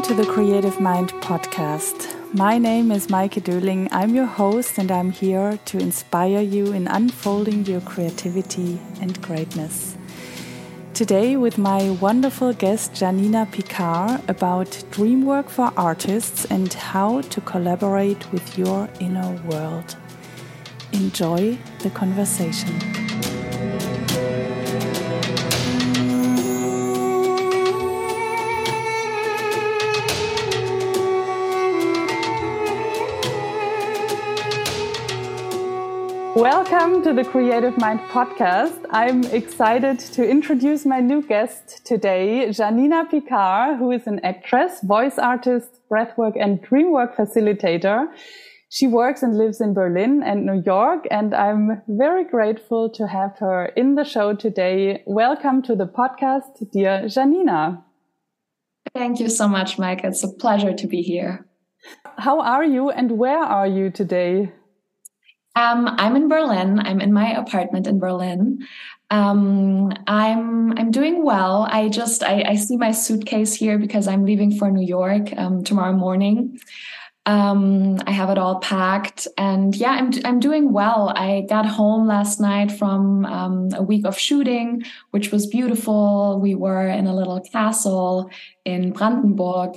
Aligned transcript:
Welcome 0.00 0.16
to 0.16 0.24
the 0.24 0.32
Creative 0.32 0.80
Mind 0.80 1.10
podcast. 1.20 2.08
My 2.32 2.56
name 2.56 2.90
is 2.90 3.08
Maike 3.08 3.42
Döhling. 3.42 3.86
I'm 3.92 4.14
your 4.14 4.24
host, 4.24 4.78
and 4.78 4.90
I'm 4.90 5.10
here 5.10 5.58
to 5.66 5.78
inspire 5.78 6.40
you 6.40 6.72
in 6.72 6.88
unfolding 6.88 7.66
your 7.66 7.82
creativity 7.82 8.80
and 9.02 9.20
greatness. 9.20 9.98
Today, 10.94 11.36
with 11.36 11.58
my 11.58 11.90
wonderful 11.90 12.54
guest 12.54 12.94
Janina 12.94 13.46
Picard 13.52 14.22
about 14.26 14.82
dream 14.90 15.26
work 15.26 15.50
for 15.50 15.70
artists 15.76 16.46
and 16.46 16.72
how 16.72 17.20
to 17.20 17.40
collaborate 17.42 18.32
with 18.32 18.56
your 18.56 18.88
inner 19.00 19.32
world. 19.50 19.96
Enjoy 20.94 21.58
the 21.80 21.90
conversation. 21.90 23.09
Welcome 36.80 37.02
to 37.02 37.12
the 37.12 37.28
Creative 37.28 37.76
Mind 37.76 38.00
podcast. 38.08 38.86
I'm 38.88 39.22
excited 39.24 39.98
to 40.16 40.26
introduce 40.26 40.86
my 40.86 40.98
new 40.98 41.20
guest 41.20 41.84
today, 41.84 42.50
Janina 42.50 43.04
Picard, 43.04 43.76
who 43.76 43.90
is 43.90 44.06
an 44.06 44.18
actress, 44.24 44.80
voice 44.82 45.18
artist, 45.18 45.68
breathwork, 45.90 46.40
and 46.40 46.62
dreamwork 46.62 47.14
facilitator. 47.16 48.06
She 48.70 48.86
works 48.86 49.22
and 49.22 49.36
lives 49.36 49.60
in 49.60 49.74
Berlin 49.74 50.22
and 50.22 50.46
New 50.46 50.62
York, 50.64 51.06
and 51.10 51.34
I'm 51.34 51.82
very 51.86 52.24
grateful 52.24 52.88
to 52.94 53.06
have 53.06 53.36
her 53.40 53.66
in 53.76 53.96
the 53.96 54.04
show 54.04 54.34
today. 54.34 55.02
Welcome 55.04 55.60
to 55.64 55.76
the 55.76 55.86
podcast, 55.86 56.70
dear 56.72 57.06
Janina. 57.08 57.84
Thank 58.94 59.20
you 59.20 59.28
so 59.28 59.46
much, 59.46 59.76
Maike. 59.76 60.02
It's 60.02 60.24
a 60.24 60.32
pleasure 60.32 60.72
to 60.72 60.86
be 60.86 61.02
here. 61.02 61.44
How 62.16 62.40
are 62.40 62.64
you 62.64 62.88
and 62.88 63.18
where 63.18 63.42
are 63.42 63.66
you 63.66 63.90
today? 63.90 64.52
Um, 65.56 65.88
I'm 65.98 66.16
in 66.16 66.28
Berlin. 66.28 66.78
I'm 66.78 67.00
in 67.00 67.12
my 67.12 67.32
apartment 67.32 67.86
in 67.86 67.98
Berlin. 67.98 68.66
Um, 69.10 69.92
I'm 70.06 70.78
I'm 70.78 70.92
doing 70.92 71.24
well. 71.24 71.66
I 71.68 71.88
just 71.88 72.22
I, 72.22 72.44
I, 72.46 72.54
see 72.54 72.76
my 72.76 72.92
suitcase 72.92 73.54
here 73.54 73.76
because 73.76 74.06
I'm 74.06 74.24
leaving 74.24 74.56
for 74.56 74.70
New 74.70 74.86
York 74.86 75.36
um, 75.36 75.64
tomorrow 75.64 75.92
morning. 75.92 76.60
Um, 77.26 77.98
I 78.06 78.12
have 78.12 78.30
it 78.30 78.38
all 78.38 78.60
packed, 78.60 79.26
and 79.36 79.74
yeah, 79.74 79.90
I'm 79.90 80.12
I'm 80.24 80.38
doing 80.38 80.72
well. 80.72 81.12
I 81.14 81.44
got 81.48 81.66
home 81.66 82.06
last 82.06 82.40
night 82.40 82.70
from 82.70 83.26
um, 83.26 83.70
a 83.74 83.82
week 83.82 84.06
of 84.06 84.16
shooting, 84.16 84.84
which 85.10 85.32
was 85.32 85.48
beautiful. 85.48 86.38
We 86.40 86.54
were 86.54 86.86
in 86.86 87.08
a 87.08 87.14
little 87.14 87.40
castle 87.40 88.30
in 88.64 88.92
Brandenburg. 88.92 89.74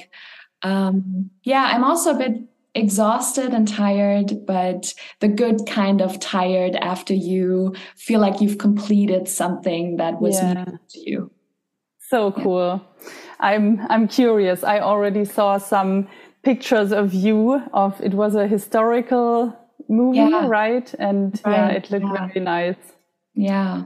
Um, 0.62 1.32
yeah, 1.44 1.72
I'm 1.74 1.84
also 1.84 2.12
a 2.12 2.18
bit 2.18 2.53
exhausted 2.76 3.54
and 3.54 3.68
tired, 3.68 4.46
but 4.46 4.94
the 5.20 5.28
good 5.28 5.66
kind 5.68 6.02
of 6.02 6.20
tired 6.20 6.76
after 6.78 7.14
you 7.14 7.76
feel 7.96 8.20
like 8.20 8.42
you've 8.42 8.58
completed 8.58 9.28
something 9.28 9.98
that 9.98 10.20
was 10.22 10.36
yeah. 10.36 10.54
new 10.54 10.80
to 10.90 11.00
you. 11.00 11.32
So 12.10 12.32
cool. 12.32 12.82
Yeah. 13.02 13.10
I'm 13.40 13.82
I'm 13.90 14.08
curious. 14.08 14.64
I 14.64 14.80
already 14.80 15.26
saw 15.26 15.58
some 15.58 16.08
pictures 16.44 16.92
of 16.92 17.14
you 17.14 17.62
of 17.74 18.00
it 18.02 18.14
was 18.14 18.36
a 18.36 18.48
historical 18.48 19.58
movie, 19.90 20.18
yeah. 20.18 20.48
right? 20.48 20.94
And 21.00 21.40
right. 21.46 21.54
yeah, 21.56 21.68
it 21.70 21.92
looked 21.92 22.06
very 22.06 22.40
nice. 22.40 22.76
Yeah. 23.36 23.84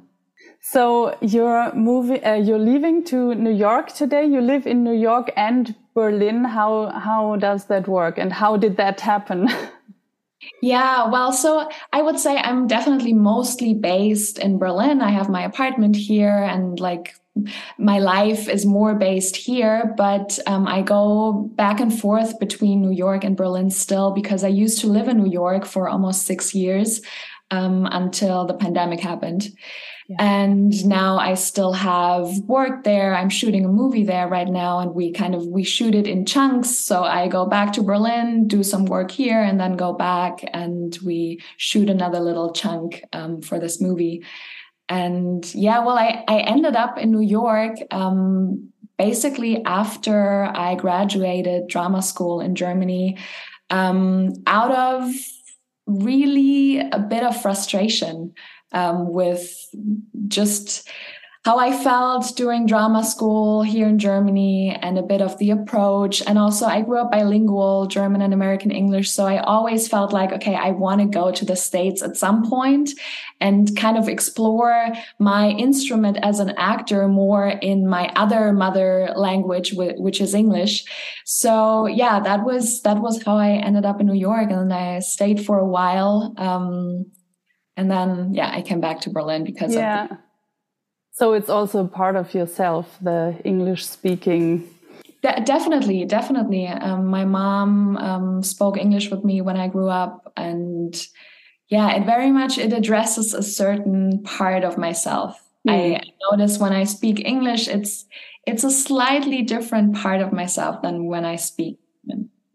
So 0.72 1.16
you're 1.22 1.74
moving. 1.74 2.26
Uh, 2.26 2.34
you're 2.34 2.60
leaving 2.60 3.06
to 3.06 3.34
New 3.36 3.54
York 3.54 3.94
today. 3.94 4.26
You 4.26 4.42
live 4.42 4.68
in 4.68 4.84
New 4.84 5.00
York 5.10 5.32
and 5.38 5.74
Berlin. 5.96 6.44
How 6.44 6.90
how 6.90 7.38
does 7.38 7.68
that 7.68 7.88
work, 7.88 8.18
and 8.18 8.34
how 8.34 8.58
did 8.58 8.76
that 8.78 9.00
happen? 9.00 9.48
Yeah, 10.62 11.10
well, 11.10 11.34
so 11.34 11.68
I 11.92 12.02
would 12.02 12.20
say 12.20 12.38
I'm 12.38 12.68
definitely 12.68 13.12
mostly 13.12 13.74
based 13.74 14.38
in 14.40 14.60
Berlin. 14.60 15.02
I 15.02 15.10
have 15.10 15.30
my 15.30 15.44
apartment 15.44 15.96
here, 15.96 16.38
and 16.54 16.80
like 16.80 17.16
my 17.78 18.00
life 18.00 18.48
is 18.48 18.66
more 18.66 18.94
based 18.96 19.36
here, 19.36 19.94
but 19.98 20.40
um, 20.48 20.68
I 20.68 20.84
go 20.84 21.52
back 21.56 21.80
and 21.80 21.92
forth 21.92 22.40
between 22.40 22.82
New 22.82 22.96
York 22.96 23.24
and 23.24 23.36
Berlin 23.36 23.70
still 23.72 24.12
because 24.12 24.44
I 24.44 24.62
used 24.64 24.80
to 24.82 24.88
live 24.88 25.08
in 25.08 25.18
New 25.18 25.32
York 25.32 25.66
for 25.66 25.90
almost 25.90 26.26
six 26.26 26.54
years 26.54 27.02
um, 27.52 27.88
until 27.92 28.46
the 28.46 28.54
pandemic 28.54 29.00
happened. 29.00 29.50
And 30.18 30.86
now 30.86 31.18
I 31.18 31.34
still 31.34 31.74
have 31.74 32.38
work 32.46 32.86
there. 32.86 33.14
I'm 33.14 33.30
shooting 33.30 33.66
a 33.66 33.70
movie 33.70 34.06
there 34.06 34.28
right 34.28 34.48
now 34.48 34.80
and 34.80 34.96
we 34.96 35.12
kind 35.12 35.36
of 35.36 35.46
we 35.46 35.64
shoot 35.64 35.94
it 35.96 36.08
in 36.08 36.26
chunks. 36.26 36.70
So 36.70 37.04
I 37.04 37.28
go 37.28 37.46
back 37.46 37.74
to 37.74 37.84
Berlin, 37.84 38.48
do 38.48 38.64
some 38.64 38.86
work 38.86 39.12
here 39.12 39.42
and 39.42 39.60
then 39.60 39.76
go 39.76 39.92
back 39.92 40.46
and 40.54 40.98
we 41.04 41.42
shoot 41.58 41.90
another 41.90 42.22
little 42.22 42.54
chunk 42.54 43.04
um, 43.12 43.42
for 43.42 43.60
this 43.60 43.82
movie. 43.82 44.24
And 44.88 45.54
yeah, 45.54 45.80
well, 45.80 45.98
I, 45.98 46.24
I 46.30 46.40
ended 46.40 46.78
up 46.78 46.98
in 46.98 47.12
New 47.12 47.22
York 47.22 47.76
um, 47.92 48.72
basically 48.98 49.64
after 49.66 50.46
I 50.46 50.76
graduated 50.76 51.68
drama 51.68 52.02
school 52.02 52.40
in 52.40 52.56
Germany 52.56 53.18
um, 53.70 54.32
out 54.48 54.72
of 54.72 55.14
really 55.86 56.80
a 56.80 57.00
bit 57.00 57.24
of 57.24 57.42
frustration 57.42 58.34
um, 58.72 59.12
with 59.12 59.50
just 60.28 60.90
how 61.48 61.60
I 61.60 61.72
felt 61.72 62.36
during 62.36 62.66
drama 62.66 63.06
school 63.06 63.62
here 63.62 63.88
in 63.88 64.00
Germany 64.00 64.78
and 64.82 64.98
a 64.98 65.02
bit 65.02 65.22
of 65.22 65.38
the 65.38 65.52
approach. 65.52 66.22
And 66.28 66.38
also, 66.38 66.66
I 66.66 66.82
grew 66.82 67.00
up 67.00 67.10
bilingual, 67.10 67.88
German 67.88 68.22
and 68.22 68.34
American 68.34 68.70
English. 68.70 69.12
So 69.12 69.26
I 69.26 69.38
always 69.38 69.88
felt 69.88 70.12
like, 70.12 70.34
okay, 70.34 70.56
I 70.56 70.72
want 70.72 71.00
to 71.00 71.08
go 71.08 71.32
to 71.32 71.46
the 71.46 71.56
States 71.56 72.02
at 72.02 72.18
some 72.18 72.50
point 72.50 72.90
and 73.40 73.74
kind 73.78 73.98
of 73.98 74.10
explore 74.10 74.90
my 75.20 75.52
instrument 75.52 76.18
as 76.22 76.42
an 76.42 76.50
actor 76.58 77.08
more 77.08 77.48
in 77.48 77.88
my 77.88 78.12
other 78.18 78.52
mother 78.52 79.14
language, 79.16 79.72
which 79.74 80.20
is 80.20 80.34
English. 80.34 80.84
So 81.24 81.86
yeah, 81.86 82.20
that 82.20 82.44
was, 82.44 82.82
that 82.82 83.00
was 83.00 83.24
how 83.24 83.38
I 83.38 83.52
ended 83.52 83.86
up 83.86 84.02
in 84.02 84.08
New 84.08 84.20
York. 84.20 84.52
And 84.52 84.74
I 84.74 85.00
stayed 85.00 85.46
for 85.46 85.60
a 85.60 85.66
while. 85.66 86.34
Um, 86.36 87.06
and 87.78 87.90
then 87.90 88.34
yeah 88.34 88.52
i 88.54 88.62
came 88.62 88.82
back 88.82 89.00
to 89.00 89.10
berlin 89.10 89.44
because 89.44 89.74
yeah. 89.74 90.04
of 90.04 90.10
the- 90.10 90.18
so 91.12 91.34
it's 91.34 91.50
also 91.50 91.88
part 91.88 92.16
of 92.16 92.34
yourself 92.34 92.98
the 93.02 93.40
english 93.46 93.86
speaking 93.86 94.68
De- 95.24 95.42
definitely 95.46 96.06
definitely 96.06 96.68
um, 96.68 97.08
my 97.08 97.24
mom 97.24 97.98
um, 97.98 98.44
spoke 98.44 98.78
english 98.78 99.10
with 99.10 99.24
me 99.24 99.42
when 99.42 99.58
i 99.58 99.68
grew 99.68 99.90
up 99.90 100.32
and 100.36 101.08
yeah 101.70 101.96
it 101.96 102.06
very 102.06 102.32
much 102.32 102.58
it 102.58 102.74
addresses 102.74 103.34
a 103.34 103.44
certain 103.44 104.22
part 104.24 104.64
of 104.64 104.78
myself 104.78 105.42
mm. 105.68 105.72
i 105.72 106.02
notice 106.32 106.58
when 106.60 106.74
i 106.74 106.84
speak 106.84 107.24
english 107.26 107.68
it's 107.68 108.06
it's 108.46 108.64
a 108.64 108.72
slightly 108.72 109.42
different 109.42 109.96
part 109.96 110.22
of 110.22 110.32
myself 110.32 110.82
than 110.82 111.06
when 111.06 111.26
i 111.26 111.36
speak 111.36 111.78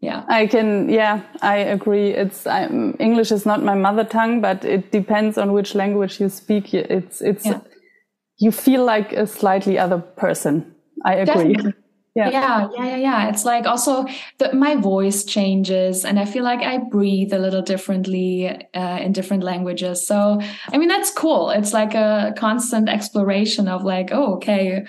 yeah. 0.03 0.25
I 0.27 0.47
can 0.47 0.89
yeah 0.89 1.21
i 1.41 1.57
agree. 1.57 2.09
It's 2.09 2.45
I'm, 2.45 2.95
english 2.99 3.31
is 3.31 3.45
not 3.45 3.63
my 3.63 3.75
mother 3.75 4.03
tongue 4.03 4.41
but 4.41 4.65
it 4.65 4.91
depends 4.91 5.37
on 5.37 5.53
which 5.53 5.75
language 5.75 6.19
you 6.19 6.29
speak. 6.29 6.73
It's 6.73 7.21
it's 7.21 7.45
yeah. 7.45 7.61
you 8.37 8.51
feel 8.51 8.83
like 8.83 9.13
a 9.13 9.25
slightly 9.25 9.79
other 9.79 9.99
person. 9.99 10.75
I 11.05 11.15
agree. 11.15 11.55
Yeah. 12.15 12.29
yeah 12.29 12.67
yeah 12.77 12.85
yeah 12.85 12.97
yeah. 12.97 13.29
It's 13.29 13.43
like 13.43 13.65
also 13.65 14.05
the, 14.37 14.53
my 14.53 14.75
voice 14.75 15.23
changes 15.25 16.05
and 16.05 16.19
i 16.19 16.25
feel 16.25 16.43
like 16.43 16.59
i 16.59 16.77
breathe 16.77 17.33
a 17.33 17.39
little 17.39 17.63
differently 17.63 18.47
uh, 18.75 18.99
in 19.01 19.13
different 19.13 19.43
languages. 19.43 20.05
So 20.05 20.39
i 20.71 20.77
mean 20.77 20.89
that's 20.89 21.09
cool. 21.09 21.49
It's 21.49 21.73
like 21.73 21.95
a 21.95 22.35
constant 22.37 22.87
exploration 22.87 23.67
of 23.67 23.83
like 23.83 24.09
oh 24.11 24.35
okay 24.35 24.85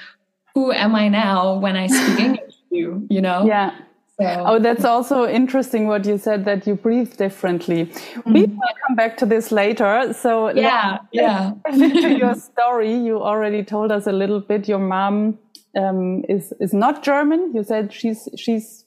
who 0.54 0.70
am 0.70 0.94
i 0.94 1.08
now 1.08 1.58
when 1.64 1.76
i 1.76 1.86
speak 1.86 2.18
english 2.26 2.56
you 2.70 3.06
you 3.08 3.22
know? 3.22 3.46
Yeah 3.46 3.70
so, 4.20 4.44
oh, 4.46 4.58
that's 4.60 4.84
also 4.84 5.26
interesting 5.26 5.88
what 5.88 6.04
you 6.04 6.18
said 6.18 6.44
that 6.44 6.66
you 6.68 6.76
breathe 6.76 7.16
differently. 7.16 7.86
Mm-hmm. 7.86 8.32
We 8.32 8.42
will 8.44 8.74
come 8.86 8.94
back 8.94 9.16
to 9.18 9.26
this 9.26 9.50
later. 9.50 10.12
So 10.12 10.50
yeah, 10.54 10.98
yeah. 11.10 11.54
to 11.72 12.16
your 12.16 12.34
story, 12.36 12.94
you 12.94 13.20
already 13.20 13.64
told 13.64 13.90
us 13.90 14.06
a 14.06 14.12
little 14.12 14.40
bit. 14.40 14.68
Your 14.68 14.78
mom 14.78 15.38
um, 15.76 16.22
is 16.28 16.52
is 16.60 16.72
not 16.72 17.02
German. 17.02 17.52
You 17.54 17.64
said 17.64 17.92
she's 17.92 18.28
she's 18.36 18.84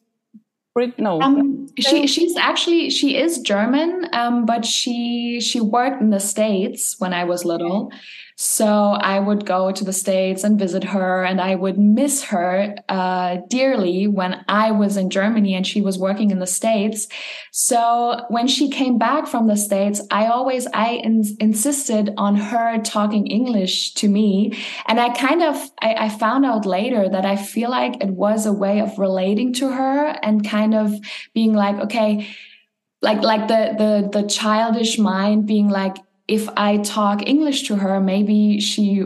Brit. 0.74 0.98
No, 0.98 1.20
um, 1.22 1.68
she 1.78 2.08
she's 2.08 2.38
actually 2.38 2.90
she 2.90 3.18
is 3.18 3.40
German, 3.40 4.08
um, 4.14 4.46
but 4.46 4.64
she 4.64 5.42
she 5.42 5.60
worked 5.60 6.02
in 6.02 6.10
the 6.10 6.22
states 6.22 6.96
when 7.00 7.14
I 7.14 7.26
was 7.26 7.44
little. 7.44 7.92
So 8.40 8.68
I 8.68 9.20
would 9.20 9.48
go 9.48 9.72
to 9.72 9.84
the 9.84 9.92
States 9.92 10.44
and 10.44 10.60
visit 10.60 10.84
her, 10.84 11.24
and 11.24 11.42
I 11.42 11.56
would 11.56 11.80
miss 11.80 12.26
her 12.26 12.76
uh, 12.88 13.38
dearly 13.50 14.06
when 14.08 14.46
I 14.48 14.70
was 14.70 14.96
in 14.96 15.10
Germany 15.10 15.56
and 15.56 15.66
she 15.66 15.82
was 15.82 15.98
working 15.98 16.30
in 16.30 16.38
the 16.38 16.46
States. 16.46 17.08
So 17.52 18.26
when 18.30 18.48
she 18.48 18.70
came 18.70 19.00
back 19.00 19.26
from 19.26 19.48
the 19.48 19.58
States, 19.58 20.02
I 20.12 20.28
always 20.28 20.68
I 20.68 20.90
in- 20.90 21.36
insisted 21.40 22.14
on 22.16 22.36
her 22.36 22.80
talking 22.84 23.26
English 23.26 23.96
to 23.96 24.08
me, 24.08 24.56
and 24.88 25.00
I 25.00 25.10
kind 25.18 25.42
of 25.42 25.56
I, 25.82 25.96
I 25.96 26.10
found 26.10 26.46
out 26.46 26.68
later 26.68 27.10
that 27.10 27.26
I 27.26 27.38
feel 27.38 27.72
like 27.72 28.04
it 28.04 28.12
was 28.12 28.46
a 28.46 28.54
way 28.54 28.82
of 28.82 29.00
relating 29.00 29.52
to 29.54 29.72
her 29.72 30.16
and 30.22 30.48
kind 30.48 30.76
of 30.76 30.94
being 31.34 31.54
like, 31.54 31.78
okay 31.86 32.28
like 33.02 33.22
like 33.22 33.48
the 33.48 33.76
the 33.78 34.22
the 34.22 34.28
childish 34.28 34.98
mind 34.98 35.46
being 35.46 35.70
like 35.70 35.98
if 36.28 36.50
I 36.58 36.78
talk 36.78 37.28
English 37.28 37.68
to 37.68 37.76
her, 37.76 38.00
maybe 38.00 38.60
she 38.60 39.04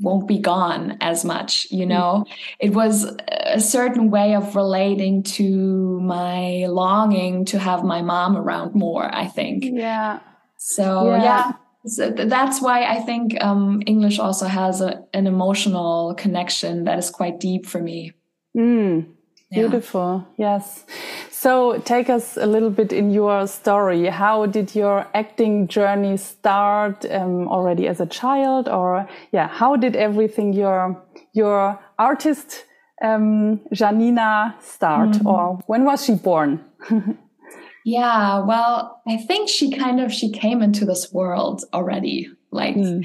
won't 0.00 0.26
be 0.26 0.38
gone 0.38 0.96
as 1.00 1.24
much, 1.24 1.66
you 1.70 1.84
know? 1.84 2.24
Mm. 2.26 2.32
It 2.60 2.70
was 2.74 3.04
a 3.28 3.60
certain 3.60 4.10
way 4.10 4.34
of 4.34 4.56
relating 4.56 5.22
to 5.24 6.00
my 6.00 6.66
longing 6.68 7.44
to 7.46 7.58
have 7.58 7.84
my 7.84 8.02
mom 8.02 8.36
around 8.36 8.74
more, 8.74 9.12
I 9.12 9.26
think. 9.26 9.64
Yeah. 9.64 10.20
So, 10.56 11.10
yeah. 11.10 11.22
yeah. 11.22 11.52
So 11.86 12.10
that's 12.10 12.60
why 12.60 12.84
I 12.84 13.00
think 13.00 13.42
um, 13.42 13.82
English 13.86 14.18
also 14.18 14.46
has 14.46 14.80
a, 14.80 15.02
an 15.14 15.26
emotional 15.26 16.14
connection 16.14 16.84
that 16.84 16.98
is 16.98 17.10
quite 17.10 17.40
deep 17.40 17.66
for 17.66 17.80
me. 17.80 18.12
Mm. 18.56 19.06
Beautiful. 19.50 20.26
Yeah. 20.36 20.56
Yes. 20.56 20.84
So 21.30 21.78
take 21.80 22.08
us 22.08 22.36
a 22.36 22.46
little 22.46 22.70
bit 22.70 22.92
in 22.92 23.10
your 23.10 23.46
story. 23.46 24.06
How 24.06 24.46
did 24.46 24.74
your 24.74 25.06
acting 25.14 25.66
journey 25.66 26.16
start 26.16 27.04
um, 27.10 27.48
already 27.48 27.88
as 27.88 28.00
a 28.00 28.06
child 28.06 28.68
or 28.68 29.08
yeah, 29.32 29.48
how 29.48 29.76
did 29.76 29.96
everything 29.96 30.52
your 30.52 31.02
your 31.32 31.78
artist 31.98 32.64
um, 33.02 33.60
Janina 33.72 34.54
start 34.60 35.16
mm 35.16 35.20
-hmm. 35.20 35.26
or 35.26 35.58
when 35.66 35.84
was 35.84 36.04
she 36.04 36.14
born? 36.14 36.60
yeah, 37.84 38.46
well, 38.46 39.02
I 39.06 39.26
think 39.26 39.48
she 39.48 39.70
kind 39.70 40.00
of 40.00 40.12
she 40.12 40.30
came 40.30 40.64
into 40.64 40.84
this 40.84 41.12
world 41.12 41.64
already 41.72 42.28
like 42.50 42.76
mm 42.78 43.04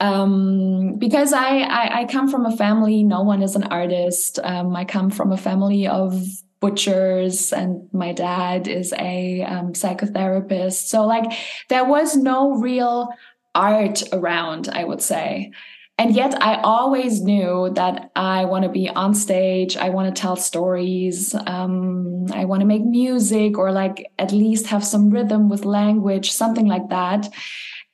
um, 0.00 0.98
because 0.98 1.32
I, 1.32 1.60
I, 1.60 2.00
I 2.00 2.04
come 2.06 2.28
from 2.28 2.46
a 2.46 2.56
family. 2.56 3.02
No 3.02 3.22
one 3.22 3.42
is 3.42 3.56
an 3.56 3.64
artist. 3.64 4.38
Um, 4.42 4.74
I 4.76 4.84
come 4.84 5.10
from 5.10 5.32
a 5.32 5.36
family 5.36 5.86
of 5.86 6.24
butchers, 6.60 7.52
and 7.52 7.88
my 7.92 8.12
dad 8.12 8.68
is 8.68 8.92
a 8.98 9.42
um, 9.42 9.72
psychotherapist. 9.72 10.88
So 10.88 11.06
like 11.06 11.32
there 11.68 11.84
was 11.84 12.16
no 12.16 12.54
real 12.54 13.08
art 13.54 14.02
around. 14.12 14.68
I 14.68 14.84
would 14.84 15.02
say. 15.02 15.52
And 15.98 16.14
yet, 16.14 16.42
I 16.42 16.60
always 16.60 17.22
knew 17.22 17.70
that 17.74 18.10
I 18.14 18.44
want 18.44 18.64
to 18.64 18.68
be 18.68 18.90
on 18.90 19.14
stage. 19.14 19.78
I 19.78 19.88
want 19.88 20.14
to 20.14 20.20
tell 20.20 20.36
stories. 20.36 21.34
Um, 21.46 22.26
I 22.34 22.44
want 22.44 22.60
to 22.60 22.66
make 22.66 22.84
music 22.84 23.56
or, 23.56 23.72
like, 23.72 24.12
at 24.18 24.30
least 24.30 24.66
have 24.66 24.84
some 24.84 25.08
rhythm 25.08 25.48
with 25.48 25.64
language, 25.64 26.32
something 26.32 26.66
like 26.66 26.90
that. 26.90 27.30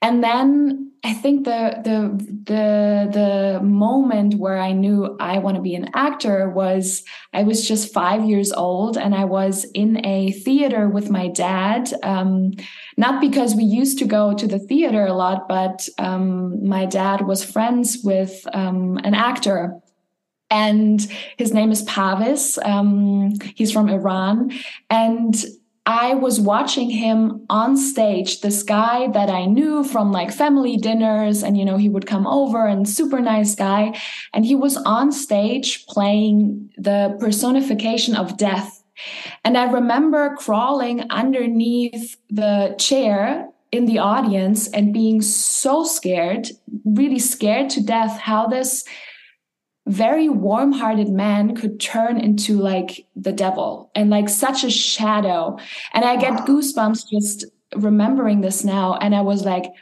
And 0.02 0.22
then 0.22 0.92
I 1.04 1.14
think 1.14 1.44
the 1.44 1.80
the 1.84 1.98
the 2.44 3.10
the 3.12 3.60
moment 3.64 4.34
where 4.34 4.58
I 4.58 4.72
knew 4.72 5.16
I 5.18 5.38
want 5.38 5.56
to 5.56 5.62
be 5.62 5.74
an 5.74 5.90
actor 5.94 6.48
was 6.48 7.02
I 7.32 7.42
was 7.42 7.66
just 7.66 7.92
five 7.92 8.24
years 8.24 8.52
old 8.52 8.96
and 8.96 9.14
I 9.14 9.24
was 9.24 9.64
in 9.74 10.04
a 10.04 10.32
theater 10.32 10.88
with 10.88 11.10
my 11.10 11.28
dad. 11.28 11.92
Um, 12.02 12.52
not 12.96 13.20
because 13.20 13.54
we 13.54 13.64
used 13.64 13.98
to 13.98 14.04
go 14.04 14.34
to 14.34 14.46
the 14.46 14.60
theater 14.60 15.06
a 15.06 15.12
lot, 15.12 15.48
but 15.48 15.88
um, 15.98 16.64
my 16.68 16.84
dad 16.86 17.26
was 17.26 17.44
friends 17.44 17.98
with 18.04 18.46
um, 18.52 18.98
an 18.98 19.14
actor 19.14 19.80
and 20.50 21.00
his 21.38 21.52
name 21.54 21.72
is 21.72 21.82
Pavis. 21.84 22.58
Um, 22.64 23.32
he's 23.56 23.72
from 23.72 23.88
Iran, 23.88 24.52
and 24.90 25.34
I 25.84 26.14
was 26.14 26.40
watching 26.40 26.90
him 26.90 27.44
on 27.50 27.76
stage, 27.76 28.40
this 28.40 28.62
guy 28.62 29.08
that 29.08 29.28
I 29.28 29.46
knew 29.46 29.82
from 29.82 30.12
like 30.12 30.30
family 30.30 30.76
dinners, 30.76 31.42
and 31.42 31.58
you 31.58 31.64
know, 31.64 31.76
he 31.76 31.88
would 31.88 32.06
come 32.06 32.26
over 32.26 32.66
and 32.66 32.88
super 32.88 33.20
nice 33.20 33.56
guy. 33.56 34.00
And 34.32 34.46
he 34.46 34.54
was 34.54 34.76
on 34.76 35.10
stage 35.10 35.84
playing 35.86 36.70
the 36.76 37.16
personification 37.18 38.14
of 38.14 38.36
death. 38.36 38.84
And 39.44 39.58
I 39.58 39.64
remember 39.64 40.36
crawling 40.36 41.10
underneath 41.10 42.16
the 42.30 42.76
chair 42.78 43.48
in 43.72 43.86
the 43.86 43.98
audience 43.98 44.68
and 44.68 44.92
being 44.92 45.20
so 45.20 45.82
scared, 45.82 46.48
really 46.84 47.18
scared 47.18 47.70
to 47.70 47.82
death 47.82 48.20
how 48.20 48.46
this 48.46 48.84
very 49.92 50.28
warm-hearted 50.28 51.08
man 51.08 51.54
could 51.54 51.78
turn 51.78 52.18
into 52.18 52.58
like 52.58 53.06
the 53.14 53.32
devil 53.32 53.90
and 53.94 54.10
like 54.10 54.28
such 54.28 54.64
a 54.64 54.70
shadow. 54.70 55.58
And 55.92 56.04
i 56.04 56.16
get 56.16 56.46
goosebumps 56.46 57.08
just 57.10 57.44
remembering 57.76 58.42
this 58.42 58.64
now 58.64 58.94
and 58.94 59.14
i 59.14 59.22
was 59.22 59.44
like 59.44 59.72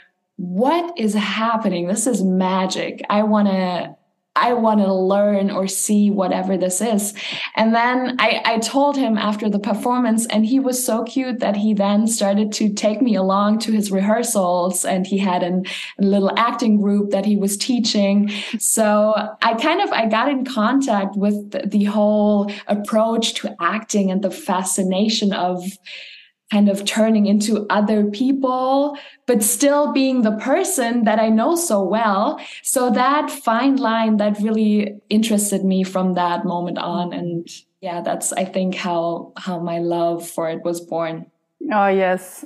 what 0.40 0.98
is 0.98 1.12
happening? 1.12 1.86
This 1.86 2.06
is 2.06 2.24
magic. 2.24 3.04
I 3.10 3.24
want 3.24 3.48
to 3.48 3.94
I 4.40 4.54
want 4.54 4.80
to 4.80 4.92
learn 4.92 5.50
or 5.50 5.68
see 5.68 6.10
whatever 6.10 6.56
this 6.56 6.80
is. 6.80 7.14
And 7.56 7.74
then 7.74 8.16
I, 8.18 8.42
I 8.44 8.58
told 8.58 8.96
him 8.96 9.18
after 9.18 9.48
the 9.50 9.58
performance, 9.58 10.26
and 10.26 10.46
he 10.46 10.58
was 10.58 10.84
so 10.84 11.04
cute 11.04 11.40
that 11.40 11.56
he 11.56 11.74
then 11.74 12.06
started 12.06 12.52
to 12.52 12.72
take 12.72 13.02
me 13.02 13.14
along 13.14 13.58
to 13.60 13.72
his 13.72 13.90
rehearsals. 13.90 14.84
And 14.84 15.06
he 15.06 15.18
had 15.18 15.42
an, 15.42 15.66
a 15.98 16.04
little 16.04 16.32
acting 16.38 16.80
group 16.80 17.10
that 17.10 17.26
he 17.26 17.36
was 17.36 17.56
teaching. 17.56 18.30
So 18.58 19.14
I 19.42 19.54
kind 19.54 19.80
of 19.80 19.92
I 19.92 20.06
got 20.06 20.28
in 20.28 20.44
contact 20.44 21.16
with 21.16 21.50
the, 21.50 21.66
the 21.66 21.84
whole 21.84 22.50
approach 22.66 23.34
to 23.34 23.54
acting 23.60 24.10
and 24.10 24.22
the 24.22 24.30
fascination 24.30 25.32
of 25.32 25.62
kind 26.50 26.68
of 26.68 26.84
turning 26.84 27.26
into 27.26 27.66
other 27.70 28.04
people, 28.04 28.98
but 29.26 29.42
still 29.42 29.92
being 29.92 30.22
the 30.22 30.32
person 30.32 31.04
that 31.04 31.18
I 31.18 31.28
know 31.28 31.54
so 31.54 31.82
well. 31.82 32.40
So 32.62 32.90
that 32.90 33.30
fine 33.30 33.76
line 33.76 34.16
that 34.16 34.38
really 34.40 35.00
interested 35.08 35.64
me 35.64 35.84
from 35.84 36.14
that 36.14 36.44
moment 36.44 36.78
on. 36.78 37.12
And 37.12 37.48
yeah, 37.80 38.00
that's, 38.00 38.32
I 38.32 38.44
think, 38.44 38.74
how, 38.74 39.32
how 39.36 39.60
my 39.60 39.78
love 39.78 40.28
for 40.28 40.50
it 40.50 40.62
was 40.64 40.80
born. 40.80 41.26
Oh, 41.72 41.86
yes. 41.86 42.44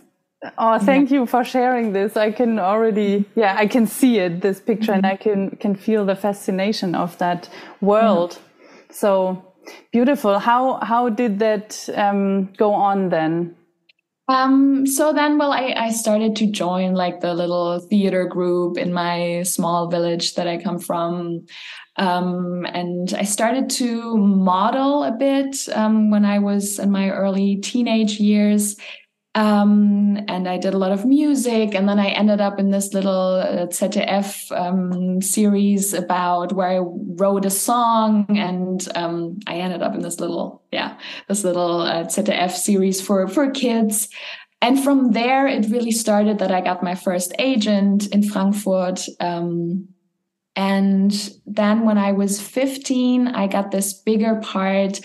Oh, 0.58 0.78
thank 0.78 1.10
yeah. 1.10 1.20
you 1.20 1.26
for 1.26 1.42
sharing 1.42 1.94
this. 1.94 2.18
I 2.18 2.30
can 2.30 2.58
already, 2.58 3.24
yeah, 3.34 3.56
I 3.56 3.66
can 3.66 3.86
see 3.86 4.18
it, 4.18 4.42
this 4.42 4.60
picture, 4.60 4.92
mm 4.92 5.00
-hmm. 5.00 5.10
and 5.10 5.20
I 5.20 5.24
can, 5.24 5.56
can 5.56 5.74
feel 5.76 6.04
the 6.06 6.16
fascination 6.16 6.94
of 6.94 7.16
that 7.16 7.50
world. 7.80 8.30
Mm 8.32 8.38
-hmm. 8.38 8.94
So 8.94 9.10
beautiful. 9.92 10.38
How, 10.38 10.78
how 10.82 11.10
did 11.10 11.38
that 11.38 11.88
um, 11.96 12.48
go 12.56 12.68
on 12.72 13.08
then? 13.08 13.56
Um, 14.26 14.86
so 14.86 15.12
then, 15.12 15.36
well, 15.36 15.52
I, 15.52 15.74
I 15.76 15.90
started 15.90 16.34
to 16.36 16.46
join 16.46 16.94
like 16.94 17.20
the 17.20 17.34
little 17.34 17.78
theater 17.78 18.24
group 18.24 18.78
in 18.78 18.92
my 18.92 19.42
small 19.42 19.88
village 19.88 20.34
that 20.34 20.48
I 20.48 20.56
come 20.56 20.78
from. 20.78 21.46
Um, 21.96 22.64
and 22.66 23.12
I 23.14 23.24
started 23.24 23.68
to 23.70 24.16
model 24.16 25.04
a 25.04 25.12
bit 25.12 25.56
um, 25.74 26.10
when 26.10 26.24
I 26.24 26.38
was 26.38 26.78
in 26.78 26.90
my 26.90 27.10
early 27.10 27.56
teenage 27.56 28.18
years. 28.18 28.76
Um, 29.36 30.16
and 30.28 30.48
I 30.48 30.58
did 30.58 30.74
a 30.74 30.78
lot 30.78 30.92
of 30.92 31.04
music, 31.04 31.74
and 31.74 31.88
then 31.88 31.98
I 31.98 32.10
ended 32.10 32.40
up 32.40 32.60
in 32.60 32.70
this 32.70 32.94
little 32.94 33.34
uh, 33.34 33.66
ZDF 33.66 34.52
um, 34.52 35.20
series 35.20 35.92
about 35.92 36.52
where 36.52 36.68
I 36.68 36.78
wrote 36.78 37.44
a 37.44 37.50
song, 37.50 38.26
and 38.28 38.86
um, 38.94 39.40
I 39.48 39.56
ended 39.56 39.82
up 39.82 39.94
in 39.94 40.02
this 40.02 40.20
little, 40.20 40.62
yeah, 40.70 40.96
this 41.28 41.42
little 41.42 41.80
uh, 41.80 42.04
ZDF 42.04 42.52
series 42.52 43.00
for 43.00 43.26
for 43.26 43.50
kids. 43.50 44.08
And 44.62 44.82
from 44.82 45.12
there, 45.12 45.46
it 45.46 45.68
really 45.68 45.90
started 45.90 46.38
that 46.38 46.52
I 46.52 46.60
got 46.60 46.82
my 46.82 46.94
first 46.94 47.34
agent 47.38 48.06
in 48.14 48.22
Frankfurt. 48.22 49.06
Um, 49.20 49.88
and 50.56 51.12
then 51.44 51.84
when 51.84 51.98
I 51.98 52.12
was 52.12 52.40
15, 52.40 53.28
I 53.28 53.46
got 53.46 53.72
this 53.72 53.92
bigger 53.92 54.36
part 54.36 55.00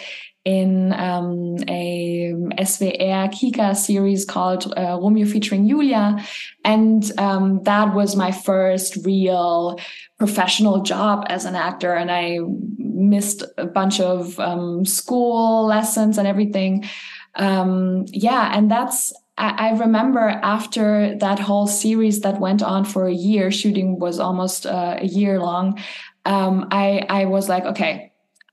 in 0.50 0.94
um, 0.94 1.58
a 1.68 2.34
SWR 2.58 3.30
Kika 3.30 3.76
series 3.76 4.26
called 4.26 4.74
uh, 4.76 4.98
Romeo 5.00 5.28
featuring 5.28 5.68
Julia. 5.68 6.18
And 6.66 7.12
um, 7.20 7.62
that 7.64 7.94
was 7.94 8.16
my 8.16 8.32
first 8.32 9.06
real 9.06 9.80
professional 10.18 10.82
job 10.82 11.26
as 11.30 11.46
an 11.46 11.56
actor. 11.56 11.94
And 11.94 12.10
I 12.10 12.40
missed 12.78 13.44
a 13.60 13.68
bunch 13.68 14.00
of 14.00 14.40
um, 14.40 14.86
school 14.86 15.68
lessons 15.68 16.18
and 16.18 16.28
everything. 16.28 16.90
Um, 17.36 18.06
yeah, 18.08 18.52
and 18.58 18.72
that's 18.72 19.14
I 19.38 19.70
remember 19.70 20.20
after 20.20 21.16
that 21.20 21.40
whole 21.40 21.66
series 21.66 22.20
that 22.22 22.42
went 22.42 22.62
on 22.62 22.84
for 22.84 23.08
a 23.08 23.14
year, 23.14 23.52
shooting 23.52 23.98
was 23.98 24.20
almost 24.20 24.66
uh, 24.66 24.98
a 25.00 25.06
year 25.06 25.40
long. 25.40 25.80
Um, 26.26 26.68
I 26.72 27.06
I 27.08 27.26
was 27.26 27.48
like, 27.48 27.64
okay, 27.64 28.09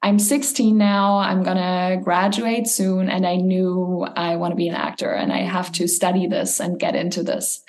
I'm 0.06 0.20
16 0.20 0.78
now. 0.78 1.18
I'm 1.18 1.42
going 1.42 1.56
to 1.56 2.00
graduate 2.00 2.68
soon. 2.68 3.10
And 3.10 3.26
I 3.26 3.34
knew 3.34 4.06
I 4.14 4.36
want 4.36 4.52
to 4.52 4.56
be 4.56 4.68
an 4.68 4.76
actor 4.76 5.10
and 5.10 5.32
I 5.32 5.38
have 5.38 5.72
to 5.72 5.88
study 5.88 6.28
this 6.28 6.60
and 6.60 6.78
get 6.78 6.94
into 6.94 7.24
this. 7.24 7.64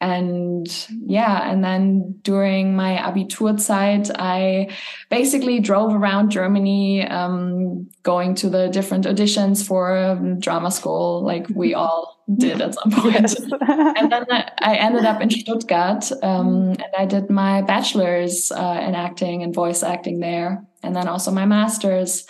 and 0.00 0.86
yeah 1.06 1.50
and 1.50 1.64
then 1.64 2.14
during 2.22 2.76
my 2.76 2.92
abiturzeit 2.96 4.08
i 4.16 4.68
basically 5.10 5.58
drove 5.58 5.92
around 5.92 6.30
germany 6.30 7.04
um, 7.08 7.88
going 8.04 8.32
to 8.36 8.48
the 8.48 8.68
different 8.68 9.06
auditions 9.06 9.66
for 9.66 10.16
drama 10.38 10.70
school 10.70 11.24
like 11.24 11.48
we 11.62 11.74
all 11.82 12.22
did 12.36 12.60
at 12.60 12.74
some 12.74 12.92
point 12.92 13.14
yes. 13.14 13.40
and 13.98 14.12
then 14.12 14.24
i 14.70 14.76
ended 14.76 15.04
up 15.04 15.20
in 15.20 15.30
stuttgart 15.30 16.04
um, 16.22 16.70
and 16.84 16.94
i 16.96 17.04
did 17.04 17.28
my 17.28 17.60
bachelor's 17.62 18.52
uh, 18.52 18.80
in 18.86 18.94
acting 18.94 19.42
and 19.42 19.52
voice 19.52 19.82
acting 19.82 20.20
there 20.20 20.67
and 20.82 20.94
then 20.94 21.08
also 21.08 21.30
my 21.30 21.46
master's 21.46 22.26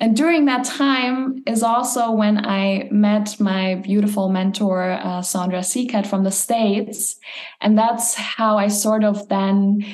and 0.00 0.16
during 0.16 0.44
that 0.44 0.64
time 0.64 1.42
is 1.46 1.62
also 1.62 2.12
when 2.12 2.44
I 2.46 2.88
met 2.92 3.40
my 3.40 3.76
beautiful 3.76 4.28
mentor, 4.28 4.92
uh, 4.92 5.22
Sandra 5.22 5.60
Seacat 5.60 6.06
from 6.06 6.22
the 6.22 6.30
States. 6.30 7.18
And 7.60 7.76
that's 7.76 8.14
how 8.14 8.58
I 8.58 8.68
sort 8.68 9.02
of 9.02 9.28
then 9.28 9.84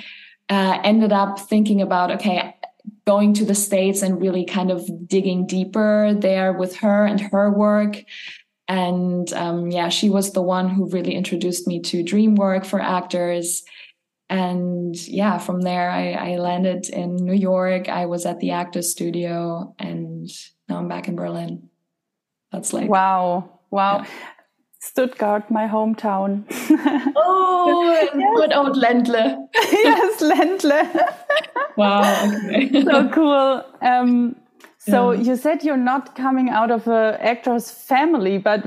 uh, 0.51 0.79
ended 0.85 1.13
up 1.13 1.41
thinking 1.41 1.81
about, 1.81 2.11
okay, 2.11 2.55
going 3.07 3.33
to 3.35 3.47
the 3.47 3.55
States 3.55 4.03
and 4.03 4.21
really 4.21 4.45
kind 4.45 4.71
of 4.71 4.87
digging 5.09 5.47
deeper 5.47 6.15
there 6.15 6.53
with 6.53 6.77
her 6.77 7.07
and 7.07 7.21
her 7.21 7.51
work. 7.51 8.05
And 8.69 9.33
um, 9.33 9.71
yeah, 9.71 9.89
she 9.89 10.11
was 10.11 10.33
the 10.33 10.43
one 10.43 10.69
who 10.69 10.89
really 10.91 11.15
introduced 11.15 11.67
me 11.67 11.81
to 11.81 12.03
dream 12.03 12.35
work 12.35 12.67
for 12.67 12.81
actors 12.81 13.63
and 14.31 14.97
yeah 15.07 15.39
from 15.39 15.61
there 15.61 15.91
I, 15.91 16.13
I, 16.13 16.37
landed 16.37 16.89
in 16.89 17.17
new 17.17 17.35
york. 17.35 17.89
I 17.89 18.07
was 18.07 18.25
at 18.25 18.41
the 18.41 18.53
actors 18.53 18.91
studio 18.91 19.75
and 19.79 20.29
now 20.69 20.79
i'm 20.79 20.89
back 20.89 21.09
in 21.09 21.17
berlin. 21.17 21.69
That's 22.53 22.73
like 22.73 22.89
wow. 22.89 23.61
Wow. 23.71 23.99
Yeah. 23.99 24.07
stuttgart 24.81 25.51
my 25.51 25.67
hometown. 25.67 26.45
Oh 27.17 28.09
good 28.37 28.53
old 28.53 28.77
ländle. 28.77 29.49
Yes 29.73 30.21
ländle. 30.21 31.09
Wow 31.77 32.03
okay. 32.47 32.85
so 32.85 33.09
cool. 33.09 33.65
Um, 33.83 34.37
so 34.79 35.11
yeah. 35.11 35.23
you 35.23 35.37
said 35.37 35.65
you're 35.65 35.77
not 35.77 36.15
coming 36.15 36.51
out 36.51 36.71
of 36.71 36.87
an 36.87 37.15
actor's 37.21 37.71
family 37.71 38.39
but 38.39 38.65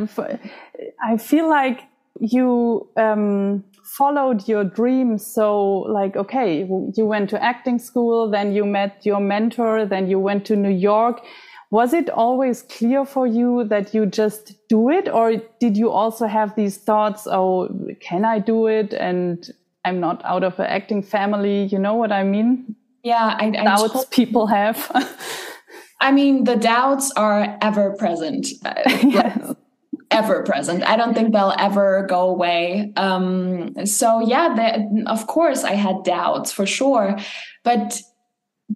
i 1.04 1.18
feel 1.18 1.48
like 1.50 1.84
you 2.20 2.88
um, 2.98 3.64
followed 3.88 4.48
your 4.48 4.64
dream 4.64 5.18
so 5.18 5.80
like 5.90 6.16
okay 6.16 6.68
you 6.96 7.06
went 7.06 7.30
to 7.30 7.42
acting 7.42 7.80
school 7.80 8.30
then 8.30 8.54
you 8.54 8.66
met 8.66 9.06
your 9.06 9.20
mentor 9.20 9.86
then 9.86 10.10
you 10.10 10.20
went 10.20 10.46
to 10.46 10.56
new 10.56 10.70
york. 10.70 11.22
Was 11.70 11.94
it 11.94 12.10
always 12.10 12.62
clear 12.62 13.04
for 13.04 13.28
you 13.28 13.66
that 13.66 13.94
you 13.94 14.06
just 14.06 14.54
do 14.70 14.90
it 14.90 15.10
or 15.10 15.36
did 15.60 15.76
you 15.76 15.92
also 15.92 16.26
have 16.26 16.56
these 16.56 16.78
thoughts 16.78 17.28
oh 17.28 17.68
can 18.00 18.24
i 18.24 18.40
do 18.40 18.68
it 18.68 18.94
and 18.94 19.52
i'm 19.84 20.00
not 20.00 20.24
out 20.24 20.44
of 20.44 20.58
an 20.60 20.66
acting 20.66 21.04
family 21.04 21.64
you 21.66 21.80
know 21.80 21.96
what 21.96 22.12
i 22.12 22.24
mean? 22.24 22.76
Yeah 23.04 23.36
i, 23.40 23.48
I 23.48 23.52
doubts 23.52 24.06
people 24.12 24.48
have. 24.48 24.78
I 26.00 26.12
mean 26.12 26.44
the 26.44 26.56
doubts 26.56 27.12
are 27.16 27.58
ever 27.62 27.96
present. 27.98 28.48
Yes 29.04 29.56
ever 30.18 30.44
present. 30.44 30.84
I 30.84 30.98
don't 30.98 31.14
think 31.14 31.32
they'll 31.32 31.54
ever 31.58 32.06
go 32.10 32.30
away. 32.30 32.94
Um, 32.96 33.86
so 33.86 34.22
yeah, 34.22 34.54
the, 34.56 35.10
of 35.10 35.28
course 35.28 35.64
I 35.64 35.74
had 35.74 36.04
doubts 36.04 36.52
for 36.52 36.66
sure, 36.66 37.18
but 37.64 38.02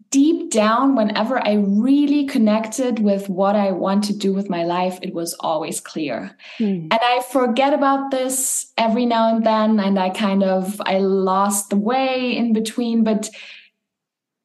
deep 0.10 0.51
down, 0.51 0.95
whenever 0.95 1.45
I 1.45 1.53
really 1.53 2.25
connected 2.25 3.00
with 3.00 3.27
what 3.29 3.55
I 3.55 3.71
want 3.71 4.05
to 4.05 4.13
do 4.13 4.33
with 4.33 4.50
my 4.50 4.63
life, 4.63 5.00
it 5.01 5.13
was 5.13 5.33
always 5.39 5.81
clear. 5.81 6.38
Mm. 6.60 6.83
And 6.83 7.00
I 7.01 7.21
forget 7.31 7.74
about 7.74 8.12
this 8.12 8.71
every 8.77 9.05
now 9.05 9.36
and 9.36 9.45
then, 9.45 9.79
and 9.79 10.00
I 10.00 10.10
kind 10.10 10.43
of 10.43 10.81
I 10.86 11.00
lost 11.00 11.69
the 11.69 11.75
way 11.77 12.36
in 12.36 12.53
between, 12.53 13.03
but 13.03 13.29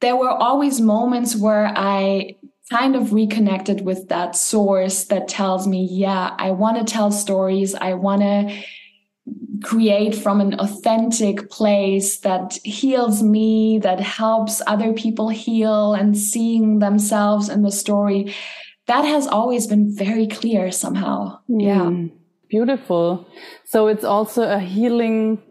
there 0.00 0.16
were 0.16 0.30
always 0.30 0.80
moments 0.80 1.36
where 1.36 1.72
I 1.74 2.35
kind 2.70 2.96
of 2.96 3.12
reconnected 3.12 3.82
with 3.82 4.08
that 4.08 4.34
source 4.34 5.04
that 5.04 5.28
tells 5.28 5.66
me, 5.66 5.86
yeah, 5.90 6.34
I 6.38 6.50
want 6.50 6.78
to 6.78 6.92
tell 6.92 7.12
stories. 7.12 7.74
I 7.74 7.94
want 7.94 8.22
to 8.22 8.62
create 9.62 10.14
from 10.14 10.40
an 10.40 10.54
authentic 10.60 11.50
place 11.50 12.18
that 12.18 12.58
heals 12.64 13.22
me, 13.22 13.78
that 13.80 14.00
helps 14.00 14.62
other 14.66 14.92
people 14.92 15.28
heal 15.28 15.94
and 15.94 16.16
seeing 16.16 16.78
themselves 16.78 17.48
in 17.48 17.62
the 17.62 17.72
story. 17.72 18.34
That 18.86 19.02
has 19.02 19.26
always 19.26 19.66
been 19.66 19.94
very 19.94 20.26
clear 20.26 20.70
somehow. 20.70 21.40
Mm, 21.50 21.62
yeah. 21.62 22.08
Beautiful. 22.48 23.26
So 23.64 23.88
it's 23.88 24.04
also 24.04 24.42
a 24.42 24.60
healing 24.60 25.42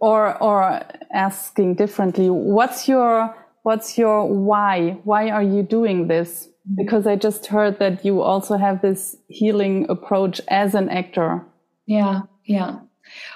or 0.00 0.40
or 0.42 0.82
asking 1.12 1.76
differently, 1.76 2.30
what's 2.30 2.88
your 2.88 3.34
what's 3.68 3.98
your 3.98 4.26
why? 4.26 4.98
Why 5.04 5.28
are 5.28 5.42
you 5.42 5.62
doing 5.62 6.08
this? 6.08 6.48
Because 6.74 7.06
I 7.06 7.16
just 7.16 7.44
heard 7.54 7.78
that 7.80 8.02
you 8.02 8.22
also 8.22 8.56
have 8.56 8.80
this 8.80 9.14
healing 9.28 9.84
approach 9.90 10.40
as 10.48 10.74
an 10.74 10.88
actor. 10.88 11.44
Yeah, 11.84 12.22
yeah. 12.46 12.78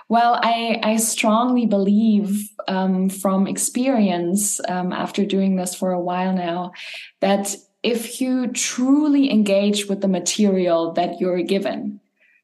Well, 0.08 0.40
I, 0.42 0.80
I 0.82 0.96
strongly 0.96 1.66
believe 1.66 2.48
um, 2.66 3.10
from 3.10 3.46
experience 3.46 4.58
um, 4.70 4.90
after 5.04 5.26
doing 5.26 5.56
this 5.56 5.74
for 5.74 5.92
a 5.92 6.00
while 6.00 6.32
now 6.32 6.72
that 7.20 7.54
if 7.82 8.18
you 8.22 8.46
truly 8.46 9.30
engage 9.30 9.86
with 9.86 10.00
the 10.00 10.08
material 10.08 10.92
that 10.94 11.20
you're 11.20 11.42
given, 11.42 12.00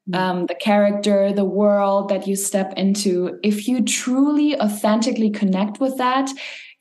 mm. 0.07 0.15
um, 0.15 0.45
the 0.45 0.59
character, 0.69 1.33
the 1.33 1.51
world 1.61 2.09
that 2.09 2.27
you 2.27 2.35
step 2.35 2.71
into, 2.77 3.39
if 3.41 3.67
you 3.67 3.81
truly 3.81 4.59
authentically 4.59 5.31
connect 5.31 5.79
with 5.79 5.97
that, 5.97 6.29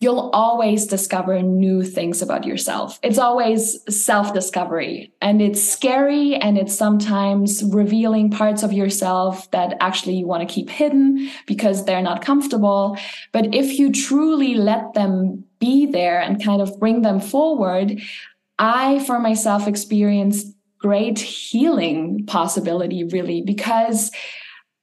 you'll 0.01 0.31
always 0.33 0.87
discover 0.87 1.43
new 1.43 1.83
things 1.83 2.23
about 2.23 2.45
yourself. 2.45 3.01
It's 3.03 3.19
always 3.19 3.83
self 3.95 4.33
discovery 4.33 5.13
and 5.21 5.43
it's 5.43 5.63
scary 5.63 6.37
and 6.37 6.57
it's 6.57 6.75
sometimes 6.75 7.65
revealing 7.65 8.31
parts 8.31 8.63
of 8.63 8.73
yourself 8.73 9.51
that 9.51 9.77
actually 9.81 10.17
you 10.17 10.27
want 10.27 10.49
to 10.49 10.55
keep 10.55 10.71
hidden 10.71 11.29
because 11.47 11.85
they're 11.85 12.03
not 12.03 12.25
comfortable. 12.25 12.97
But 13.33 13.55
if 13.55 13.79
you 13.79 13.91
truly 13.93 14.55
let 14.55 14.95
them 14.95 15.45
be 15.59 15.87
there 15.87 16.21
and 16.21 16.43
kind 16.43 16.63
of 16.63 16.79
bring 16.79 17.03
them 17.03 17.19
forward, 17.19 18.01
I, 18.59 19.01
for 19.01 19.19
myself, 19.19 19.67
experienced 19.67 20.55
great 20.79 21.19
healing 21.19 22.25
possibility 22.27 23.03
really 23.03 23.43
because 23.43 24.13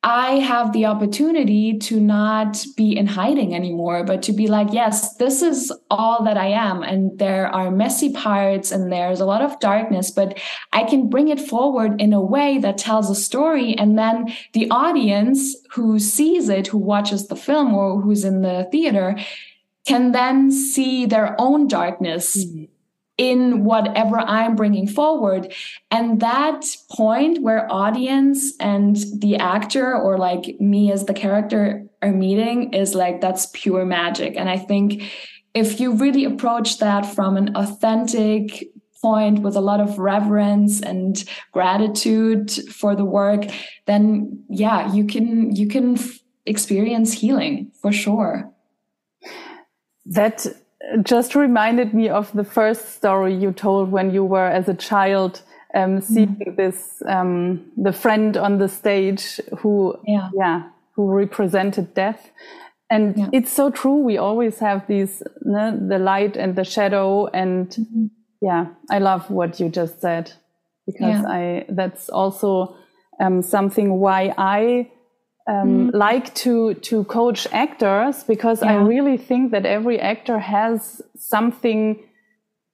I 0.08 0.34
have 0.34 0.72
the 0.72 0.86
opportunity 0.86 1.80
to 1.80 2.00
not 2.00 2.64
be 2.78 2.96
in 2.96 3.08
hiding 3.08 3.56
anymore, 3.56 4.04
but 4.04 4.22
to 4.24 4.34
be 4.34 4.46
like, 4.46 4.68
yes, 4.72 5.16
this 5.16 5.42
is 5.42 5.74
all 5.90 6.24
that 6.26 6.38
I 6.38 6.50
am. 6.50 6.84
And 6.84 7.18
there 7.18 7.48
are 7.48 7.72
messy 7.72 8.14
parts 8.14 8.72
and 8.72 8.92
there's 8.92 9.20
a 9.20 9.26
lot 9.26 9.42
of 9.42 9.60
darkness, 9.60 10.12
but 10.12 10.40
I 10.72 10.84
can 10.84 11.10
bring 11.10 11.30
it 11.30 11.42
forward 11.42 12.00
in 12.00 12.14
a 12.14 12.22
way 12.22 12.60
that 12.60 12.78
tells 12.78 13.10
a 13.10 13.16
story. 13.16 13.76
And 13.76 13.98
then 13.98 14.32
the 14.54 14.70
audience 14.70 15.56
who 15.72 15.98
sees 15.98 16.50
it, 16.50 16.68
who 16.68 16.78
watches 16.78 17.28
the 17.28 17.36
film 17.36 17.74
or 17.74 18.00
who's 18.00 18.24
in 18.24 18.44
the 18.44 18.68
theater, 18.72 19.18
can 19.88 20.12
then 20.12 20.52
see 20.52 21.08
their 21.08 21.36
own 21.42 21.68
darkness. 21.68 22.46
Mm-hmm 22.46 22.75
in 23.18 23.64
whatever 23.64 24.20
I'm 24.20 24.56
bringing 24.56 24.88
forward. 24.88 25.54
And 25.90 26.20
that 26.20 26.66
point 26.92 27.42
where 27.42 27.72
audience 27.72 28.54
and 28.60 28.98
the 29.20 29.38
actor 29.38 29.96
or 29.96 30.18
like 30.18 30.60
me 30.60 30.92
as 30.92 31.06
the 31.06 31.14
character 31.14 31.86
are 32.02 32.12
meeting 32.12 32.74
is 32.74 32.94
like, 32.94 33.22
that's 33.22 33.48
pure 33.54 33.86
magic. 33.86 34.36
And 34.36 34.50
I 34.50 34.58
think 34.58 35.04
if 35.54 35.80
you 35.80 35.94
really 35.94 36.26
approach 36.26 36.80
that 36.80 37.06
from 37.06 37.38
an 37.38 37.56
authentic 37.56 38.68
point 39.02 39.40
with 39.40 39.56
a 39.56 39.62
lot 39.62 39.80
of 39.80 39.98
reverence 39.98 40.82
and 40.82 41.24
gratitude 41.54 42.52
for 42.52 42.96
the 42.96 43.06
work, 43.06 43.46
then 43.86 44.44
yeah, 44.50 44.94
you 44.94 45.06
can, 45.06 45.56
you 45.56 45.68
can 45.68 45.98
experience 46.46 47.14
healing 47.14 47.72
for 47.82 47.94
sure. 47.94 48.52
That 50.06 50.46
just 51.04 51.36
reminded 51.36 51.94
me 51.94 52.10
of 52.10 52.32
the 52.34 52.44
first 52.44 52.96
story 52.96 53.34
you 53.34 53.52
told 53.52 53.92
when 53.92 54.14
you 54.14 54.24
were 54.24 54.46
as 54.46 54.68
a 54.70 54.74
child 54.74 55.42
um, 55.74 56.02
seeing 56.02 56.36
mm. 56.36 56.56
this 56.56 57.02
um, 57.08 57.72
the 57.76 57.92
friend 57.92 58.38
on 58.38 58.58
the 58.60 58.70
stage 58.70 59.40
who 59.60 59.96
yeah, 60.06 60.30
yeah 60.34 60.70
who 60.96 61.12
represented 61.12 61.94
death 61.94 62.32
and 62.90 63.18
yeah. 63.18 63.30
it's 63.34 63.52
so 63.52 63.70
true 63.70 63.98
we 63.98 64.18
always 64.18 64.60
have 64.60 64.88
these 64.88 65.22
the 65.42 66.00
light 66.00 66.38
and 66.38 66.56
the 66.56 66.64
shadow 66.64 67.28
and 67.28 67.70
mm-hmm. 67.70 68.06
yeah 68.42 68.68
i 68.90 69.00
love 69.00 69.30
what 69.30 69.60
you 69.60 69.70
just 69.70 70.00
said 70.00 70.32
because 70.86 71.22
yeah. 71.22 71.28
i 71.28 71.66
that's 71.70 72.10
also 72.10 72.76
um, 73.20 73.42
something 73.42 74.00
why 74.00 74.34
i 74.38 74.90
um, 75.48 75.92
mm. 75.92 75.94
like 75.94 76.34
to 76.36 76.74
to 76.76 77.04
coach 77.06 77.48
actors 77.52 78.24
because 78.24 78.62
yeah. 78.62 78.72
I 78.72 78.76
really 78.76 79.18
think 79.18 79.52
that 79.52 79.66
every 79.66 80.00
actor 80.00 80.40
has 80.40 81.02
something 81.18 82.04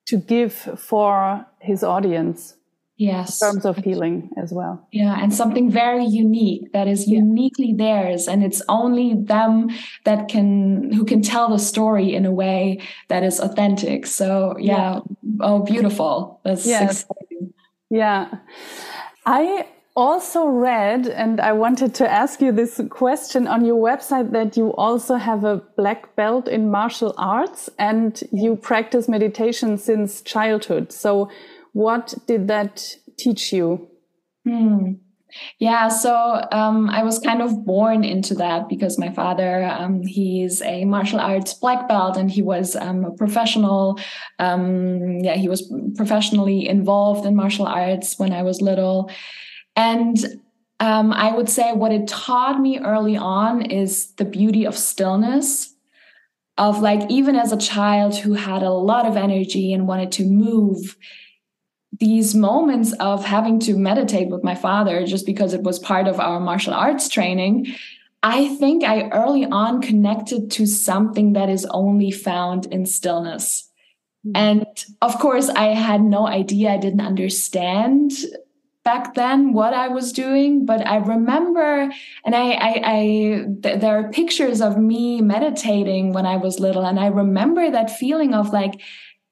to 0.07 0.17
give 0.17 0.53
for 0.53 1.45
his 1.59 1.83
audience. 1.83 2.55
Yes. 2.97 3.41
In 3.41 3.47
terms 3.47 3.65
of 3.65 3.77
healing 3.77 4.29
as 4.37 4.53
well. 4.53 4.87
Yeah. 4.91 5.17
And 5.19 5.33
something 5.33 5.71
very 5.71 6.05
unique 6.05 6.71
that 6.73 6.87
is 6.87 7.07
uniquely 7.07 7.73
theirs. 7.73 8.27
And 8.27 8.43
it's 8.43 8.61
only 8.69 9.15
them 9.15 9.69
that 10.03 10.27
can, 10.27 10.93
who 10.93 11.03
can 11.03 11.23
tell 11.23 11.49
the 11.49 11.57
story 11.57 12.13
in 12.13 12.27
a 12.27 12.31
way 12.31 12.79
that 13.07 13.23
is 13.23 13.39
authentic. 13.39 14.05
So, 14.05 14.55
yeah. 14.59 14.75
yeah. 14.75 14.99
Oh, 15.39 15.63
beautiful. 15.63 16.41
That's 16.43 16.67
yes. 16.67 17.01
exciting. 17.01 17.53
Yeah. 17.89 18.35
I 19.25 19.65
also 19.95 20.45
read, 20.45 21.07
and 21.07 21.39
I 21.41 21.51
wanted 21.51 21.93
to 21.95 22.10
ask 22.10 22.41
you 22.41 22.51
this 22.51 22.79
question 22.89 23.48
on 23.48 23.65
your 23.65 23.81
website 23.81 24.31
that 24.31 24.55
you 24.55 24.74
also 24.75 25.15
have 25.15 25.43
a 25.43 25.57
black 25.77 26.15
belt 26.15 26.48
in 26.48 26.71
martial 26.71 27.13
arts 27.17 27.69
and 27.77 28.21
you 28.31 28.55
practice 28.55 29.07
meditation 29.07 29.77
since 29.77 30.21
childhood. 30.21 30.91
So, 30.91 31.29
what 31.74 32.13
did 32.27 32.48
that 32.48 32.95
teach 33.17 33.53
you? 33.53 33.88
Hmm. 34.45 34.93
Yeah, 35.60 35.88
so 35.88 36.45
um, 36.51 36.89
I 36.89 37.03
was 37.03 37.19
kind 37.19 37.41
of 37.41 37.65
born 37.65 38.03
into 38.03 38.33
that 38.36 38.67
because 38.67 38.98
my 38.98 39.13
father, 39.13 39.63
um, 39.63 40.01
he's 40.03 40.62
a 40.62 40.83
martial 40.86 41.19
arts 41.19 41.53
black 41.53 41.88
belt 41.88 42.17
and 42.17 42.29
he 42.29 42.41
was 42.41 42.75
um, 42.75 43.05
a 43.05 43.12
professional. 43.12 44.00
Um, 44.39 45.19
yeah, 45.19 45.36
he 45.36 45.48
was 45.48 45.71
professionally 45.95 46.67
involved 46.67 47.25
in 47.25 47.36
martial 47.36 47.65
arts 47.65 48.19
when 48.19 48.33
I 48.33 48.43
was 48.43 48.62
little. 48.62 49.10
And 49.75 50.41
um, 50.79 51.13
I 51.13 51.31
would 51.31 51.49
say 51.49 51.73
what 51.73 51.91
it 51.91 52.07
taught 52.07 52.59
me 52.59 52.79
early 52.79 53.15
on 53.15 53.61
is 53.61 54.13
the 54.13 54.25
beauty 54.25 54.65
of 54.65 54.77
stillness 54.77 55.75
of 56.57 56.81
like 56.81 57.09
even 57.09 57.35
as 57.35 57.51
a 57.51 57.57
child 57.57 58.15
who 58.15 58.33
had 58.33 58.63
a 58.63 58.71
lot 58.71 59.05
of 59.05 59.15
energy 59.15 59.73
and 59.73 59.87
wanted 59.87 60.11
to 60.13 60.25
move 60.25 60.97
these 61.99 62.33
moments 62.33 62.93
of 62.93 63.25
having 63.25 63.59
to 63.59 63.75
meditate 63.75 64.29
with 64.29 64.43
my 64.43 64.55
father 64.55 65.05
just 65.05 65.25
because 65.25 65.53
it 65.53 65.61
was 65.61 65.79
part 65.79 66.07
of 66.07 66.19
our 66.19 66.39
martial 66.39 66.73
arts 66.73 67.09
training 67.09 67.67
i 68.23 68.47
think 68.55 68.83
i 68.83 69.07
early 69.09 69.45
on 69.45 69.81
connected 69.81 70.49
to 70.49 70.65
something 70.65 71.33
that 71.33 71.49
is 71.49 71.65
only 71.71 72.11
found 72.11 72.65
in 72.67 72.85
stillness 72.85 73.69
mm-hmm. 74.25 74.35
and 74.35 74.65
of 75.01 75.17
course 75.19 75.49
i 75.49 75.67
had 75.67 76.01
no 76.01 76.27
idea 76.27 76.71
i 76.71 76.77
didn't 76.77 77.01
understand 77.01 78.11
back 78.83 79.13
then 79.13 79.53
what 79.53 79.73
I 79.73 79.89
was 79.89 80.11
doing, 80.11 80.65
but 80.65 80.85
I 80.88 80.97
remember, 80.97 81.91
and 82.25 82.35
I, 82.35 82.51
I, 82.51 82.81
I 82.83 83.01
th- 83.61 83.79
there 83.79 84.00
are 84.00 84.09
pictures 84.11 84.61
of 84.61 84.77
me 84.77 85.21
meditating 85.21 86.13
when 86.13 86.25
I 86.25 86.38
was 86.38 86.59
little, 86.59 86.85
and 86.85 87.00
I 87.00 87.07
remember 87.07 87.69
that 87.69 87.95
feeling 87.95 88.33
of 88.33 88.51
like, 88.51 88.81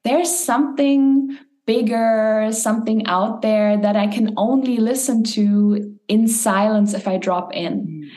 there's 0.03 0.36
something 0.36 1.38
bigger, 1.65 2.50
something 2.51 3.06
out 3.06 3.41
there 3.41 3.77
that 3.77 3.96
I 3.96 4.08
can 4.08 4.34
only 4.38 4.77
listen 4.77 5.24
to 5.36 5.98
in 6.08 6.27
silence 6.27 6.94
if 6.94 7.08
I 7.08 7.18
drop 7.18 7.53
in. 7.53 7.86
Mm. 7.88 8.10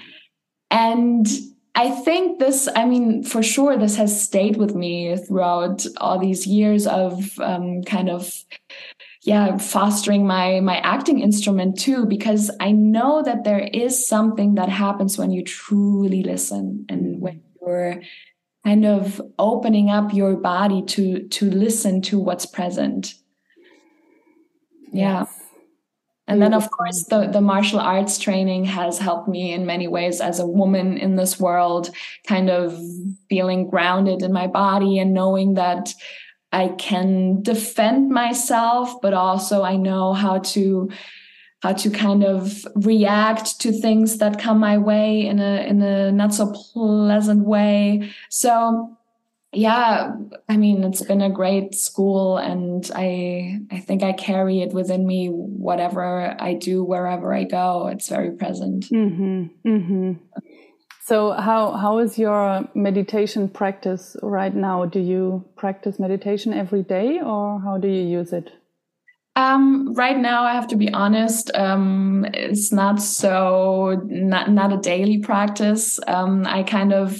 And 0.71 1.27
I 1.75 1.91
think 1.91 2.39
this, 2.39 2.69
I 2.77 2.85
mean, 2.85 3.23
for 3.25 3.43
sure, 3.43 3.77
this 3.77 3.97
has 3.97 4.23
stayed 4.23 4.57
with 4.57 4.75
me 4.75 5.17
throughout 5.17 5.87
all 5.99 6.19
these 6.19 6.47
years 6.47 6.87
of 6.87 7.39
um, 7.41 7.83
kind 7.83 8.11
of, 8.11 8.45
yeah, 9.25 9.57
fostering 9.59 10.27
my 10.27 10.61
my 10.61 10.79
acting 10.79 11.21
instrument 11.21 11.79
too, 11.79 12.07
because 12.07 12.51
I 12.61 12.73
know 12.73 13.23
that 13.23 13.45
there 13.45 13.61
is 13.61 14.07
something 14.07 14.57
that 14.57 14.69
happens 14.69 15.17
when 15.17 15.31
you 15.31 15.45
truly 15.45 16.23
listen 16.25 16.87
and 16.89 17.21
when 17.21 17.43
you're 17.61 18.03
kind 18.65 18.85
of 18.85 19.23
opening 19.39 19.91
up 19.91 20.13
your 20.13 20.35
body 20.37 20.83
to 20.83 21.29
to 21.29 21.51
listen 21.51 22.03
to 22.03 22.19
what's 22.19 22.47
present. 22.47 23.15
Yeah. 24.93 25.21
Yes. 25.21 25.39
and 26.29 26.43
then 26.43 26.55
of 26.55 26.71
course 26.71 27.05
the, 27.05 27.29
the 27.29 27.41
martial 27.41 27.81
arts 27.81 28.19
training 28.19 28.65
has 28.67 28.99
helped 28.99 29.29
me 29.29 29.53
in 29.53 29.67
many 29.67 29.89
ways 29.89 30.21
as 30.21 30.39
a 30.39 30.47
woman 30.47 30.99
in 30.99 31.17
this 31.17 31.41
world 31.41 31.91
kind 32.27 32.51
of 32.51 32.79
feeling 33.29 33.69
grounded 33.71 34.23
in 34.23 34.33
my 34.33 34.47
body 34.47 34.99
and 34.99 35.15
knowing 35.15 35.55
that 35.55 35.95
i 36.53 36.69
can 36.79 37.43
defend 37.43 38.11
myself 38.11 39.01
but 39.01 39.15
also 39.15 39.63
i 39.63 39.77
know 39.77 40.13
how 40.13 40.39
to 40.39 40.91
how 41.63 41.73
to 41.73 41.91
kind 41.91 42.25
of 42.25 42.67
react 42.75 43.61
to 43.61 43.73
things 43.73 44.19
that 44.19 44.39
come 44.39 44.59
my 44.59 44.79
way 44.79 45.27
in 45.27 45.39
a 45.39 45.67
in 45.67 45.81
a 45.83 46.11
not 46.11 46.35
so 46.35 46.53
pleasant 46.53 47.45
way 47.45 48.11
so 48.29 48.97
yeah 49.53 50.13
i 50.49 50.57
mean 50.57 50.83
it's 50.83 51.03
been 51.03 51.21
a 51.21 51.31
great 51.31 51.75
school 51.75 52.39
and 52.39 52.91
i 52.95 53.61
i 53.71 53.79
think 53.79 54.03
i 54.03 54.13
carry 54.13 54.61
it 54.63 54.73
within 54.73 55.07
me 55.07 55.29
whatever 55.29 56.35
i 56.41 56.55
do 56.55 56.83
wherever 56.83 57.35
i 57.35 57.45
go 57.45 57.87
it's 57.87 58.09
very 58.09 58.31
present 58.33 58.87
mm-hmm. 58.87 59.45
Mm-hmm. 59.65 60.13
So 61.05 61.33
how 61.33 61.73
how 61.73 61.99
is 61.99 62.19
your 62.19 62.69
meditation 62.75 63.49
practice 63.49 64.17
right 64.23 64.55
now 64.55 64.85
do 64.85 65.01
you 65.01 65.45
practice 65.57 65.99
meditation 65.99 66.53
every 66.53 66.83
day 66.83 67.21
or 67.21 67.61
how 67.61 67.77
do 67.79 67.89
you 67.89 68.03
use 68.03 68.33
it 68.33 68.53
um, 69.35 69.95
right 69.95 70.19
now, 70.19 70.45
I 70.45 70.53
have 70.53 70.69
to 70.69 70.77
be 70.77 70.93
honest. 70.93 71.51
Um, 71.55 72.27
it's 72.35 72.71
not 72.71 73.01
so 73.01 73.99
not 74.05 74.51
not 74.51 74.73
a 74.73 74.77
daily 74.77 75.21
practice. 75.21 75.99
Um, 76.07 76.47
I 76.47 76.63
kind 76.63 76.93
of 76.93 77.19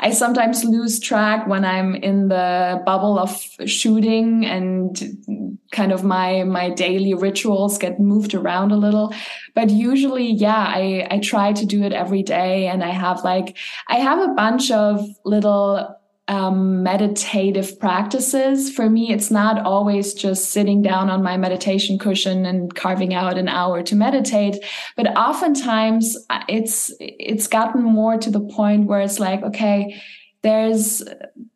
I 0.00 0.10
sometimes 0.10 0.64
lose 0.64 1.00
track 1.00 1.46
when 1.46 1.64
I'm 1.64 1.94
in 1.94 2.28
the 2.28 2.82
bubble 2.84 3.18
of 3.18 3.30
shooting 3.66 4.44
and 4.44 5.58
kind 5.72 5.92
of 5.92 6.04
my 6.04 6.44
my 6.44 6.70
daily 6.70 7.14
rituals 7.14 7.78
get 7.78 7.98
moved 7.98 8.34
around 8.34 8.72
a 8.72 8.76
little. 8.76 9.14
But 9.54 9.70
usually, 9.70 10.30
yeah, 10.32 10.64
I 10.68 11.06
I 11.10 11.18
try 11.18 11.52
to 11.52 11.66
do 11.66 11.82
it 11.82 11.92
every 11.92 12.22
day 12.22 12.66
and 12.66 12.84
I 12.84 12.90
have 12.90 13.24
like 13.24 13.56
I 13.88 13.96
have 13.96 14.18
a 14.18 14.34
bunch 14.34 14.70
of 14.70 15.06
little 15.24 15.95
um, 16.28 16.82
meditative 16.82 17.78
practices. 17.78 18.70
For 18.70 18.90
me, 18.90 19.12
it's 19.12 19.30
not 19.30 19.64
always 19.64 20.12
just 20.12 20.50
sitting 20.50 20.82
down 20.82 21.08
on 21.08 21.22
my 21.22 21.36
meditation 21.36 21.98
cushion 21.98 22.44
and 22.44 22.74
carving 22.74 23.14
out 23.14 23.38
an 23.38 23.48
hour 23.48 23.82
to 23.84 23.94
meditate, 23.94 24.56
but 24.96 25.06
oftentimes 25.16 26.16
uh, 26.30 26.42
it's 26.48 26.92
it's 26.98 27.46
gotten 27.46 27.82
more 27.82 28.18
to 28.18 28.30
the 28.30 28.40
point 28.40 28.86
where 28.86 29.00
it's 29.00 29.20
like, 29.20 29.42
okay, 29.42 30.00
there's 30.42 31.02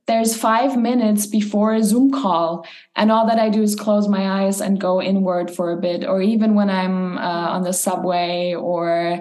there's 0.07 0.37
five 0.37 0.77
minutes 0.77 1.27
before 1.27 1.75
a 1.75 1.83
Zoom 1.83 2.11
call, 2.11 2.67
and 2.97 3.13
all 3.13 3.27
that 3.27 3.39
I 3.39 3.49
do 3.49 3.63
is 3.63 3.77
close 3.77 4.09
my 4.09 4.43
eyes 4.43 4.61
and 4.61 4.81
go 4.81 5.01
inward 5.01 5.51
for 5.51 5.71
a 5.71 5.81
bit, 5.81 6.05
or 6.05 6.23
even 6.23 6.55
when 6.55 6.71
I'm 6.71 7.19
uh, 7.19 7.49
on 7.51 7.63
the 7.63 7.73
subway 7.73 8.55
or 8.55 9.21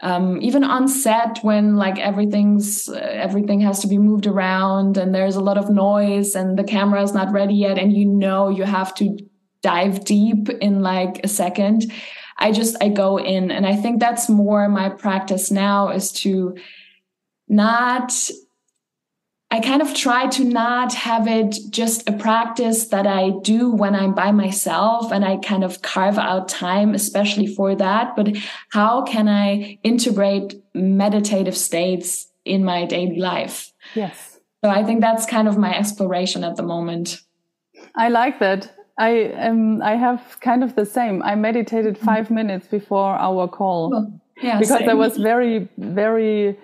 um, 0.00 0.40
even 0.40 0.62
on 0.62 0.86
set 0.86 1.38
when 1.42 1.76
like 1.76 1.98
everything's 1.98 2.88
uh, 2.88 2.94
everything 2.94 3.60
has 3.60 3.80
to 3.80 3.88
be 3.88 3.98
moved 3.98 4.26
around 4.26 4.96
and 4.96 5.14
there's 5.14 5.36
a 5.36 5.40
lot 5.40 5.58
of 5.58 5.70
noise 5.70 6.36
and 6.36 6.56
the 6.56 6.64
camera 6.64 7.02
is 7.02 7.12
not 7.12 7.32
ready 7.32 7.54
yet 7.54 7.78
and 7.78 7.92
you 7.92 8.04
know 8.04 8.48
you 8.48 8.62
have 8.62 8.94
to 8.94 9.18
dive 9.60 10.04
deep 10.04 10.48
in 10.48 10.82
like 10.82 11.20
a 11.24 11.28
second 11.28 11.90
i 12.38 12.52
just 12.52 12.76
i 12.80 12.88
go 12.88 13.18
in. 13.18 13.50
And 13.50 13.66
i 13.66 13.74
think 13.74 13.98
that's 13.98 14.28
more 14.28 14.68
my 14.68 14.88
practice 14.88 15.50
now 15.50 15.88
is 15.88 16.12
to 16.12 16.56
not 17.48 18.12
I 19.50 19.60
kind 19.60 19.80
of 19.80 19.94
try 19.94 20.26
to 20.26 20.44
not 20.44 20.92
have 20.92 21.26
it 21.26 21.56
just 21.70 22.06
a 22.06 22.12
practice 22.12 22.88
that 22.88 23.06
I 23.06 23.30
do 23.42 23.70
when 23.70 23.94
I'm 23.94 24.14
by 24.14 24.30
myself 24.30 25.10
and 25.10 25.24
I 25.24 25.38
kind 25.38 25.64
of 25.64 25.80
carve 25.80 26.18
out 26.18 26.48
time, 26.48 26.94
especially 26.94 27.46
for 27.46 27.74
that. 27.74 28.14
But 28.14 28.36
how 28.72 29.02
can 29.02 29.26
I 29.26 29.78
integrate 29.82 30.54
meditative 30.74 31.56
states 31.56 32.30
in 32.44 32.62
my 32.62 32.84
daily 32.84 33.18
life? 33.18 33.72
Yes. 33.94 34.38
So 34.62 34.70
I 34.70 34.84
think 34.84 35.00
that's 35.00 35.24
kind 35.24 35.48
of 35.48 35.56
my 35.56 35.74
exploration 35.74 36.44
at 36.44 36.56
the 36.56 36.62
moment. 36.62 37.22
I 37.94 38.08
like 38.08 38.40
that. 38.40 38.74
I 38.98 39.32
um 39.32 39.80
I 39.80 39.94
have 39.94 40.38
kind 40.40 40.62
of 40.62 40.74
the 40.74 40.84
same. 40.84 41.22
I 41.22 41.36
meditated 41.36 41.94
mm-hmm. 41.94 42.04
five 42.04 42.30
minutes 42.30 42.66
before 42.66 43.14
our 43.14 43.48
call. 43.48 43.90
Well, 43.90 44.20
yeah, 44.42 44.58
because 44.58 44.80
same. 44.80 44.90
I 44.90 44.94
was 44.94 45.16
very, 45.16 45.68
very 45.78 46.58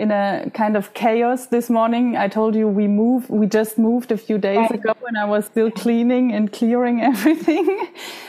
in 0.00 0.10
a 0.10 0.50
kind 0.54 0.76
of 0.76 0.94
chaos 0.94 1.46
this 1.46 1.68
morning. 1.68 2.16
I 2.16 2.26
told 2.28 2.54
you 2.54 2.66
we 2.66 2.88
moved, 2.88 3.28
we 3.28 3.46
just 3.46 3.78
moved 3.78 4.10
a 4.10 4.16
few 4.16 4.38
days 4.38 4.70
ago 4.70 4.94
and 5.06 5.18
I 5.18 5.26
was 5.26 5.44
still 5.44 5.70
cleaning 5.70 6.32
and 6.32 6.50
clearing 6.50 7.02
everything. 7.12 7.66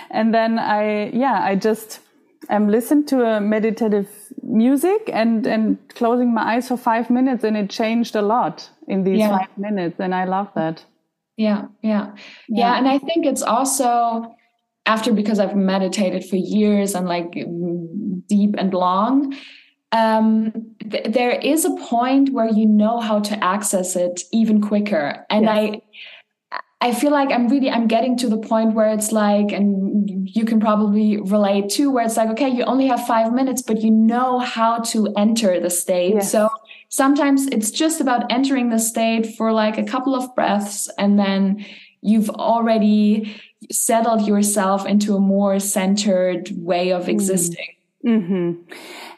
and 0.10 0.34
then 0.34 0.60
I, 0.60 1.10
yeah, 1.12 1.40
I 1.42 1.56
just 1.56 2.02
am 2.50 2.68
listened 2.68 3.08
to 3.08 3.24
a 3.24 3.40
meditative 3.40 4.10
music 4.44 5.10
and, 5.14 5.48
and 5.48 5.78
closing 5.96 6.34
my 6.34 6.56
eyes 6.56 6.68
for 6.68 6.76
five 6.78 7.10
minutes 7.10 7.46
and 7.46 7.56
it 7.56 7.70
changed 7.70 8.16
a 8.18 8.22
lot 8.22 8.70
in 8.90 9.06
these 9.06 9.20
yeah. 9.20 9.38
five 9.38 9.58
minutes. 9.58 9.96
And 10.00 10.14
I 10.14 10.26
love 10.26 10.50
that. 10.56 10.84
Yeah, 11.38 11.68
yeah. 11.82 12.12
Yeah. 12.50 12.60
Yeah. 12.64 12.78
And 12.78 12.88
I 12.90 12.98
think 12.98 13.26
it's 13.26 13.42
also 13.42 14.36
after 14.86 15.14
because 15.14 15.40
I've 15.40 15.56
meditated 15.56 16.26
for 16.26 16.36
years 16.36 16.96
and 16.96 17.08
like 17.08 17.32
deep 18.28 18.56
and 18.58 18.74
long 18.74 19.34
um, 19.92 20.52
th- 20.90 21.06
there 21.10 21.32
is 21.32 21.66
a 21.66 21.76
point 21.76 22.32
where 22.32 22.50
you 22.50 22.66
know 22.66 23.00
how 23.00 23.20
to 23.20 23.44
access 23.44 23.96
it 23.96 24.22
even 24.32 24.62
quicker. 24.62 25.26
And 25.30 25.46
yes. 25.46 25.52
I, 25.52 25.82
I 26.84 26.94
feel 26.94 27.12
like 27.12 27.32
I'm 27.32 27.48
really 27.48 27.70
I'm 27.70 27.88
getting 27.88 28.18
to 28.18 28.30
the 28.30 28.40
point 28.40 28.74
where 28.74 28.92
it's 28.92 29.12
like, 29.12 29.52
and 29.52 30.28
you 30.28 30.46
can 30.46 30.60
probably 30.60 31.18
relate 31.18 31.70
to 31.72 31.92
where 31.92 32.04
it's 32.06 32.18
like, 32.18 32.30
okay, 32.30 32.50
you 32.50 32.64
only 32.64 32.88
have 32.88 33.06
five 33.06 33.34
minutes, 33.34 33.62
but 33.62 33.82
you 33.82 33.92
know 33.92 34.40
how 34.40 34.80
to 34.80 35.14
enter 35.16 35.60
the 35.60 35.70
state. 35.70 36.16
Yes. 36.16 36.32
So 36.32 36.50
sometimes 36.90 37.46
it's 37.48 37.70
just 37.70 38.02
about 38.02 38.32
entering 38.32 38.70
the 38.70 38.80
state 38.80 39.36
for 39.36 39.52
like 39.52 39.78
a 39.78 39.84
couple 39.84 40.16
of 40.16 40.34
breaths, 40.34 40.90
and 40.98 41.20
then 41.20 41.64
you've 42.02 42.32
already 42.32 43.40
settled 43.72 44.26
yourself 44.26 44.88
into 44.88 45.16
a 45.16 45.20
more 45.20 45.60
centered 45.60 46.50
way 46.56 46.92
of 46.92 47.06
mm. 47.06 47.10
existing. 47.10 47.68
Mm-hmm. 48.04 48.74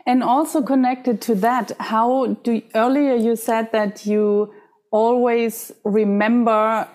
And 0.05 0.21
also 0.21 0.61
connected 0.61 1.21
to 1.21 1.35
that, 1.35 1.71
how 1.79 2.37
do 2.43 2.61
earlier 2.75 3.15
you 3.15 3.35
said 3.35 3.71
that 3.71 4.05
you 4.05 4.53
always 4.91 5.71
remember 5.83 6.87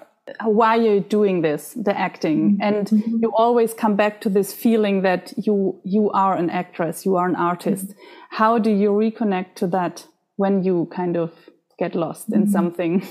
why 0.44 0.76
you're 0.76 1.00
doing 1.00 1.42
this 1.42 1.74
the 1.74 1.98
acting 1.98 2.52
mm-hmm. 2.52 2.62
and 2.62 2.86
mm-hmm. 2.88 3.16
you 3.22 3.32
always 3.34 3.74
come 3.74 3.96
back 3.96 4.20
to 4.20 4.28
this 4.28 4.52
feeling 4.52 5.02
that 5.02 5.32
you 5.36 5.80
you 5.84 6.10
are 6.10 6.36
an 6.36 6.50
actress 6.50 7.04
you 7.06 7.16
are 7.16 7.28
an 7.28 7.36
artist 7.36 7.88
mm-hmm. 7.88 8.36
how 8.36 8.58
do 8.58 8.70
you 8.70 8.90
reconnect 8.90 9.54
to 9.54 9.66
that 9.66 10.06
when 10.36 10.62
you 10.62 10.86
kind 10.94 11.16
of 11.16 11.32
get 11.78 11.94
lost 11.94 12.28
in 12.28 12.42
mm-hmm. 12.42 12.52
something 12.52 13.08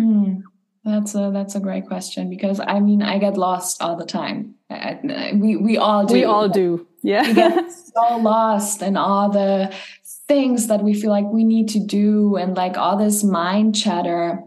mm. 0.00 0.42
That's 0.88 1.14
a 1.14 1.30
that's 1.32 1.54
a 1.54 1.60
great 1.60 1.86
question 1.86 2.28
because 2.30 2.60
i 2.60 2.80
mean 2.80 3.02
i 3.02 3.18
get 3.18 3.36
lost 3.36 3.82
all 3.82 3.96
the 3.96 4.06
time. 4.06 4.54
I, 4.70 5.32
we 5.34 5.56
we 5.56 5.76
all 5.78 6.04
do. 6.04 6.14
we 6.14 6.24
all 6.24 6.48
do. 6.48 6.86
Yeah. 7.02 7.26
We 7.26 7.34
get 7.34 7.72
so 7.72 8.16
lost 8.18 8.82
in 8.82 8.96
all 8.96 9.30
the 9.30 9.74
things 10.26 10.66
that 10.66 10.82
we 10.82 10.94
feel 10.94 11.10
like 11.10 11.24
we 11.24 11.44
need 11.44 11.68
to 11.70 11.80
do 11.80 12.36
and 12.36 12.56
like 12.56 12.76
all 12.76 12.96
this 12.96 13.24
mind 13.24 13.74
chatter. 13.74 14.42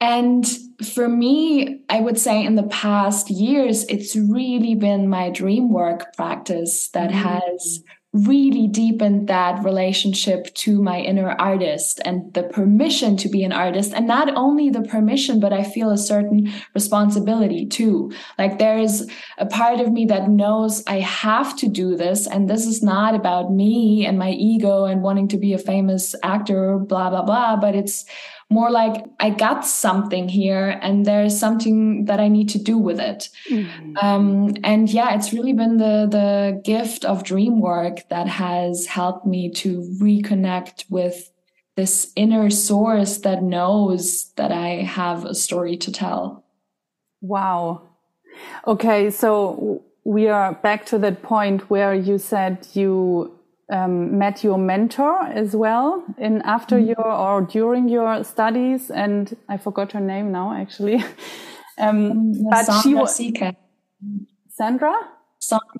And 0.00 0.44
for 0.84 1.08
me, 1.08 1.82
I 1.88 2.00
would 2.00 2.18
say 2.18 2.44
in 2.44 2.56
the 2.56 2.64
past 2.64 3.30
years, 3.30 3.84
it's 3.84 4.16
really 4.16 4.74
been 4.74 5.08
my 5.08 5.30
dream 5.30 5.72
work 5.72 6.14
practice 6.16 6.88
that 6.88 7.10
mm-hmm. 7.10 7.28
has 7.28 7.82
really 8.14 8.68
deepened 8.68 9.26
that 9.26 9.64
relationship 9.64 10.54
to 10.54 10.80
my 10.80 11.00
inner 11.00 11.30
artist 11.30 12.00
and 12.04 12.32
the 12.32 12.44
permission 12.44 13.16
to 13.16 13.28
be 13.28 13.42
an 13.42 13.50
artist. 13.50 13.92
And 13.92 14.06
not 14.06 14.34
only 14.36 14.70
the 14.70 14.82
permission, 14.82 15.40
but 15.40 15.52
I 15.52 15.64
feel 15.64 15.90
a 15.90 15.98
certain 15.98 16.52
responsibility 16.74 17.66
too. 17.66 18.12
Like 18.38 18.60
there 18.60 18.78
is 18.78 19.10
a 19.38 19.46
part 19.46 19.80
of 19.80 19.90
me 19.90 20.06
that 20.06 20.30
knows 20.30 20.84
I 20.86 21.00
have 21.00 21.56
to 21.56 21.68
do 21.68 21.96
this. 21.96 22.28
And 22.28 22.48
this 22.48 22.66
is 22.66 22.84
not 22.84 23.16
about 23.16 23.52
me 23.52 24.06
and 24.06 24.16
my 24.16 24.30
ego 24.30 24.84
and 24.84 25.02
wanting 25.02 25.26
to 25.28 25.36
be 25.36 25.52
a 25.52 25.58
famous 25.58 26.14
actor, 26.22 26.78
blah, 26.78 27.10
blah, 27.10 27.22
blah. 27.22 27.56
But 27.56 27.74
it's 27.74 28.04
more 28.50 28.70
like 28.70 29.04
I 29.20 29.30
got 29.30 29.66
something 29.66 30.28
here 30.28 30.78
and 30.82 31.04
there's 31.04 31.38
something 31.38 32.04
that 32.04 32.20
I 32.20 32.28
need 32.28 32.48
to 32.50 32.58
do 32.58 32.78
with 32.78 33.00
it. 33.00 33.28
Mm-hmm. 33.50 33.96
Um, 33.96 34.54
and 34.62 34.88
yeah, 34.88 35.14
it's 35.14 35.32
really 35.32 35.52
been 35.52 35.78
the 35.78 36.06
the 36.10 36.60
gift 36.64 37.04
of 37.04 37.24
dream 37.24 37.60
work 37.60 38.08
that 38.10 38.28
has 38.28 38.86
helped 38.86 39.26
me 39.26 39.50
to 39.52 39.80
reconnect 40.00 40.90
with 40.90 41.30
this 41.76 42.12
inner 42.14 42.50
source 42.50 43.18
that 43.18 43.42
knows 43.42 44.32
that 44.36 44.52
I 44.52 44.82
have 44.82 45.24
a 45.24 45.34
story 45.34 45.76
to 45.78 45.90
tell. 45.90 46.44
Wow. 47.20 47.82
Okay, 48.66 49.10
so 49.10 49.82
we 50.04 50.28
are 50.28 50.54
back 50.54 50.86
to 50.86 50.98
that 50.98 51.22
point 51.22 51.70
where 51.70 51.94
you 51.94 52.18
said 52.18 52.66
you 52.74 53.38
um, 53.70 54.18
met 54.18 54.44
your 54.44 54.58
mentor 54.58 55.22
as 55.22 55.56
well 55.56 56.04
in 56.18 56.42
after 56.42 56.76
mm-hmm. 56.76 56.88
your 56.88 57.06
or 57.06 57.42
during 57.42 57.88
your 57.88 58.22
studies 58.24 58.90
and 58.90 59.36
i 59.48 59.56
forgot 59.56 59.92
her 59.92 60.00
name 60.00 60.30
now 60.30 60.52
actually 60.52 60.96
um, 61.78 62.10
um 62.10 62.32
but 62.50 62.66
Sandra 62.66 62.82
she 62.82 62.94
was 62.94 63.16
sandra 64.50 64.94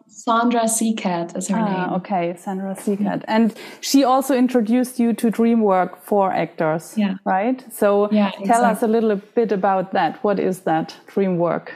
Sandra 0.09 0.65
Seacat 0.65 1.37
is 1.37 1.49
her 1.49 1.57
ah, 1.59 1.87
name. 1.87 1.93
Okay, 1.95 2.37
Sandra 2.37 2.75
Seacat. 2.75 3.25
And 3.27 3.55
she 3.81 4.05
also 4.05 4.37
introduced 4.37 5.01
you 5.01 5.15
to 5.15 5.31
dream 5.31 5.63
work 5.63 6.03
for 6.03 6.31
actors. 6.33 6.93
Yeah. 6.97 7.15
Right? 7.25 7.65
So 7.73 8.11
yeah, 8.13 8.31
tell 8.31 8.41
exactly. 8.41 8.67
us 8.67 8.83
a 8.83 8.87
little 8.87 9.17
bit 9.35 9.53
about 9.53 9.93
that. 9.93 10.23
What 10.23 10.39
is 10.39 10.61
that 10.61 10.95
dream 11.07 11.39
work? 11.39 11.73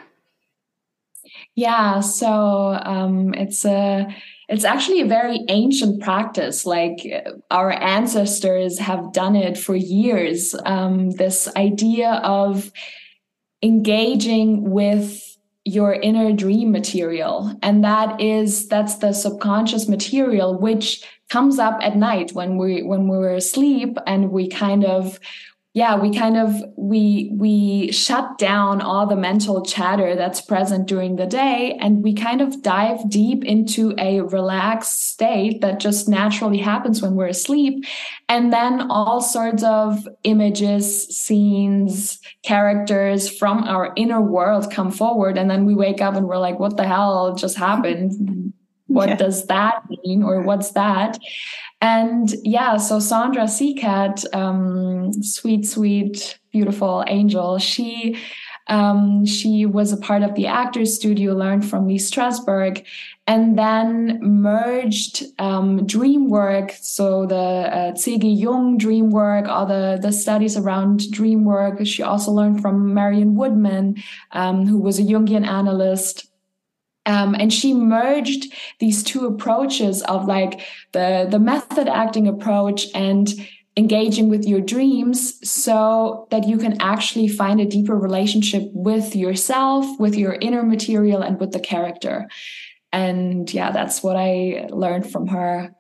Yeah, 1.55 2.01
so 2.01 2.79
um, 2.83 3.35
it's 3.35 3.65
a 3.65 4.07
it's 4.49 4.65
actually 4.65 5.03
a 5.03 5.07
very 5.07 5.45
ancient 5.49 6.03
practice. 6.03 6.65
Like 6.65 7.07
our 7.51 7.71
ancestors 7.71 8.79
have 8.79 9.13
done 9.13 9.37
it 9.37 9.59
for 9.59 9.77
years. 9.77 10.55
Um, 10.65 11.11
this 11.11 11.49
idea 11.55 12.21
of 12.25 12.73
engaging 13.63 14.71
with 14.71 15.25
your 15.65 15.93
inner 15.93 16.33
dream 16.33 16.73
material 16.73 17.55
and 17.63 17.85
that 17.85 18.19
is 18.21 18.69
that's 18.69 18.97
the 18.99 19.13
subconscious 19.13 19.87
material 19.87 20.59
which 20.59 21.05
comes 21.29 21.59
up 21.59 21.79
at 21.83 21.95
night 21.95 22.33
when 22.33 22.57
we 22.57 22.83
when 22.83 23.07
we're 23.07 23.35
asleep 23.35 23.99
and 24.07 24.31
we 24.31 24.49
kind 24.49 24.83
of 24.85 25.21
yeah 25.79 25.95
we 25.95 26.09
kind 26.13 26.37
of 26.37 26.51
we 26.77 27.31
we 27.37 27.93
shut 27.93 28.37
down 28.39 28.81
all 28.81 29.07
the 29.07 29.15
mental 29.29 29.63
chatter 29.63 30.17
that's 30.17 30.41
present 30.41 30.87
during 30.87 31.17
the 31.17 31.27
day 31.27 31.77
and 31.81 32.03
we 32.03 32.13
kind 32.13 32.41
of 32.41 32.63
dive 32.63 32.99
deep 33.09 33.45
into 33.45 33.95
a 33.99 34.21
relaxed 34.23 34.99
state 35.13 35.61
that 35.61 35.81
just 35.81 36.09
naturally 36.09 36.59
happens 36.59 37.03
when 37.03 37.15
we're 37.15 37.27
asleep. 37.27 37.85
And 38.29 38.53
then 38.53 38.91
all 38.91 39.21
sorts 39.21 39.63
of 39.63 40.09
images 40.25 40.85
scenes 41.17 42.21
characters 42.43 43.29
from 43.29 43.65
our 43.65 43.93
inner 43.97 44.21
world 44.21 44.73
come 44.73 44.91
forward 44.91 45.37
and 45.37 45.51
then 45.51 45.67
we 45.67 45.75
wake 45.75 46.01
up 46.01 46.15
and 46.15 46.27
we're 46.27 46.39
like 46.39 46.59
what 46.59 46.77
the 46.77 46.87
hell 46.87 47.35
just 47.35 47.57
happened? 47.57 48.53
What 48.91 49.11
yeah. 49.11 49.17
does 49.17 49.47
that 49.49 49.83
mean 49.91 50.23
or 50.23 50.41
what's 50.41 50.71
that 50.71 51.19
and 51.81 52.33
yeah, 52.45 52.77
so 52.77 52.99
Sandra 52.99 53.45
Seacat, 53.45 54.25
um, 54.35 55.13
sweet, 55.23 55.67
sweet, 55.67 56.39
beautiful 56.53 57.05
angel, 57.07 57.59
she 57.59 58.19
um, 58.69 59.25
she 59.25 59.65
was 59.65 59.93
a 59.93 59.97
part 59.97 60.23
of 60.23 60.35
the 60.35 60.47
Actors 60.47 60.95
Studio, 60.95 61.35
learned 61.35 61.69
from 61.69 61.87
Lee 61.87 61.99
Strasberg, 61.99 62.85
and 63.27 63.59
then 63.59 64.19
merged 64.21 65.25
um, 65.39 65.87
dream 65.87 66.29
work, 66.29 66.73
so 66.81 67.27
the 67.27 67.35
uh. 67.35 67.95
Jung 68.07 68.77
dream 68.77 69.11
work, 69.11 69.49
all 69.49 69.67
the, 69.67 69.99
the 70.01 70.13
studies 70.13 70.57
around 70.57 71.11
dream 71.11 71.45
work. 71.45 71.85
She 71.87 72.03
also 72.03 72.31
learned 72.31 72.61
from 72.61 72.93
Marion 72.93 73.35
Woodman, 73.35 73.97
um, 74.33 74.67
who 74.67 74.79
was 74.79 74.99
a 74.99 75.03
Jungian 75.03 75.47
analyst. 75.47 76.27
Um, 77.09 77.35
and 77.35 77.51
she 77.51 77.73
merged 77.73 78.53
these 78.81 79.03
two 79.03 79.27
approaches 79.27 80.03
of 80.03 80.27
like 80.27 80.61
the 80.93 81.27
the 81.29 81.39
method 81.39 81.89
acting 81.89 82.29
approach 82.29 82.87
and 82.95 83.27
engaging 83.79 84.29
with 84.29 84.45
your 84.45 84.61
dreams 84.61 85.39
so 85.49 86.27
that 86.31 86.47
you 86.47 86.59
can 86.59 86.81
actually 86.83 87.29
find 87.29 87.61
a 87.61 87.65
deeper 87.65 87.97
relationship 87.97 88.65
with 88.73 89.17
yourself 89.17 89.87
with 89.99 90.17
your 90.17 90.35
inner 90.35 90.63
material 90.63 91.23
and 91.23 91.41
with 91.41 91.53
the 91.53 91.61
character. 91.61 92.29
And 92.93 93.53
yeah 93.53 93.71
that's 93.71 94.03
what 94.03 94.17
i 94.17 94.67
learned 94.71 95.11
from 95.11 95.29
her 95.29 95.75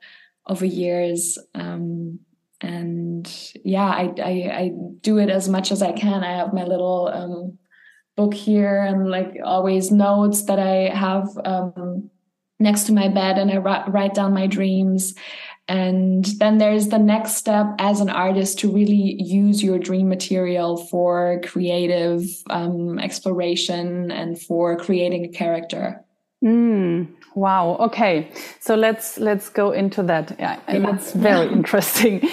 over 0.47 0.65
years. 0.65 1.39
Um, 1.55 2.21
and 2.63 3.53
yeah 3.65 3.87
I, 3.87 4.15
I, 4.19 4.33
I 4.63 4.71
do 5.03 5.19
it 5.19 5.29
as 5.29 5.47
much 5.49 5.71
as 5.73 5.83
i 5.83 5.93
can. 5.93 6.25
I 6.25 6.39
have 6.39 6.55
my 6.55 6.65
little 6.65 7.09
um, 7.13 7.59
book 8.19 8.35
here 8.35 8.83
and 8.83 9.11
like 9.11 9.39
always 9.45 9.93
notes 9.93 10.43
that 10.43 10.59
I 10.59 10.93
have 10.93 11.29
um, 11.45 12.11
next 12.59 12.83
to 12.87 12.93
my 12.93 13.07
bed 13.07 13.39
and 13.39 13.49
I 13.49 13.59
write 13.59 14.15
down 14.15 14.35
my 14.35 14.49
dreams. 14.49 15.15
And 15.69 16.25
then 16.41 16.59
there's 16.59 16.89
the 16.89 16.99
next 16.99 17.37
step 17.37 17.67
as 17.79 18.01
an 18.01 18.11
artist 18.11 18.59
to 18.61 18.73
really 18.73 19.23
use 19.23 19.63
your 19.63 19.79
dream 19.79 20.09
material 20.09 20.77
for 20.91 21.41
creative 21.45 22.23
um, 22.51 22.99
exploration 22.99 24.11
and 24.11 24.41
for 24.41 24.77
creating 24.77 25.25
a 25.25 25.29
character. 25.29 26.05
Mm, 26.43 27.07
wow. 27.35 27.77
Okay. 27.87 28.31
So 28.61 28.75
let's 28.75 29.19
let's 29.19 29.49
go 29.49 29.73
into 29.73 30.03
that. 30.05 30.35
Yeah, 30.39 30.59
yeah. 30.69 30.79
that's 30.79 31.13
very 31.13 31.49
interesting. 31.59 32.29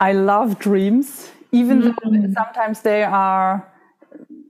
I 0.00 0.12
love 0.12 0.58
dreams, 0.58 1.30
even 1.52 1.82
mm. 1.82 1.84
though 1.84 2.32
sometimes 2.40 2.82
they 2.82 3.02
are 3.02 3.66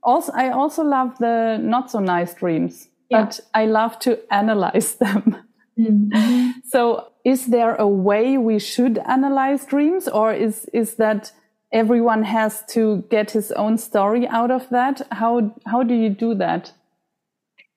also 0.06 0.32
I 0.32 0.50
also 0.50 0.82
love 0.82 1.18
the 1.18 1.58
not 1.60 1.90
so 1.90 1.98
nice 1.98 2.32
dreams, 2.32 2.88
yeah. 3.10 3.24
but 3.24 3.40
I 3.52 3.66
love 3.66 3.98
to 4.00 4.18
analyze 4.32 4.94
them. 5.04 5.36
Mm-hmm. 5.78 6.52
so 6.64 7.08
is 7.22 7.48
there 7.48 7.74
a 7.74 7.86
way 7.86 8.38
we 8.38 8.58
should 8.58 8.96
analyze 9.06 9.66
dreams 9.66 10.08
or 10.08 10.32
is 10.32 10.64
is 10.72 10.94
that 10.94 11.32
everyone 11.70 12.22
has 12.22 12.64
to 12.70 13.04
get 13.10 13.32
his 13.32 13.52
own 13.52 13.76
story 13.76 14.26
out 14.26 14.50
of 14.50 14.70
that? 14.70 15.06
How 15.12 15.54
how 15.66 15.82
do 15.82 15.94
you 15.94 16.08
do 16.08 16.34
that? 16.36 16.72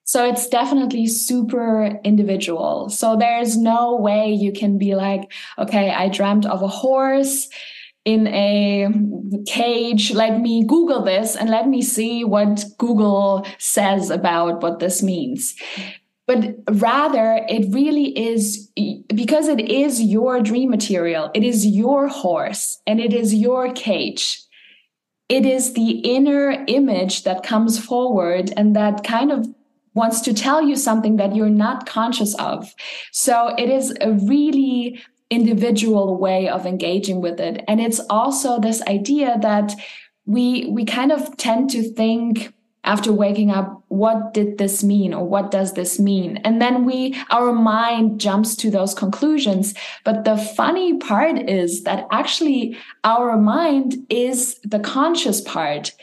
So 0.06 0.26
it's 0.26 0.48
definitely 0.48 1.08
super 1.08 2.00
individual. 2.04 2.90
So 2.90 3.16
there's 3.16 3.58
no 3.58 3.96
way 3.96 4.32
you 4.34 4.52
can 4.52 4.80
be 4.80 4.96
like, 4.96 5.32
okay, 5.60 5.92
I 5.92 6.10
dreamt 6.10 6.48
of 6.48 6.64
a 6.64 6.68
horse 6.68 7.48
in 8.06 8.28
a 8.28 8.88
cage. 9.46 10.14
Let 10.14 10.40
me 10.40 10.64
Google 10.66 11.04
this 11.04 11.36
and 11.36 11.50
let 11.50 11.68
me 11.68 11.82
see 11.82 12.24
what 12.24 12.64
Google 12.78 13.46
says 13.58 14.10
about 14.10 14.62
what 14.62 14.80
this 14.80 15.04
means. 15.04 15.56
But 16.28 16.56
rather, 16.70 17.44
it 17.50 17.74
really 17.74 18.18
is 18.18 18.70
because 19.16 19.48
it 19.48 19.60
is 19.60 20.02
your 20.02 20.42
dream 20.42 20.70
material, 20.70 21.32
it 21.34 21.44
is 21.44 21.66
your 21.66 22.08
horse 22.08 22.80
and 22.86 23.00
it 23.00 23.14
is 23.14 23.34
your 23.34 23.74
cage. 23.74 24.44
It 25.28 25.46
is 25.46 25.74
the 25.74 25.90
inner 26.00 26.64
image 26.68 27.24
that 27.24 27.44
comes 27.44 27.84
forward 27.84 28.52
and 28.58 28.76
that 28.76 29.04
kind 29.04 29.32
of 29.32 29.48
wants 29.94 30.22
to 30.22 30.34
tell 30.34 30.62
you 30.62 30.76
something 30.76 31.18
that 31.18 31.36
you're 31.36 31.50
not 31.50 31.86
conscious 31.86 32.36
of. 32.36 32.74
So 33.12 33.54
it 33.58 33.70
is 33.70 33.96
a 34.02 34.14
really 34.14 35.02
individual 35.30 36.18
way 36.18 36.50
of 36.50 36.66
engaging 36.66 37.22
with 37.22 37.40
it. 37.40 37.64
And 37.68 37.80
it's 37.80 38.00
also 38.10 38.60
this 38.60 38.82
idea 38.84 39.38
that 39.42 39.74
we 40.26 40.70
we 40.72 40.86
kind 40.86 41.12
of 41.12 41.38
tend 41.38 41.70
to 41.72 41.84
think 41.84 42.54
after 42.84 43.12
waking 43.12 43.52
up 43.52 43.84
what 43.90 44.34
did 44.34 44.58
this 44.58 44.84
mean 44.84 45.14
or 45.14 45.28
what 45.28 45.52
does 45.52 45.74
this 45.74 46.00
mean? 46.00 46.38
And 46.38 46.62
then 46.62 46.86
we 46.86 47.16
our 47.30 47.52
mind 47.52 48.20
jumps 48.20 48.56
to 48.58 48.72
those 48.72 48.94
conclusions. 48.94 49.74
But 50.06 50.24
the 50.24 50.38
funny 50.38 50.98
part 50.98 51.50
is 51.50 51.84
that 51.84 52.08
actually 52.12 52.78
our 53.04 53.38
mind 53.38 53.98
is 54.10 54.60
the 54.64 54.80
conscious 54.80 55.42
part 55.42 55.94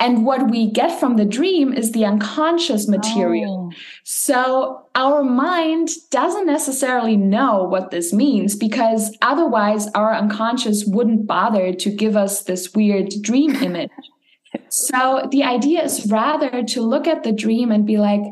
and 0.00 0.24
what 0.24 0.50
we 0.50 0.70
get 0.70 0.98
from 0.98 1.16
the 1.16 1.26
dream 1.26 1.74
is 1.74 1.92
the 1.92 2.06
unconscious 2.06 2.88
material. 2.88 3.70
Oh. 3.70 3.76
So 4.02 4.86
our 4.94 5.22
mind 5.22 5.90
doesn't 6.10 6.46
necessarily 6.46 7.18
know 7.18 7.64
what 7.64 7.90
this 7.90 8.10
means 8.10 8.56
because 8.56 9.16
otherwise 9.20 9.88
our 9.88 10.14
unconscious 10.14 10.84
wouldn't 10.86 11.26
bother 11.26 11.74
to 11.74 11.90
give 11.90 12.16
us 12.16 12.42
this 12.42 12.72
weird 12.74 13.12
dream 13.20 13.54
image. 13.62 13.90
so 14.70 15.28
the 15.30 15.44
idea 15.44 15.84
is 15.84 16.10
rather 16.10 16.62
to 16.64 16.80
look 16.80 17.06
at 17.06 17.22
the 17.22 17.32
dream 17.32 17.70
and 17.70 17.86
be 17.86 17.98
like, 17.98 18.22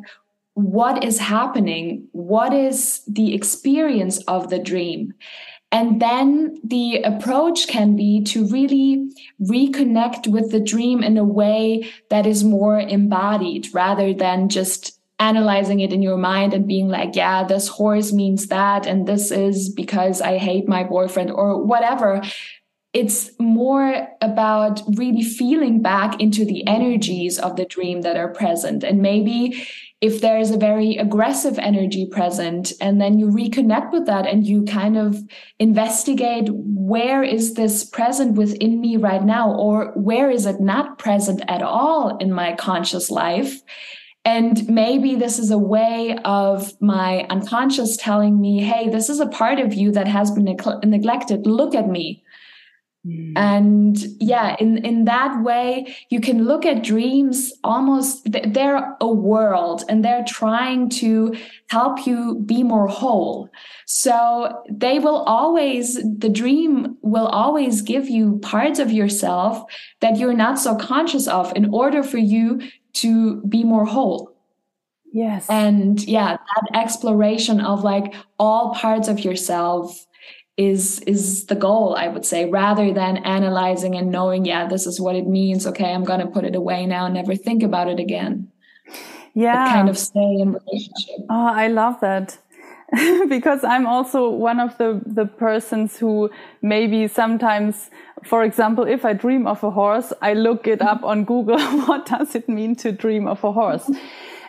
what 0.54 1.04
is 1.04 1.18
happening? 1.18 2.08
What 2.12 2.52
is 2.52 3.02
the 3.06 3.34
experience 3.34 4.18
of 4.24 4.48
the 4.48 4.58
dream? 4.58 5.12
And 5.70 6.00
then 6.00 6.58
the 6.64 7.02
approach 7.02 7.68
can 7.68 7.94
be 7.94 8.22
to 8.24 8.46
really 8.46 9.10
reconnect 9.42 10.26
with 10.26 10.50
the 10.50 10.60
dream 10.60 11.02
in 11.02 11.18
a 11.18 11.24
way 11.24 11.90
that 12.08 12.26
is 12.26 12.42
more 12.42 12.80
embodied 12.80 13.68
rather 13.74 14.14
than 14.14 14.48
just 14.48 14.98
analyzing 15.18 15.80
it 15.80 15.92
in 15.92 16.00
your 16.00 16.16
mind 16.16 16.54
and 16.54 16.66
being 16.66 16.88
like, 16.88 17.16
yeah, 17.16 17.44
this 17.44 17.68
horse 17.68 18.12
means 18.12 18.46
that. 18.46 18.86
And 18.86 19.06
this 19.06 19.30
is 19.30 19.68
because 19.68 20.20
I 20.20 20.38
hate 20.38 20.68
my 20.68 20.84
boyfriend 20.84 21.30
or 21.30 21.62
whatever. 21.62 22.22
It's 22.94 23.30
more 23.38 24.08
about 24.22 24.80
really 24.96 25.22
feeling 25.22 25.82
back 25.82 26.20
into 26.20 26.46
the 26.46 26.66
energies 26.66 27.38
of 27.38 27.56
the 27.56 27.66
dream 27.66 28.02
that 28.02 28.16
are 28.16 28.32
present. 28.32 28.84
And 28.84 29.02
maybe 29.02 29.66
if 30.00 30.20
there's 30.20 30.50
a 30.50 30.56
very 30.56 30.96
aggressive 30.96 31.58
energy 31.58 32.06
present 32.06 32.72
and 32.80 33.00
then 33.00 33.18
you 33.18 33.26
reconnect 33.26 33.92
with 33.92 34.06
that 34.06 34.26
and 34.26 34.46
you 34.46 34.64
kind 34.64 34.96
of 34.96 35.18
investigate 35.58 36.48
where 36.52 37.24
is 37.24 37.54
this 37.54 37.84
present 37.84 38.36
within 38.36 38.80
me 38.80 38.96
right 38.96 39.24
now 39.24 39.52
or 39.52 39.92
where 39.96 40.30
is 40.30 40.46
it 40.46 40.60
not 40.60 40.98
present 40.98 41.42
at 41.48 41.62
all 41.62 42.16
in 42.18 42.32
my 42.32 42.54
conscious 42.54 43.10
life? 43.10 43.60
And 44.24 44.68
maybe 44.68 45.16
this 45.16 45.38
is 45.38 45.50
a 45.50 45.58
way 45.58 46.16
of 46.24 46.80
my 46.80 47.26
unconscious 47.30 47.96
telling 47.96 48.40
me 48.40 48.62
hey 48.62 48.88
this 48.88 49.08
is 49.08 49.20
a 49.20 49.26
part 49.26 49.58
of 49.58 49.74
you 49.74 49.90
that 49.92 50.06
has 50.06 50.30
been 50.30 50.44
neglected. 50.84 51.46
Look 51.46 51.74
at 51.74 51.88
me 51.88 52.22
Mm. 53.08 53.32
And 53.36 53.98
yeah, 54.20 54.56
in, 54.58 54.84
in 54.84 55.04
that 55.06 55.42
way, 55.42 55.96
you 56.10 56.20
can 56.20 56.44
look 56.44 56.66
at 56.66 56.82
dreams 56.82 57.52
almost, 57.64 58.30
they're 58.30 58.96
a 59.00 59.08
world 59.08 59.84
and 59.88 60.04
they're 60.04 60.24
trying 60.26 60.90
to 60.90 61.34
help 61.68 62.06
you 62.06 62.42
be 62.44 62.62
more 62.62 62.86
whole. 62.86 63.48
So 63.86 64.62
they 64.70 64.98
will 64.98 65.22
always, 65.22 65.94
the 65.94 66.28
dream 66.28 66.98
will 67.00 67.26
always 67.28 67.80
give 67.82 68.08
you 68.08 68.38
parts 68.40 68.78
of 68.78 68.92
yourself 68.92 69.64
that 70.00 70.18
you're 70.18 70.34
not 70.34 70.58
so 70.58 70.76
conscious 70.76 71.26
of 71.26 71.52
in 71.56 71.72
order 71.72 72.02
for 72.02 72.18
you 72.18 72.60
to 72.94 73.40
be 73.42 73.64
more 73.64 73.86
whole. 73.86 74.34
Yes. 75.10 75.48
And 75.48 76.02
yeah, 76.04 76.36
that 76.36 76.78
exploration 76.78 77.60
of 77.60 77.82
like 77.82 78.14
all 78.38 78.74
parts 78.74 79.08
of 79.08 79.20
yourself 79.24 80.06
is 80.58 80.98
is 81.06 81.46
the 81.46 81.54
goal 81.54 81.94
i 81.94 82.08
would 82.08 82.26
say 82.26 82.44
rather 82.50 82.92
than 82.92 83.16
analyzing 83.18 83.94
and 83.94 84.10
knowing 84.10 84.44
yeah 84.44 84.66
this 84.66 84.86
is 84.86 85.00
what 85.00 85.14
it 85.14 85.26
means 85.26 85.66
okay 85.66 85.94
i'm 85.94 86.04
going 86.04 86.18
to 86.18 86.26
put 86.26 86.44
it 86.44 86.56
away 86.56 86.84
now 86.84 87.06
and 87.06 87.14
never 87.14 87.36
think 87.36 87.62
about 87.62 87.88
it 87.88 88.00
again. 88.00 88.50
Yeah. 89.34 89.66
but 89.66 89.72
kind 89.72 89.88
of 89.88 89.96
stay 89.96 90.40
in 90.40 90.48
relationship. 90.52 91.20
Oh 91.30 91.52
i 91.64 91.68
love 91.68 92.00
that. 92.00 92.38
Because 93.28 93.62
i'm 93.62 93.86
also 93.86 94.30
one 94.30 94.58
of 94.58 94.76
the 94.78 95.00
the 95.06 95.26
persons 95.26 95.96
who 95.96 96.30
maybe 96.60 97.06
sometimes 97.06 97.90
for 98.24 98.42
example 98.42 98.84
if 98.84 99.04
i 99.04 99.12
dream 99.12 99.46
of 99.46 99.62
a 99.62 99.70
horse 99.70 100.12
i 100.22 100.32
look 100.32 100.66
it 100.66 100.82
up 100.82 101.04
on 101.04 101.24
google 101.24 101.60
what 101.86 102.06
does 102.06 102.34
it 102.34 102.48
mean 102.48 102.74
to 102.76 102.90
dream 102.90 103.28
of 103.28 103.44
a 103.44 103.52
horse? 103.52 103.88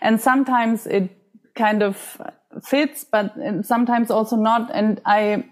And 0.01 0.19
sometimes 0.19 0.87
it 0.87 1.11
kind 1.53 1.83
of 1.83 2.21
fits 2.63 3.03
but 3.03 3.35
sometimes 3.61 4.09
also 4.09 4.37
not. 4.37 4.71
And 4.73 5.01
i 5.05 5.43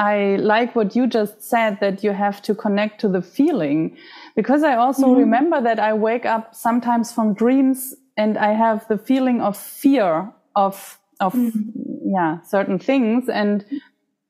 I 0.00 0.36
like 0.36 0.74
what 0.74 0.96
you 0.96 1.06
just 1.06 1.42
said 1.42 1.78
that 1.80 2.02
you 2.02 2.12
have 2.12 2.40
to 2.42 2.54
connect 2.54 3.02
to 3.02 3.08
the 3.08 3.20
feeling 3.20 3.98
because 4.34 4.62
I 4.62 4.74
also 4.76 5.08
mm-hmm. 5.08 5.20
remember 5.20 5.60
that 5.60 5.78
I 5.78 5.92
wake 5.92 6.24
up 6.24 6.54
sometimes 6.54 7.12
from 7.12 7.34
dreams 7.34 7.94
and 8.16 8.38
I 8.38 8.54
have 8.54 8.88
the 8.88 8.96
feeling 8.96 9.42
of 9.42 9.58
fear 9.58 10.32
of 10.56 10.98
of 11.20 11.34
mm-hmm. 11.34 12.14
yeah 12.14 12.40
certain 12.40 12.78
things 12.78 13.28
and 13.28 13.62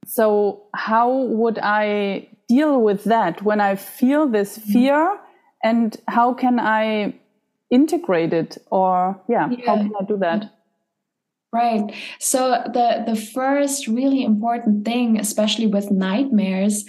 so 0.05 0.65
how 0.75 1.09
would 1.39 1.61
I 1.63 2.29
deal 2.49 2.83
with 2.83 3.05
that 3.05 3.43
when 3.43 3.61
I 3.61 3.77
feel 3.77 4.27
this 4.27 4.59
mm-hmm. 4.59 4.73
fear 4.73 4.97
mm-hmm. 4.97 5.69
and 5.69 5.97
how 6.09 6.35
can 6.35 6.59
I 6.59 7.15
integrate 7.71 8.33
it 8.33 8.59
or 8.73 9.23
yeah, 9.29 9.49
yeah. 9.51 9.67
how 9.67 9.77
can 9.77 9.93
I 10.01 10.05
do 10.05 10.17
that? 10.17 10.53
Right. 11.53 11.93
So 12.21 12.63
the 12.73 13.03
the 13.07 13.17
first 13.17 13.89
really 13.89 14.23
important 14.23 14.85
thing, 14.85 15.19
especially 15.19 15.67
with 15.67 15.91
nightmares, 15.91 16.85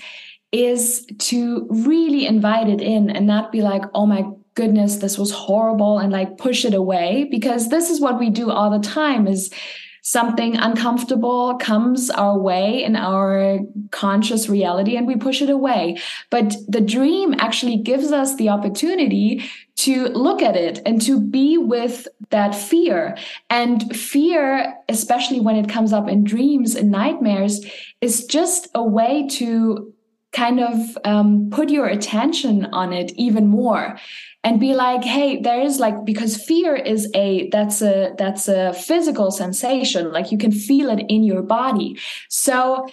is 0.52 1.06
to 1.18 1.68
really 1.70 2.28
invite 2.28 2.70
it 2.70 2.80
in 2.80 3.10
and 3.10 3.26
not 3.26 3.52
be 3.52 3.62
like, 3.64 3.84
oh 3.96 4.06
my 4.06 4.24
goodness, 4.54 4.98
this 4.98 5.18
was 5.18 5.32
horrible 5.32 5.98
and 5.98 6.12
like 6.12 6.38
push 6.38 6.64
it 6.64 6.76
away. 6.76 7.28
Because 7.32 7.70
this 7.70 7.90
is 7.90 8.00
what 8.00 8.20
we 8.20 8.30
do 8.30 8.52
all 8.52 8.70
the 8.70 8.88
time 8.88 9.28
is 9.28 9.52
something 10.02 10.58
uncomfortable 10.58 11.56
comes 11.58 12.10
our 12.10 12.38
way 12.38 12.84
in 12.84 12.96
our 12.96 13.60
conscious 13.92 14.50
reality 14.50 14.98
and 14.98 15.06
we 15.06 15.16
push 15.16 15.42
it 15.42 15.50
away. 15.50 15.98
But 16.30 16.56
the 16.68 16.82
dream 16.82 17.36
actually 17.38 17.78
gives 17.78 18.12
us 18.12 18.36
the 18.36 18.50
opportunity 18.50 19.44
to 19.78 20.08
look 20.08 20.42
at 20.42 20.56
it 20.56 20.80
and 20.86 21.02
to 21.04 21.20
be 21.20 21.58
with 21.58 22.08
that 22.30 22.56
fear. 22.56 23.18
And 23.50 23.96
fear, 23.96 24.76
especially 24.90 25.40
when 25.40 25.56
it 25.56 25.70
comes 25.70 25.94
up 25.94 26.10
in 26.10 26.24
dreams 26.24 26.76
and 26.76 26.92
nightmares, 26.92 27.64
is 28.02 28.26
just 28.26 28.70
a 28.74 28.84
way 28.84 29.28
to 29.30 29.94
kind 30.32 30.60
of 30.60 30.98
um, 31.04 31.50
put 31.52 31.70
your 31.70 31.88
attention 31.88 32.66
on 32.68 32.94
it 32.94 33.12
even 33.18 33.48
more 33.48 34.00
and 34.44 34.60
be 34.60 34.74
like 34.74 35.04
hey 35.04 35.40
there 35.40 35.62
is 35.62 35.80
like 35.80 36.04
because 36.06 36.44
fear 36.44 36.76
is 36.76 37.10
a 37.14 37.50
that's 37.52 37.82
a 37.82 38.14
that's 38.18 38.48
a 38.48 38.74
physical 38.74 39.32
sensation 39.32 40.12
like 40.12 40.32
you 40.32 40.38
can 40.38 40.52
feel 40.52 40.90
it 40.90 41.06
in 41.10 41.24
your 41.24 41.42
body. 41.42 41.98
So 42.30 42.88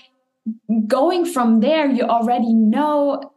going 0.86 1.24
from 1.24 1.60
there 1.60 1.90
you 1.90 2.04
already 2.04 2.52
know 2.54 3.32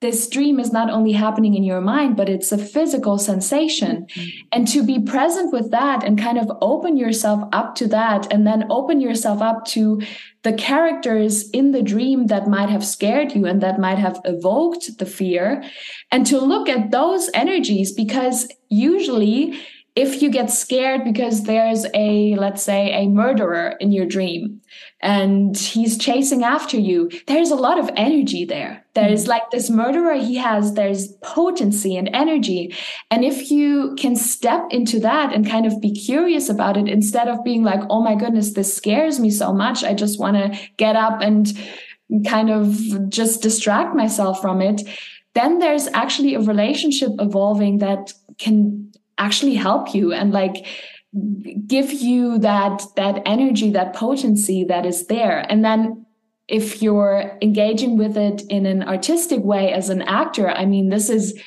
this 0.00 0.28
dream 0.28 0.60
is 0.60 0.72
not 0.72 0.90
only 0.90 1.12
happening 1.12 1.54
in 1.54 1.64
your 1.64 1.80
mind, 1.80 2.16
but 2.16 2.28
it's 2.28 2.52
a 2.52 2.58
physical 2.58 3.18
sensation. 3.18 4.06
Mm-hmm. 4.06 4.46
And 4.52 4.68
to 4.68 4.84
be 4.84 5.00
present 5.00 5.52
with 5.52 5.72
that 5.72 6.04
and 6.04 6.18
kind 6.18 6.38
of 6.38 6.50
open 6.60 6.96
yourself 6.96 7.48
up 7.52 7.74
to 7.76 7.88
that, 7.88 8.32
and 8.32 8.46
then 8.46 8.70
open 8.70 9.00
yourself 9.00 9.42
up 9.42 9.64
to 9.66 10.00
the 10.42 10.52
characters 10.52 11.50
in 11.50 11.72
the 11.72 11.82
dream 11.82 12.28
that 12.28 12.48
might 12.48 12.68
have 12.68 12.84
scared 12.84 13.34
you 13.34 13.44
and 13.44 13.60
that 13.60 13.80
might 13.80 13.98
have 13.98 14.20
evoked 14.24 14.98
the 14.98 15.06
fear, 15.06 15.64
and 16.12 16.24
to 16.26 16.38
look 16.38 16.68
at 16.68 16.92
those 16.92 17.28
energies 17.34 17.92
because 17.92 18.48
usually 18.68 19.58
if 19.96 20.22
you 20.22 20.30
get 20.30 20.48
scared 20.48 21.02
because 21.02 21.42
there's 21.42 21.84
a 21.92 22.36
let's 22.36 22.62
say 22.62 22.92
a 22.92 23.08
murderer 23.08 23.74
in 23.80 23.90
your 23.90 24.06
dream 24.06 24.60
and 25.00 25.56
he's 25.56 25.96
chasing 25.96 26.42
after 26.42 26.76
you 26.76 27.08
there's 27.26 27.50
a 27.50 27.56
lot 27.56 27.78
of 27.78 27.88
energy 27.96 28.44
there. 28.44 28.84
There's 28.94 29.22
mm-hmm. 29.22 29.30
like 29.30 29.50
this 29.50 29.70
murderer 29.70 30.14
he 30.14 30.36
has 30.36 30.74
there's 30.74 31.12
potency 31.22 31.96
and 31.96 32.10
energy. 32.12 32.74
And 33.10 33.24
if 33.24 33.50
you 33.50 33.94
can 33.96 34.16
step 34.16 34.64
into 34.70 34.98
that 35.00 35.32
and 35.32 35.48
kind 35.48 35.66
of 35.66 35.80
be 35.80 35.92
curious 35.92 36.48
about 36.48 36.76
it 36.76 36.88
instead 36.88 37.28
of 37.28 37.44
being 37.44 37.62
like 37.62 37.80
oh 37.90 38.02
my 38.02 38.14
goodness 38.14 38.54
this 38.54 38.74
scares 38.74 39.20
me 39.20 39.30
so 39.30 39.52
much 39.52 39.84
i 39.84 39.94
just 39.94 40.18
want 40.18 40.36
to 40.36 40.58
get 40.76 40.96
up 40.96 41.20
and 41.20 41.52
kind 42.26 42.50
of 42.50 43.08
just 43.08 43.42
distract 43.42 43.94
myself 43.94 44.40
from 44.40 44.62
it, 44.62 44.82
then 45.34 45.58
there's 45.58 45.88
actually 45.88 46.34
a 46.34 46.40
relationship 46.40 47.10
evolving 47.18 47.78
that 47.78 48.12
can 48.38 48.92
actually 49.18 49.54
help 49.54 49.94
you. 49.94 50.12
And 50.12 50.32
like 50.32 50.66
give 51.66 51.92
you 51.92 52.38
that 52.38 52.82
that 52.96 53.22
energy 53.24 53.70
that 53.70 53.94
potency 53.94 54.64
that 54.64 54.84
is 54.84 55.06
there. 55.06 55.46
And 55.50 55.64
then 55.64 56.06
if 56.48 56.80
you're 56.82 57.38
engaging 57.42 57.98
with 57.98 58.16
it 58.16 58.42
in 58.48 58.66
an 58.66 58.82
artistic 58.82 59.44
way 59.44 59.70
as 59.70 59.90
an 59.90 60.00
actor 60.00 60.48
i 60.48 60.64
mean 60.64 60.88
this 60.88 61.10
is 61.10 61.38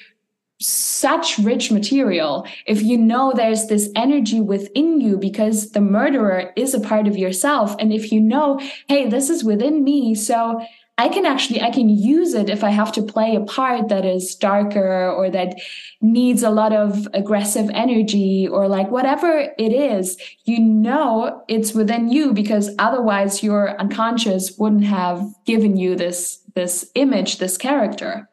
such 0.61 1.39
rich 1.39 1.71
material. 1.71 2.47
If 2.67 2.83
you 2.83 2.97
know 2.97 3.33
there's 3.35 3.65
this 3.65 3.89
energy 3.95 4.39
within 4.39 5.01
you 5.01 5.17
because 5.17 5.71
the 5.71 5.81
murderer 5.81 6.53
is 6.55 6.73
a 6.73 6.79
part 6.79 7.07
of 7.07 7.17
yourself 7.17 7.75
and 7.79 7.91
if 7.91 8.11
you 8.11 8.21
know 8.21 8.59
hey 8.87 9.09
this 9.09 9.29
is 9.29 9.43
within 9.43 9.83
me 9.83 10.13
so 10.13 10.61
I 11.01 11.09
can 11.09 11.25
actually 11.25 11.61
I 11.61 11.71
can 11.71 11.89
use 11.89 12.35
it 12.35 12.47
if 12.47 12.63
I 12.63 12.69
have 12.69 12.91
to 12.91 13.01
play 13.01 13.35
a 13.35 13.41
part 13.41 13.89
that 13.89 14.05
is 14.05 14.35
darker 14.35 15.09
or 15.09 15.31
that 15.31 15.55
needs 15.99 16.43
a 16.43 16.51
lot 16.51 16.73
of 16.73 17.07
aggressive 17.15 17.71
energy 17.73 18.47
or 18.47 18.67
like 18.67 18.91
whatever 18.91 19.31
it 19.57 19.73
is, 19.93 20.05
you 20.45 20.59
know 20.59 21.43
it's 21.47 21.73
within 21.73 22.11
you 22.11 22.33
because 22.33 22.69
otherwise 22.77 23.41
your 23.41 23.61
unconscious 23.81 24.59
wouldn't 24.59 24.83
have 24.83 25.19
given 25.45 25.75
you 25.75 25.95
this 25.95 26.21
this 26.53 26.91
image, 26.93 27.39
this 27.39 27.57
character. 27.57 28.29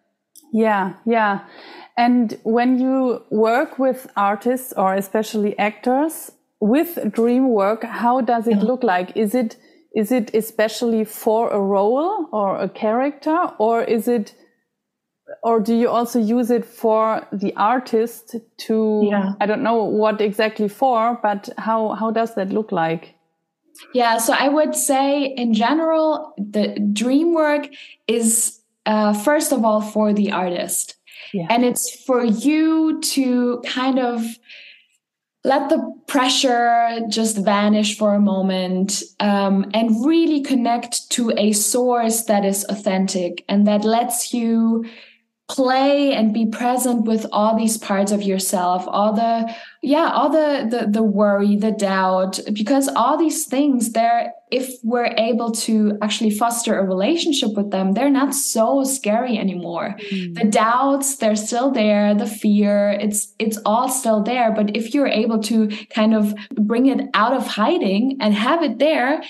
Yeah, 0.52 0.94
yeah. 1.06 1.46
And 1.96 2.38
when 2.42 2.78
you 2.78 3.22
work 3.30 3.78
with 3.78 4.10
artists 4.14 4.74
or 4.76 4.94
especially 4.94 5.58
actors 5.58 6.32
with 6.60 6.90
dream 7.12 7.48
work, 7.48 7.82
how 7.84 8.20
does 8.20 8.46
it 8.46 8.58
look 8.58 8.82
like? 8.82 9.16
Is 9.16 9.34
it 9.34 9.56
is 9.98 10.12
it 10.12 10.32
especially 10.32 11.04
for 11.04 11.50
a 11.50 11.60
role 11.60 12.28
or 12.30 12.56
a 12.60 12.68
character 12.68 13.38
or 13.58 13.82
is 13.82 14.06
it 14.06 14.32
or 15.42 15.58
do 15.60 15.74
you 15.74 15.88
also 15.88 16.20
use 16.20 16.50
it 16.52 16.64
for 16.64 17.26
the 17.32 17.52
artist 17.56 18.36
to 18.56 18.76
yeah. 19.10 19.32
i 19.40 19.46
don't 19.46 19.62
know 19.62 19.82
what 20.02 20.20
exactly 20.20 20.68
for 20.68 21.18
but 21.20 21.48
how 21.58 21.80
how 22.00 22.12
does 22.12 22.34
that 22.36 22.50
look 22.50 22.70
like 22.70 23.14
yeah 23.92 24.18
so 24.18 24.32
i 24.32 24.48
would 24.48 24.74
say 24.74 25.24
in 25.24 25.52
general 25.52 26.32
the 26.38 26.66
dream 26.92 27.34
work 27.34 27.68
is 28.06 28.60
uh, 28.86 29.12
first 29.12 29.52
of 29.52 29.64
all 29.64 29.80
for 29.80 30.12
the 30.12 30.30
artist 30.30 30.94
yeah. 31.34 31.46
and 31.50 31.64
it's 31.64 32.04
for 32.04 32.24
you 32.24 33.00
to 33.00 33.60
kind 33.66 33.98
of 33.98 34.24
let 35.48 35.70
the 35.70 35.94
pressure 36.06 37.00
just 37.08 37.38
vanish 37.38 37.96
for 37.96 38.14
a 38.14 38.20
moment 38.20 39.02
um, 39.18 39.70
and 39.72 40.06
really 40.06 40.42
connect 40.42 41.10
to 41.10 41.32
a 41.38 41.52
source 41.52 42.24
that 42.24 42.44
is 42.44 42.64
authentic 42.68 43.44
and 43.48 43.66
that 43.66 43.82
lets 43.82 44.34
you 44.34 44.84
play 45.48 46.12
and 46.12 46.34
be 46.34 46.44
present 46.44 47.06
with 47.06 47.24
all 47.32 47.56
these 47.56 47.78
parts 47.78 48.12
of 48.12 48.22
yourself 48.22 48.84
all 48.86 49.14
the 49.14 49.50
yeah 49.82 50.10
all 50.12 50.28
the 50.28 50.68
the, 50.70 50.86
the 50.90 51.02
worry 51.02 51.56
the 51.56 51.72
doubt 51.72 52.38
because 52.52 52.86
all 52.88 53.16
these 53.16 53.46
things 53.46 53.92
they're 53.92 54.30
if 54.50 54.74
we're 54.84 55.14
able 55.16 55.50
to 55.50 55.96
actually 56.02 56.30
foster 56.30 56.78
a 56.78 56.84
relationship 56.84 57.54
with 57.54 57.70
them 57.70 57.94
they're 57.94 58.10
not 58.10 58.34
so 58.34 58.84
scary 58.84 59.38
anymore 59.38 59.96
mm. 60.12 60.34
the 60.34 60.44
doubts 60.44 61.16
they're 61.16 61.34
still 61.34 61.70
there 61.70 62.14
the 62.14 62.26
fear 62.26 62.90
it's 63.00 63.32
it's 63.38 63.58
all 63.64 63.88
still 63.88 64.22
there 64.22 64.52
but 64.52 64.76
if 64.76 64.92
you're 64.92 65.08
able 65.08 65.38
to 65.42 65.68
kind 65.88 66.14
of 66.14 66.34
bring 66.56 66.86
it 66.86 67.08
out 67.14 67.32
of 67.32 67.46
hiding 67.46 68.18
and 68.20 68.34
have 68.34 68.62
it 68.62 68.78
there 68.78 69.22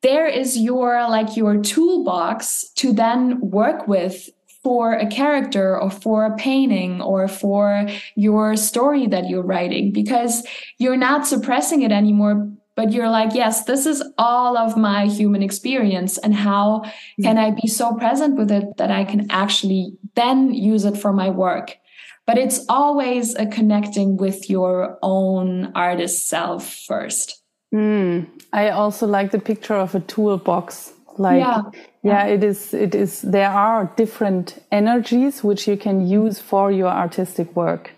there 0.00 0.26
is 0.26 0.56
your 0.56 1.08
like 1.10 1.36
your 1.36 1.60
toolbox 1.60 2.70
to 2.70 2.92
then 2.92 3.38
work 3.40 3.86
with 3.86 4.30
for 4.68 4.92
a 4.92 5.06
character 5.06 5.80
or 5.80 5.90
for 5.90 6.26
a 6.26 6.36
painting 6.36 7.00
or 7.00 7.26
for 7.26 7.88
your 8.16 8.54
story 8.54 9.06
that 9.06 9.26
you're 9.26 9.48
writing 9.54 9.90
because 9.90 10.46
you're 10.76 11.02
not 11.08 11.26
suppressing 11.26 11.80
it 11.80 11.90
anymore 11.90 12.46
but 12.76 12.92
you're 12.92 13.08
like 13.08 13.32
yes 13.32 13.64
this 13.64 13.86
is 13.86 14.02
all 14.18 14.58
of 14.58 14.76
my 14.76 15.06
human 15.06 15.42
experience 15.42 16.18
and 16.18 16.34
how 16.34 16.82
mm-hmm. 16.84 17.22
can 17.22 17.38
i 17.38 17.50
be 17.50 17.66
so 17.66 17.94
present 17.94 18.36
with 18.36 18.50
it 18.50 18.76
that 18.76 18.90
i 18.90 19.04
can 19.04 19.26
actually 19.30 19.96
then 20.16 20.52
use 20.52 20.84
it 20.84 20.98
for 20.98 21.14
my 21.14 21.30
work 21.30 21.78
but 22.26 22.36
it's 22.36 22.66
always 22.68 23.34
a 23.36 23.46
connecting 23.46 24.18
with 24.18 24.50
your 24.50 24.98
own 25.00 25.72
artist 25.74 26.28
self 26.28 26.74
first 26.90 27.42
mm. 27.74 28.26
i 28.52 28.68
also 28.68 29.06
like 29.06 29.30
the 29.30 29.40
picture 29.40 29.76
of 29.76 29.94
a 29.94 30.00
toolbox 30.00 30.92
like 31.16 31.40
yeah. 31.40 31.62
Yeah. 32.08 32.26
It 32.26 32.44
is 32.44 32.74
it 32.74 32.94
is 32.94 33.22
there 33.22 33.50
are 33.50 33.92
different 33.96 34.62
energies 34.72 35.44
which 35.44 35.68
you 35.68 35.76
can 35.76 36.06
use 36.06 36.40
for 36.40 36.72
your 36.72 36.88
artistic 36.88 37.54
work. 37.54 37.92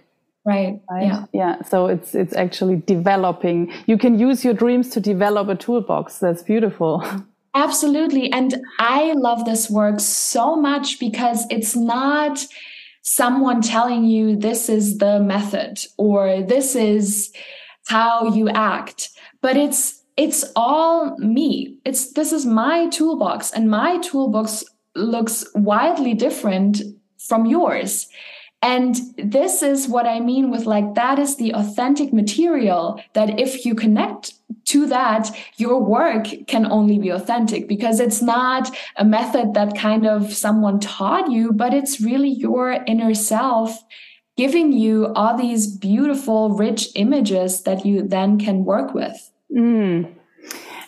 Right, 0.45 0.81
right? 0.91 1.03
yeah. 1.03 1.25
Yeah 1.33 1.63
so 1.63 1.87
it's 1.87 2.15
it's 2.15 2.35
actually 2.35 2.77
developing. 2.87 3.73
You 3.87 3.99
can 3.99 4.19
use 4.19 4.45
your 4.45 4.55
dreams 4.55 4.89
to 4.91 5.01
develop 5.01 5.49
a 5.49 5.55
toolbox. 5.55 6.19
That's 6.19 6.43
beautiful. 6.43 7.05
Absolutely. 7.55 8.31
And 8.33 8.55
i 8.79 9.13
love 9.15 9.45
this 9.45 9.69
work 9.69 9.99
so 10.01 10.55
much 10.55 11.01
because 11.01 11.47
it's 11.51 11.75
not 11.75 12.47
someone 13.03 13.63
telling 13.63 14.05
you 14.05 14.37
this 14.37 14.69
is 14.69 14.99
the 14.99 15.19
method 15.21 15.81
or 15.97 16.43
this 16.43 16.77
is 16.77 17.33
how 17.87 18.33
you 18.35 18.49
act 18.51 19.11
but 19.41 19.57
it's 19.57 20.00
it's 20.21 20.45
all 20.55 21.17
me. 21.17 21.79
It's 21.87 22.13
this 22.13 22.31
is 22.31 22.45
my 22.45 22.89
toolbox, 22.89 23.53
and 23.53 23.71
my 23.71 23.97
toolbox 23.99 24.63
looks 24.95 25.47
wildly 25.55 26.13
different 26.13 26.83
from 27.19 27.47
yours. 27.47 28.07
And 28.63 28.97
this 29.17 29.63
is 29.63 29.89
what 29.89 30.07
I 30.07 30.21
mean 30.21 30.51
with 30.51 30.67
like, 30.67 30.95
that 30.95 31.19
is 31.19 31.37
the 31.37 31.55
authentic 31.55 32.13
material 32.13 33.03
that 33.15 33.41
if 33.41 33.65
you 33.65 33.75
connect 33.75 34.35
to 34.67 34.87
that, 34.89 35.31
your 35.57 35.83
work 35.83 36.27
can 36.47 36.71
only 36.71 36.99
be 36.99 37.09
authentic 37.09 37.67
because 37.67 37.99
it's 37.99 38.21
not 38.21 38.71
a 38.97 39.05
method 39.05 39.55
that 39.55 39.75
kind 39.79 40.07
of 40.07 40.35
someone 40.35 40.79
taught 40.79 41.31
you, 41.31 41.53
but 41.53 41.73
it's 41.73 42.03
really 42.03 42.29
your 42.29 42.73
inner 42.87 43.15
self 43.15 43.83
giving 44.37 44.73
you 44.73 45.07
all 45.15 45.39
these 45.39 45.67
beautiful, 45.67 46.51
rich 46.51 46.89
images 46.97 47.63
that 47.63 47.87
you 47.87 48.03
then 48.03 48.39
can 48.39 48.67
work 48.67 48.93
with. 48.93 49.30
Mm. 49.55 50.15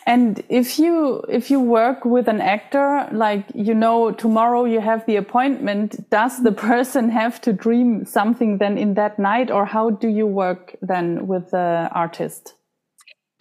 And 0.05 0.43
if 0.49 0.79
you 0.79 1.23
if 1.29 1.49
you 1.49 1.59
work 1.61 2.03
with 2.03 2.27
an 2.27 2.41
actor, 2.41 3.07
like 3.11 3.45
you 3.55 3.73
know, 3.73 4.11
tomorrow 4.11 4.65
you 4.65 4.81
have 4.81 5.05
the 5.05 5.15
appointment, 5.15 6.09
does 6.09 6.43
the 6.43 6.51
person 6.69 7.09
have 7.09 7.39
to 7.41 7.53
dream 7.53 8.05
something 8.05 8.57
then 8.57 8.77
in 8.77 8.95
that 8.95 9.17
night, 9.17 9.49
or 9.49 9.65
how 9.65 9.91
do 9.91 10.09
you 10.09 10.27
work 10.27 10.75
then 10.81 11.27
with 11.27 11.51
the 11.51 11.89
artist? 11.93 12.55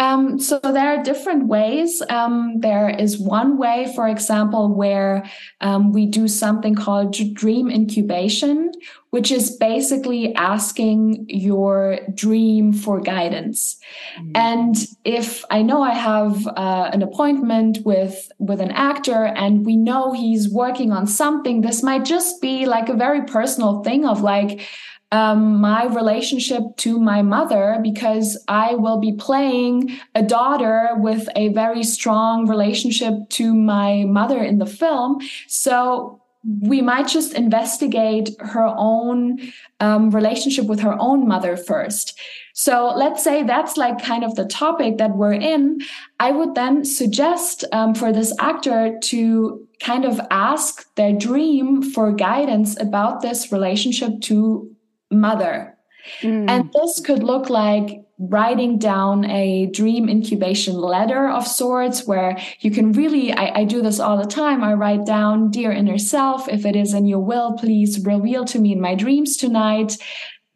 Um, 0.03 0.41
so 0.41 0.59
there 0.59 0.89
are 0.95 1.03
different 1.03 1.47
ways. 1.47 2.03
Um, 2.09 2.59
there 2.59 2.89
is 2.89 3.19
one 3.19 3.57
way, 3.57 3.93
for 3.95 4.09
example, 4.09 4.75
where 4.75 5.25
um, 5.61 5.93
we 5.93 6.07
do 6.07 6.27
something 6.27 6.75
called 6.75 7.17
dream 7.35 7.71
incubation, 7.71 8.73
which 9.11 9.31
is 9.31 9.57
basically 9.57 10.35
asking 10.35 11.27
your 11.29 12.01
dream 12.15 12.73
for 12.73 13.01
guidance. 13.01 13.79
Mm. 14.19 14.31
And 14.35 14.77
if 15.05 15.45
I 15.51 15.63
know 15.63 15.83
I 15.83 15.95
have 15.95 16.47
uh, 16.49 16.91
an 16.93 17.03
appointment 17.03 17.79
with 17.85 18.33
with 18.39 18.61
an 18.61 18.73
actor 18.73 19.27
and 19.27 19.65
we 19.65 19.77
know 19.77 20.13
he's 20.13 20.49
working 20.49 20.91
on 20.91 21.07
something, 21.07 21.61
this 21.61 21.83
might 21.83 22.05
just 22.05 22.41
be 22.41 22.67
like 22.67 22.89
a 22.89 22.95
very 22.95 23.23
personal 23.23 23.85
thing 23.85 24.05
of 24.05 24.21
like 24.23 24.63
um, 25.13 25.61
my 25.61 25.85
relationship 25.85 26.63
to 26.79 26.99
my 26.99 27.21
mother 27.21 27.79
because 27.83 28.43
I 28.49 28.75
will 28.75 28.99
be 28.99 29.13
playing 29.13 29.99
a 30.15 30.23
daughter 30.23 30.89
with 30.97 31.29
a 31.37 31.49
very 31.49 31.85
strong 31.85 32.49
relationship 32.49 33.29
to 33.31 33.55
my 33.55 34.05
mother 34.05 34.43
in 34.43 34.59
the 34.59 34.67
film. 34.67 35.19
So 35.47 36.19
we 36.61 36.83
might 36.83 37.07
just 37.07 37.35
investigate 37.35 38.31
her 38.41 38.67
own 38.77 39.39
um, 39.81 40.11
relationship 40.11 40.65
with 40.65 40.81
her 40.81 40.97
own 40.99 41.29
mother 41.29 41.57
first. 41.57 42.19
So 42.55 42.93
let's 42.97 43.23
say 43.23 43.43
that's 43.43 43.77
like 43.77 44.03
kind 44.03 44.25
of 44.25 44.35
the 44.35 44.47
topic 44.47 44.99
that 44.99 45.15
we're 45.15 45.35
in. 45.35 45.81
I 46.19 46.33
would 46.33 46.55
then 46.55 46.85
suggest 46.85 47.65
um, 47.73 47.95
for 47.95 48.13
this 48.13 48.35
actor 48.41 48.99
to 48.99 49.69
kind 49.81 50.05
of 50.05 50.21
ask 50.31 50.93
their 50.97 51.13
dream 51.13 51.83
for 51.83 52.13
guidance 52.13 52.81
about 52.81 53.21
this 53.21 53.53
relationship 53.53 54.21
to 54.23 54.75
mother. 55.13 55.77
Mm. 56.23 56.51
And 56.51 56.73
this 56.73 57.01
could 57.01 57.23
look 57.23 57.49
like 57.49 58.05
writing 58.19 58.79
down 58.79 59.25
a 59.27 59.67
dream 59.67 60.09
incubation 60.09 60.75
letter 60.75 61.29
of 61.29 61.47
sorts 61.47 62.07
where 62.07 62.39
you 62.61 62.71
can 62.71 62.93
really, 62.93 63.33
I, 63.33 63.61
I, 63.61 63.65
do 63.65 63.83
this 63.83 64.01
all 64.01 64.17
the 64.17 64.27
time. 64.27 64.63
I 64.63 64.75
write 64.75 65.07
down, 65.07 65.51
Dear 65.51 65.73
inner 65.73 65.99
self, 65.99 66.49
if 66.49 66.65
it 66.65 66.77
is 66.77 66.95
in 66.95 67.07
your 67.07 67.21
will, 67.21 67.55
please 67.55 68.05
reveal 68.05 68.45
to 68.47 68.59
me 68.59 68.73
in 68.73 68.81
my 68.81 68.95
dreams 68.95 69.37
tonight 69.37 69.97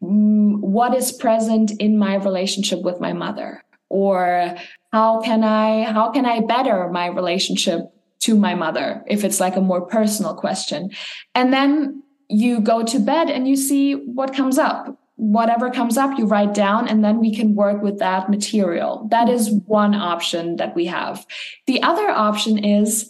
mm, 0.01 0.59
what 0.59 0.95
is 0.95 1.11
present 1.11 1.71
in 1.79 1.97
my 1.97 2.15
relationship 2.15 2.81
with 2.81 2.99
my 2.99 3.13
mother 3.13 3.63
or 3.89 4.55
how 4.91 5.21
can 5.21 5.43
i 5.43 5.83
how 5.83 6.11
can 6.11 6.25
i 6.25 6.41
better 6.41 6.89
my 6.89 7.07
relationship 7.07 7.81
to 8.19 8.35
my 8.35 8.53
mother 8.53 9.03
if 9.07 9.23
it's 9.23 9.39
like 9.39 9.55
a 9.55 9.61
more 9.61 9.85
personal 9.85 10.33
question 10.33 10.89
and 11.35 11.53
then 11.53 12.03
you 12.29 12.59
go 12.59 12.83
to 12.83 12.99
bed 12.99 13.29
and 13.29 13.47
you 13.47 13.55
see 13.55 13.93
what 13.93 14.33
comes 14.33 14.57
up. 14.57 14.99
Whatever 15.15 15.71
comes 15.71 15.97
up 15.97 16.17
you 16.19 16.25
write 16.25 16.53
down 16.53 16.87
and 16.87 17.03
then 17.03 17.19
we 17.19 17.35
can 17.35 17.55
work 17.55 17.81
with 17.81 17.99
that 17.99 18.29
material. 18.29 19.07
That 19.09 19.29
is 19.29 19.49
one 19.65 19.95
option 19.95 20.57
that 20.57 20.75
we 20.75 20.85
have. 20.85 21.25
The 21.65 21.81
other 21.81 22.09
option 22.09 22.63
is 22.63 23.09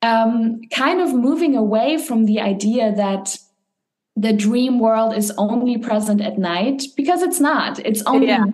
um, 0.00 0.60
kind 0.72 1.00
of 1.00 1.12
moving 1.12 1.54
away 1.56 1.98
from 1.98 2.24
the 2.24 2.40
idea 2.40 2.94
that 2.94 3.36
the 4.16 4.32
dream 4.32 4.78
world 4.78 5.14
is 5.14 5.32
only 5.38 5.78
present 5.78 6.20
at 6.20 6.38
night 6.38 6.84
because 6.96 7.22
it's 7.22 7.40
not. 7.40 7.78
It's 7.80 8.02
only 8.02 8.28
yeah. 8.28 8.44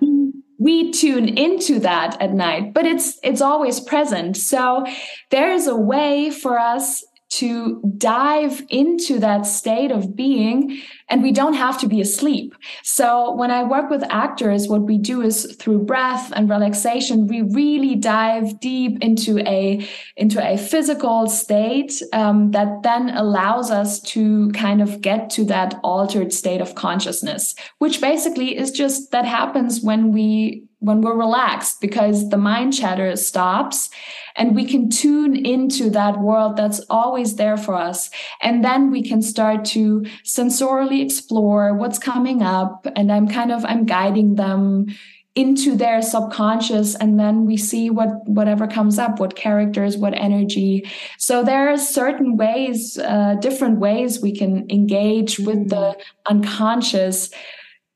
we 0.58 0.90
tune 0.90 1.28
into 1.28 1.78
that 1.80 2.20
at 2.20 2.32
night 2.32 2.74
but 2.74 2.84
it's 2.84 3.18
it's 3.22 3.40
always 3.40 3.78
present. 3.80 4.36
So 4.36 4.84
there 5.30 5.52
is 5.52 5.66
a 5.66 5.76
way 5.76 6.30
for 6.30 6.58
us 6.58 7.04
to 7.30 7.82
dive 7.98 8.64
into 8.70 9.18
that 9.18 9.46
state 9.46 9.90
of 9.90 10.16
being 10.16 10.80
and 11.10 11.22
we 11.22 11.32
don't 11.32 11.54
have 11.54 11.78
to 11.80 11.86
be 11.86 12.00
asleep. 12.00 12.54
So 12.82 13.34
when 13.34 13.50
I 13.50 13.62
work 13.64 13.90
with 13.90 14.02
actors, 14.10 14.68
what 14.68 14.82
we 14.82 14.98
do 14.98 15.22
is 15.22 15.56
through 15.58 15.84
breath 15.84 16.32
and 16.34 16.48
relaxation, 16.48 17.26
we 17.26 17.42
really 17.42 17.96
dive 17.96 18.60
deep 18.60 18.98
into 19.02 19.38
a 19.40 19.86
into 20.16 20.46
a 20.46 20.56
physical 20.56 21.26
state 21.26 22.02
um, 22.12 22.50
that 22.52 22.82
then 22.82 23.10
allows 23.10 23.70
us 23.70 24.00
to 24.00 24.50
kind 24.52 24.82
of 24.82 25.00
get 25.00 25.30
to 25.30 25.44
that 25.44 25.78
altered 25.82 26.32
state 26.32 26.60
of 26.60 26.74
consciousness, 26.74 27.54
which 27.78 28.00
basically 28.00 28.56
is 28.56 28.70
just 28.70 29.10
that 29.12 29.24
happens 29.24 29.80
when 29.80 30.12
we 30.12 30.67
when 30.80 31.00
we're 31.00 31.16
relaxed 31.16 31.80
because 31.80 32.28
the 32.28 32.36
mind 32.36 32.72
chatter 32.72 33.14
stops 33.16 33.90
and 34.36 34.54
we 34.54 34.64
can 34.64 34.88
tune 34.88 35.34
into 35.34 35.90
that 35.90 36.20
world 36.20 36.56
that's 36.56 36.80
always 36.88 37.36
there 37.36 37.56
for 37.56 37.74
us. 37.74 38.10
And 38.40 38.64
then 38.64 38.90
we 38.90 39.02
can 39.02 39.20
start 39.20 39.64
to 39.66 40.04
sensorially 40.24 41.02
explore 41.02 41.74
what's 41.74 41.98
coming 41.98 42.42
up. 42.42 42.86
And 42.94 43.10
I'm 43.10 43.26
kind 43.26 43.50
of, 43.50 43.64
I'm 43.64 43.86
guiding 43.86 44.36
them 44.36 44.86
into 45.34 45.76
their 45.76 46.02
subconscious 46.02 46.96
and 46.96 47.18
then 47.20 47.46
we 47.46 47.56
see 47.56 47.90
what 47.90 48.08
whatever 48.28 48.66
comes 48.66 48.98
up 48.98 49.20
what 49.20 49.36
characters 49.36 49.96
what 49.96 50.12
energy 50.14 50.84
so 51.16 51.44
there 51.44 51.68
are 51.68 51.78
certain 51.78 52.36
ways 52.36 52.98
uh, 52.98 53.36
different 53.36 53.78
ways 53.78 54.20
we 54.20 54.34
can 54.34 54.68
engage 54.68 55.38
with 55.38 55.68
the 55.68 55.96
unconscious 56.28 57.30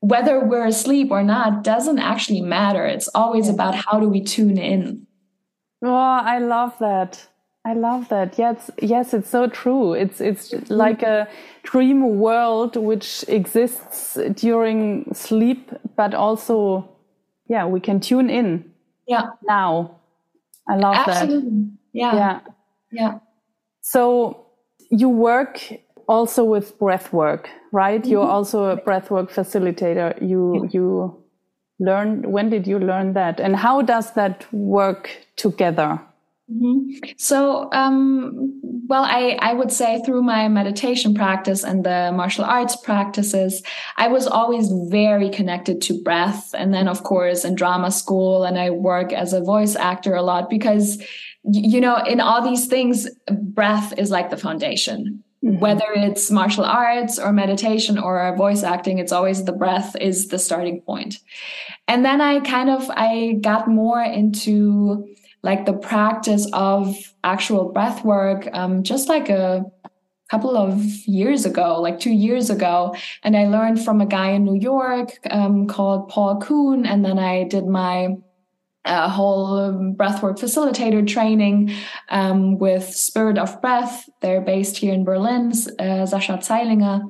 whether 0.02 0.38
we're 0.44 0.66
asleep 0.66 1.10
or 1.10 1.22
not 1.22 1.64
doesn't 1.64 1.98
actually 1.98 2.40
matter 2.40 2.84
it's 2.86 3.08
always 3.14 3.48
about 3.48 3.74
how 3.74 3.98
do 3.98 4.08
we 4.08 4.20
tune 4.20 4.58
in 4.58 5.06
Oh, 5.82 5.94
I 5.94 6.38
love 6.38 6.78
that. 6.78 7.26
I 7.64 7.74
love 7.74 8.08
that. 8.08 8.38
Yes, 8.38 8.70
yes, 8.80 9.14
it's 9.14 9.28
so 9.28 9.48
true. 9.48 9.92
It's 9.94 10.20
it's 10.20 10.52
like 10.70 11.02
a 11.02 11.28
dream 11.64 12.18
world 12.18 12.76
which 12.76 13.24
exists 13.28 14.16
during 14.34 15.12
sleep, 15.14 15.70
but 15.96 16.14
also, 16.14 16.88
yeah, 17.48 17.66
we 17.66 17.80
can 17.80 18.00
tune 18.00 18.30
in. 18.30 18.70
Yeah. 19.06 19.30
Now, 19.46 20.00
I 20.68 20.76
love 20.76 20.94
Absolutely. 20.96 21.50
that. 21.50 21.70
Yeah. 21.92 22.14
Yeah. 22.14 22.40
Yeah. 22.90 23.18
So 23.80 24.46
you 24.90 25.08
work 25.08 25.72
also 26.06 26.44
with 26.44 26.78
breath 26.78 27.12
work, 27.12 27.48
right? 27.72 28.00
Mm 28.00 28.04
-hmm. 28.04 28.10
You're 28.10 28.30
also 28.30 28.64
a 28.64 28.76
breath 28.76 29.10
work 29.10 29.30
facilitator. 29.30 30.14
You 30.20 30.54
yeah. 30.54 30.74
you 30.74 31.22
learn 31.82 32.30
when 32.30 32.48
did 32.48 32.66
you 32.66 32.78
learn 32.78 33.12
that 33.14 33.40
and 33.40 33.56
how 33.56 33.82
does 33.82 34.12
that 34.12 34.46
work 34.52 35.10
together 35.36 36.00
mm-hmm. 36.50 37.10
so 37.16 37.68
um, 37.72 38.60
well 38.86 39.04
I, 39.04 39.38
I 39.40 39.52
would 39.54 39.72
say 39.72 40.00
through 40.04 40.22
my 40.22 40.48
meditation 40.48 41.14
practice 41.14 41.64
and 41.64 41.84
the 41.84 42.12
martial 42.14 42.44
arts 42.44 42.76
practices 42.76 43.62
i 43.96 44.06
was 44.08 44.26
always 44.26 44.70
very 44.90 45.28
connected 45.30 45.80
to 45.82 46.02
breath 46.02 46.54
and 46.54 46.72
then 46.72 46.88
of 46.88 47.02
course 47.02 47.44
in 47.44 47.54
drama 47.54 47.90
school 47.90 48.44
and 48.44 48.58
i 48.58 48.70
work 48.70 49.12
as 49.12 49.32
a 49.32 49.40
voice 49.40 49.74
actor 49.74 50.14
a 50.14 50.22
lot 50.22 50.48
because 50.48 51.02
you 51.44 51.80
know 51.80 51.96
in 51.96 52.20
all 52.20 52.42
these 52.42 52.66
things 52.66 53.08
breath 53.30 53.98
is 53.98 54.10
like 54.10 54.30
the 54.30 54.36
foundation 54.36 55.24
Mm-hmm. 55.44 55.58
Whether 55.58 55.86
it's 55.94 56.30
martial 56.30 56.64
arts 56.64 57.18
or 57.18 57.32
meditation 57.32 57.98
or 57.98 58.34
voice 58.36 58.62
acting, 58.62 58.98
it's 58.98 59.12
always 59.12 59.44
the 59.44 59.52
breath 59.52 59.96
is 60.00 60.28
the 60.28 60.38
starting 60.38 60.80
point. 60.82 61.18
And 61.88 62.04
then 62.04 62.20
I 62.20 62.40
kind 62.40 62.70
of 62.70 62.88
I 62.90 63.38
got 63.40 63.66
more 63.68 64.00
into 64.00 65.08
like 65.42 65.66
the 65.66 65.72
practice 65.72 66.46
of 66.52 66.94
actual 67.24 67.72
breath 67.72 68.04
work 68.04 68.48
um, 68.52 68.84
just 68.84 69.08
like 69.08 69.28
a 69.28 69.64
couple 70.30 70.56
of 70.56 70.82
years 71.06 71.44
ago, 71.44 71.80
like 71.80 72.00
two 72.00 72.12
years 72.12 72.48
ago. 72.48 72.94
And 73.22 73.36
I 73.36 73.48
learned 73.48 73.84
from 73.84 74.00
a 74.00 74.06
guy 74.06 74.30
in 74.30 74.44
New 74.44 74.58
York 74.58 75.18
um, 75.30 75.66
called 75.66 76.08
Paul 76.08 76.40
Kuhn. 76.40 76.86
And 76.86 77.04
then 77.04 77.18
I 77.18 77.44
did 77.44 77.66
my 77.66 78.16
a 78.84 79.08
whole 79.08 79.58
um, 79.58 79.94
breathwork 79.94 80.38
facilitator 80.38 81.06
training 81.06 81.72
um, 82.08 82.58
with 82.58 82.84
Spirit 82.84 83.38
of 83.38 83.60
Breath. 83.60 84.08
They're 84.20 84.40
based 84.40 84.76
here 84.76 84.92
in 84.92 85.04
Berlin, 85.04 85.52
uh, 85.78 86.06
Sascha 86.06 86.38
Zeilinger. 86.38 87.02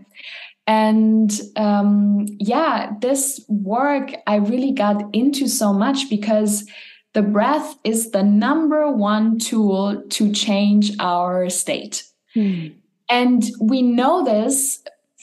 And 0.66 1.32
um, 1.56 2.26
yeah, 2.38 2.92
this 3.00 3.44
work 3.48 4.12
I 4.26 4.36
really 4.36 4.72
got 4.72 5.02
into 5.14 5.48
so 5.48 5.72
much 5.72 6.08
because 6.08 6.68
the 7.14 7.22
breath 7.22 7.74
is 7.84 8.10
the 8.10 8.22
number 8.22 8.90
one 8.90 9.38
tool 9.38 10.02
to 10.10 10.32
change 10.32 10.92
our 10.98 11.50
state. 11.50 12.04
Hmm. 12.34 12.68
And 13.08 13.44
we 13.60 13.82
know 13.82 14.24
this 14.24 14.82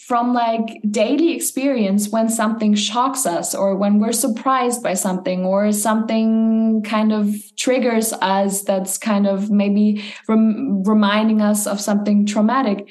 from 0.10 0.34
like 0.34 0.82
daily 0.90 1.36
experience 1.36 2.10
when 2.10 2.28
something 2.28 2.74
shocks 2.74 3.26
us 3.26 3.56
or 3.56 3.76
when 3.76 4.00
we're 4.00 4.12
surprised 4.12 4.84
by 4.84 4.96
something 4.96 5.46
or 5.46 5.72
something 5.72 6.82
kind 6.84 7.14
of 7.14 7.36
triggers 7.56 8.12
us 8.14 8.64
that's 8.64 8.98
kind 8.98 9.28
of 9.28 9.52
maybe 9.52 10.04
rem- 10.28 10.84
reminding 10.84 11.42
us 11.42 11.68
of 11.68 11.80
something 11.80 12.26
traumatic 12.26 12.90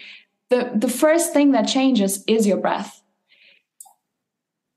the 0.51 0.71
the 0.75 0.89
first 0.89 1.33
thing 1.33 1.53
that 1.53 1.62
changes 1.62 2.25
is 2.27 2.47
your 2.47 2.59
breath. 2.59 3.03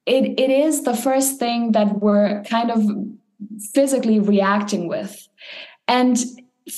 It 0.05 0.39
it 0.39 0.49
is 0.49 0.83
the 0.83 0.95
first 0.95 1.39
thing 1.39 1.71
that 1.73 1.99
we're 1.99 2.43
kind 2.43 2.71
of 2.71 2.83
physically 3.73 4.19
reacting 4.19 4.87
with. 4.87 5.27
And 5.87 6.17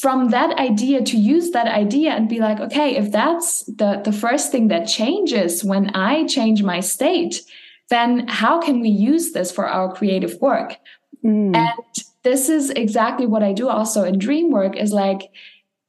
from 0.01 0.29
that 0.29 0.57
idea 0.57 1.03
to 1.03 1.17
use 1.17 1.51
that 1.51 1.67
idea 1.67 2.11
and 2.11 2.27
be 2.27 2.39
like 2.39 2.59
okay 2.59 2.95
if 2.95 3.11
that's 3.11 3.63
the 3.65 4.01
the 4.03 4.11
first 4.11 4.51
thing 4.51 4.67
that 4.67 4.87
changes 4.87 5.63
when 5.63 5.89
i 5.95 6.25
change 6.25 6.63
my 6.63 6.79
state 6.79 7.41
then 7.89 8.27
how 8.27 8.59
can 8.59 8.79
we 8.79 8.89
use 8.89 9.33
this 9.33 9.51
for 9.51 9.67
our 9.67 9.93
creative 9.93 10.39
work 10.41 10.77
mm. 11.23 11.55
and 11.55 12.03
this 12.23 12.49
is 12.49 12.69
exactly 12.71 13.25
what 13.25 13.43
i 13.43 13.53
do 13.53 13.69
also 13.69 14.03
in 14.03 14.17
dream 14.17 14.51
work 14.51 14.75
is 14.75 14.91
like 14.91 15.29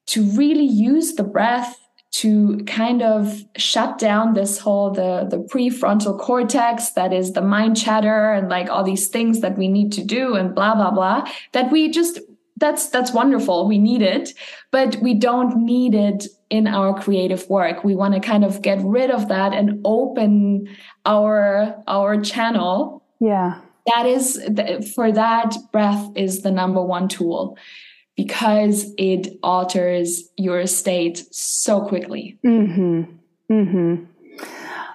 to 0.07 0.22
really 0.32 0.66
use 0.66 1.14
the 1.14 1.24
breath 1.24 1.80
to 2.11 2.59
kind 2.66 3.02
of 3.02 3.42
shut 3.57 3.98
down 3.98 4.34
this 4.34 4.59
whole 4.59 4.90
the 4.90 5.26
the 5.30 5.38
prefrontal 5.38 6.18
cortex 6.18 6.90
that 6.90 7.12
is 7.12 7.32
the 7.32 7.42
mind 7.42 7.76
chatter 7.76 8.32
and 8.32 8.48
like 8.48 8.68
all 8.68 8.84
these 8.84 9.09
things 9.09 9.40
that 9.40 9.57
we 9.59 9.66
need 9.66 9.90
to 9.90 10.05
do 10.05 10.34
and 10.34 10.55
blah 10.55 10.74
blah 10.74 10.90
blah 10.90 11.26
that 11.52 11.72
we 11.72 11.90
just 11.90 12.20
that's 12.57 12.88
that's 12.88 13.12
wonderful 13.12 13.66
we 13.66 13.78
need 13.78 14.02
it 14.02 14.30
but 14.70 14.96
we 15.02 15.14
don't 15.14 15.57
need 15.57 15.94
it 15.94 16.26
in 16.50 16.66
our 16.66 16.98
creative 17.00 17.48
work 17.48 17.82
we 17.84 17.94
want 17.94 18.14
to 18.14 18.20
kind 18.20 18.44
of 18.44 18.62
get 18.62 18.78
rid 18.82 19.11
of 19.11 19.28
that 19.28 19.52
and 19.52 19.80
open 19.84 20.68
our 21.05 21.82
our 21.86 22.20
channel 22.20 23.02
yeah 23.20 23.61
that 23.86 24.07
is 24.07 24.40
for 24.94 25.11
that 25.12 25.55
breath 25.72 26.11
is 26.14 26.42
the 26.42 26.50
number 26.50 26.82
one 26.82 27.09
tool 27.09 27.59
because 28.16 28.92
it 28.96 29.36
alters 29.42 30.28
your 30.36 30.66
state 30.66 31.24
so 31.34 31.80
quickly 31.86 32.38
mm-hmm. 32.44 33.02
Mm-hmm. 33.50 34.05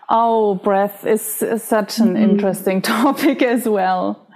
oh 0.10 0.55
breath 0.55 1.05
is 1.05 1.22
such 1.22 1.99
an 1.99 2.14
mm-hmm. 2.14 2.16
interesting 2.16 2.82
topic 2.82 3.41
as 3.41 3.68
well 3.68 4.29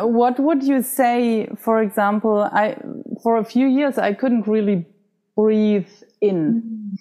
what 0.00 0.38
would 0.38 0.62
you 0.62 0.82
say 0.82 1.48
for 1.58 1.80
example 1.80 2.48
i 2.52 2.76
for 3.22 3.38
a 3.38 3.44
few 3.44 3.66
years 3.66 3.98
i 3.98 4.12
couldn't 4.12 4.46
really 4.46 4.86
breathe 5.36 5.88
in. 6.20 6.96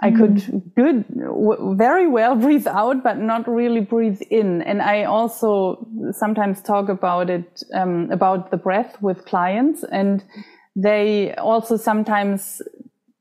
I 0.00 0.12
could 0.12 0.36
mm-hmm. 0.36 0.80
good 0.80 1.04
very 1.76 2.06
well 2.06 2.36
breathe 2.46 2.68
out 2.68 3.02
but 3.02 3.18
not 3.18 3.48
really 3.48 3.80
breathe 3.80 4.20
in. 4.30 4.62
And 4.62 4.82
i 4.82 5.04
also 5.04 5.86
sometimes 6.12 6.60
talk 6.62 6.88
about 6.88 7.30
it 7.30 7.62
um, 7.74 8.10
about 8.10 8.50
the 8.50 8.56
breath 8.56 9.00
with 9.00 9.24
clients 9.24 9.84
and 9.84 10.24
they 10.76 11.34
also 11.34 11.76
sometimes 11.76 12.62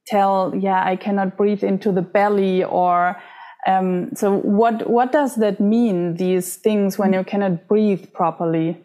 tell 0.05 0.53
yeah 0.55 0.83
i 0.85 0.95
cannot 0.95 1.35
breathe 1.35 1.63
into 1.63 1.91
the 1.91 2.01
belly 2.01 2.63
or 2.63 3.17
um, 3.65 4.11
so 4.15 4.37
what 4.37 4.89
what 4.89 5.11
does 5.11 5.35
that 5.35 5.59
mean 5.59 6.15
these 6.15 6.57
things 6.57 6.97
when 6.97 7.11
you 7.11 7.23
cannot 7.23 7.67
breathe 7.67 8.13
properly 8.13 8.77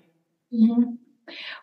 Mm-hmm. 0.53 0.95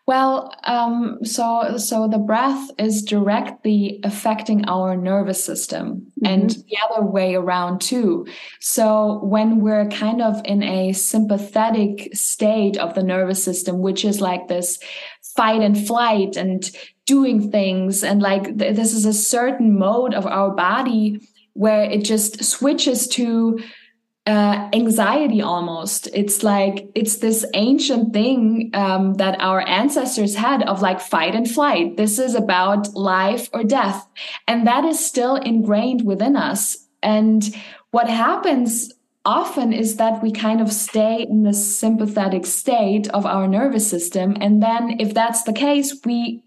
Well, 0.07 0.53
um, 0.63 1.19
so 1.23 1.77
so 1.77 2.07
the 2.07 2.17
breath 2.17 2.71
is 2.79 3.03
directly 3.03 3.99
affecting 4.03 4.65
our 4.67 4.95
nervous 4.97 5.43
system, 5.43 6.11
mm-hmm. 6.21 6.25
and 6.25 6.49
the 6.49 6.77
other 6.89 7.05
way 7.05 7.35
around 7.35 7.81
too. 7.81 8.25
So 8.59 9.19
when 9.23 9.59
we're 9.59 9.89
kind 9.89 10.21
of 10.21 10.41
in 10.45 10.63
a 10.63 10.93
sympathetic 10.93 12.15
state 12.15 12.77
of 12.77 12.95
the 12.95 13.03
nervous 13.03 13.43
system, 13.43 13.79
which 13.79 14.03
is 14.03 14.21
like 14.21 14.47
this 14.47 14.79
fight 15.35 15.61
and 15.61 15.87
flight 15.87 16.35
and 16.35 16.71
doing 17.05 17.51
things, 17.51 18.03
and 18.03 18.21
like 18.21 18.57
th- 18.57 18.75
this 18.75 18.93
is 18.93 19.05
a 19.05 19.13
certain 19.13 19.77
mode 19.77 20.13
of 20.13 20.25
our 20.25 20.51
body 20.51 21.19
where 21.53 21.83
it 21.83 22.03
just 22.03 22.43
switches 22.43 23.07
to 23.07 23.59
uh, 24.29 24.69
anxiety 24.73 25.41
almost. 25.41 26.07
It's 26.13 26.43
like 26.43 26.91
it's 26.93 27.17
this 27.17 27.43
ancient 27.55 28.13
thing 28.13 28.69
um, 28.75 29.15
that 29.15 29.41
our 29.41 29.67
ancestors 29.67 30.35
had 30.35 30.61
of 30.63 30.83
like 30.83 31.01
fight 31.01 31.33
and 31.33 31.49
flight. 31.49 31.97
This 31.97 32.19
is 32.19 32.35
about 32.35 32.93
life 32.93 33.49
or 33.53 33.63
death. 33.63 34.07
And 34.47 34.67
that 34.67 34.85
is 34.85 35.03
still 35.03 35.35
ingrained 35.35 36.05
within 36.05 36.35
us. 36.35 36.77
And 37.01 37.43
what 37.89 38.07
happens 38.07 38.93
often 39.25 39.73
is 39.73 39.95
that 39.95 40.21
we 40.21 40.31
kind 40.31 40.61
of 40.61 40.71
stay 40.71 41.23
in 41.23 41.41
the 41.41 41.53
sympathetic 41.53 42.45
state 42.45 43.07
of 43.09 43.25
our 43.25 43.47
nervous 43.47 43.89
system. 43.89 44.37
And 44.39 44.61
then, 44.61 44.97
if 44.99 45.11
that's 45.13 45.43
the 45.43 45.53
case, 45.53 45.99
we 46.05 46.43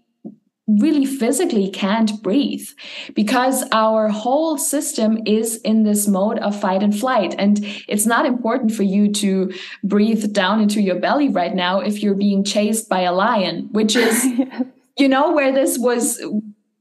really 0.67 1.05
physically 1.05 1.69
can't 1.69 2.21
breathe 2.23 2.65
because 3.13 3.65
our 3.71 4.07
whole 4.07 4.57
system 4.57 5.19
is 5.25 5.57
in 5.57 5.83
this 5.83 6.07
mode 6.07 6.39
of 6.39 6.59
fight 6.59 6.81
and 6.81 6.97
flight. 6.97 7.35
And 7.37 7.59
it's 7.87 8.05
not 8.05 8.25
important 8.25 8.73
for 8.73 8.83
you 8.83 9.11
to 9.13 9.53
breathe 9.83 10.31
down 10.31 10.61
into 10.61 10.81
your 10.81 10.99
belly 10.99 11.27
right 11.27 11.53
now 11.53 11.81
if 11.81 12.01
you're 12.01 12.15
being 12.15 12.45
chased 12.45 12.87
by 12.87 13.01
a 13.01 13.11
lion, 13.11 13.67
which 13.71 13.95
is, 13.95 14.25
you 14.97 15.09
know, 15.09 15.33
where 15.33 15.51
this 15.51 15.77
was 15.77 16.21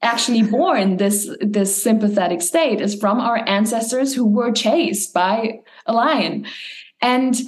actually 0.03 0.43
born 0.43 0.97
this 0.97 1.30
this 1.41 1.80
sympathetic 1.80 2.43
state 2.43 2.80
is 2.80 2.93
from 2.93 3.20
our 3.20 3.49
ancestors 3.49 4.12
who 4.12 4.26
were 4.26 4.51
chased 4.51 5.14
by 5.14 5.61
a 5.87 5.93
lion 5.93 6.45
and 7.01 7.41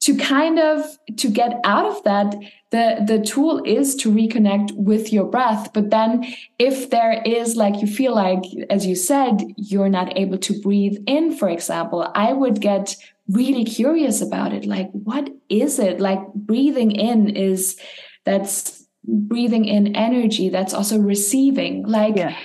to 0.00 0.16
kind 0.16 0.58
of 0.58 0.84
to 1.16 1.28
get 1.28 1.60
out 1.64 1.86
of 1.86 2.02
that 2.04 2.34
the 2.70 3.04
the 3.06 3.18
tool 3.18 3.60
is 3.64 3.96
to 3.96 4.10
reconnect 4.10 4.72
with 4.72 5.12
your 5.12 5.24
breath. 5.24 5.72
But 5.72 5.90
then 5.90 6.24
if 6.58 6.90
there 6.90 7.20
is 7.24 7.56
like 7.56 7.80
you 7.80 7.86
feel 7.86 8.14
like 8.14 8.42
as 8.70 8.86
you 8.86 8.94
said 8.94 9.42
you're 9.56 9.88
not 9.88 10.16
able 10.16 10.38
to 10.38 10.60
breathe 10.60 10.96
in 11.06 11.36
for 11.36 11.48
example 11.48 12.08
i 12.14 12.32
would 12.32 12.60
get 12.60 12.96
really 13.30 13.64
curious 13.64 14.20
about 14.20 14.52
it. 14.52 14.64
Like 14.64 14.90
what 14.92 15.30
is 15.48 15.78
it? 15.78 16.00
Like 16.00 16.20
breathing 16.34 16.90
in 16.90 17.28
is 17.30 17.78
that's 18.24 18.86
breathing 19.04 19.64
in 19.64 19.96
energy 19.96 20.48
that's 20.48 20.74
also 20.74 20.98
receiving. 20.98 21.86
Like 21.86 22.16
yeah 22.16 22.36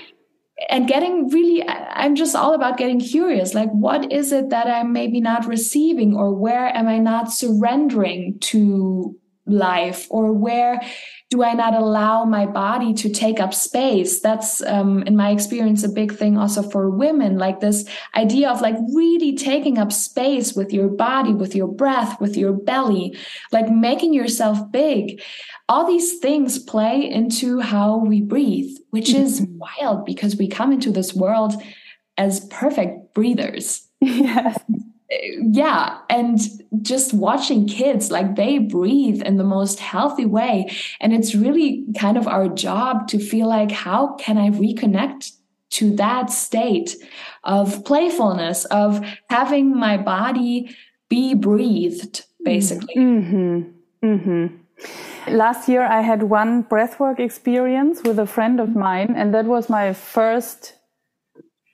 and 0.70 0.88
getting 0.88 1.28
really 1.30 1.68
i'm 1.68 2.16
just 2.16 2.36
all 2.36 2.54
about 2.54 2.78
getting 2.78 3.00
curious 3.00 3.54
like 3.54 3.70
what 3.72 4.12
is 4.12 4.32
it 4.32 4.50
that 4.50 4.68
i'm 4.68 4.94
maybe 4.94 5.20
not 5.20 5.46
receiving 5.46 6.16
or 6.16 6.34
where 6.34 6.68
am 6.76 6.88
i 6.88 6.98
not 6.98 7.32
surrendering 7.32 8.38
to 8.40 9.18
life 9.46 10.08
or 10.10 10.34
where 10.34 10.82
do 11.30 11.44
i 11.44 11.54
not 11.54 11.74
allow 11.74 12.24
my 12.24 12.46
body 12.46 12.94
to 12.94 13.10
take 13.10 13.40
up 13.40 13.54
space? 13.54 14.20
That's 14.20 14.62
um, 14.64 15.04
in 15.04 15.16
my 15.16 15.32
experience 15.32 15.84
a 15.84 15.90
big 15.90 16.14
thing 16.14 16.38
also 16.38 16.64
for 16.64 16.90
women 16.90 17.38
like 17.38 17.60
this 17.60 17.86
idea 18.16 18.50
of 18.50 18.62
like 18.62 18.76
really 18.94 19.36
taking 19.36 19.78
up 19.78 19.92
space 19.92 20.54
with 20.54 20.72
your 20.72 20.88
body 20.88 21.34
with 21.34 21.56
your 21.56 21.68
breath 21.68 22.20
with 22.22 22.38
your 22.38 22.54
belly 22.54 23.18
like 23.52 23.70
making 23.70 24.14
yourself 24.14 24.72
big 24.72 25.22
all 25.68 25.88
these 25.88 26.20
things 26.20 26.60
play 26.60 27.10
into 27.10 27.60
how 27.60 27.98
we 27.98 28.22
breathe 28.22 28.76
which 28.92 29.14
is 29.14 29.42
mm-hmm. 29.42 29.58
wild 29.58 30.06
because 30.06 30.36
we 30.38 30.48
come 30.48 30.72
into 30.72 30.92
this 30.92 31.14
world 31.14 31.54
as 32.18 32.46
perfect 32.48 33.14
breathers 33.14 33.88
yes 34.00 34.60
yeah 35.42 36.00
and 36.10 36.40
just 36.82 37.14
watching 37.14 37.68
kids 37.68 38.12
like 38.12 38.36
they 38.36 38.58
breathe 38.58 39.22
in 39.22 39.38
the 39.38 39.44
most 39.44 39.80
healthy 39.80 40.26
way 40.26 40.70
and 41.00 41.14
it's 41.14 41.36
really 41.36 41.86
kind 41.98 42.18
of 42.18 42.28
our 42.28 42.48
job 42.48 43.08
to 43.08 43.20
feel 43.20 43.48
like 43.48 43.72
how 43.72 44.16
can 44.16 44.38
i 44.38 44.50
reconnect 44.50 45.32
to 45.70 45.96
that 45.96 46.30
state 46.30 46.96
of 47.44 47.84
playfulness 47.86 48.66
of 48.66 49.06
having 49.30 49.76
my 49.76 49.98
body 49.98 50.76
be 51.10 51.34
breathed 51.34 52.26
basically 52.44 52.96
mm-hmm. 52.96 53.62
Mm-hmm. 54.04 54.56
Last 55.28 55.68
year 55.70 55.84
i 55.84 56.02
had 56.02 56.24
one 56.24 56.64
breathwork 56.64 57.20
experience 57.20 58.04
with 58.04 58.20
a 58.20 58.26
friend 58.26 58.60
of 58.60 58.76
mine 58.76 59.14
and 59.16 59.34
that 59.34 59.46
was 59.46 59.70
my 59.70 59.94
first 59.94 60.74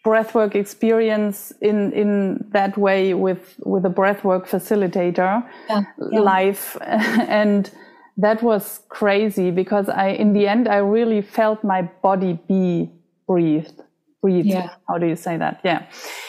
breathwork 0.06 0.56
experience 0.56 1.52
in 1.62 1.92
in 1.94 2.44
that 2.52 2.78
way 2.78 3.14
with 3.14 3.56
with 3.66 3.86
a 3.86 3.90
breathwork 3.90 4.48
facilitator 4.48 5.44
yeah, 5.70 5.82
yeah. 6.12 6.20
live 6.20 6.78
and 6.82 7.72
that 8.18 8.42
was 8.42 8.82
crazy 8.90 9.52
because 9.52 9.90
i 9.90 10.08
in 10.08 10.34
the 10.34 10.48
end 10.48 10.68
i 10.68 10.78
really 10.78 11.22
felt 11.22 11.64
my 11.64 11.82
body 12.02 12.40
be 12.48 12.90
breathed 13.28 13.82
breathed 14.22 14.48
yeah. 14.48 14.70
how 14.88 14.98
do 14.98 15.06
you 15.06 15.16
say 15.16 15.38
that 15.38 15.60
yeah, 15.64 15.86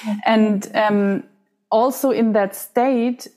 yeah. 0.06 0.16
and 0.26 0.70
um, 0.74 1.22
also 1.70 2.10
in 2.10 2.32
that 2.32 2.54
state 2.54 3.28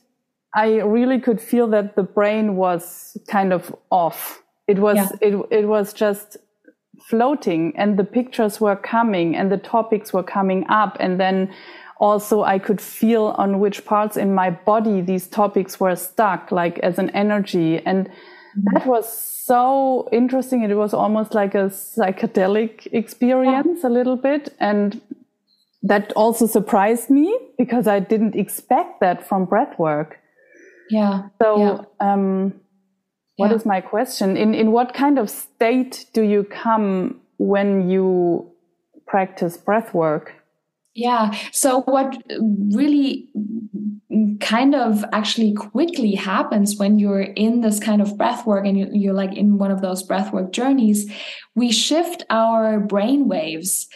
i 0.56 0.80
really 0.82 1.20
could 1.20 1.40
feel 1.40 1.68
that 1.68 1.96
the 1.96 2.04
brain 2.04 2.56
was 2.56 3.18
kind 3.28 3.54
of 3.54 3.76
off 3.92 4.44
it 4.68 4.80
was 4.80 4.98
it, 5.22 5.36
it 5.52 5.68
was 5.68 5.94
just 5.94 6.38
floating 7.10 7.74
and 7.78 8.00
the 8.00 8.04
pictures 8.04 8.60
were 8.60 8.76
coming 8.76 9.36
and 9.36 9.52
the 9.52 9.58
topics 9.58 10.12
were 10.12 10.24
coming 10.24 10.66
up 10.70 10.98
and 11.00 11.20
then 11.20 11.54
also 11.98 12.44
I 12.44 12.60
could 12.60 12.82
feel 12.82 13.36
on 13.38 13.60
which 13.60 13.86
parts 13.86 14.18
in 14.18 14.34
my 14.34 14.50
body 14.50 15.02
these 15.02 15.28
topics 15.28 15.80
were 15.80 15.96
stuck, 15.96 16.52
like 16.52 16.80
as 16.80 17.00
an 17.00 17.10
energy. 17.12 17.80
And 17.86 18.08
mm-hmm. 18.08 18.62
that 18.74 18.86
was 18.86 19.06
so 19.12 20.10
interesting. 20.12 20.64
It 20.64 20.76
was 20.76 20.94
almost 20.94 21.34
like 21.34 21.56
a 21.56 21.70
psychedelic 21.70 22.88
experience 22.92 23.80
yeah. 23.82 23.90
a 23.90 23.92
little 23.92 24.18
bit. 24.18 24.54
And 24.60 25.02
that 25.84 26.12
also 26.14 26.48
surprised 26.48 27.10
me 27.10 27.38
because 27.58 27.88
I 27.88 28.00
didn't 28.00 28.36
expect 28.36 29.00
that 29.02 29.28
from 29.28 29.46
breath 29.46 29.78
work. 29.78 30.20
Yeah. 30.90 31.30
So, 31.42 31.88
yeah. 32.00 32.14
um, 32.14 32.54
what 33.38 33.50
yeah. 33.50 33.56
is 33.56 33.66
my 33.66 33.82
question? 33.82 34.38
In 34.38 34.54
in 34.54 34.72
what 34.72 34.94
kind 34.94 35.20
of 35.20 35.30
state 35.30 36.06
do 36.14 36.22
you 36.22 36.44
come 36.44 37.20
when 37.38 37.90
you 37.90 38.52
practice 39.06 39.58
breath 39.58 39.94
work? 39.94 40.34
Yeah. 40.94 41.38
So 41.52 41.82
what 41.82 42.16
really 42.74 43.28
kind 44.40 44.74
of 44.74 45.04
actually 45.12 45.54
quickly 45.54 46.16
happens 46.16 46.78
when 46.78 47.00
you're 47.00 47.22
in 47.22 47.60
this 47.60 47.82
kind 47.82 48.02
of 48.02 48.18
breath 48.18 48.46
work 48.46 48.66
and 48.66 48.78
you, 48.96 49.12
are 49.12 49.14
like 49.14 49.36
in 49.36 49.58
one 49.58 49.72
of 49.72 49.82
those 49.82 50.04
breath 50.04 50.32
work 50.32 50.54
journeys, 50.54 51.12
we 51.54 51.70
shift 51.72 52.24
our 52.30 52.80
brain 52.80 53.28
waves 53.28 53.90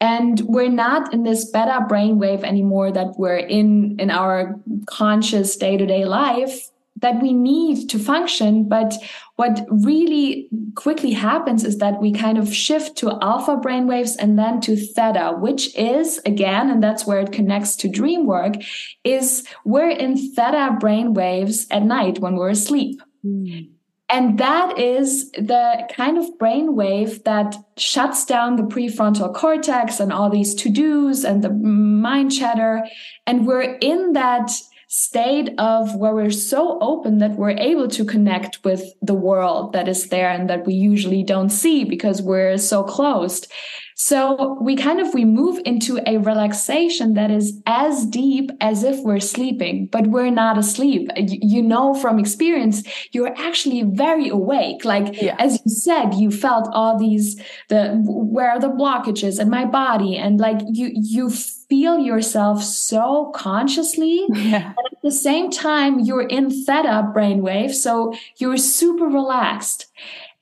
and 0.00 0.40
we're 0.42 0.68
not 0.68 1.12
in 1.12 1.22
this 1.22 1.50
beta 1.50 1.86
brainwave 1.88 2.42
anymore 2.44 2.92
that 2.92 3.14
we're 3.18 3.36
in 3.36 3.96
in 3.98 4.10
our 4.10 4.60
conscious 4.86 5.56
day-to-day 5.56 6.04
life 6.04 6.70
that 6.96 7.20
we 7.20 7.32
need 7.32 7.90
to 7.90 7.98
function. 7.98 8.68
But 8.68 8.94
what 9.36 9.66
really 9.68 10.48
quickly 10.74 11.10
happens 11.10 11.64
is 11.64 11.78
that 11.78 12.00
we 12.00 12.12
kind 12.12 12.38
of 12.38 12.54
shift 12.54 12.96
to 12.98 13.18
alpha 13.20 13.56
brainwaves 13.56 14.14
and 14.18 14.38
then 14.38 14.60
to 14.62 14.76
theta, 14.76 15.36
which 15.38 15.74
is 15.76 16.20
again, 16.24 16.70
and 16.70 16.82
that's 16.82 17.04
where 17.04 17.20
it 17.20 17.32
connects 17.32 17.76
to 17.76 17.88
dream 17.88 18.26
work, 18.26 18.54
is 19.02 19.46
we're 19.64 19.90
in 19.90 20.16
theta 20.16 20.78
brainwaves 20.80 21.66
at 21.70 21.82
night 21.82 22.20
when 22.20 22.36
we're 22.36 22.50
asleep. 22.50 23.02
Mm. 23.24 23.73
And 24.10 24.38
that 24.38 24.78
is 24.78 25.30
the 25.32 25.88
kind 25.90 26.18
of 26.18 26.26
brainwave 26.38 27.24
that 27.24 27.56
shuts 27.76 28.24
down 28.24 28.56
the 28.56 28.62
prefrontal 28.62 29.34
cortex 29.34 29.98
and 29.98 30.12
all 30.12 30.28
these 30.28 30.54
to 30.56 30.70
dos 30.70 31.24
and 31.24 31.42
the 31.42 31.50
mind 31.50 32.30
chatter. 32.30 32.84
And 33.26 33.46
we're 33.46 33.78
in 33.80 34.12
that 34.12 34.50
state 34.88 35.52
of 35.58 35.96
where 35.96 36.14
we're 36.14 36.30
so 36.30 36.78
open 36.80 37.18
that 37.18 37.32
we're 37.32 37.50
able 37.50 37.88
to 37.88 38.04
connect 38.04 38.62
with 38.62 38.84
the 39.02 39.14
world 39.14 39.72
that 39.72 39.88
is 39.88 40.08
there 40.08 40.30
and 40.30 40.48
that 40.48 40.66
we 40.66 40.74
usually 40.74 41.24
don't 41.24 41.50
see 41.50 41.82
because 41.82 42.22
we're 42.22 42.56
so 42.58 42.84
closed 42.84 43.50
so 43.94 44.58
we 44.60 44.76
kind 44.76 45.00
of 45.00 45.14
we 45.14 45.24
move 45.24 45.60
into 45.64 46.00
a 46.06 46.18
relaxation 46.18 47.14
that 47.14 47.30
is 47.30 47.60
as 47.66 48.06
deep 48.06 48.50
as 48.60 48.82
if 48.82 49.00
we're 49.00 49.20
sleeping 49.20 49.86
but 49.86 50.06
we're 50.08 50.30
not 50.30 50.58
asleep 50.58 51.08
you 51.16 51.62
know 51.62 51.94
from 51.94 52.18
experience 52.18 52.82
you're 53.12 53.34
actually 53.38 53.82
very 53.82 54.28
awake 54.28 54.84
like 54.84 55.20
yeah. 55.20 55.36
as 55.38 55.60
you 55.64 55.70
said 55.70 56.14
you 56.14 56.30
felt 56.30 56.68
all 56.72 56.98
these 56.98 57.40
the 57.68 57.94
where 58.06 58.50
are 58.50 58.60
the 58.60 58.68
blockages 58.68 59.40
in 59.40 59.48
my 59.48 59.64
body 59.64 60.16
and 60.16 60.40
like 60.40 60.60
you 60.72 60.90
you 60.94 61.30
feel 61.30 61.98
yourself 61.98 62.62
so 62.62 63.32
consciously 63.34 64.26
yeah. 64.34 64.66
and 64.66 64.86
at 64.92 65.02
the 65.02 65.10
same 65.10 65.50
time 65.50 66.00
you're 66.00 66.26
in 66.26 66.50
theta 66.50 67.10
brainwave 67.14 67.72
so 67.72 68.14
you're 68.38 68.56
super 68.56 69.06
relaxed 69.06 69.86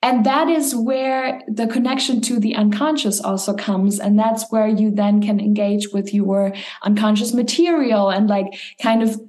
and 0.02 0.26
that 0.26 0.48
is 0.48 0.74
where 0.74 1.40
the 1.46 1.68
connection 1.68 2.20
to 2.22 2.40
the 2.40 2.56
unconscious 2.56 3.20
also 3.20 3.54
comes. 3.54 4.00
And 4.00 4.18
that's 4.18 4.50
where 4.50 4.66
you 4.66 4.90
then 4.90 5.22
can 5.22 5.38
engage 5.38 5.90
with 5.92 6.12
your 6.12 6.52
unconscious 6.82 7.32
material 7.32 8.10
and 8.10 8.28
like 8.28 8.46
kind 8.82 9.04
of 9.04 9.20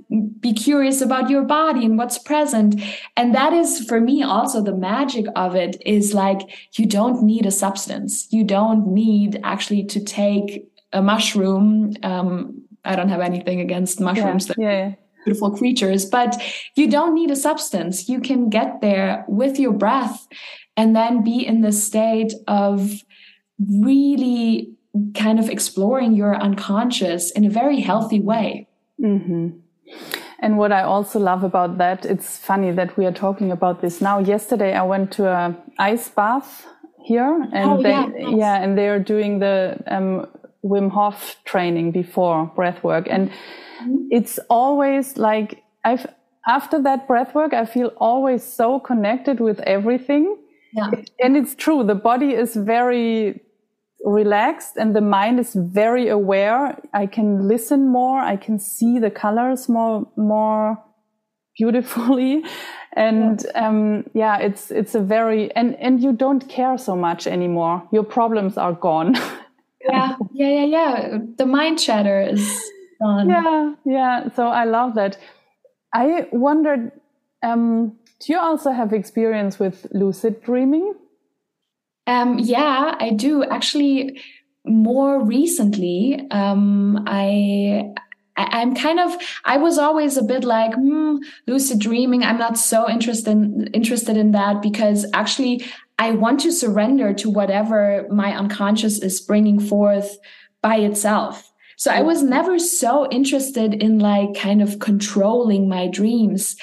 be 0.41 0.51
curious 0.51 0.99
about 0.99 1.29
your 1.29 1.43
body 1.43 1.85
and 1.85 1.95
what's 1.95 2.17
present. 2.17 2.81
And 3.15 3.35
that 3.35 3.53
is 3.53 3.85
for 3.85 4.01
me 4.01 4.23
also 4.23 4.63
the 4.63 4.75
magic 4.75 5.27
of 5.35 5.55
it 5.55 5.79
is 5.85 6.15
like 6.15 6.41
you 6.73 6.87
don't 6.87 7.21
need 7.21 7.45
a 7.45 7.51
substance. 7.51 8.27
You 8.31 8.43
don't 8.43 8.87
need 8.87 9.39
actually 9.43 9.83
to 9.85 10.03
take 10.03 10.67
a 10.91 11.03
mushroom. 11.03 11.93
Um, 12.01 12.63
I 12.83 12.95
don't 12.95 13.09
have 13.09 13.21
anything 13.21 13.59
against 13.59 14.01
mushrooms. 14.01 14.51
Yeah, 14.57 14.71
yeah, 14.71 14.93
beautiful 15.23 15.51
creatures, 15.51 16.05
but 16.05 16.41
you 16.75 16.89
don't 16.89 17.13
need 17.13 17.29
a 17.29 17.35
substance. 17.35 18.09
You 18.09 18.19
can 18.19 18.49
get 18.49 18.81
there 18.81 19.23
with 19.27 19.59
your 19.59 19.71
breath 19.71 20.27
and 20.75 20.95
then 20.95 21.23
be 21.23 21.45
in 21.45 21.61
the 21.61 21.71
state 21.71 22.33
of 22.47 23.03
really 23.59 24.73
kind 25.13 25.39
of 25.39 25.49
exploring 25.49 26.13
your 26.13 26.35
unconscious 26.35 27.31
in 27.31 27.45
a 27.45 27.49
very 27.49 27.79
healthy 27.81 28.19
way. 28.19 28.67
Mm-hmm. 29.01 29.49
And 30.39 30.57
what 30.57 30.71
I 30.71 30.83
also 30.83 31.19
love 31.19 31.43
about 31.43 31.77
that, 31.77 32.05
it's 32.05 32.37
funny 32.37 32.71
that 32.71 32.97
we 32.97 33.05
are 33.05 33.11
talking 33.11 33.51
about 33.51 33.81
this 33.81 34.01
now. 34.01 34.19
Yesterday, 34.19 34.73
I 34.73 34.83
went 34.83 35.11
to 35.13 35.27
a 35.27 35.55
ice 35.79 36.09
bath 36.09 36.67
here, 37.05 37.47
and 37.53 37.71
oh, 37.71 37.81
they, 37.81 37.91
yeah, 37.91 38.05
nice. 38.05 38.35
yeah, 38.35 38.61
and 38.61 38.77
they 38.77 38.89
are 38.89 38.99
doing 38.99 39.39
the 39.39 39.81
um, 39.87 40.27
Wim 40.63 40.91
Hof 40.91 41.37
training 41.45 41.91
before 41.91 42.51
breath 42.55 42.83
work, 42.83 43.07
and 43.09 43.29
mm-hmm. 43.29 44.07
it's 44.11 44.37
always 44.49 45.17
like 45.17 45.63
I've 45.85 46.07
after 46.45 46.81
that 46.81 47.07
breath 47.07 47.33
work, 47.33 47.53
I 47.53 47.65
feel 47.65 47.93
always 47.97 48.43
so 48.43 48.79
connected 48.79 49.39
with 49.39 49.59
everything 49.61 50.37
yeah. 50.75 50.91
And 51.19 51.37
it's 51.37 51.55
true. 51.55 51.83
The 51.83 51.95
body 51.95 52.33
is 52.33 52.55
very 52.55 53.41
relaxed 54.03 54.75
and 54.77 54.95
the 54.95 55.01
mind 55.01 55.39
is 55.39 55.53
very 55.55 56.09
aware. 56.09 56.77
I 56.93 57.05
can 57.05 57.47
listen 57.47 57.89
more. 57.89 58.19
I 58.19 58.35
can 58.35 58.59
see 58.59 58.99
the 58.99 59.09
colors 59.09 59.69
more, 59.69 60.07
more 60.17 60.77
beautifully. 61.57 62.43
And, 62.95 63.43
yeah. 63.43 63.67
um, 63.67 64.05
yeah, 64.13 64.37
it's, 64.37 64.69
it's 64.69 64.93
a 64.93 64.99
very, 64.99 65.53
and, 65.55 65.75
and 65.75 66.01
you 66.01 66.11
don't 66.13 66.47
care 66.47 66.77
so 66.77 66.95
much 66.95 67.25
anymore. 67.27 67.87
Your 67.91 68.03
problems 68.03 68.57
are 68.57 68.73
gone. 68.73 69.15
yeah. 69.89 70.15
Yeah. 70.33 70.49
Yeah. 70.49 70.65
Yeah. 70.65 71.17
The 71.37 71.45
mind 71.45 71.79
chatter 71.79 72.21
is 72.21 72.47
gone. 73.01 73.29
Yeah. 73.29 73.73
Yeah. 73.85 74.29
So 74.35 74.47
I 74.47 74.65
love 74.65 74.95
that. 74.95 75.17
I 75.93 76.27
wondered, 76.31 76.91
um, 77.43 77.97
do 78.23 78.31
you 78.31 78.39
also 78.39 78.71
have 78.71 78.93
experience 78.93 79.59
with 79.59 79.85
lucid 79.91 80.41
dreaming? 80.43 80.93
Um, 82.07 82.39
yeah, 82.39 82.95
I 82.99 83.11
do. 83.11 83.43
Actually, 83.43 84.21
more 84.65 85.21
recently, 85.23 86.25
um, 86.31 87.03
I 87.05 87.93
I'm 88.37 88.75
kind 88.75 88.99
of 88.99 89.15
I 89.45 89.57
was 89.57 89.77
always 89.77 90.17
a 90.17 90.23
bit 90.23 90.43
like 90.43 90.73
hmm, 90.73 91.17
lucid 91.47 91.79
dreaming. 91.79 92.23
I'm 92.23 92.37
not 92.37 92.57
so 92.57 92.89
interested 92.89 93.31
in, 93.31 93.67
interested 93.73 94.15
in 94.15 94.31
that 94.31 94.61
because 94.61 95.05
actually 95.13 95.65
I 95.99 96.11
want 96.11 96.39
to 96.41 96.51
surrender 96.51 97.13
to 97.15 97.29
whatever 97.29 98.07
my 98.09 98.35
unconscious 98.35 98.99
is 98.99 99.21
bringing 99.21 99.59
forth 99.59 100.17
by 100.61 100.77
itself. 100.77 101.51
So 101.75 101.91
I 101.91 102.01
was 102.01 102.23
never 102.23 102.57
so 102.57 103.09
interested 103.09 103.73
in 103.73 103.99
like 103.99 104.35
kind 104.35 104.61
of 104.61 104.79
controlling 104.79 105.67
my 105.67 105.87
dreams 105.87 106.55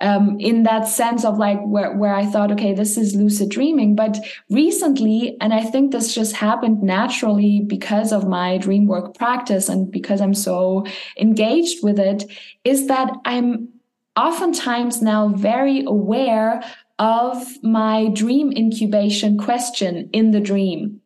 um, 0.00 0.36
in 0.40 0.64
that 0.64 0.88
sense 0.88 1.24
of 1.24 1.38
like 1.38 1.60
where, 1.62 1.96
where 1.96 2.14
I 2.14 2.26
thought, 2.26 2.50
okay, 2.52 2.74
this 2.74 2.96
is 2.96 3.14
lucid 3.14 3.50
dreaming. 3.50 3.94
But 3.94 4.18
recently, 4.50 5.36
and 5.40 5.54
I 5.54 5.62
think 5.62 5.92
this 5.92 6.14
just 6.14 6.36
happened 6.36 6.82
naturally 6.82 7.62
because 7.66 8.12
of 8.12 8.26
my 8.26 8.58
dream 8.58 8.86
work 8.86 9.16
practice 9.16 9.68
and 9.68 9.90
because 9.90 10.20
I'm 10.20 10.34
so 10.34 10.86
engaged 11.18 11.82
with 11.82 11.98
it, 11.98 12.24
is 12.64 12.88
that 12.88 13.10
I'm 13.24 13.68
oftentimes 14.16 15.02
now 15.02 15.28
very 15.28 15.84
aware 15.84 16.62
of 16.98 17.62
my 17.62 18.08
dream 18.12 18.52
incubation 18.52 19.36
question 19.36 20.08
in 20.12 20.30
the 20.30 20.40
dream 20.40 21.00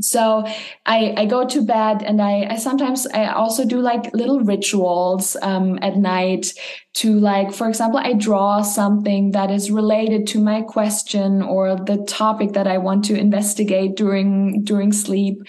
so 0.00 0.44
I, 0.84 1.14
I 1.16 1.24
go 1.24 1.46
to 1.46 1.62
bed 1.62 2.02
and 2.02 2.20
I, 2.20 2.46
I 2.50 2.56
sometimes 2.56 3.06
I 3.06 3.28
also 3.28 3.64
do 3.64 3.80
like 3.80 4.12
little 4.12 4.40
rituals 4.40 5.36
um, 5.40 5.78
at 5.80 5.96
night 5.96 6.52
to 6.94 7.18
like 7.18 7.54
for 7.54 7.66
example 7.66 7.98
I 7.98 8.12
draw 8.12 8.60
something 8.60 9.30
that 9.30 9.50
is 9.50 9.70
related 9.70 10.26
to 10.28 10.40
my 10.40 10.60
question 10.60 11.40
or 11.40 11.76
the 11.76 12.04
topic 12.06 12.52
that 12.52 12.66
I 12.66 12.76
want 12.76 13.06
to 13.06 13.18
investigate 13.18 13.96
during 13.96 14.64
during 14.64 14.92
sleep. 14.92 15.40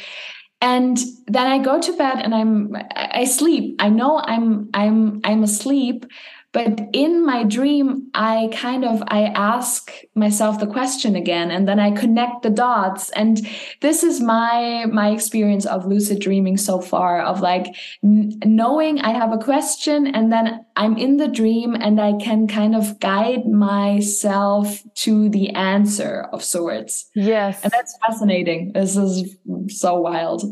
And 0.62 0.98
then 1.28 1.46
I 1.46 1.60
go 1.60 1.80
to 1.80 1.98
bed 1.98 2.20
and 2.20 2.34
I'm 2.34 2.76
I 2.96 3.26
sleep. 3.26 3.76
I 3.80 3.90
know 3.90 4.20
I'm 4.20 4.70
I'm 4.74 5.20
I'm 5.26 5.44
asleep 5.44 6.06
but 6.54 6.80
in 6.94 7.26
my 7.26 7.44
dream 7.44 8.10
i 8.14 8.50
kind 8.54 8.86
of 8.86 9.04
i 9.08 9.24
ask 9.24 9.92
myself 10.16 10.60
the 10.60 10.68
question 10.68 11.16
again 11.16 11.52
and 11.52 11.68
then 11.68 11.80
i 11.80 11.92
connect 11.92 12.44
the 12.44 12.50
dots. 12.50 13.10
And 13.12 13.46
this 13.82 14.04
is 14.04 14.22
my 14.22 14.86
my 14.92 15.10
experience 15.10 15.66
of 15.66 15.86
lucid 15.86 16.20
dreaming 16.20 16.58
so 16.58 16.80
far 16.82 17.22
of 17.22 17.42
like 17.42 17.76
knowing 18.02 19.00
i 19.02 19.12
have 19.12 19.32
a 19.32 19.38
question 19.38 20.08
and 20.08 20.32
then 20.32 20.66
i'm 20.76 20.98
in 20.98 21.18
the 21.18 21.28
dream 21.28 21.76
and 21.76 22.00
i 22.00 22.14
can 22.14 22.48
kind 22.48 22.76
of 22.76 23.00
guide 23.00 23.46
myself 23.46 24.84
to 24.96 25.30
the 25.30 25.50
answer 25.52 26.28
of 26.32 26.44
sorts. 26.44 27.10
Yes. 27.16 27.64
And 27.64 27.72
that's 27.72 27.98
fascinating. 28.06 28.74
This 28.74 28.96
is 28.96 29.36
so 29.68 30.00
wild. 30.00 30.44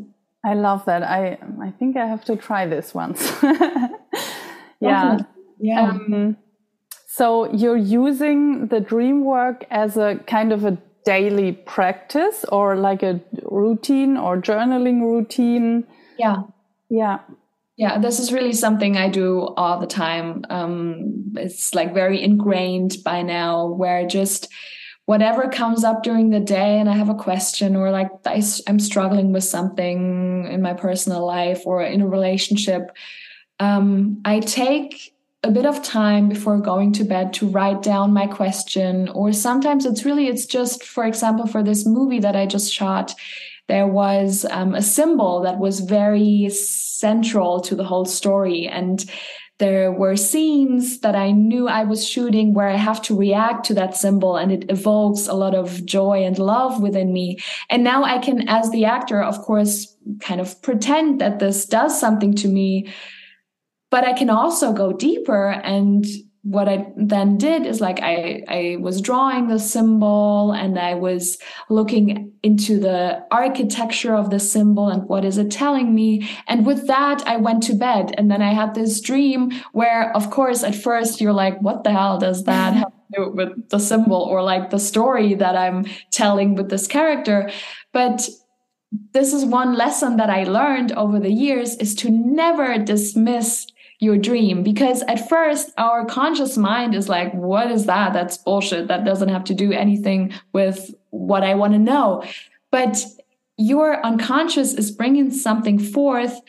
I 0.44 0.54
love 0.54 0.86
that. 0.86 1.04
I 1.04 1.38
i 1.62 1.72
think 1.72 1.98
i 1.98 2.06
have 2.06 2.24
to 2.26 2.36
try 2.36 2.66
this 2.66 2.94
once. 2.94 3.32
Yeah 4.82 5.20
yeah. 5.60 5.90
Um, 5.90 6.38
so 7.08 7.52
you're 7.54 7.78
using 7.78 8.68
the 8.68 8.80
dream 8.82 9.24
work 9.24 9.66
as 9.72 9.96
a 9.96 10.20
kind 10.28 10.52
of 10.52 10.66
a 10.66 10.78
daily 11.06 11.54
practice 11.54 12.44
or 12.52 12.76
like 12.76 13.04
a 13.04 13.22
routine 13.44 14.18
or 14.18 14.42
journaling 14.42 15.02
routine. 15.02 15.86
Yeah. 16.18 16.44
Yeah. 16.90 17.20
Yeah, 17.78 18.00
this 18.00 18.20
is 18.20 18.32
really 18.32 18.54
something 18.54 18.96
I 18.96 19.10
do 19.10 19.54
all 19.58 19.80
the 19.80 19.88
time. 19.88 20.46
Um, 20.50 21.34
it's 21.36 21.76
like 21.76 21.94
very 21.94 22.22
ingrained 22.22 22.98
by 23.04 23.22
now, 23.22 23.68
where 23.68 24.08
just 24.08 24.48
whatever 25.06 25.50
comes 25.50 25.84
up 25.84 26.02
during 26.02 26.30
the 26.30 26.40
day 26.40 26.80
and 26.80 26.90
I 26.90 26.94
have 26.94 27.10
a 27.10 27.16
question 27.16 27.76
or 27.76 27.92
like 27.92 28.10
I, 28.26 28.42
am 28.68 28.80
struggling 28.80 29.34
with 29.34 29.44
something 29.44 30.48
in 30.50 30.62
my 30.62 30.74
personal 30.74 31.26
life 31.26 31.64
or 31.66 31.84
in 31.84 32.02
a 32.02 32.08
relationship, 32.08 32.96
um, 33.60 34.22
I 34.26 34.40
take 34.40 35.15
a 35.46 35.52
bit 35.52 35.66
of 35.66 35.84
time 35.84 36.28
before 36.28 36.60
going 36.60 36.92
to 36.92 37.04
bed 37.04 37.32
to 37.32 37.48
write 37.50 37.84
down 37.84 38.12
my 38.12 38.26
question 38.26 39.08
or 39.10 39.32
sometimes 39.32 39.86
it's 39.86 40.04
really 40.04 40.28
it's 40.28 40.48
just 40.48 40.84
for 40.84 41.06
example 41.06 41.46
for 41.46 41.62
this 41.62 41.86
movie 41.86 42.20
that 42.20 42.36
i 42.36 42.48
just 42.48 42.74
shot 42.74 43.14
there 43.68 43.88
was 43.88 44.46
um, 44.50 44.74
a 44.74 44.82
symbol 44.82 45.42
that 45.42 45.60
was 45.60 45.80
very 45.82 46.50
central 46.50 47.62
to 47.62 47.76
the 47.76 47.84
whole 47.84 48.06
story 48.06 48.68
and 48.68 49.06
there 49.58 49.90
were 49.92 50.18
scenes 50.18 51.00
that 51.00 51.16
I 51.16 51.32
knew 51.32 51.70
I 51.70 51.86
was 51.86 52.06
shooting 52.06 52.54
where 52.54 52.68
I 52.68 52.76
have 52.76 53.02
to 53.04 53.18
react 53.18 53.66
to 53.68 53.74
that 53.76 53.96
symbol 53.96 54.36
and 54.36 54.52
it 54.52 54.70
evokes 54.70 55.28
a 55.28 55.34
lot 55.34 55.56
of 55.56 55.86
joy 55.86 56.26
and 56.26 56.38
love 56.38 56.82
within 56.82 57.14
me. 57.14 57.38
And 57.70 57.82
now 57.82 58.04
I 58.04 58.18
can, 58.18 58.50
as 58.50 58.70
the 58.72 58.84
actor, 58.84 59.24
of 59.24 59.40
course, 59.40 59.96
kind 60.20 60.42
of 60.42 60.62
pretend 60.62 61.22
that 61.22 61.40
this 61.40 61.66
does 61.66 61.98
something 61.98 62.36
to 62.36 62.50
me 62.50 62.94
but 63.90 64.04
I 64.04 64.14
can 64.14 64.30
also 64.30 64.74
go 64.74 64.94
deeper. 64.94 65.50
And 65.52 66.06
what 66.46 66.70
I 66.70 66.86
then 66.96 67.38
did 67.38 67.66
is 67.66 67.82
like 67.82 68.00
I, 68.04 68.44
I 68.48 68.78
was 68.80 69.02
drawing 69.02 69.48
the 69.48 69.58
symbol 69.58 70.52
and 70.52 70.78
I 70.78 70.94
was 70.94 71.40
looking 71.72 72.34
into 72.44 72.80
the 72.80 73.26
architecture 73.32 74.14
of 74.14 74.30
the 74.30 74.40
symbol 74.40 74.90
and 74.90 75.10
what 75.10 75.26
is 75.26 75.40
it 75.40 75.50
telling 75.50 75.96
me. 75.96 76.30
And 76.48 76.64
with 76.64 76.86
that, 76.86 77.26
I 77.26 77.38
went 77.38 77.64
to 77.64 77.74
bed. 77.74 78.14
And 78.16 78.30
then 78.30 78.44
I 78.44 78.54
had 78.54 78.76
this 78.76 79.02
dream 79.02 79.54
where, 79.72 80.16
of 80.16 80.30
course, 80.30 80.64
at 80.64 80.76
first 80.76 81.20
you're 81.20 81.34
like, 81.34 81.60
what 81.62 81.84
the 81.84 81.92
hell 81.92 82.20
does 82.20 82.44
that 82.44 82.76
have 82.76 82.92
to 82.92 83.16
do 83.16 83.32
with 83.32 83.70
the 83.70 83.80
symbol 83.80 84.22
or 84.22 84.44
like 84.44 84.70
the 84.70 84.80
story 84.80 85.34
that 85.34 85.56
I'm 85.56 85.86
telling 86.12 86.54
with 86.54 86.70
this 86.70 86.86
character? 86.86 87.50
But 87.92 88.30
this 89.14 89.34
is 89.34 89.46
one 89.46 89.74
lesson 89.74 90.18
that 90.18 90.30
I 90.30 90.44
learned 90.44 90.92
over 90.92 91.20
the 91.20 91.32
years 91.32 91.76
is 91.78 91.96
to 91.96 92.12
never 92.12 92.78
dismiss 92.78 93.66
your 94.00 94.18
dream. 94.18 94.64
Because 94.64 95.02
at 95.04 95.28
first 95.30 95.72
our 95.78 96.06
conscious 96.06 96.58
mind 96.58 96.96
is 96.96 97.10
like 97.10 97.34
what 97.34 97.72
is 97.72 97.86
that? 97.86 98.14
That's 98.14 98.38
bullshit. 98.38 98.88
That 98.88 99.06
doesn't 99.06 99.30
have 99.30 99.44
to 99.46 99.54
do 99.54 99.72
anything 99.72 100.34
with 100.54 100.94
what 101.12 101.44
i 101.44 101.56
want 101.56 101.74
to 101.74 101.80
know. 101.80 102.24
But 102.72 103.06
your 103.58 104.06
unconscious 104.06 104.74
is 104.74 104.92
bringing 104.92 105.32
something 105.32 105.80
forth 105.80 106.42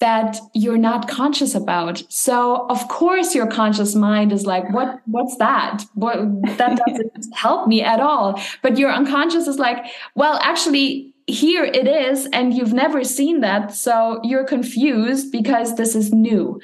that 0.00 0.38
you're 0.54 0.78
not 0.78 1.08
conscious 1.08 1.54
about. 1.54 2.02
So 2.08 2.66
of 2.68 2.86
course 2.88 3.34
your 3.34 3.46
conscious 3.48 3.94
mind 3.94 4.32
is 4.32 4.46
like 4.46 4.68
what 4.72 5.00
what's 5.06 5.36
that? 5.36 5.84
What 5.94 6.18
that 6.58 6.80
doesn't 6.86 7.34
help 7.34 7.68
me 7.68 7.82
at 7.82 8.00
all. 8.00 8.40
But 8.62 8.78
your 8.78 8.92
unconscious 8.92 9.46
is 9.46 9.58
like 9.58 9.84
well 10.14 10.38
actually 10.42 11.14
here 11.28 11.62
it 11.62 11.86
is 11.86 12.26
and 12.32 12.54
you've 12.54 12.72
never 12.72 13.04
seen 13.04 13.40
that 13.40 13.74
so 13.74 14.18
you're 14.24 14.44
confused 14.44 15.30
because 15.30 15.76
this 15.76 15.94
is 15.94 16.12
new. 16.12 16.58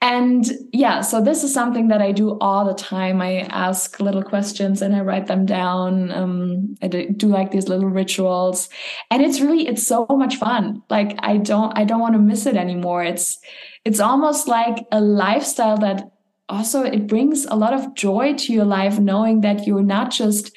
And 0.00 0.46
yeah 0.72 1.00
so 1.00 1.20
this 1.20 1.42
is 1.42 1.52
something 1.52 1.88
that 1.88 2.00
i 2.00 2.12
do 2.12 2.38
all 2.38 2.64
the 2.64 2.74
time. 2.74 3.20
I 3.20 3.40
ask 3.50 3.98
little 3.98 4.22
questions 4.22 4.80
and 4.80 4.94
i 4.94 5.00
write 5.00 5.26
them 5.26 5.44
down. 5.44 6.12
Um, 6.12 6.76
i 6.82 6.86
do 6.86 7.26
like 7.26 7.50
these 7.50 7.68
little 7.68 7.88
rituals. 7.88 8.68
And 9.10 9.22
it's 9.22 9.40
really 9.40 9.66
it's 9.66 9.86
so 9.86 10.06
much 10.08 10.36
fun. 10.36 10.82
Like 10.88 11.18
i 11.18 11.36
don't 11.36 11.76
i 11.76 11.84
don't 11.84 12.00
want 12.00 12.14
to 12.14 12.20
miss 12.20 12.46
it 12.46 12.56
anymore. 12.56 13.02
It's 13.02 13.38
it's 13.84 13.98
almost 13.98 14.46
like 14.46 14.86
a 14.92 15.00
lifestyle 15.00 15.78
that 15.78 16.12
also 16.48 16.84
it 16.84 17.08
brings 17.08 17.44
a 17.46 17.56
lot 17.56 17.74
of 17.74 17.94
joy 17.94 18.34
to 18.34 18.52
your 18.52 18.64
life 18.64 19.00
knowing 19.00 19.40
that 19.40 19.66
you're 19.66 19.82
not 19.82 20.12
just 20.12 20.52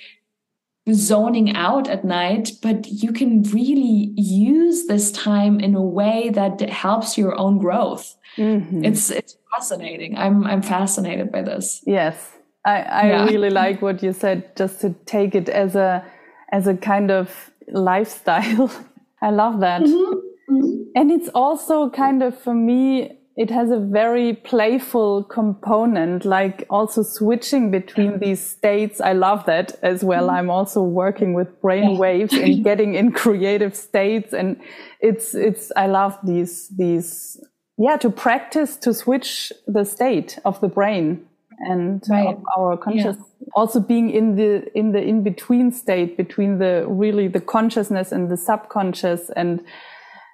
zoning 0.91 1.55
out 1.55 1.87
at 1.87 2.03
night, 2.03 2.51
but 2.61 2.87
you 2.87 3.11
can 3.11 3.43
really 3.43 4.13
use 4.15 4.87
this 4.87 5.11
time 5.11 5.59
in 5.59 5.75
a 5.75 5.81
way 5.81 6.29
that 6.29 6.59
helps 6.61 7.17
your 7.17 7.37
own 7.37 7.57
growth. 7.57 8.15
Mm-hmm. 8.37 8.85
It's 8.85 9.09
it's 9.09 9.37
fascinating. 9.51 10.17
I'm 10.17 10.45
I'm 10.45 10.61
fascinated 10.61 11.31
by 11.31 11.41
this. 11.41 11.81
Yes. 11.85 12.31
I, 12.65 12.81
I 12.81 13.07
yeah. 13.07 13.25
really 13.25 13.49
like 13.49 13.81
what 13.81 14.03
you 14.03 14.13
said, 14.13 14.55
just 14.55 14.81
to 14.81 14.93
take 15.05 15.33
it 15.33 15.49
as 15.49 15.75
a 15.75 16.03
as 16.51 16.67
a 16.67 16.75
kind 16.75 17.11
of 17.11 17.51
lifestyle. 17.71 18.71
I 19.21 19.31
love 19.31 19.59
that. 19.61 19.81
Mm-hmm. 19.81 20.53
Mm-hmm. 20.53 20.81
And 20.95 21.11
it's 21.11 21.29
also 21.29 21.89
kind 21.89 22.23
of 22.23 22.37
for 22.37 22.53
me 22.53 23.18
it 23.39 23.49
has 23.49 23.71
a 23.71 23.79
very 23.79 24.33
playful 24.33 25.23
component, 25.23 26.25
like 26.25 26.65
also 26.69 27.03
switching 27.03 27.71
between 27.71 28.19
these 28.19 28.45
states. 28.45 28.99
I 28.99 29.13
love 29.13 29.45
that 29.45 29.79
as 29.81 30.03
well. 30.03 30.23
Mm-hmm. 30.27 30.35
I'm 30.35 30.49
also 30.49 30.83
working 30.83 31.33
with 31.33 31.61
brain 31.61 31.97
waves 31.97 32.33
and 32.33 32.61
getting 32.69 32.95
in 32.95 33.13
creative 33.13 33.77
states. 33.77 34.33
And 34.33 34.59
it's, 34.99 35.33
it's, 35.33 35.71
I 35.77 35.87
love 35.87 36.17
these, 36.21 36.67
these, 36.77 37.39
yeah, 37.77 37.95
to 37.97 38.09
practice 38.09 38.75
to 38.75 38.93
switch 38.93 39.53
the 39.67 39.85
state 39.85 40.37
of 40.43 40.59
the 40.59 40.67
brain 40.67 41.25
and 41.59 42.03
right. 42.09 42.37
our 42.57 42.75
conscious 42.75 43.15
yeah. 43.17 43.47
also 43.55 43.79
being 43.79 44.09
in 44.09 44.35
the 44.35 44.65
in 44.77 44.93
the 44.93 45.01
in 45.01 45.23
between 45.23 45.73
state 45.73 46.15
between 46.15 46.57
the 46.57 46.85
really 46.87 47.27
the 47.27 47.41
consciousness 47.41 48.13
and 48.13 48.31
the 48.31 48.37
subconscious 48.37 49.29
and 49.35 49.61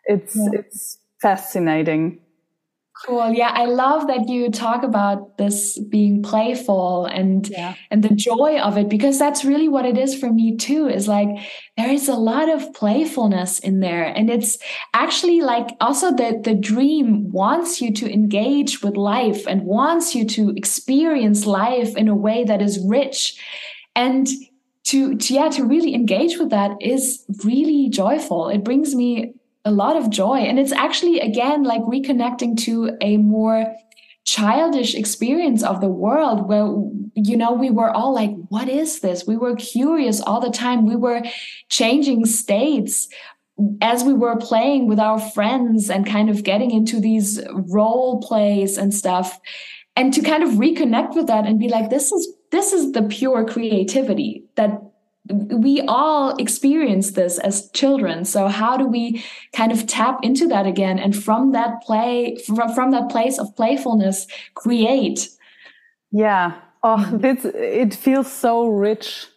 it's 0.05 0.35
yeah. 0.35 0.59
it's 0.59 0.99
fascinating 1.19 2.19
Cool. 3.05 3.33
Yeah, 3.33 3.51
I 3.53 3.65
love 3.65 4.07
that 4.07 4.29
you 4.29 4.49
talk 4.49 4.81
about 4.81 5.37
this 5.37 5.77
being 5.77 6.23
playful 6.23 7.05
and 7.05 7.47
yeah. 7.49 7.75
and 7.91 8.03
the 8.03 8.15
joy 8.15 8.59
of 8.59 8.79
it 8.79 8.89
because 8.89 9.19
that's 9.19 9.45
really 9.45 9.69
what 9.69 9.85
it 9.85 9.95
is 9.95 10.17
for 10.17 10.33
me 10.33 10.57
too. 10.57 10.87
Is 10.87 11.07
like 11.07 11.29
there 11.77 11.91
is 11.91 12.09
a 12.09 12.15
lot 12.15 12.49
of 12.49 12.73
playfulness 12.73 13.59
in 13.59 13.79
there 13.79 14.05
and 14.05 14.31
it's 14.31 14.57
actually 14.95 15.41
like 15.41 15.67
also 15.79 16.15
that 16.15 16.45
the 16.45 16.55
dream 16.55 17.31
wants 17.31 17.79
you 17.79 17.93
to 17.93 18.11
engage 18.11 18.81
with 18.81 18.97
life 18.97 19.45
and 19.45 19.61
wants 19.65 20.15
you 20.15 20.25
to 20.25 20.49
experience 20.55 21.45
life 21.45 21.95
in 21.95 22.07
a 22.07 22.15
way 22.15 22.43
that 22.43 22.59
is 22.59 22.83
rich 22.87 23.39
and 23.95 24.27
to, 24.85 25.15
to 25.15 25.33
yeah 25.35 25.49
to 25.49 25.63
really 25.63 25.93
engage 25.93 26.39
with 26.39 26.49
that 26.49 26.71
is 26.81 27.23
really 27.43 27.87
joyful. 27.87 28.49
It 28.49 28.63
brings 28.63 28.95
me 28.95 29.35
a 29.65 29.71
lot 29.71 29.97
of 29.97 30.09
joy. 30.09 30.37
And 30.37 30.59
it's 30.59 30.71
actually, 30.71 31.19
again, 31.19 31.63
like 31.63 31.81
reconnecting 31.81 32.57
to 32.59 32.95
a 33.01 33.17
more 33.17 33.75
childish 34.23 34.95
experience 34.95 35.63
of 35.63 35.81
the 35.81 35.89
world 35.89 36.47
where, 36.47 36.67
you 37.15 37.35
know, 37.35 37.53
we 37.53 37.69
were 37.69 37.89
all 37.89 38.13
like, 38.13 38.31
what 38.49 38.69
is 38.69 38.99
this? 39.01 39.25
We 39.27 39.37
were 39.37 39.55
curious 39.55 40.21
all 40.21 40.39
the 40.39 40.49
time. 40.49 40.85
We 40.85 40.95
were 40.95 41.21
changing 41.69 42.25
states 42.25 43.07
as 43.81 44.03
we 44.03 44.13
were 44.13 44.35
playing 44.35 44.87
with 44.87 44.99
our 44.99 45.19
friends 45.19 45.89
and 45.89 46.05
kind 46.05 46.29
of 46.29 46.43
getting 46.43 46.71
into 46.71 46.99
these 46.99 47.41
role 47.53 48.21
plays 48.21 48.77
and 48.77 48.93
stuff 48.93 49.39
and 49.95 50.13
to 50.13 50.21
kind 50.21 50.43
of 50.43 50.51
reconnect 50.51 51.15
with 51.15 51.27
that 51.27 51.45
and 51.45 51.59
be 51.59 51.69
like 51.69 51.89
this 51.89 52.11
is 52.11 52.27
this 52.51 52.73
is 52.73 52.91
the 52.91 53.03
pure 53.03 53.45
creativity 53.45 54.43
that 54.55 54.81
we 55.29 55.81
all 55.87 56.35
experience 56.37 57.11
this 57.11 57.39
as 57.39 57.69
children. 57.71 58.25
So 58.25 58.47
how 58.47 58.77
do 58.77 58.85
we 58.85 59.23
kind 59.53 59.71
of 59.71 59.87
tap 59.87 60.19
into 60.21 60.47
that 60.47 60.65
again 60.67 60.99
and 60.99 61.15
from 61.15 61.51
that 61.51 61.81
play 61.81 62.37
from, 62.45 62.73
from 62.73 62.91
that 62.91 63.09
place 63.09 63.39
of 63.39 63.55
playfulness 63.55 64.27
create? 64.53 65.29
Yeah. 66.11 66.59
Oh 66.83 66.97
mm-hmm. 66.97 67.17
this 67.17 67.45
it 67.45 67.95
feels 67.95 68.31
so 68.31 68.67
rich. 68.67 69.27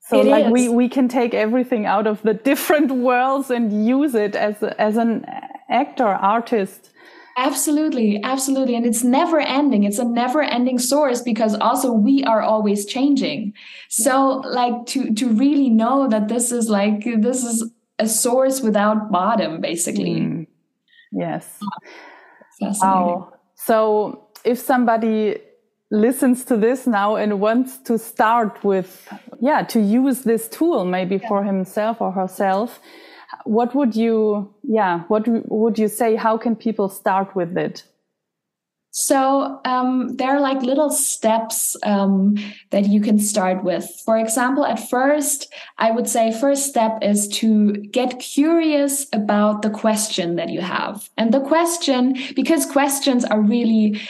So 0.00 0.20
it 0.20 0.26
like 0.26 0.46
is. 0.46 0.52
we 0.52 0.68
we 0.68 0.88
can 0.88 1.08
take 1.08 1.34
everything 1.34 1.86
out 1.86 2.06
of 2.06 2.20
the 2.22 2.34
different 2.50 2.90
worlds 2.90 3.50
and 3.50 3.86
use 3.86 4.14
it 4.14 4.34
as 4.34 4.62
as 4.62 4.96
an 4.96 5.24
actor 5.68 6.06
artist 6.08 6.90
Absolutely, 7.38 8.20
absolutely. 8.24 8.74
And 8.74 8.84
it's 8.84 9.04
never 9.04 9.38
ending. 9.38 9.84
It's 9.84 10.00
a 10.00 10.04
never 10.04 10.42
ending 10.42 10.76
source 10.76 11.22
because 11.22 11.54
also 11.54 11.92
we 11.92 12.24
are 12.24 12.42
always 12.42 12.84
changing. 12.84 13.54
So 13.88 14.42
like 14.44 14.86
to 14.86 15.14
to 15.14 15.28
really 15.28 15.70
know 15.70 16.08
that 16.08 16.26
this 16.26 16.50
is 16.50 16.68
like 16.68 17.04
this 17.04 17.44
is 17.44 17.70
a 18.00 18.08
source 18.08 18.60
without 18.60 19.12
bottom, 19.12 19.60
basically. 19.60 20.16
Mm. 20.16 20.46
Yes. 21.12 21.60
Wow. 22.60 23.32
So 23.54 24.30
if 24.44 24.58
somebody 24.58 25.38
listens 25.92 26.44
to 26.46 26.56
this 26.56 26.88
now 26.88 27.14
and 27.14 27.40
wants 27.40 27.78
to 27.78 27.98
start 27.98 28.64
with 28.64 29.08
yeah, 29.40 29.62
to 29.62 29.80
use 29.80 30.22
this 30.22 30.48
tool 30.48 30.84
maybe 30.84 31.16
yeah. 31.16 31.28
for 31.28 31.44
himself 31.44 32.00
or 32.00 32.10
herself, 32.10 32.80
what 33.48 33.74
would 33.74 33.96
you 33.96 34.52
yeah 34.62 35.04
what 35.08 35.26
would 35.48 35.78
you 35.78 35.88
say 35.88 36.14
how 36.14 36.36
can 36.36 36.54
people 36.54 36.88
start 36.88 37.34
with 37.34 37.56
it 37.56 37.82
so 38.90 39.60
um, 39.64 40.16
there 40.16 40.30
are 40.30 40.40
like 40.40 40.60
little 40.62 40.90
steps 40.90 41.76
um, 41.84 42.36
that 42.70 42.86
you 42.86 43.00
can 43.00 43.18
start 43.18 43.62
with. 43.62 43.88
For 44.04 44.18
example, 44.18 44.64
at 44.64 44.88
first, 44.88 45.52
I 45.76 45.92
would 45.92 46.08
say 46.08 46.32
first 46.32 46.66
step 46.66 46.98
is 47.00 47.28
to 47.38 47.74
get 47.74 48.18
curious 48.18 49.06
about 49.12 49.62
the 49.62 49.70
question 49.70 50.34
that 50.36 50.48
you 50.48 50.62
have. 50.62 51.10
And 51.16 51.32
the 51.32 51.40
question, 51.40 52.16
because 52.34 52.66
questions 52.66 53.24
are 53.24 53.40
really 53.40 54.00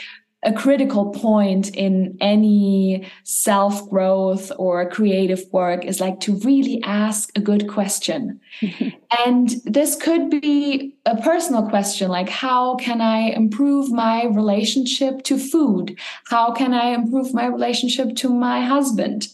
a 0.43 0.53
critical 0.53 1.11
point 1.11 1.75
in 1.75 2.17
any 2.21 3.05
self 3.23 3.89
growth 3.89 4.51
or 4.57 4.89
creative 4.89 5.43
work 5.51 5.83
is 5.83 5.99
like 5.99 6.19
to 6.21 6.35
really 6.39 6.81
ask 6.83 7.29
a 7.35 7.41
good 7.41 7.67
question. 7.67 8.39
and 9.27 9.49
this 9.65 9.95
could 9.95 10.29
be 10.29 10.95
a 11.05 11.17
personal 11.17 11.67
question 11.67 12.09
like, 12.09 12.29
how 12.29 12.75
can 12.75 13.01
I 13.01 13.31
improve 13.31 13.91
my 13.91 14.25
relationship 14.25 15.23
to 15.23 15.37
food? 15.37 15.97
How 16.27 16.53
can 16.53 16.73
I 16.73 16.89
improve 16.89 17.33
my 17.33 17.45
relationship 17.45 18.15
to 18.17 18.29
my 18.29 18.61
husband? 18.61 19.27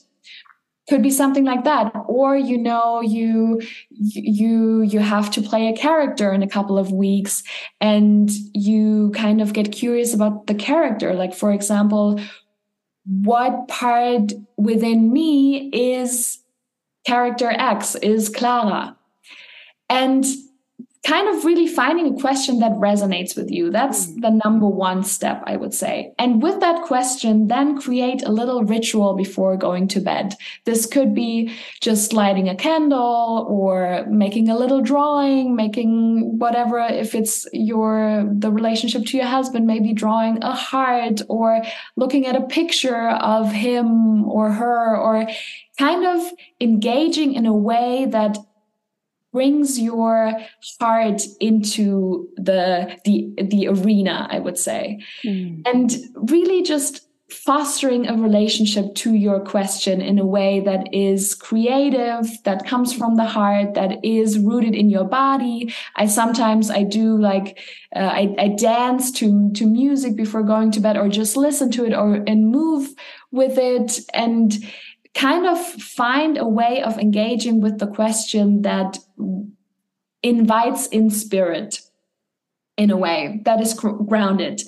Could 0.88 1.02
be 1.02 1.10
something 1.10 1.46
like 1.46 1.64
that. 1.64 1.92
Or 2.08 2.38
you 2.38 2.58
know 2.58 3.02
you 3.02 3.62
you 3.90 4.82
you 4.82 5.00
have 5.00 5.32
to 5.32 5.42
play 5.42 5.68
a 5.68 5.76
character 5.76 6.32
in 6.32 6.44
a 6.44 6.48
couple 6.48 6.78
of 6.78 6.92
weeks 6.92 7.44
and 7.82 8.30
you 8.54 9.12
kind 9.16 9.42
of 9.42 9.54
get 9.54 9.72
curious 9.72 10.14
about 10.14 10.48
the 10.48 10.56
character. 10.56 11.14
Like 11.14 11.34
for 11.34 11.52
example 11.52 12.20
what 13.08 13.68
part 13.68 14.34
within 14.58 15.14
me 15.14 15.70
is 15.70 16.40
character 17.06 17.52
x 17.52 17.96
is 17.96 18.30
clara? 18.30 18.96
And 19.90 20.26
kind 21.06 21.30
of 21.30 21.46
really 21.46 21.68
finding 21.68 22.08
a 22.08 22.20
question 22.20 22.60
that 22.60 22.72
resonates 22.74 23.38
with 23.38 23.52
you. 23.52 23.70
That's 23.70 24.08
mm. 24.08 24.22
the 24.22 24.32
number 24.44 24.68
one 24.68 25.04
step, 25.04 25.44
I 25.46 25.56
would 25.56 25.74
say. 25.74 26.14
And 26.18 26.42
with 26.42 26.60
that 26.62 26.84
question, 26.84 27.48
then 27.48 27.80
create 27.80 28.24
a 28.24 28.32
little 28.32 28.64
ritual 28.64 29.14
before 29.16 29.56
going 29.56 29.88
to 29.90 30.00
bed. 30.00 30.34
This 30.66 30.88
could 30.88 31.14
be 31.14 31.56
just 31.80 32.12
lighting 32.12 32.50
a 32.50 32.56
candle 32.56 33.46
or 33.48 34.06
making 34.10 34.50
a 34.50 34.58
little 34.58 34.82
drawing, 34.82 35.56
making 35.56 36.40
whatever, 36.40 36.80
if 36.80 37.14
it's 37.14 37.46
your, 37.54 38.28
the 38.32 38.52
relationship 38.52 39.06
to 39.06 39.18
your 39.18 39.28
husband, 39.28 39.68
maybe 39.68 39.94
drawing 39.94 40.44
a 40.44 40.54
heart 40.54 41.22
or 41.30 41.62
looking 41.96 42.26
at 42.26 42.36
a 42.36 42.48
picture 42.48 43.10
of 43.10 43.52
him 43.52 44.26
or 44.26 44.52
her 44.52 44.98
or 44.98 45.28
kind 45.78 46.06
of 46.06 46.32
engaging 46.60 47.34
in 47.34 47.46
a 47.46 47.54
way 47.54 48.08
that 48.10 48.38
brings 49.36 49.78
your 49.78 50.32
heart 50.80 51.22
into 51.40 52.30
the 52.38 52.98
the 53.06 53.16
the 53.52 53.68
arena 53.68 54.28
i 54.32 54.40
would 54.40 54.58
say. 54.58 55.00
Mm. 55.26 55.62
and 55.72 55.88
really 56.32 56.64
just 56.64 57.02
fostering 57.30 58.08
a 58.08 58.16
relationship 58.16 58.94
to 58.94 59.16
your 59.16 59.40
question 59.40 60.00
in 60.00 60.20
a 60.20 60.26
way 60.26 60.60
that 60.60 60.94
is 60.94 61.34
creative 61.34 62.26
that 62.44 62.68
comes 62.68 62.94
from 62.94 63.16
the 63.16 63.26
heart 63.26 63.74
that 63.74 63.92
is 64.06 64.38
rooted 64.38 64.76
in 64.76 64.92
your 64.92 65.04
body. 65.04 65.74
I 65.96 66.06
sometimes 66.06 66.70
i 66.70 66.84
do 66.84 67.18
like 67.18 67.48
uh, 67.96 68.12
I, 68.22 68.24
I 68.46 68.48
dance 68.50 69.12
to 69.20 69.52
to 69.54 69.66
music 69.66 70.16
before 70.16 70.44
going 70.44 70.72
to 70.72 70.80
bed 70.80 70.98
or 70.98 71.10
just 71.10 71.36
listen 71.36 71.72
to 71.72 71.86
it 71.86 71.94
or 71.94 72.24
and 72.28 72.52
move 72.60 72.84
with 73.32 73.58
it. 73.58 74.00
And 74.14 74.54
kind 75.16 75.48
of 75.48 75.60
find 75.60 76.38
a 76.38 76.48
way 76.48 76.84
of 76.84 77.00
engaging 77.00 77.62
with 77.62 77.80
the 77.80 77.88
question 77.88 78.62
that 78.62 79.00
invites 80.22 80.88
in 80.88 81.10
spirit 81.10 81.80
in 82.78 82.92
a 82.92 82.98
way 82.98 83.42
that 83.46 83.62
is 83.62 83.74
grounded. 83.74 84.62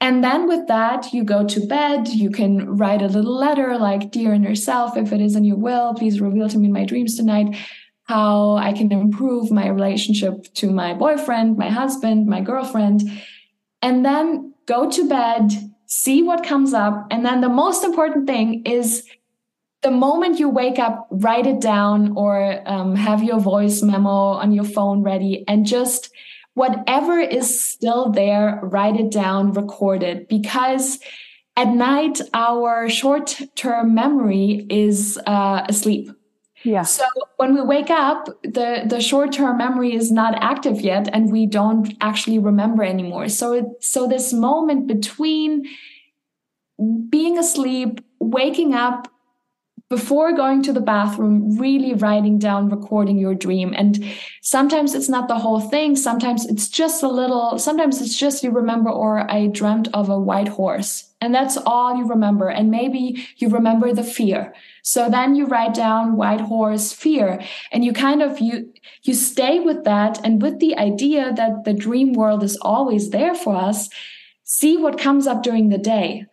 And 0.00 0.24
then 0.24 0.48
with 0.48 0.66
that, 0.68 1.12
you 1.12 1.24
go 1.24 1.46
to 1.46 1.66
bed. 1.66 2.08
You 2.08 2.30
can 2.30 2.76
write 2.78 3.02
a 3.02 3.08
little 3.08 3.36
letter 3.36 3.76
like, 3.76 4.10
Dear 4.10 4.32
inner 4.32 4.54
self, 4.54 4.96
if 4.96 5.12
it 5.12 5.20
is 5.20 5.36
in 5.36 5.44
your 5.44 5.58
will, 5.58 5.92
please 5.94 6.20
reveal 6.20 6.48
to 6.48 6.58
me 6.58 6.68
my 6.68 6.86
dreams 6.86 7.16
tonight 7.16 7.56
how 8.10 8.56
I 8.56 8.72
can 8.72 8.90
improve 8.90 9.52
my 9.52 9.68
relationship 9.68 10.52
to 10.54 10.72
my 10.72 10.94
boyfriend, 10.94 11.56
my 11.56 11.68
husband, 11.68 12.26
my 12.26 12.40
girlfriend. 12.40 13.02
And 13.82 14.04
then 14.04 14.52
go 14.66 14.90
to 14.90 15.08
bed, 15.08 15.52
see 15.86 16.20
what 16.24 16.42
comes 16.42 16.74
up. 16.74 17.06
And 17.12 17.24
then 17.24 17.40
the 17.40 17.48
most 17.48 17.84
important 17.84 18.26
thing 18.26 18.64
is 18.64 19.08
the 19.82 19.90
moment 19.90 20.38
you 20.38 20.48
wake 20.48 20.78
up, 20.78 21.08
write 21.10 21.46
it 21.46 21.60
down 21.60 22.16
or 22.16 22.62
um, 22.68 22.94
have 22.96 23.22
your 23.22 23.40
voice 23.40 23.82
memo 23.82 24.10
on 24.10 24.52
your 24.52 24.64
phone 24.64 25.02
ready 25.02 25.44
and 25.48 25.66
just 25.66 26.10
whatever 26.54 27.18
is 27.18 27.62
still 27.62 28.10
there, 28.10 28.60
write 28.62 28.98
it 28.98 29.10
down, 29.10 29.52
record 29.52 30.02
it 30.02 30.28
because 30.28 30.98
at 31.56 31.68
night 31.68 32.20
our 32.34 32.88
short 32.88 33.40
term 33.54 33.94
memory 33.94 34.66
is 34.68 35.18
uh, 35.26 35.64
asleep. 35.68 36.10
Yeah. 36.62 36.82
So 36.82 37.04
when 37.38 37.54
we 37.54 37.62
wake 37.62 37.88
up, 37.88 38.26
the, 38.42 38.84
the 38.86 39.00
short 39.00 39.32
term 39.32 39.56
memory 39.56 39.94
is 39.94 40.12
not 40.12 40.34
active 40.42 40.80
yet 40.82 41.08
and 41.10 41.32
we 41.32 41.46
don't 41.46 41.94
actually 42.02 42.38
remember 42.38 42.82
anymore. 42.82 43.30
So, 43.30 43.76
so 43.80 44.06
this 44.06 44.32
moment 44.34 44.86
between 44.86 45.64
being 47.08 47.38
asleep, 47.38 48.04
waking 48.18 48.74
up, 48.74 49.08
before 49.90 50.32
going 50.32 50.62
to 50.62 50.72
the 50.72 50.80
bathroom, 50.80 51.58
really 51.58 51.94
writing 51.94 52.38
down, 52.38 52.68
recording 52.68 53.18
your 53.18 53.34
dream. 53.34 53.74
And 53.76 54.02
sometimes 54.40 54.94
it's 54.94 55.08
not 55.08 55.26
the 55.26 55.40
whole 55.40 55.60
thing. 55.60 55.96
Sometimes 55.96 56.46
it's 56.46 56.68
just 56.68 57.02
a 57.02 57.08
little, 57.08 57.58
sometimes 57.58 58.00
it's 58.00 58.16
just 58.16 58.44
you 58.44 58.52
remember, 58.52 58.88
or 58.88 59.28
I 59.28 59.48
dreamt 59.48 59.88
of 59.92 60.08
a 60.08 60.18
white 60.18 60.46
horse. 60.46 61.10
And 61.20 61.34
that's 61.34 61.56
all 61.66 61.96
you 61.96 62.06
remember. 62.06 62.48
And 62.48 62.70
maybe 62.70 63.26
you 63.38 63.48
remember 63.48 63.92
the 63.92 64.04
fear. 64.04 64.54
So 64.82 65.10
then 65.10 65.34
you 65.34 65.46
write 65.46 65.74
down 65.74 66.16
white 66.16 66.40
horse 66.40 66.92
fear 66.92 67.42
and 67.72 67.84
you 67.84 67.92
kind 67.92 68.22
of, 68.22 68.38
you, 68.38 68.72
you 69.02 69.12
stay 69.12 69.58
with 69.58 69.82
that 69.84 70.24
and 70.24 70.40
with 70.40 70.60
the 70.60 70.76
idea 70.78 71.32
that 71.32 71.64
the 71.64 71.74
dream 71.74 72.12
world 72.12 72.44
is 72.44 72.56
always 72.62 73.10
there 73.10 73.34
for 73.34 73.56
us. 73.56 73.88
See 74.44 74.76
what 74.76 74.98
comes 74.98 75.26
up 75.26 75.42
during 75.42 75.68
the 75.68 75.78
day. 75.78 76.26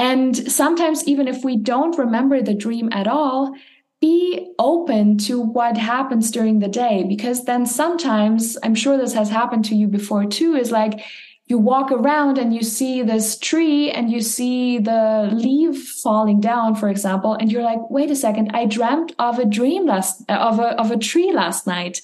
And 0.00 0.34
sometimes, 0.50 1.04
even 1.04 1.28
if 1.28 1.44
we 1.44 1.58
don't 1.58 1.98
remember 1.98 2.40
the 2.40 2.54
dream 2.54 2.88
at 2.90 3.06
all, 3.06 3.54
be 4.00 4.50
open 4.58 5.18
to 5.18 5.38
what 5.38 5.76
happens 5.76 6.30
during 6.30 6.60
the 6.60 6.68
day 6.68 7.04
because 7.06 7.44
then 7.44 7.66
sometimes, 7.66 8.56
I'm 8.62 8.74
sure 8.74 8.96
this 8.96 9.12
has 9.12 9.28
happened 9.28 9.66
to 9.66 9.74
you 9.74 9.86
before 9.88 10.24
too, 10.24 10.54
is 10.54 10.70
like 10.70 11.04
you 11.48 11.58
walk 11.58 11.92
around 11.92 12.38
and 12.38 12.54
you 12.54 12.62
see 12.62 13.02
this 13.02 13.38
tree 13.38 13.90
and 13.90 14.10
you 14.10 14.22
see 14.22 14.78
the 14.78 15.28
leaf 15.34 15.76
falling 16.02 16.40
down, 16.40 16.76
for 16.76 16.88
example, 16.88 17.34
and 17.34 17.52
you're 17.52 17.62
like, 17.62 17.90
wait 17.90 18.10
a 18.10 18.16
second, 18.16 18.52
I 18.54 18.64
dreamt 18.64 19.14
of 19.18 19.38
a 19.38 19.44
dream 19.44 19.84
last 19.84 20.22
of 20.30 20.60
a 20.60 20.80
of 20.80 20.90
a 20.90 20.96
tree 20.96 21.30
last 21.30 21.66
night. 21.66 22.00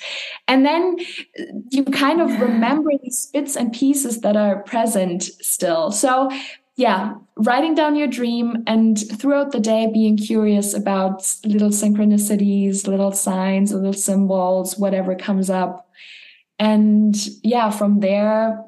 And 0.47 0.67
then 0.67 0.99
you 1.71 1.83
kind 1.85 2.21
of 2.21 2.43
remember 2.43 2.91
these 3.03 3.31
bits 3.33 3.57
and 3.57 3.73
pieces 3.73 4.21
that 4.21 4.37
are 4.37 4.63
present 4.65 5.23
still. 5.41 5.91
So 5.93 6.31
yeah, 6.77 7.15
writing 7.37 7.75
down 7.75 7.97
your 7.97 8.07
dream 8.07 8.63
and 8.67 8.99
throughout 9.19 9.53
the 9.53 9.61
day 9.61 9.91
being 9.93 10.17
curious 10.17 10.75
about 10.75 11.35
little 11.45 11.71
synchronicities, 11.71 12.87
little 12.87 13.13
signs, 13.13 13.73
little 13.73 13.95
symbols, 13.95 14.77
whatever 14.77 15.15
comes 15.15 15.49
up. 15.49 15.89
And 16.59 17.17
yeah, 17.43 17.71
from 17.71 18.01
there, 18.01 18.63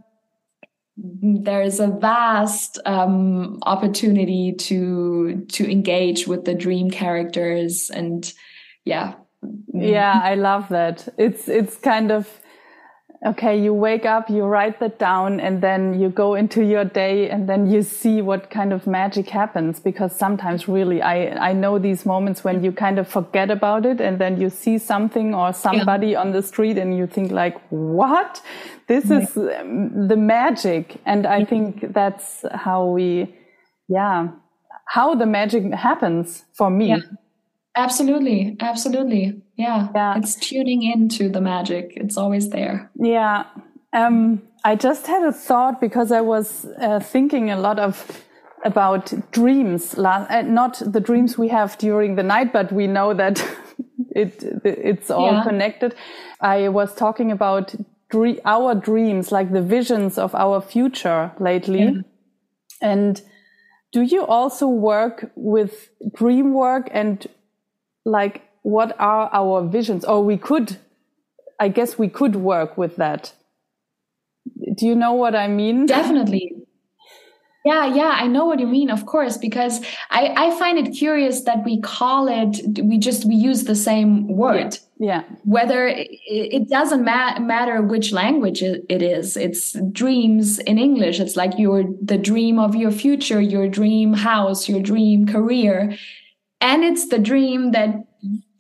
there's 0.97 1.81
a 1.81 1.89
vast 1.89 2.79
um, 2.87 3.59
opportunity 3.63 4.53
to 4.53 5.45
to 5.49 5.71
engage 5.71 6.27
with 6.27 6.45
the 6.45 6.55
dream 6.55 6.91
characters 6.91 7.89
and 7.91 8.33
yeah 8.85 9.15
yeah 9.73 10.21
i 10.25 10.35
love 10.35 10.69
that 10.71 11.09
it's 11.17 11.47
it's 11.47 11.77
kind 11.77 12.11
of 12.11 12.41
okay 13.27 13.61
you 13.61 13.75
wake 13.75 14.07
up 14.07 14.31
you 14.31 14.45
write 14.45 14.79
that 14.79 14.99
down 14.99 15.41
and 15.41 15.61
then 15.61 15.99
you 16.01 16.09
go 16.09 16.35
into 16.35 16.63
your 16.63 16.85
day 16.85 17.29
and 17.29 17.49
then 17.49 17.69
you 17.69 17.83
see 17.83 18.23
what 18.23 18.49
kind 18.49 18.73
of 18.73 18.87
magic 18.87 19.29
happens 19.29 19.81
because 19.81 20.15
sometimes 20.15 20.69
really 20.69 21.03
i 21.03 21.49
i 21.49 21.53
know 21.53 21.79
these 21.81 22.07
moments 22.07 22.45
when 22.45 22.63
you 22.63 22.71
kind 22.71 22.97
of 22.97 23.09
forget 23.09 23.51
about 23.51 23.85
it 23.85 24.01
and 24.01 24.21
then 24.21 24.41
you 24.41 24.49
see 24.49 24.79
something 24.79 25.35
or 25.35 25.53
somebody 25.53 26.09
yeah. 26.09 26.21
on 26.21 26.31
the 26.31 26.43
street 26.43 26.79
and 26.79 26.97
you 26.97 27.07
think 27.07 27.33
like 27.33 27.61
what? 27.71 28.41
This 28.87 29.11
is 29.11 29.37
um, 29.37 30.09
the 30.09 30.17
magic. 30.17 31.01
And 31.05 31.27
i 31.27 31.45
think 31.45 31.93
that's 31.93 32.45
how 32.53 32.87
we 32.87 33.35
yeah 33.89 34.29
how 34.87 35.15
the 35.15 35.27
magic 35.27 35.73
happens 35.75 36.45
for 36.55 36.71
me. 36.71 36.89
Yeah. 36.89 37.01
Absolutely 37.83 38.57
absolutely 38.61 39.43
yeah, 39.59 39.89
yeah. 39.93 40.17
It's 40.17 40.37
tuning 40.37 40.85
into 40.85 41.29
the 41.29 41.41
magic. 41.41 41.93
It's 41.97 42.17
always 42.17 42.51
there. 42.51 42.91
Yeah. 42.95 43.45
Um, 43.93 44.41
I 44.65 44.77
just 44.77 45.09
had 45.09 45.25
a 45.25 45.33
thought 45.33 45.81
because 45.81 46.13
I 46.13 46.21
was 46.21 46.65
uh, 46.81 47.01
thinking 47.01 47.51
a 47.51 47.59
lot 47.59 47.81
of 47.81 48.25
about 48.65 49.13
dreams, 49.33 49.99
uh, 49.99 50.43
not 50.43 50.81
the 50.85 51.01
dreams 51.01 51.37
we 51.37 51.49
have 51.49 51.77
during 51.79 52.15
the 52.15 52.23
night, 52.23 52.53
but 52.53 52.71
we 52.73 52.87
know 52.87 53.15
that 53.15 53.45
it 54.15 54.45
it's 54.65 55.11
all 55.11 55.33
yeah. 55.33 55.43
connected. 55.43 55.97
I 56.41 56.69
was 56.69 56.95
talking 56.95 57.33
about 57.33 57.75
dre 58.11 58.39
our 58.45 58.77
dreams, 58.77 59.33
like 59.33 59.53
the 59.53 59.63
visions 59.63 60.19
of 60.19 60.37
our 60.37 60.61
future 60.61 61.33
lately, 61.41 61.83
yeah. 61.83 62.03
and 62.81 63.23
do 63.93 64.03
you 64.03 64.25
also 64.25 64.69
work 64.69 65.33
with 65.35 65.91
dream 66.15 66.53
work 66.53 66.89
and 66.93 67.27
like 68.09 68.43
what 68.63 68.99
are 68.99 69.31
our 69.33 69.63
visions? 69.67 70.05
Or 70.05 70.25
we 70.25 70.37
could 70.37 70.79
i 71.61 71.69
guess 71.69 71.99
we 71.99 72.09
could 72.09 72.37
work 72.37 72.79
with 72.79 72.97
that. 72.97 73.33
Do 74.77 74.87
you 74.87 74.95
know 74.95 75.13
what 75.13 75.35
i 75.35 75.49
mean? 75.49 75.87
Definitely. 75.87 76.55
Yeah 77.65 77.87
yeah 77.87 78.15
i 78.17 78.27
know 78.27 78.47
what 78.47 78.61
you 78.61 78.67
mean 78.67 78.89
of 78.89 79.05
course 79.05 79.37
because 79.37 79.85
i 80.11 80.33
i 80.45 80.59
find 80.59 80.79
it 80.79 80.93
curious 80.93 81.43
that 81.43 81.65
we 81.65 81.81
call 81.81 82.29
it 82.29 82.79
we 82.83 82.97
just 82.99 83.27
we 83.27 83.35
use 83.35 83.65
the 83.65 83.75
same 83.75 84.29
word. 84.29 84.79
Yeah, 84.99 85.07
yeah. 85.09 85.23
whether 85.45 85.87
it, 85.87 86.09
it 86.27 86.69
doesn't 86.69 87.05
ma- 87.05 87.39
matter 87.41 87.83
which 87.83 88.13
language 88.13 88.63
it, 88.63 88.87
it 88.89 89.03
is. 89.03 89.37
It's 89.37 89.77
dreams 89.93 90.61
in 90.61 90.79
english. 90.79 91.21
It's 91.21 91.37
like 91.37 91.59
your 91.59 91.85
the 92.01 92.17
dream 92.17 92.59
of 92.59 92.75
your 92.75 92.93
future 92.93 93.41
your 93.41 93.69
dream 93.69 94.15
house 94.15 94.69
your 94.69 94.81
dream 94.81 95.27
career 95.27 95.99
and 96.61 96.85
it's 96.85 97.09
the 97.09 97.19
dream 97.19 97.73
that 97.73 97.91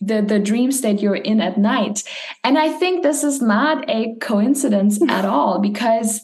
the 0.01 0.23
the 0.23 0.39
dream 0.39 0.71
state 0.73 1.01
you're 1.01 1.17
in 1.17 1.41
at 1.41 1.59
night. 1.59 2.05
And 2.45 2.59
i 2.59 2.69
think 2.71 3.03
this 3.03 3.25
is 3.25 3.43
not 3.43 3.89
a 3.89 4.15
coincidence 4.21 5.01
at 5.09 5.25
all 5.25 5.59
because 5.61 6.21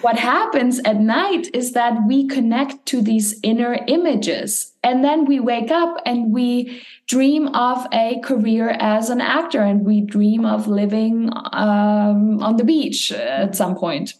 what 0.00 0.18
happens 0.18 0.80
at 0.80 1.00
night 1.00 1.48
is 1.54 1.72
that 1.72 2.06
we 2.06 2.26
connect 2.26 2.84
to 2.86 3.00
these 3.00 3.38
inner 3.42 3.78
images. 3.86 4.72
And 4.82 5.04
then 5.04 5.24
we 5.24 5.40
wake 5.40 5.70
up 5.70 5.96
and 6.04 6.32
we 6.32 6.82
dream 7.06 7.48
of 7.48 7.86
a 7.92 8.20
career 8.20 8.76
as 8.80 9.08
an 9.08 9.20
actor 9.20 9.62
and 9.62 9.84
we 9.84 10.00
dream 10.00 10.44
of 10.44 10.66
living 10.66 11.30
um, 11.52 12.42
on 12.42 12.56
the 12.56 12.64
beach 12.64 13.12
at 13.12 13.54
some 13.56 13.76
point. 13.76 14.14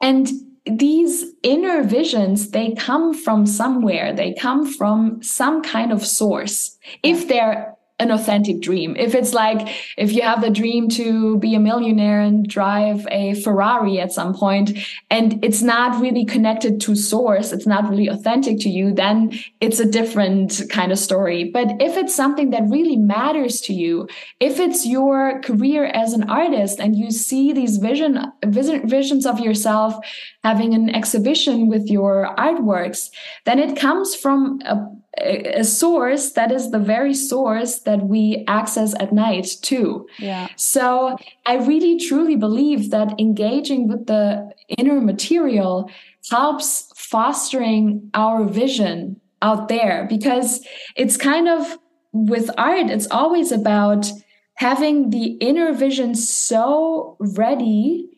And 0.00 0.28
these 0.66 1.24
inner 1.42 1.82
visions 1.82 2.50
they 2.50 2.74
come 2.74 3.14
from 3.14 3.46
somewhere. 3.46 4.12
They 4.12 4.34
come 4.34 4.66
from 4.66 5.22
some 5.22 5.62
kind 5.62 5.92
of 5.92 6.04
source. 6.04 6.76
If 7.02 7.28
they're 7.28 7.74
an 8.00 8.10
authentic 8.10 8.60
dream. 8.60 8.96
If 8.96 9.14
it's 9.14 9.32
like 9.32 9.68
if 9.96 10.12
you 10.12 10.22
have 10.22 10.40
the 10.40 10.50
dream 10.50 10.88
to 10.90 11.38
be 11.38 11.54
a 11.54 11.60
millionaire 11.60 12.20
and 12.20 12.48
drive 12.48 13.06
a 13.10 13.34
Ferrari 13.34 14.00
at 14.00 14.12
some 14.12 14.34
point 14.34 14.76
and 15.10 15.44
it's 15.44 15.62
not 15.62 16.00
really 16.00 16.24
connected 16.24 16.80
to 16.82 16.96
source, 16.96 17.52
it's 17.52 17.66
not 17.66 17.88
really 17.88 18.08
authentic 18.08 18.58
to 18.60 18.68
you, 18.68 18.92
then 18.92 19.38
it's 19.60 19.78
a 19.78 19.84
different 19.84 20.62
kind 20.70 20.90
of 20.90 20.98
story. 20.98 21.50
But 21.52 21.80
if 21.80 21.96
it's 21.96 22.14
something 22.14 22.50
that 22.50 22.68
really 22.68 22.96
matters 22.96 23.60
to 23.62 23.74
you, 23.74 24.08
if 24.40 24.58
it's 24.58 24.86
your 24.86 25.40
career 25.42 25.84
as 25.84 26.14
an 26.14 26.28
artist 26.28 26.80
and 26.80 26.96
you 26.96 27.10
see 27.10 27.52
these 27.52 27.76
vision, 27.76 28.18
vision 28.46 28.88
visions 28.88 29.26
of 29.26 29.38
yourself 29.40 29.94
having 30.42 30.74
an 30.74 30.88
exhibition 30.90 31.68
with 31.68 31.88
your 31.88 32.34
artworks, 32.38 33.10
then 33.44 33.58
it 33.58 33.78
comes 33.78 34.14
from 34.14 34.60
a 34.64 34.76
a 35.18 35.64
source 35.64 36.32
that 36.32 36.52
is 36.52 36.70
the 36.70 36.78
very 36.78 37.14
source 37.14 37.80
that 37.80 38.06
we 38.06 38.44
access 38.46 38.94
at 39.00 39.12
night 39.12 39.48
too. 39.60 40.06
Yeah. 40.18 40.48
So 40.56 41.16
I 41.46 41.56
really 41.56 41.98
truly 41.98 42.36
believe 42.36 42.90
that 42.90 43.18
engaging 43.18 43.88
with 43.88 44.06
the 44.06 44.50
inner 44.78 45.00
material 45.00 45.90
helps 46.30 46.92
fostering 46.94 48.10
our 48.14 48.44
vision 48.44 49.20
out 49.42 49.68
there 49.68 50.06
because 50.08 50.64
it's 50.96 51.16
kind 51.16 51.48
of 51.48 51.78
with 52.12 52.50
art, 52.58 52.90
it's 52.90 53.08
always 53.10 53.52
about 53.52 54.10
having 54.54 55.10
the 55.10 55.32
inner 55.40 55.72
vision 55.72 56.14
so 56.14 57.16
ready 57.18 58.08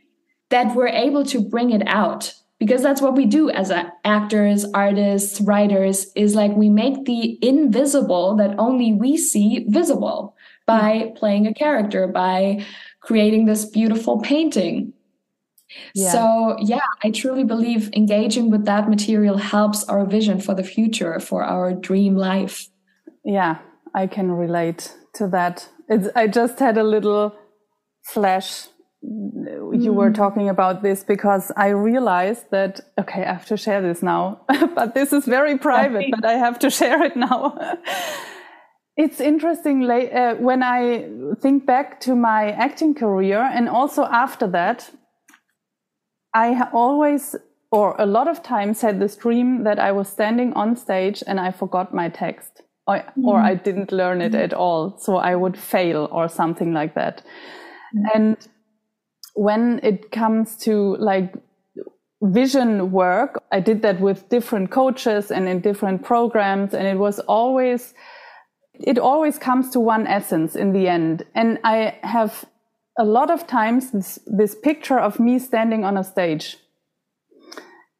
that 0.50 0.74
we're 0.74 0.88
able 0.88 1.24
to 1.24 1.40
bring 1.40 1.70
it 1.70 1.82
out 1.86 2.34
because 2.62 2.80
that's 2.80 3.02
what 3.02 3.16
we 3.16 3.26
do 3.26 3.50
as 3.50 3.72
actors 4.04 4.64
artists 4.72 5.40
writers 5.40 6.12
is 6.14 6.36
like 6.36 6.52
we 6.52 6.68
make 6.68 7.06
the 7.06 7.36
invisible 7.42 8.36
that 8.36 8.54
only 8.56 8.92
we 8.92 9.16
see 9.16 9.66
visible 9.68 10.36
by 10.64 11.12
playing 11.16 11.48
a 11.48 11.52
character 11.52 12.06
by 12.06 12.64
creating 13.00 13.46
this 13.46 13.64
beautiful 13.64 14.20
painting. 14.20 14.92
Yeah. 15.94 16.12
so 16.12 16.56
yeah 16.60 16.86
i 17.02 17.10
truly 17.10 17.44
believe 17.44 17.90
engaging 17.94 18.50
with 18.50 18.66
that 18.66 18.90
material 18.90 19.38
helps 19.38 19.82
our 19.84 20.04
vision 20.04 20.38
for 20.38 20.54
the 20.54 20.62
future 20.62 21.18
for 21.18 21.42
our 21.42 21.72
dream 21.72 22.14
life. 22.14 22.68
Yeah 23.24 23.58
i 23.92 24.06
can 24.06 24.30
relate 24.30 24.94
to 25.14 25.26
that. 25.28 25.68
It's, 25.88 26.08
i 26.14 26.28
just 26.28 26.60
had 26.60 26.78
a 26.78 26.84
little 26.84 27.34
flash 28.04 28.68
you 29.02 29.92
were 29.92 30.10
mm. 30.10 30.14
talking 30.14 30.48
about 30.48 30.82
this 30.82 31.02
because 31.02 31.50
I 31.56 31.68
realized 31.68 32.50
that 32.50 32.80
okay, 32.98 33.24
I 33.24 33.32
have 33.32 33.46
to 33.46 33.56
share 33.56 33.82
this 33.82 34.02
now, 34.02 34.40
but 34.74 34.94
this 34.94 35.12
is 35.12 35.24
very 35.24 35.58
private, 35.58 36.06
but 36.10 36.24
I 36.24 36.34
have 36.34 36.58
to 36.60 36.70
share 36.70 37.02
it 37.02 37.16
now. 37.16 37.58
it's 38.96 39.20
interesting 39.20 39.90
uh, 39.90 40.34
when 40.34 40.62
I 40.62 41.08
think 41.40 41.66
back 41.66 42.00
to 42.02 42.14
my 42.14 42.52
acting 42.52 42.94
career 42.94 43.40
and 43.40 43.68
also 43.68 44.04
after 44.04 44.46
that, 44.48 44.90
I 46.34 46.68
always 46.72 47.34
or 47.72 47.96
a 47.98 48.06
lot 48.06 48.28
of 48.28 48.42
times 48.42 48.82
had 48.82 49.00
this 49.00 49.16
dream 49.16 49.64
that 49.64 49.78
I 49.78 49.92
was 49.92 50.08
standing 50.08 50.52
on 50.52 50.76
stage 50.76 51.24
and 51.26 51.40
I 51.40 51.50
forgot 51.50 51.94
my 51.94 52.10
text 52.10 52.62
or, 52.86 52.98
mm. 52.98 53.24
or 53.24 53.40
I 53.40 53.54
didn't 53.54 53.90
learn 53.90 54.20
it 54.20 54.32
mm. 54.32 54.44
at 54.44 54.52
all. 54.52 54.98
So 54.98 55.16
I 55.16 55.34
would 55.34 55.58
fail 55.58 56.08
or 56.12 56.28
something 56.28 56.74
like 56.74 56.94
that. 56.94 57.22
Mm. 57.96 58.14
And 58.14 58.48
when 59.34 59.80
it 59.82 60.10
comes 60.10 60.56
to 60.58 60.96
like 60.96 61.34
vision 62.22 62.92
work, 62.92 63.42
I 63.50 63.60
did 63.60 63.82
that 63.82 64.00
with 64.00 64.28
different 64.28 64.70
coaches 64.70 65.30
and 65.30 65.48
in 65.48 65.60
different 65.60 66.04
programs. 66.04 66.74
And 66.74 66.86
it 66.86 66.98
was 66.98 67.18
always, 67.20 67.94
it 68.74 68.98
always 68.98 69.38
comes 69.38 69.70
to 69.70 69.80
one 69.80 70.06
essence 70.06 70.54
in 70.54 70.72
the 70.72 70.88
end. 70.88 71.24
And 71.34 71.58
I 71.64 71.98
have 72.02 72.44
a 72.98 73.04
lot 73.04 73.30
of 73.30 73.46
times 73.46 73.90
this, 73.90 74.18
this 74.26 74.54
picture 74.54 74.98
of 74.98 75.18
me 75.18 75.38
standing 75.38 75.84
on 75.84 75.96
a 75.96 76.04
stage. 76.04 76.58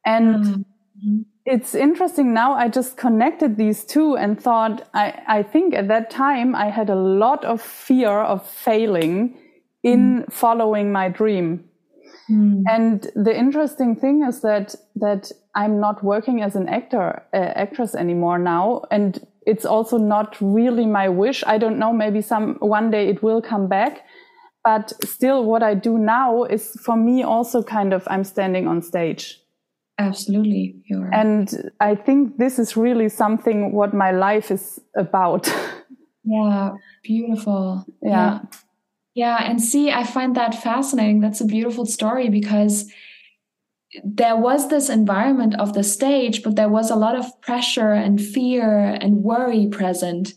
And 0.04 0.44
mm-hmm. 0.44 1.20
it's 1.44 1.74
interesting 1.74 2.34
now. 2.34 2.52
I 2.52 2.68
just 2.68 2.96
connected 2.96 3.56
these 3.56 3.84
two 3.84 4.16
and 4.16 4.40
thought, 4.40 4.88
I, 4.94 5.22
I 5.26 5.42
think 5.42 5.74
at 5.74 5.88
that 5.88 6.10
time 6.10 6.54
I 6.54 6.70
had 6.70 6.90
a 6.90 6.94
lot 6.94 7.44
of 7.44 7.60
fear 7.60 8.10
of 8.10 8.46
failing 8.46 9.38
in 9.82 10.22
mm. 10.22 10.32
following 10.32 10.92
my 10.92 11.08
dream. 11.08 11.64
Mm. 12.30 12.62
And 12.68 13.10
the 13.14 13.36
interesting 13.36 13.96
thing 13.96 14.24
is 14.24 14.40
that 14.42 14.74
that 14.96 15.30
I'm 15.54 15.80
not 15.80 16.02
working 16.04 16.42
as 16.42 16.56
an 16.56 16.68
actor 16.68 17.22
uh, 17.34 17.36
actress 17.36 17.94
anymore 17.94 18.38
now, 18.38 18.82
and 18.90 19.26
it's 19.46 19.64
also 19.64 19.98
not 19.98 20.36
really 20.40 20.86
my 20.86 21.08
wish. 21.08 21.42
I 21.46 21.58
don't 21.58 21.78
know. 21.78 21.92
Maybe 21.92 22.22
some 22.22 22.56
one 22.60 22.90
day 22.90 23.08
it 23.08 23.22
will 23.22 23.42
come 23.42 23.68
back, 23.68 24.04
but 24.64 24.92
still, 25.04 25.44
what 25.44 25.62
I 25.62 25.74
do 25.74 25.98
now 25.98 26.44
is 26.44 26.70
for 26.84 26.96
me 26.96 27.22
also 27.22 27.62
kind 27.62 27.92
of 27.92 28.06
I'm 28.06 28.24
standing 28.24 28.68
on 28.68 28.82
stage. 28.82 29.40
Absolutely, 29.98 30.82
you're. 30.86 31.12
And 31.12 31.72
I 31.80 31.94
think 31.96 32.38
this 32.38 32.58
is 32.58 32.76
really 32.76 33.08
something 33.08 33.72
what 33.72 33.92
my 33.94 34.12
life 34.12 34.50
is 34.50 34.80
about. 34.96 35.52
Yeah, 36.24 36.74
beautiful. 37.02 37.84
yeah. 38.00 38.38
yeah 38.42 38.58
yeah, 39.14 39.44
and 39.44 39.60
see, 39.60 39.90
I 39.90 40.04
find 40.04 40.34
that 40.36 40.62
fascinating. 40.62 41.20
That's 41.20 41.40
a 41.40 41.46
beautiful 41.46 41.84
story 41.84 42.30
because 42.30 42.90
there 44.02 44.36
was 44.36 44.68
this 44.68 44.88
environment 44.88 45.54
of 45.58 45.74
the 45.74 45.84
stage, 45.84 46.42
but 46.42 46.56
there 46.56 46.68
was 46.68 46.90
a 46.90 46.96
lot 46.96 47.14
of 47.14 47.40
pressure 47.42 47.92
and 47.92 48.20
fear 48.20 48.96
and 49.00 49.22
worry 49.22 49.66
present. 49.66 50.32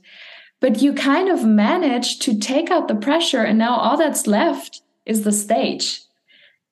But 0.59 0.81
you 0.81 0.93
kind 0.93 1.29
of 1.29 1.45
managed 1.45 2.21
to 2.23 2.37
take 2.37 2.69
out 2.69 2.87
the 2.87 2.95
pressure, 2.95 3.43
and 3.43 3.57
now 3.57 3.75
all 3.75 3.97
that's 3.97 4.27
left 4.27 4.81
is 5.05 5.23
the 5.23 5.31
stage. 5.31 6.01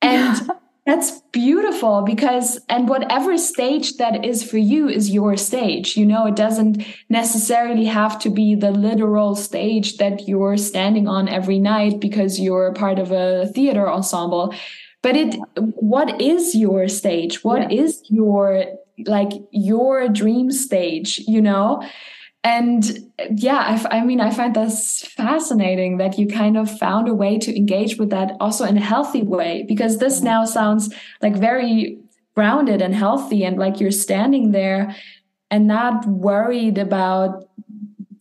And 0.01 0.37
yeah. 0.37 0.47
That's 0.85 1.21
beautiful 1.31 2.01
because, 2.01 2.59
and 2.67 2.89
whatever 2.89 3.37
stage 3.37 3.95
that 3.97 4.25
is 4.25 4.43
for 4.43 4.57
you 4.57 4.89
is 4.89 5.11
your 5.11 5.37
stage. 5.37 5.95
You 5.95 6.05
know, 6.05 6.25
it 6.25 6.35
doesn't 6.35 6.85
necessarily 7.07 7.85
have 7.85 8.19
to 8.19 8.29
be 8.29 8.55
the 8.55 8.71
literal 8.71 9.35
stage 9.35 9.95
that 9.97 10.27
you're 10.27 10.57
standing 10.57 11.07
on 11.07 11.29
every 11.29 11.59
night 11.59 12.01
because 12.01 12.37
you're 12.37 12.73
part 12.73 12.99
of 12.99 13.13
a 13.13 13.47
theater 13.47 13.89
ensemble. 13.89 14.53
But 15.01 15.15
it, 15.15 15.35
what 15.55 16.21
is 16.21 16.53
your 16.53 16.89
stage? 16.89 17.45
What 17.45 17.71
yeah. 17.71 17.83
is 17.83 18.03
your, 18.09 18.65
like, 19.05 19.31
your 19.51 20.09
dream 20.09 20.51
stage, 20.51 21.19
you 21.19 21.41
know? 21.41 21.81
And 22.43 23.11
yeah 23.31 23.79
I, 23.91 23.99
I 23.99 24.03
mean 24.03 24.19
i 24.19 24.29
find 24.29 24.55
this 24.55 25.01
fascinating 25.01 25.97
that 25.97 26.17
you 26.19 26.27
kind 26.27 26.57
of 26.57 26.69
found 26.77 27.07
a 27.07 27.13
way 27.13 27.37
to 27.39 27.55
engage 27.55 27.97
with 27.97 28.09
that 28.09 28.33
also 28.39 28.65
in 28.65 28.77
a 28.77 28.81
healthy 28.81 29.23
way 29.23 29.63
because 29.67 29.97
this 29.97 30.17
mm-hmm. 30.17 30.25
now 30.25 30.45
sounds 30.45 30.93
like 31.21 31.35
very 31.35 31.97
grounded 32.35 32.81
and 32.81 32.93
healthy 32.93 33.43
and 33.43 33.57
like 33.57 33.79
you're 33.79 33.91
standing 33.91 34.51
there 34.51 34.95
and 35.51 35.67
not 35.67 36.05
worried 36.05 36.77
about 36.77 37.47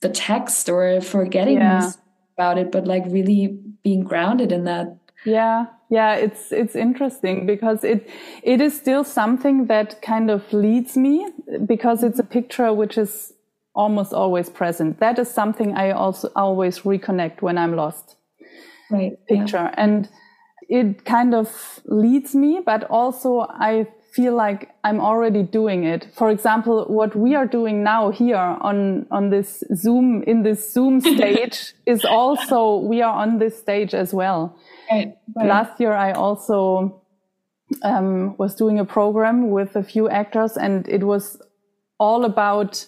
the 0.01 0.09
text 0.09 0.69
or 0.69 1.01
forgetting 1.01 1.57
yeah. 1.57 1.91
about 2.37 2.59
it 2.59 2.71
but 2.71 2.87
like 2.87 3.05
really 3.07 3.59
being 3.83 4.05
grounded 4.05 4.53
in 4.53 4.65
that 4.65 4.97
yeah 5.25 5.67
yeah 5.89 6.15
it's 6.15 6.53
it's 6.53 6.77
interesting 6.77 7.47
because 7.47 7.83
it 7.83 8.09
it 8.43 8.61
is 8.61 8.77
still 8.77 9.03
something 9.03 9.67
that 9.67 10.01
kind 10.03 10.31
of 10.31 10.53
leads 10.53 10.97
me 10.97 11.27
because 11.67 12.03
it's 12.03 12.19
a 12.19 12.25
picture 12.25 12.73
which 12.73 12.99
is 12.99 13.33
almost 13.75 14.13
always 14.13 14.51
present. 14.51 15.01
That 15.01 15.19
is 15.19 15.31
something 15.31 15.75
I 15.75 15.93
also 15.93 16.31
always 16.37 16.81
reconnect 16.81 17.43
when 17.43 17.59
I'm 17.59 17.75
lost. 17.75 18.17
Right. 18.91 19.13
Picture. 19.27 19.57
Yeah. 19.57 19.75
And 19.77 20.09
it 20.69 21.05
kind 21.05 21.35
of 21.35 21.81
leads 21.87 22.35
me, 22.35 22.61
but 22.65 22.85
also 22.85 23.47
I 23.49 23.87
feel 24.13 24.35
like 24.35 24.71
I'm 24.85 25.01
already 25.01 25.43
doing 25.43 25.85
it. 25.85 26.07
For 26.15 26.31
example, 26.31 26.85
what 26.87 27.17
we 27.17 27.35
are 27.35 27.47
doing 27.47 27.83
now 27.83 28.11
here 28.11 28.37
on, 28.37 29.07
on 29.11 29.31
this 29.31 29.65
Zoom, 29.75 30.23
in 30.25 30.43
this 30.43 30.73
Zoom 30.73 31.01
stage 31.15 31.73
is 31.87 32.05
also, 32.05 32.77
we 32.77 33.01
are 33.01 33.15
on 33.15 33.39
this 33.39 33.59
stage 33.59 33.95
as 33.95 34.13
well. 34.13 34.59
Right, 34.91 35.15
right. 35.35 35.47
Last 35.47 35.81
year, 35.81 35.95
I 35.95 36.13
also 36.13 37.03
um, 37.83 38.37
was 38.37 38.55
doing 38.55 38.79
a 38.79 38.85
program 38.85 39.51
with 39.51 39.77
a 39.77 39.83
few 39.83 40.11
actors 40.11 40.59
and 40.59 40.87
it 40.89 41.05
was 41.05 41.41
all 41.99 42.27
about 42.27 42.87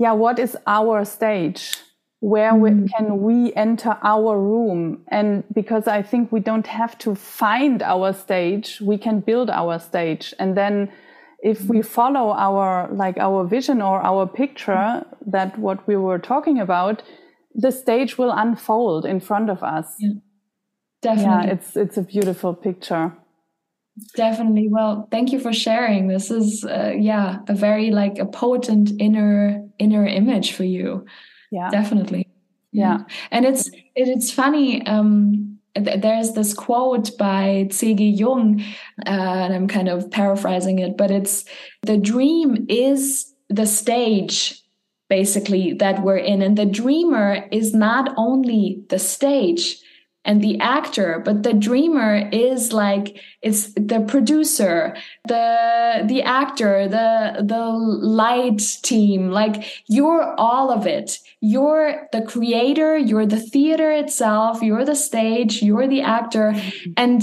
yeah, 0.00 0.12
what 0.12 0.38
is 0.38 0.56
our 0.66 1.04
stage? 1.04 1.76
Where 2.20 2.52
mm. 2.52 2.60
we, 2.60 2.88
can 2.88 3.20
we 3.20 3.52
enter 3.52 3.98
our 4.02 4.38
room? 4.40 5.04
And 5.08 5.44
because 5.52 5.86
I 5.86 6.00
think 6.02 6.32
we 6.32 6.40
don't 6.40 6.66
have 6.66 6.96
to 6.98 7.14
find 7.14 7.82
our 7.82 8.14
stage, 8.14 8.80
we 8.80 8.96
can 8.96 9.20
build 9.20 9.50
our 9.50 9.78
stage. 9.78 10.32
And 10.38 10.56
then 10.56 10.90
if 11.42 11.64
we 11.64 11.82
follow 11.82 12.32
our, 12.32 12.88
like 12.92 13.18
our 13.18 13.44
vision 13.46 13.82
or 13.82 14.00
our 14.00 14.26
picture, 14.26 15.04
that 15.26 15.58
what 15.58 15.86
we 15.86 15.96
were 15.96 16.18
talking 16.18 16.58
about, 16.58 17.02
the 17.54 17.70
stage 17.70 18.16
will 18.16 18.32
unfold 18.32 19.04
in 19.04 19.20
front 19.20 19.50
of 19.50 19.62
us. 19.62 19.96
Yeah. 19.98 20.12
Definitely. 21.02 21.46
Yeah, 21.46 21.52
it's, 21.52 21.76
it's 21.76 21.96
a 21.98 22.02
beautiful 22.02 22.54
picture. 22.54 23.12
Definitely. 24.16 24.68
Well, 24.68 25.08
thank 25.10 25.32
you 25.32 25.40
for 25.40 25.52
sharing. 25.52 26.08
This 26.08 26.30
is, 26.30 26.64
uh, 26.64 26.94
yeah, 26.96 27.38
a 27.48 27.54
very 27.54 27.90
like 27.90 28.18
a 28.18 28.26
potent 28.26 28.92
inner 28.98 29.64
inner 29.78 30.06
image 30.06 30.52
for 30.52 30.64
you. 30.64 31.06
Yeah, 31.50 31.68
definitely. 31.70 32.28
Yeah. 32.72 32.98
And 33.30 33.44
it's 33.44 33.68
it, 33.68 34.08
it's 34.08 34.30
funny. 34.30 34.86
Um, 34.86 35.58
th- 35.74 36.00
there's 36.00 36.32
this 36.32 36.54
quote 36.54 37.16
by 37.18 37.68
C.G. 37.70 38.08
Jung, 38.10 38.60
uh, 39.06 39.10
and 39.10 39.54
I'm 39.54 39.68
kind 39.68 39.88
of 39.88 40.10
paraphrasing 40.10 40.78
it, 40.78 40.96
but 40.96 41.10
it's 41.10 41.44
the 41.82 41.96
dream 41.96 42.66
is 42.68 43.32
the 43.48 43.66
stage 43.66 44.60
basically 45.08 45.72
that 45.74 46.02
we're 46.02 46.16
in, 46.16 46.42
and 46.42 46.56
the 46.56 46.66
dreamer 46.66 47.48
is 47.50 47.74
not 47.74 48.14
only 48.16 48.84
the 48.90 48.98
stage 48.98 49.82
and 50.24 50.42
the 50.42 50.58
actor 50.60 51.22
but 51.24 51.42
the 51.42 51.52
dreamer 51.52 52.28
is 52.30 52.72
like 52.72 53.18
it's 53.42 53.72
the 53.74 54.04
producer 54.06 54.94
the 55.26 56.04
the 56.06 56.22
actor 56.22 56.86
the 56.88 57.42
the 57.42 57.60
light 57.60 58.62
team 58.82 59.30
like 59.30 59.82
you're 59.86 60.34
all 60.38 60.70
of 60.70 60.86
it. 60.86 61.18
You're 61.40 62.08
the 62.12 62.22
creator 62.22 62.98
you're 62.98 63.26
the 63.26 63.40
theater 63.40 63.90
itself 63.90 64.62
you're 64.62 64.84
the 64.84 64.96
stage 64.96 65.62
you're 65.62 65.88
the 65.88 66.02
actor. 66.02 66.52
Mm-hmm. 66.52 66.92
and 66.96 67.22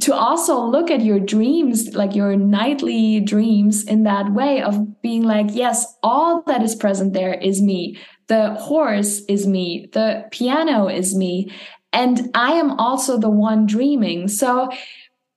to 0.00 0.14
also 0.14 0.60
look 0.60 0.90
at 0.90 1.00
your 1.00 1.18
dreams 1.18 1.94
like 1.94 2.14
your 2.14 2.36
nightly 2.36 3.20
dreams 3.20 3.82
in 3.84 4.02
that 4.02 4.32
way 4.32 4.60
of 4.60 5.00
being 5.00 5.22
like 5.22 5.46
yes 5.50 5.96
all 6.02 6.42
that 6.42 6.62
is 6.62 6.74
present 6.74 7.14
there 7.14 7.34
is 7.34 7.62
me. 7.62 7.98
The 8.28 8.54
horse 8.54 9.22
is 9.28 9.46
me. 9.46 9.88
The 9.92 10.24
piano 10.32 10.88
is 10.88 11.14
me 11.14 11.52
and 11.96 12.30
i 12.34 12.52
am 12.52 12.70
also 12.72 13.18
the 13.18 13.30
one 13.30 13.66
dreaming 13.66 14.28
so 14.28 14.70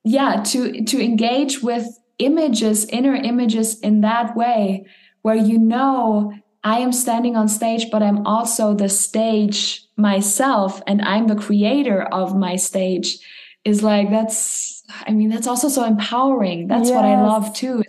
yeah 0.04 0.42
to 0.44 0.84
to 0.84 1.02
engage 1.02 1.62
with 1.62 1.86
images 2.18 2.84
inner 2.86 3.14
images 3.14 3.80
in 3.80 4.02
that 4.02 4.36
way 4.36 4.86
where 5.22 5.34
you 5.34 5.58
know 5.58 6.32
i 6.62 6.78
am 6.78 6.92
standing 6.92 7.34
on 7.34 7.48
stage 7.48 7.90
but 7.90 8.02
i'm 8.02 8.24
also 8.26 8.74
the 8.74 8.88
stage 8.88 9.82
myself 9.96 10.82
and 10.86 11.02
i'm 11.02 11.26
the 11.26 11.34
creator 11.34 12.02
of 12.02 12.36
my 12.36 12.56
stage 12.56 13.18
is 13.64 13.82
like 13.82 14.10
that's 14.10 14.82
i 15.06 15.10
mean 15.10 15.30
that's 15.30 15.46
also 15.46 15.68
so 15.68 15.84
empowering 15.84 16.68
that's 16.68 16.88
yes. 16.88 16.96
what 16.96 17.04
i 17.04 17.20
love 17.20 17.54
too 17.54 17.82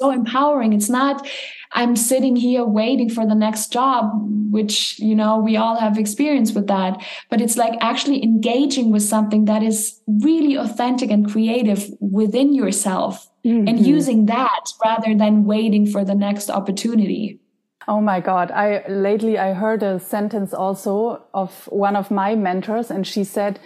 so 0.00 0.10
empowering 0.10 0.72
it's 0.72 0.88
not 0.88 1.26
I'm 1.72 1.94
sitting 1.94 2.34
here 2.34 2.64
waiting 2.64 3.08
for 3.08 3.24
the 3.24 3.34
next 3.34 3.72
job, 3.72 4.10
which, 4.50 4.98
you 4.98 5.14
know, 5.14 5.38
we 5.38 5.56
all 5.56 5.76
have 5.76 5.98
experience 5.98 6.52
with 6.52 6.66
that. 6.66 7.00
But 7.28 7.40
it's 7.40 7.56
like 7.56 7.78
actually 7.80 8.22
engaging 8.24 8.90
with 8.90 9.02
something 9.02 9.44
that 9.44 9.62
is 9.62 10.00
really 10.08 10.56
authentic 10.56 11.10
and 11.10 11.30
creative 11.30 11.88
within 12.00 12.54
yourself 12.54 13.30
mm-hmm. 13.44 13.68
and 13.68 13.86
using 13.86 14.26
that 14.26 14.64
rather 14.84 15.14
than 15.14 15.44
waiting 15.44 15.86
for 15.86 16.04
the 16.04 16.14
next 16.14 16.50
opportunity. 16.50 17.38
Oh 17.86 18.00
my 18.00 18.20
God. 18.20 18.50
I 18.50 18.84
lately 18.88 19.38
I 19.38 19.52
heard 19.52 19.82
a 19.82 20.00
sentence 20.00 20.52
also 20.52 21.22
of 21.34 21.66
one 21.70 21.94
of 21.94 22.10
my 22.10 22.34
mentors 22.34 22.90
and 22.90 23.06
she 23.06 23.22
said, 23.22 23.60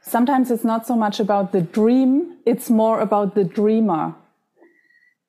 sometimes 0.00 0.50
it's 0.50 0.64
not 0.64 0.86
so 0.86 0.96
much 0.96 1.20
about 1.20 1.52
the 1.52 1.60
dream, 1.60 2.36
it's 2.44 2.68
more 2.68 3.00
about 3.00 3.36
the 3.36 3.44
dreamer. 3.44 4.14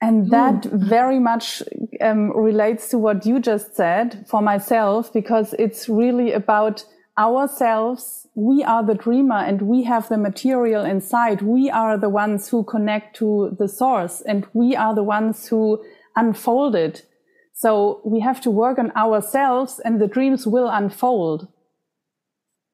And 0.05 0.29
that 0.29 0.61
mm. 0.61 0.71
very 0.87 1.17
much 1.17 1.63
um, 1.99 2.29
relates 2.37 2.89
to 2.89 2.97
what 2.99 3.25
you 3.25 3.39
just 3.39 3.75
said 3.75 4.23
for 4.27 4.39
myself, 4.39 5.11
because 5.11 5.55
it's 5.57 5.89
really 5.89 6.31
about 6.31 6.85
ourselves. 7.17 8.27
We 8.35 8.63
are 8.63 8.83
the 8.83 8.93
dreamer 8.93 9.37
and 9.37 9.63
we 9.63 9.83
have 9.83 10.07
the 10.07 10.17
material 10.17 10.85
inside. 10.85 11.41
We 11.41 11.71
are 11.71 11.97
the 11.97 12.09
ones 12.09 12.49
who 12.49 12.63
connect 12.63 13.15
to 13.17 13.55
the 13.57 13.67
source 13.67 14.21
and 14.21 14.45
we 14.53 14.75
are 14.75 14.93
the 14.93 15.03
ones 15.17 15.47
who 15.47 15.83
unfold 16.15 16.75
it. 16.75 17.05
So 17.53 18.01
we 18.03 18.19
have 18.19 18.41
to 18.41 18.51
work 18.51 18.77
on 18.77 18.91
ourselves 18.95 19.79
and 19.79 19.99
the 19.99 20.07
dreams 20.07 20.45
will 20.45 20.69
unfold. 20.69 21.47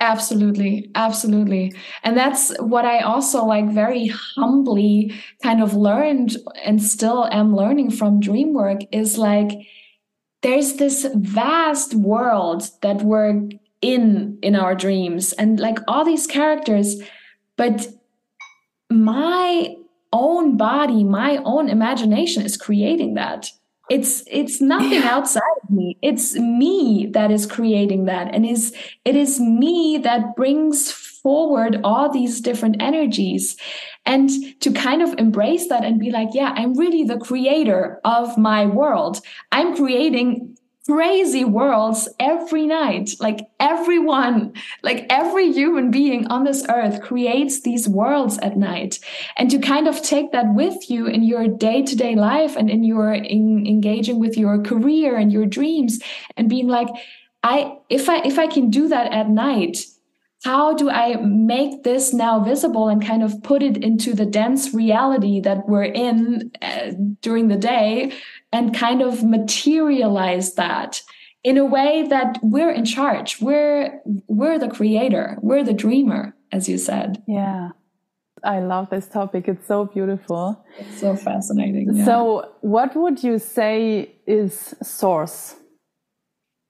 Absolutely, 0.02 0.90
absolutely. 0.96 1.76
And 2.04 2.18
that's 2.18 2.52
what 2.60 2.86
I 2.86 3.02
also 3.02 3.46
like 3.46 3.70
very 3.70 4.08
humbly 4.08 5.14
kind 5.44 5.62
of 5.62 5.76
learned 5.76 6.38
and 6.66 6.82
still 6.82 7.30
am 7.32 7.56
learning 7.56 7.92
from 7.92 8.20
dreamwork 8.20 8.88
is 8.92 9.20
like 9.20 9.52
there's 10.42 10.74
this 10.74 11.06
vast 11.14 11.94
world 11.94 12.68
that 12.82 13.04
we're 13.04 13.48
in 13.84 14.40
in 14.42 14.56
our 14.56 14.74
dreams 14.74 15.34
and 15.34 15.60
like 15.60 15.78
all 15.88 16.04
these 16.04 16.26
characters 16.26 17.00
but 17.56 17.88
my 18.90 19.76
own 20.14 20.58
body 20.58 21.04
my 21.04 21.38
own 21.46 21.70
imagination 21.70 22.44
is 22.44 22.58
creating 22.58 23.16
that 23.16 23.50
it's 23.92 24.24
it's 24.26 24.62
nothing 24.62 25.04
outside 25.04 25.58
of 25.64 25.70
me. 25.70 25.98
It's 26.02 26.36
me 26.36 27.08
that 27.12 27.30
is 27.30 27.46
creating 27.46 28.06
that. 28.06 28.34
And 28.34 28.46
is 28.46 28.74
it 29.04 29.18
is 29.18 29.40
me 29.40 30.00
that 30.04 30.36
brings 30.38 30.92
forward 30.92 31.82
all 31.84 32.10
these 32.10 32.40
different 32.40 32.82
energies. 32.82 33.58
And 34.06 34.30
to 34.62 34.72
kind 34.72 35.02
of 35.02 35.14
embrace 35.20 35.68
that 35.68 35.84
and 35.86 36.00
be 36.00 36.10
like 36.10 36.30
yeah 36.34 36.54
i'm 36.56 36.74
really 36.74 37.04
the 37.04 37.20
creator 37.20 38.00
of 38.04 38.38
my 38.38 38.66
world. 38.66 39.20
I'm 39.52 39.76
creating 39.76 40.51
crazy 40.88 41.46
worlds 41.46 42.10
every 42.20 42.66
night. 42.66 43.12
Like 43.20 43.48
everyone, 43.60 44.54
like 44.82 45.06
every 45.10 45.52
human 45.52 45.92
being 45.92 46.28
on 46.28 46.44
this 46.44 46.66
earth 46.70 47.02
creates 47.02 47.62
these 47.62 47.88
worlds 47.88 48.38
at 48.40 48.58
night. 48.58 49.00
And 49.38 49.50
to 49.52 49.60
kind 49.60 49.88
of 49.88 50.02
take 50.02 50.32
that 50.32 50.54
with 50.54 50.90
you 50.90 51.08
in 51.08 51.24
your 51.24 51.48
day 51.48 51.84
to 51.84 51.96
day 51.96 52.16
life 52.16 52.56
and 52.56 52.70
in 52.70 52.84
your 52.84 53.14
in 53.14 53.66
engaging 53.68 54.20
with 54.20 54.38
your 54.38 54.62
career 54.62 55.18
and 55.18 55.32
your 55.32 55.46
dreams 55.46 56.00
and 56.36 56.50
being 56.50 56.68
like, 56.68 56.90
I, 57.44 57.78
if 57.90 58.08
I, 58.10 58.22
if 58.26 58.38
I 58.38 58.48
can 58.48 58.70
do 58.70 58.88
that 58.88 59.12
at 59.12 59.30
night, 59.30 59.80
how 60.44 60.74
do 60.74 60.90
I 60.90 61.18
make 61.18 61.84
this 61.84 62.14
now 62.14 62.40
visible 62.40 62.90
and 62.90 63.06
kind 63.06 63.22
of 63.22 63.44
put 63.44 63.62
it 63.62 63.78
into 63.78 64.14
the 64.14 64.26
dense 64.26 64.74
reality 64.74 65.40
that 65.42 65.68
we're 65.68 65.84
in 65.84 66.52
uh, 66.62 66.92
during 67.22 67.48
the 67.48 67.58
day 67.58 68.12
and 68.52 68.76
kind 68.76 69.02
of 69.02 69.24
materialize 69.24 70.56
that 70.56 71.02
in 71.44 71.58
a 71.58 71.66
way 71.66 72.06
that 72.08 72.40
we're 72.42 72.72
in 72.72 72.86
charge. 72.86 73.42
We're 73.42 74.02
we're 74.28 74.60
the 74.60 74.70
creator. 74.70 75.38
We're 75.42 75.64
the 75.64 75.74
dreamer, 75.74 76.36
as 76.52 76.70
you 76.70 76.78
said. 76.78 77.24
Yeah. 77.28 77.70
I 78.44 78.60
love 78.60 78.90
this 78.90 79.08
topic. 79.08 79.48
It's 79.48 79.68
so 79.68 79.86
beautiful. 79.86 80.64
It's 80.80 81.00
so 81.00 81.16
fascinating. 81.16 81.94
Yeah. 81.94 82.06
So, 82.06 82.52
what 82.62 82.96
would 82.96 83.24
you 83.24 83.38
say 83.38 84.16
is 84.26 84.74
source? 84.82 85.56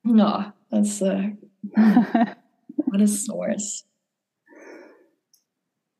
No, 0.03 0.51
that's 0.69 1.01
uh, 1.01 1.29
what 2.75 3.01
is 3.01 3.25
source? 3.25 3.83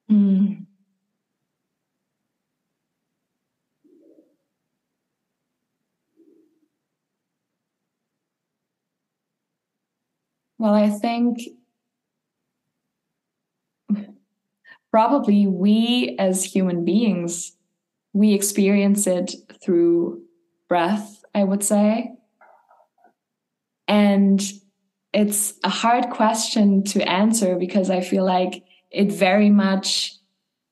Hmm. 0.10 0.64
Well, 10.62 10.76
I 10.76 10.90
think 10.92 11.40
probably 14.92 15.48
we 15.48 16.16
as 16.20 16.44
human 16.44 16.84
beings, 16.84 17.54
we 18.14 18.34
experience 18.34 19.08
it 19.08 19.34
through 19.64 20.22
breath, 20.68 21.24
I 21.34 21.44
would 21.44 21.64
say. 21.64 22.12
And 23.88 24.42
it's 25.14 25.54
a 25.64 25.70
hard 25.70 26.10
question 26.10 26.84
to 26.86 27.08
answer 27.08 27.56
because 27.58 27.90
I 27.90 28.02
feel 28.02 28.26
like 28.26 28.64
it 28.92 29.12
very 29.12 29.50
much 29.50 30.14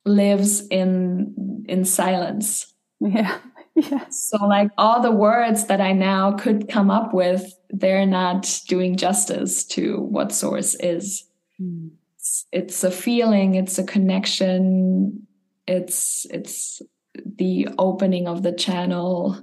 lives 0.06 0.68
in 0.70 1.66
in 1.68 1.86
silence. 1.86 2.74
Yeah. 3.00 3.38
Yeah. 3.76 4.10
So 4.10 4.46
like 4.46 4.72
all 4.78 5.02
the 5.02 5.12
words 5.12 5.68
that 5.68 5.80
I 5.80 5.94
now 5.94 6.34
could 6.34 6.68
come 6.68 6.92
up 6.92 7.14
with 7.14 7.59
they're 7.70 8.06
not 8.06 8.62
doing 8.68 8.98
justice 8.98 9.64
to 9.64 10.00
what 10.00 10.32
source 10.32 10.76
is. 10.76 11.26
Mm. 11.62 11.92
It's, 12.16 12.46
it's 12.52 12.84
a 12.84 12.92
feeling, 12.92 13.56
it's 13.56 13.78
a 13.78 13.84
connection, 13.84 15.28
it's 15.68 16.26
it's 16.32 16.82
the 17.14 17.68
opening 17.78 18.28
of 18.28 18.44
the 18.44 18.52
channel. 18.52 19.42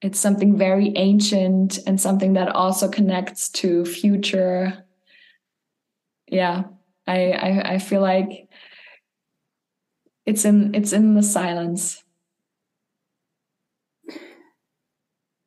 It's 0.00 0.18
something 0.18 0.56
very 0.56 0.92
ancient 0.96 1.78
and 1.86 2.00
something 2.00 2.32
that 2.32 2.48
also 2.48 2.88
connects 2.88 3.48
to 3.50 3.84
future. 3.84 4.84
Yeah, 6.26 6.64
I, 7.06 7.30
I, 7.30 7.72
I 7.74 7.78
feel 7.78 8.00
like 8.00 8.48
it's 10.26 10.44
in 10.44 10.74
it's 10.74 10.92
in 10.92 11.14
the 11.14 11.22
silence 11.22 12.02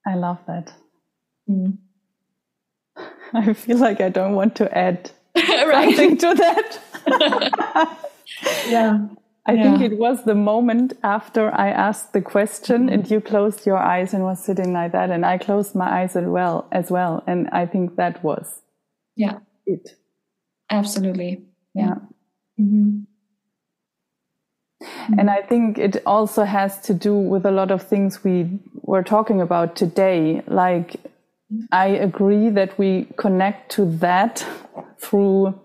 I 0.08 0.16
love 0.16 0.38
that. 0.48 0.72
Mm. 1.50 1.78
I 3.34 3.54
feel 3.54 3.78
like 3.78 4.02
I 4.02 4.10
don't 4.10 4.36
want 4.36 4.56
to 4.58 4.78
add 4.78 5.12
right. 5.36 5.96
something 5.96 6.18
to 6.18 6.34
that. 6.36 6.80
yeah. 8.68 9.08
I 9.48 9.54
yeah. 9.54 9.64
think 9.78 9.92
it 9.92 9.98
was 10.00 10.24
the 10.24 10.34
moment 10.34 10.94
after 11.04 11.54
I 11.54 11.70
asked 11.70 12.14
the 12.14 12.22
question 12.22 12.90
and 12.90 13.10
you 13.10 13.22
closed 13.22 13.66
your 13.66 13.78
eyes 13.78 14.14
and 14.14 14.24
was 14.24 14.44
sitting 14.44 14.74
like 14.74 14.92
that, 14.94 15.12
and 15.12 15.24
I 15.24 15.38
closed 15.38 15.76
my 15.76 16.02
eyes 16.02 16.16
as 16.16 16.26
well, 16.26 16.68
as 16.72 16.90
well, 16.90 17.24
and 17.28 17.48
I 17.52 17.68
think 17.68 17.96
that 17.98 18.24
was 18.24 18.62
yeah 19.16 19.38
it. 19.68 19.98
Absolutely, 20.72 21.46
yeah. 21.76 21.86
yeah. 21.86 21.96
Mm 22.58 22.70
-hmm. 22.72 23.06
And 25.18 25.30
I 25.30 25.42
think 25.42 25.78
it 25.78 26.06
also 26.06 26.44
has 26.44 26.82
to 26.82 26.94
do 26.94 27.16
with 27.16 27.46
a 27.46 27.52
lot 27.52 27.72
of 27.72 27.84
things 27.84 28.24
we 28.24 28.60
were 28.82 29.04
talking 29.04 29.42
about 29.42 29.76
today. 29.76 30.42
Like, 30.48 31.00
I 31.72 31.88
agree 31.88 32.50
that 32.50 32.78
we 32.78 33.08
connect 33.18 33.72
to 33.74 33.86
that 33.98 34.46
through 35.00 35.60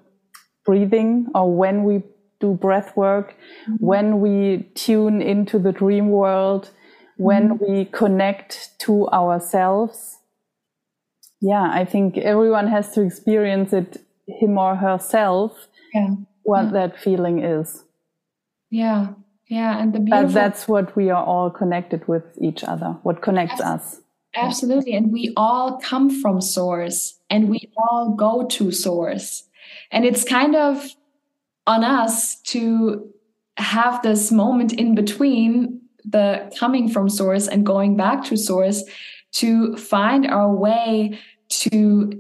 breathing 0.65 1.27
or 1.35 1.55
when 1.55 1.85
we 1.85 2.03
do 2.41 2.55
breath 2.55 2.97
work, 2.97 3.35
mm-hmm. 3.69 3.85
when 3.85 4.21
we 4.21 4.71
tune 4.75 5.21
into 5.23 5.59
the 5.59 5.73
dream 5.73 6.11
world, 6.11 6.71
when 7.17 7.51
mm-hmm. 7.51 7.73
we 7.73 7.85
connect 7.85 8.79
to 8.81 9.07
ourselves. 9.09 10.19
Yeah, 11.41 11.71
I 11.71 11.85
think 11.85 12.19
everyone 12.19 12.69
has 12.69 12.93
to 12.95 13.03
experience 13.03 13.73
it, 13.73 13.99
him 14.27 14.59
or 14.59 14.77
herself, 14.77 15.69
yeah. 15.95 16.09
what 16.43 16.67
yeah. 16.67 16.71
that 16.73 16.99
feeling 16.99 17.43
is. 17.43 17.85
Yeah, 18.71 19.15
yeah, 19.49 19.81
and 19.81 19.93
the 19.93 20.01
beautiful. 20.01 20.27
But 20.27 20.35
that's 20.35 20.69
what 20.69 20.97
we 20.97 21.11
are 21.11 21.25
all 21.25 21.51
connected 21.51 22.07
with 22.07 22.25
each 22.41 22.63
other. 22.65 22.99
What 23.03 23.21
connects 23.23 23.61
us. 23.61 24.00
Absolutely, 24.35 24.93
and 24.93 25.13
we 25.13 25.33
all 25.37 25.79
come 25.81 26.11
from 26.23 26.41
source, 26.41 27.19
and 27.29 27.49
we 27.49 27.69
all 27.77 28.11
go 28.11 28.47
to 28.47 28.71
source, 28.71 29.45
and 29.91 30.05
it's 30.05 30.25
kind 30.25 30.55
of 30.55 30.95
on 31.67 31.85
us 31.85 32.41
to 32.43 33.13
have 33.57 34.03
this 34.03 34.33
moment 34.33 34.73
in 34.73 34.95
between 34.95 35.81
the 36.05 36.51
coming 36.59 36.89
from 36.89 37.09
source 37.09 37.47
and 37.47 37.67
going 37.67 37.97
back 37.97 38.25
to 38.25 38.37
source 38.37 38.85
to 39.33 39.77
find 39.77 40.27
our 40.27 40.53
way 40.53 41.19
to 41.49 42.13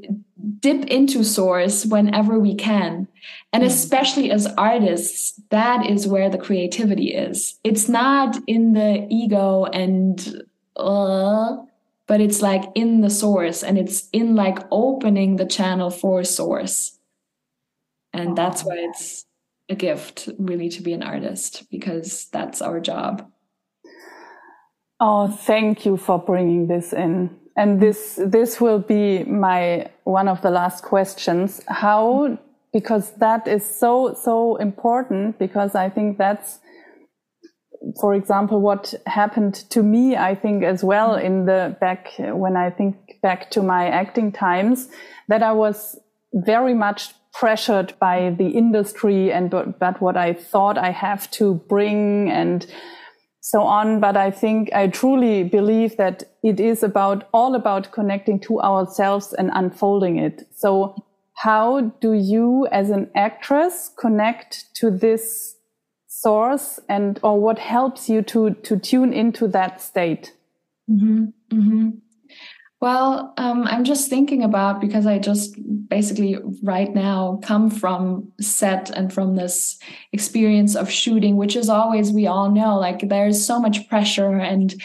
dip 0.61 0.85
into 0.87 1.24
source 1.24 1.87
whenever 1.87 2.39
we 2.39 2.55
can. 2.55 3.09
And 3.53 3.62
hmm. 3.62 3.69
especially 3.69 4.31
as 4.31 4.47
artists, 4.59 5.41
that 5.51 5.87
is 5.87 6.07
where 6.07 6.28
the 6.28 6.39
creativity 6.39 7.15
is. 7.15 7.59
It's 7.65 7.89
not 7.89 8.37
in 8.47 8.73
the 8.74 9.07
ego 9.11 9.65
and, 9.65 10.43
uh, 10.77 11.57
but 12.11 12.20
it's 12.20 12.43
like 12.43 12.65
in 12.74 13.03
the 13.03 13.09
source 13.09 13.62
and 13.62 13.78
it's 13.78 14.09
in 14.12 14.35
like 14.35 14.59
opening 14.73 15.37
the 15.37 15.47
channel 15.47 15.91
for 15.91 16.24
source. 16.24 16.99
And 18.12 18.37
that's 18.37 18.65
why 18.65 18.78
it's 18.78 19.27
a 19.69 19.77
gift, 19.77 20.28
really, 20.37 20.69
to 20.70 20.82
be 20.82 20.93
an 20.93 21.05
artist, 21.05 21.70
because 21.70 22.27
that's 22.32 22.61
our 22.61 22.81
job. 22.81 23.31
Oh, 24.99 25.28
thank 25.28 25.87
you 25.87 25.97
for 25.97 26.19
bringing 26.19 26.66
this 26.66 26.93
in 26.93 27.31
and 27.57 27.81
this 27.81 28.19
this 28.27 28.61
will 28.61 28.81
be 28.81 29.23
my 29.23 29.89
one 30.03 30.27
of 30.27 30.43
the 30.43 30.51
last 30.51 30.82
questions 30.82 31.61
how 31.69 32.39
because 32.73 33.12
that 33.19 33.47
is 33.49 33.65
so 33.65 34.15
so 34.15 34.57
important 34.57 35.37
because 35.39 35.74
i 35.74 35.89
think 35.89 36.16
that's 36.16 36.61
for 38.01 38.15
example 38.15 38.61
what 38.61 38.94
happened 39.07 39.55
to 39.70 39.82
me 39.82 40.16
i 40.16 40.35
think 40.35 40.62
as 40.62 40.85
well 40.85 41.15
in 41.15 41.47
the 41.47 41.77
back 41.81 42.09
when 42.19 42.57
i 42.57 42.70
think 42.70 42.97
back 43.23 43.51
to 43.51 43.62
my 43.62 43.89
acting 43.89 44.31
times 44.31 44.89
that 45.28 45.43
i 45.43 45.52
was 45.52 45.98
very 46.32 46.74
much 46.74 47.15
pressured 47.32 47.94
by 48.01 48.35
the 48.39 48.48
industry 48.48 49.32
and 49.32 49.51
but, 49.51 49.78
but 49.78 50.01
what 50.01 50.16
i 50.16 50.32
thought 50.32 50.77
i 50.77 50.90
have 50.90 51.31
to 51.31 51.55
bring 51.69 52.31
and 52.31 52.66
so 53.40 53.62
on. 53.62 54.01
But 54.01 54.16
I 54.16 54.31
think 54.31 54.73
I 54.73 54.86
truly 54.86 55.44
believe 55.44 55.97
that 55.97 56.24
it 56.43 56.61
is 56.61 56.82
about 56.82 57.28
all 57.32 57.55
about 57.55 57.90
connecting 57.93 58.39
to 58.40 58.61
ourselves 58.61 59.32
and 59.32 59.51
unfolding 59.52 60.19
it. 60.19 60.47
So 60.55 60.94
how 61.36 61.93
do 62.01 62.12
you 62.12 62.69
as 62.70 62.90
an 62.90 63.11
actress 63.15 63.90
connect 63.98 64.74
to 64.77 64.90
this 64.90 65.57
source 66.23 66.81
and 66.89 67.19
or 67.23 67.41
what 67.41 67.59
helps 67.59 68.09
you 68.09 68.23
to 68.23 68.51
to 68.51 68.79
tune 68.79 69.13
into 69.13 69.49
that 69.49 69.81
state? 69.81 70.35
Mm-hmm. 70.91 71.25
Mm-hmm. 71.53 71.91
Well, 72.81 73.35
um, 73.37 73.65
I'm 73.65 73.85
just 73.85 74.09
thinking 74.09 74.43
about 74.43 74.81
because 74.81 75.07
I 75.07 75.19
just 75.19 75.55
basically 75.89 76.39
right 76.63 76.93
now 76.95 77.39
come 77.43 77.69
from 77.69 78.33
set 78.41 78.89
and 78.89 79.13
from 79.13 79.37
this 79.37 79.79
experience 80.13 80.75
of 80.77 80.91
shooting, 80.91 81.37
which 81.37 81.57
is 81.57 81.69
always, 81.69 82.11
we 82.11 82.27
all 82.27 82.51
know, 82.51 82.79
like 82.79 83.11
there's 83.11 83.45
so 83.45 83.61
much 83.61 83.87
pressure 83.91 84.35
and 84.39 84.83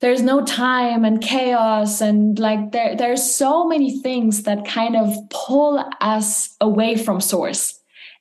there's 0.00 0.22
no 0.22 0.44
time 0.44 1.04
and 1.04 1.20
chaos 1.20 2.00
and 2.00 2.38
like 2.38 2.70
there 2.72 2.96
there's 2.96 3.22
so 3.22 3.66
many 3.66 4.00
things 4.00 4.44
that 4.44 4.64
kind 4.64 4.96
of 4.96 5.12
pull 5.30 5.84
us 6.00 6.56
away 6.60 6.96
from 6.96 7.20
source. 7.20 7.79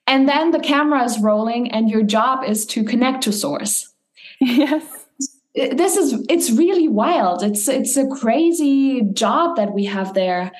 And 0.10 0.28
then 0.28 0.50
the 0.50 0.60
camera 0.60 1.04
is 1.04 1.20
rolling 1.20 1.72
and 1.72 1.88
your 1.88 2.02
job 2.02 2.44
is 2.44 2.66
to 2.68 2.84
connect 2.84 3.24
to 3.24 3.32
source. 3.32 3.94
Yes. 4.42 5.06
This 5.54 5.98
is 5.98 6.26
it's 6.30 6.50
really 6.52 6.88
wild. 6.88 7.44
It's 7.44 7.68
it's 7.68 7.98
a 7.98 8.08
crazy 8.08 9.02
job 9.14 9.58
that 9.58 9.74
we 9.74 9.86
have 9.86 10.14
there. 10.14 10.52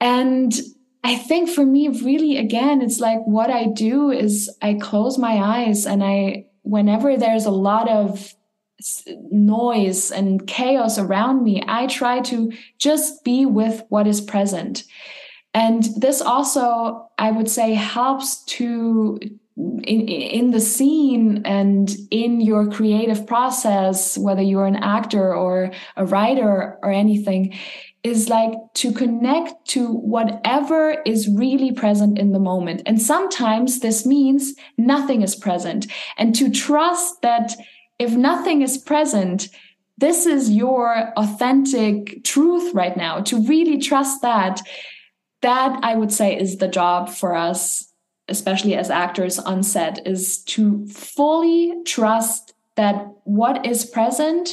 And 0.00 0.52
i 1.04 1.14
think 1.14 1.50
for 1.50 1.64
me 1.64 1.88
really 1.88 2.38
again 2.38 2.80
it's 2.80 2.98
like 2.98 3.20
what 3.26 3.50
i 3.50 3.66
do 3.66 4.10
is 4.10 4.50
i 4.62 4.72
close 4.74 5.18
my 5.18 5.34
eyes 5.34 5.86
and 5.86 6.02
i 6.02 6.46
whenever 6.62 7.16
there's 7.16 7.44
a 7.44 7.50
lot 7.50 7.88
of 7.88 8.34
noise 9.30 10.10
and 10.10 10.46
chaos 10.46 10.98
around 10.98 11.44
me 11.44 11.62
i 11.68 11.86
try 11.86 12.20
to 12.20 12.50
just 12.78 13.22
be 13.22 13.46
with 13.46 13.82
what 13.90 14.06
is 14.06 14.20
present 14.20 14.84
and 15.54 15.84
this 15.96 16.20
also 16.20 17.08
i 17.18 17.30
would 17.30 17.48
say 17.48 17.74
helps 17.74 18.44
to 18.44 19.18
in, 19.56 20.08
in 20.08 20.50
the 20.50 20.60
scene 20.60 21.42
and 21.44 21.96
in 22.10 22.40
your 22.40 22.68
creative 22.68 23.26
process, 23.26 24.18
whether 24.18 24.42
you're 24.42 24.66
an 24.66 24.76
actor 24.76 25.34
or 25.34 25.70
a 25.96 26.04
writer 26.04 26.78
or 26.82 26.90
anything, 26.90 27.54
is 28.02 28.28
like 28.28 28.52
to 28.74 28.92
connect 28.92 29.66
to 29.66 29.86
whatever 29.86 31.02
is 31.06 31.28
really 31.28 31.72
present 31.72 32.18
in 32.18 32.32
the 32.32 32.38
moment. 32.38 32.82
And 32.84 33.00
sometimes 33.00 33.80
this 33.80 34.04
means 34.04 34.54
nothing 34.76 35.22
is 35.22 35.34
present. 35.34 35.86
And 36.18 36.34
to 36.34 36.50
trust 36.50 37.22
that 37.22 37.54
if 37.98 38.12
nothing 38.12 38.60
is 38.60 38.76
present, 38.76 39.48
this 39.96 40.26
is 40.26 40.50
your 40.50 41.12
authentic 41.16 42.24
truth 42.24 42.74
right 42.74 42.96
now. 42.96 43.20
To 43.20 43.40
really 43.46 43.78
trust 43.78 44.20
that, 44.22 44.60
that 45.44 45.78
I 45.82 45.94
would 45.94 46.12
say 46.12 46.36
is 46.36 46.56
the 46.56 46.68
job 46.68 47.08
for 47.08 47.36
us 47.36 47.94
especially 48.28 48.74
as 48.74 48.90
actors 48.90 49.38
on 49.38 49.62
set, 49.62 50.06
is 50.06 50.42
to 50.44 50.86
fully 50.86 51.74
trust 51.84 52.54
that 52.76 53.06
what 53.24 53.66
is 53.66 53.84
present 53.84 54.50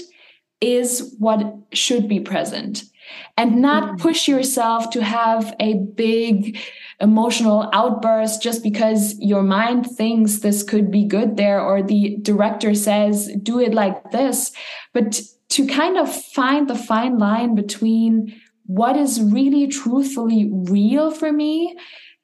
is 0.60 1.16
what 1.18 1.42
should 1.74 2.08
be 2.08 2.20
present 2.20 2.84
and 3.36 3.62
not 3.62 3.84
mm. 3.84 4.00
push 4.00 4.28
yourself 4.28 4.90
to 4.92 5.04
have 5.04 5.56
a 5.60 5.74
big 5.96 6.60
emotional 7.00 7.68
outburst 7.74 8.44
just 8.44 8.62
because 8.62 9.18
your 9.20 9.42
mind 9.42 9.90
thinks 9.90 10.38
this 10.38 10.62
could 10.62 10.92
be 10.92 11.04
good 11.04 11.36
there 11.36 11.60
or 11.60 11.82
the 11.82 12.18
director 12.22 12.76
says 12.76 13.32
do 13.42 13.60
it 13.60 13.74
like 13.74 14.12
this 14.12 14.52
but 14.94 15.20
to 15.50 15.66
kind 15.66 15.98
of 15.98 16.14
find 16.14 16.70
the 16.70 16.76
fine 16.76 17.18
line 17.18 17.56
between 17.56 18.40
what 18.76 18.96
is 18.96 19.22
really 19.22 19.68
truthfully 19.68 20.50
real 20.52 21.12
for 21.12 21.32
me 21.32 21.76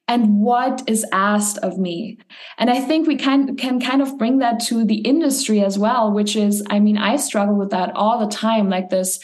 and 0.08 0.40
what 0.40 0.82
is 0.86 1.04
asked 1.12 1.58
of 1.58 1.78
me. 1.78 2.18
And 2.56 2.70
I 2.70 2.80
think 2.80 3.06
we 3.06 3.16
can 3.16 3.56
can 3.56 3.78
kind 3.78 4.00
of 4.00 4.18
bring 4.18 4.38
that 4.38 4.58
to 4.60 4.84
the 4.84 5.00
industry 5.00 5.62
as 5.62 5.78
well, 5.78 6.10
which 6.10 6.34
is, 6.34 6.64
I 6.70 6.80
mean, 6.80 6.96
I 6.96 7.16
struggle 7.16 7.56
with 7.56 7.70
that 7.70 7.94
all 7.94 8.18
the 8.18 8.34
time, 8.34 8.70
like 8.70 8.88
this 8.88 9.20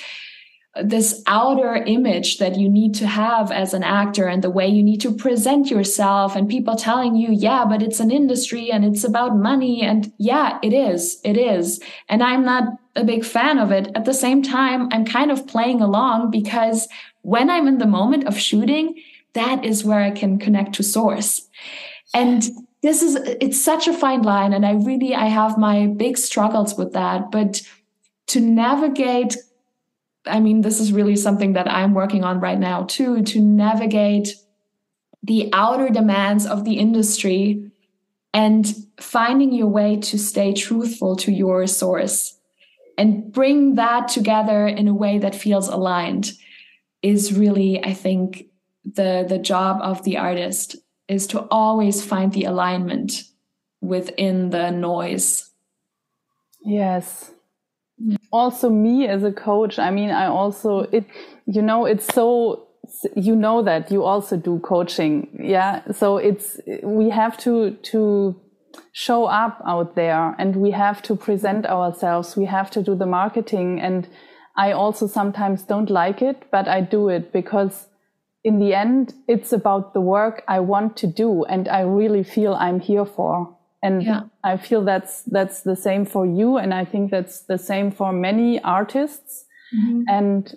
this 0.83 1.23
outer 1.29 1.77
image 1.77 2.39
that 2.39 2.59
you 2.59 2.69
need 2.69 2.95
to 2.97 3.07
have 3.07 3.53
as 3.53 3.75
an 3.75 3.85
actor 3.85 4.27
and 4.27 4.43
the 4.43 4.51
way 4.51 4.67
you 4.67 4.83
need 4.83 5.01
to 5.01 5.15
present 5.15 5.71
yourself 5.71 6.35
and 6.35 6.49
people 6.49 6.75
telling 6.75 7.15
you 7.15 7.29
yeah 7.31 7.65
but 7.65 7.81
it's 7.81 8.01
an 8.01 8.11
industry 8.11 8.73
and 8.73 8.85
it's 8.85 9.05
about 9.05 9.37
money. 9.37 9.83
And 9.83 10.13
yeah 10.19 10.59
it 10.63 10.73
is 10.73 11.21
it 11.25 11.37
is. 11.37 11.81
And 12.09 12.23
i'm 12.23 12.45
not 12.45 12.65
a 12.97 13.05
big 13.05 13.25
fan 13.25 13.59
of 13.59 13.71
it. 13.71 13.89
At 13.95 14.05
the 14.05 14.15
same 14.15 14.43
time 14.43 14.89
i'm 14.93 15.05
kind 15.05 15.31
of 15.31 15.47
playing 15.47 15.81
along 15.81 16.33
because 16.33 16.89
when 17.25 17.51
i'm 17.51 17.67
in 17.67 17.79
the 17.79 17.87
moment 17.87 18.27
of 18.27 18.39
shooting 18.39 18.95
that 19.35 19.65
is 19.65 19.85
where 19.85 20.01
I 20.01 20.11
can 20.11 20.39
connect 20.39 20.75
to 20.77 20.83
source. 20.83 21.49
And 22.15 22.49
this 22.83 23.03
is 23.03 23.17
it's 23.17 23.61
such 23.61 23.87
a 23.89 23.93
fine 23.93 24.23
line 24.23 24.53
and 24.53 24.65
I 24.65 24.73
really 24.73 25.15
I 25.15 25.27
have 25.27 25.59
my 25.59 25.87
big 25.87 26.17
struggles 26.17 26.77
with 26.77 26.93
that, 26.93 27.31
but 27.31 27.63
to 28.29 28.41
navigate 28.41 29.37
I 30.27 30.41
mean 30.41 30.63
this 30.63 30.81
is 30.81 30.93
really 30.93 31.17
something 31.17 31.53
that 31.55 31.71
I'm 31.71 31.93
working 31.93 32.25
on 32.25 32.41
right 32.41 32.59
now 32.59 32.85
too 32.85 33.23
to 33.23 33.41
navigate 33.41 34.35
the 35.23 35.51
outer 35.53 35.89
demands 35.89 36.47
of 36.47 36.65
the 36.65 36.75
industry 36.75 37.71
and 38.33 38.75
finding 39.01 39.53
your 39.53 39.69
way 39.69 39.97
to 39.97 40.19
stay 40.19 40.53
truthful 40.53 41.17
to 41.17 41.33
your 41.33 41.67
source 41.67 42.39
and 42.97 43.33
bring 43.33 43.75
that 43.75 44.09
together 44.09 44.67
in 44.67 44.89
a 44.89 44.95
way 44.95 45.19
that 45.19 45.35
feels 45.35 45.69
aligned 45.69 46.33
is 47.05 47.33
really 47.39 47.85
i 47.85 47.93
think 47.93 48.47
the 48.85 49.25
the 49.29 49.39
job 49.39 49.79
of 49.83 50.03
the 50.05 50.17
artist 50.17 50.77
is 51.09 51.27
to 51.27 51.41
always 51.51 52.05
find 52.05 52.33
the 52.33 52.45
alignment 52.45 53.25
within 53.81 54.49
the 54.49 54.71
noise. 54.71 55.51
Yes. 56.65 57.31
Also 58.33 58.71
me 58.71 59.07
as 59.07 59.23
a 59.23 59.33
coach 59.33 59.79
i 59.79 59.91
mean 59.91 60.11
i 60.11 60.27
also 60.27 60.81
it 60.91 61.05
you 61.47 61.63
know 61.63 61.85
it's 61.87 62.13
so 62.13 62.67
you 63.15 63.37
know 63.37 63.63
that 63.63 63.91
you 63.91 64.03
also 64.03 64.37
do 64.37 64.59
coaching 64.59 65.29
yeah? 65.39 65.83
So 65.93 66.17
it's 66.17 66.61
we 66.83 67.11
have 67.11 67.37
to 67.39 67.73
to 67.93 68.35
show 68.93 69.27
up 69.27 69.63
out 69.67 69.95
there 69.95 70.35
and 70.39 70.57
we 70.57 70.71
have 70.73 71.03
to 71.03 71.15
present 71.17 71.67
ourselves. 71.67 72.37
We 72.37 72.47
have 72.47 72.71
to 72.73 72.83
do 72.83 72.95
the 72.95 73.07
marketing 73.07 73.81
and 73.81 74.09
i 74.57 74.73
also 74.73 75.07
sometimes 75.07 75.63
don't 75.63 75.91
like 75.91 76.23
it 76.23 76.45
but 76.51 76.69
i 76.69 76.81
do 76.81 77.09
it 77.09 77.33
because 77.33 77.89
in 78.43 78.59
the 78.59 78.75
end 78.75 79.15
it's 79.27 79.53
about 79.53 79.95
the 79.95 80.01
work 80.01 80.43
i 80.49 80.61
want 80.61 80.97
to 80.97 81.07
do 81.07 81.45
and 81.45 81.69
i 81.69 81.81
really 81.81 82.23
feel 82.23 82.55
i'm 82.55 82.81
here 82.81 83.07
for 83.07 83.57
and 83.83 84.03
yeah. 84.03 84.23
i 84.43 84.57
feel 84.57 84.83
that's 84.83 85.23
that's 85.23 85.63
the 85.63 85.77
same 85.77 86.05
for 86.05 86.27
you 86.27 86.57
and 86.57 86.75
i 86.75 86.85
think 86.85 87.11
that's 87.11 87.41
the 87.43 87.59
same 87.59 87.91
for 87.91 88.13
many 88.13 88.61
artists 88.63 89.45
mm-hmm. 89.75 90.03
and 90.09 90.57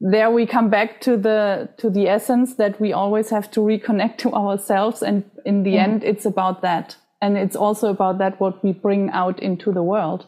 there 0.00 0.30
we 0.30 0.46
come 0.46 0.70
back 0.70 1.00
to 1.00 1.16
the 1.16 1.68
to 1.76 1.90
the 1.90 2.08
essence 2.08 2.54
that 2.54 2.80
we 2.80 2.92
always 2.92 3.28
have 3.28 3.50
to 3.50 3.60
reconnect 3.60 4.16
to 4.16 4.32
ourselves 4.32 5.02
and 5.02 5.24
in 5.44 5.62
the 5.62 5.72
yeah. 5.72 5.82
end 5.82 6.02
it's 6.02 6.24
about 6.24 6.62
that 6.62 6.96
and 7.20 7.36
it's 7.36 7.56
also 7.56 7.90
about 7.90 8.18
that 8.18 8.40
what 8.40 8.64
we 8.64 8.72
bring 8.72 9.10
out 9.10 9.38
into 9.40 9.72
the 9.72 9.82
world 9.82 10.26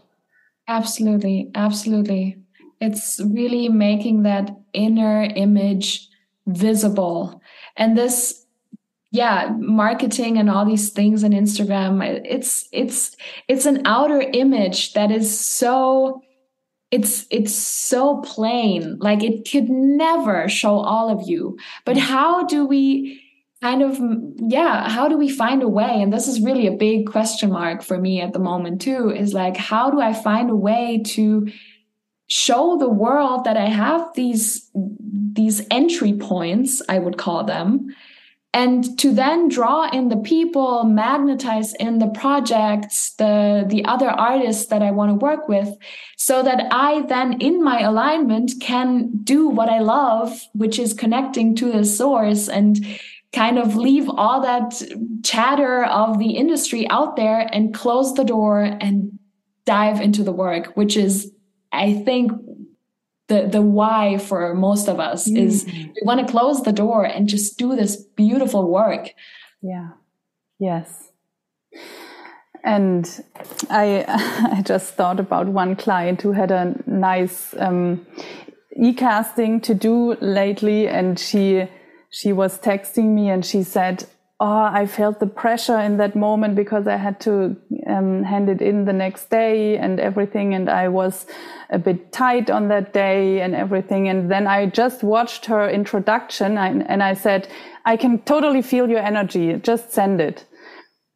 absolutely 0.68 1.50
absolutely 1.54 2.41
it's 2.82 3.20
really 3.24 3.68
making 3.68 4.24
that 4.24 4.50
inner 4.72 5.22
image 5.22 6.08
visible. 6.46 7.40
And 7.76 7.96
this 7.96 8.44
yeah 9.10 9.54
marketing 9.58 10.38
and 10.38 10.48
all 10.48 10.64
these 10.64 10.88
things 10.88 11.22
on 11.22 11.32
instagram 11.32 12.02
it's 12.24 12.66
it's 12.72 13.14
it's 13.46 13.66
an 13.66 13.82
outer 13.84 14.22
image 14.22 14.94
that 14.94 15.10
is 15.10 15.38
so 15.38 16.22
it's 16.92 17.26
it's 17.30 17.54
so 17.54 18.20
plain. 18.20 18.98
Like 19.00 19.24
it 19.24 19.50
could 19.50 19.70
never 19.70 20.48
show 20.48 20.76
all 20.76 21.08
of 21.10 21.26
you. 21.26 21.58
But 21.86 21.96
mm. 21.96 22.00
how 22.00 22.44
do 22.44 22.66
we 22.66 23.20
kind 23.62 23.82
of 23.82 23.98
yeah 24.36 24.88
how 24.88 25.08
do 25.08 25.16
we 25.16 25.30
find 25.30 25.62
a 25.62 25.68
way? 25.68 26.02
And 26.02 26.12
this 26.12 26.28
is 26.28 26.42
really 26.42 26.66
a 26.66 26.72
big 26.72 27.10
question 27.10 27.50
mark 27.50 27.82
for 27.82 27.98
me 27.98 28.20
at 28.20 28.34
the 28.34 28.38
moment 28.38 28.82
too 28.82 29.10
is 29.10 29.32
like 29.32 29.56
how 29.56 29.90
do 29.90 30.00
i 30.00 30.12
find 30.12 30.50
a 30.50 30.56
way 30.56 31.02
to 31.06 31.48
show 32.32 32.78
the 32.78 32.88
world 32.88 33.44
that 33.44 33.58
i 33.58 33.66
have 33.66 34.08
these 34.14 34.70
these 35.34 35.60
entry 35.70 36.14
points 36.14 36.80
i 36.88 36.98
would 36.98 37.18
call 37.18 37.44
them 37.44 37.94
and 38.54 38.98
to 38.98 39.12
then 39.12 39.48
draw 39.48 39.90
in 39.90 40.08
the 40.08 40.16
people 40.16 40.84
magnetize 40.84 41.74
in 41.74 41.98
the 41.98 42.08
projects 42.08 43.10
the 43.16 43.66
the 43.68 43.84
other 43.84 44.08
artists 44.08 44.64
that 44.68 44.80
i 44.80 44.90
want 44.90 45.10
to 45.10 45.26
work 45.26 45.46
with 45.46 45.76
so 46.16 46.42
that 46.42 46.64
i 46.70 47.02
then 47.02 47.34
in 47.38 47.62
my 47.62 47.80
alignment 47.80 48.50
can 48.62 49.10
do 49.22 49.46
what 49.46 49.68
i 49.68 49.80
love 49.80 50.40
which 50.54 50.78
is 50.78 50.94
connecting 50.94 51.54
to 51.54 51.70
the 51.70 51.84
source 51.84 52.48
and 52.48 52.86
kind 53.34 53.58
of 53.58 53.76
leave 53.76 54.08
all 54.08 54.40
that 54.40 54.82
chatter 55.22 55.84
of 55.84 56.18
the 56.18 56.30
industry 56.30 56.88
out 56.88 57.14
there 57.16 57.46
and 57.52 57.74
close 57.74 58.14
the 58.14 58.24
door 58.24 58.62
and 58.62 59.18
dive 59.66 60.00
into 60.00 60.24
the 60.24 60.32
work 60.32 60.74
which 60.76 60.96
is 60.96 61.30
i 61.72 61.92
think 62.04 62.32
the 63.32 63.46
the 63.46 63.62
why 63.62 64.18
for 64.18 64.54
most 64.54 64.88
of 64.88 65.00
us 65.00 65.28
mm. 65.28 65.38
is 65.38 65.64
we 65.66 66.02
want 66.02 66.20
to 66.20 66.30
close 66.30 66.62
the 66.62 66.72
door 66.72 67.04
and 67.04 67.28
just 67.28 67.58
do 67.58 67.74
this 67.74 67.96
beautiful 67.96 68.70
work. 68.70 69.10
Yeah. 69.62 69.90
Yes. 70.58 71.10
And 72.64 73.08
i 73.70 74.04
i 74.58 74.62
just 74.62 74.94
thought 74.94 75.20
about 75.20 75.46
one 75.48 75.76
client 75.76 76.22
who 76.22 76.32
had 76.32 76.50
a 76.50 76.74
nice 76.86 77.54
um, 77.58 78.06
e-casting 78.76 79.60
to 79.62 79.74
do 79.74 80.14
lately. 80.20 80.88
And 80.88 81.18
she 81.18 81.68
she 82.10 82.32
was 82.32 82.58
texting 82.58 83.14
me 83.14 83.30
and 83.30 83.44
she 83.44 83.62
said 83.62 84.04
oh, 84.42 84.68
I 84.72 84.86
felt 84.86 85.20
the 85.20 85.28
pressure 85.28 85.78
in 85.78 85.98
that 85.98 86.16
moment 86.16 86.56
because 86.56 86.88
I 86.88 86.96
had 86.96 87.20
to 87.20 87.56
um, 87.86 88.24
hand 88.24 88.48
it 88.48 88.60
in 88.60 88.86
the 88.86 88.92
next 88.92 89.30
day 89.30 89.78
and 89.78 90.00
everything. 90.00 90.52
And 90.52 90.68
I 90.68 90.88
was 90.88 91.26
a 91.70 91.78
bit 91.78 92.10
tight 92.10 92.50
on 92.50 92.66
that 92.66 92.92
day 92.92 93.40
and 93.40 93.54
everything. 93.54 94.08
And 94.08 94.28
then 94.28 94.48
I 94.48 94.66
just 94.66 95.04
watched 95.04 95.46
her 95.46 95.70
introduction 95.70 96.58
and, 96.58 96.82
and 96.90 97.04
I 97.04 97.14
said, 97.14 97.48
I 97.84 97.96
can 97.96 98.18
totally 98.22 98.62
feel 98.62 98.90
your 98.90 98.98
energy. 98.98 99.54
Just 99.62 99.92
send 99.92 100.20
it. 100.20 100.44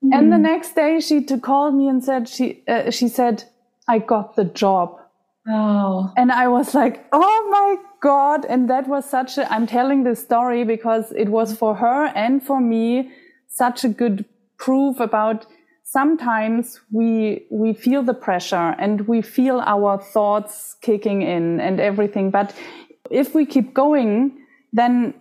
Mm. 0.04 0.16
And 0.16 0.32
the 0.32 0.38
next 0.38 0.76
day 0.76 1.00
she 1.00 1.24
to 1.24 1.36
called 1.36 1.74
me 1.74 1.88
and 1.88 2.04
said, 2.04 2.28
she, 2.28 2.62
uh, 2.68 2.92
she 2.92 3.08
said, 3.08 3.42
I 3.88 3.98
got 3.98 4.36
the 4.36 4.44
job. 4.44 5.00
Wow. 5.44 6.12
And 6.16 6.30
I 6.30 6.46
was 6.46 6.76
like, 6.76 7.06
oh 7.12 7.48
my 7.50 7.76
God. 8.00 8.44
And 8.44 8.68
that 8.70 8.88
was 8.88 9.08
such 9.08 9.38
a, 9.38 9.50
I'm 9.52 9.66
telling 9.66 10.04
this 10.04 10.22
story 10.22 10.64
because 10.64 11.12
it 11.12 11.28
was 11.28 11.56
for 11.56 11.74
her 11.76 12.06
and 12.14 12.42
for 12.42 12.60
me 12.60 13.12
such 13.48 13.84
a 13.84 13.88
good 13.88 14.24
proof 14.58 15.00
about 15.00 15.46
sometimes 15.82 16.80
we, 16.90 17.46
we 17.50 17.72
feel 17.72 18.02
the 18.02 18.14
pressure 18.14 18.74
and 18.78 19.06
we 19.06 19.22
feel 19.22 19.60
our 19.60 19.98
thoughts 19.98 20.76
kicking 20.82 21.22
in 21.22 21.60
and 21.60 21.80
everything. 21.80 22.30
But 22.30 22.54
if 23.10 23.34
we 23.34 23.46
keep 23.46 23.72
going, 23.72 24.38
then 24.72 25.14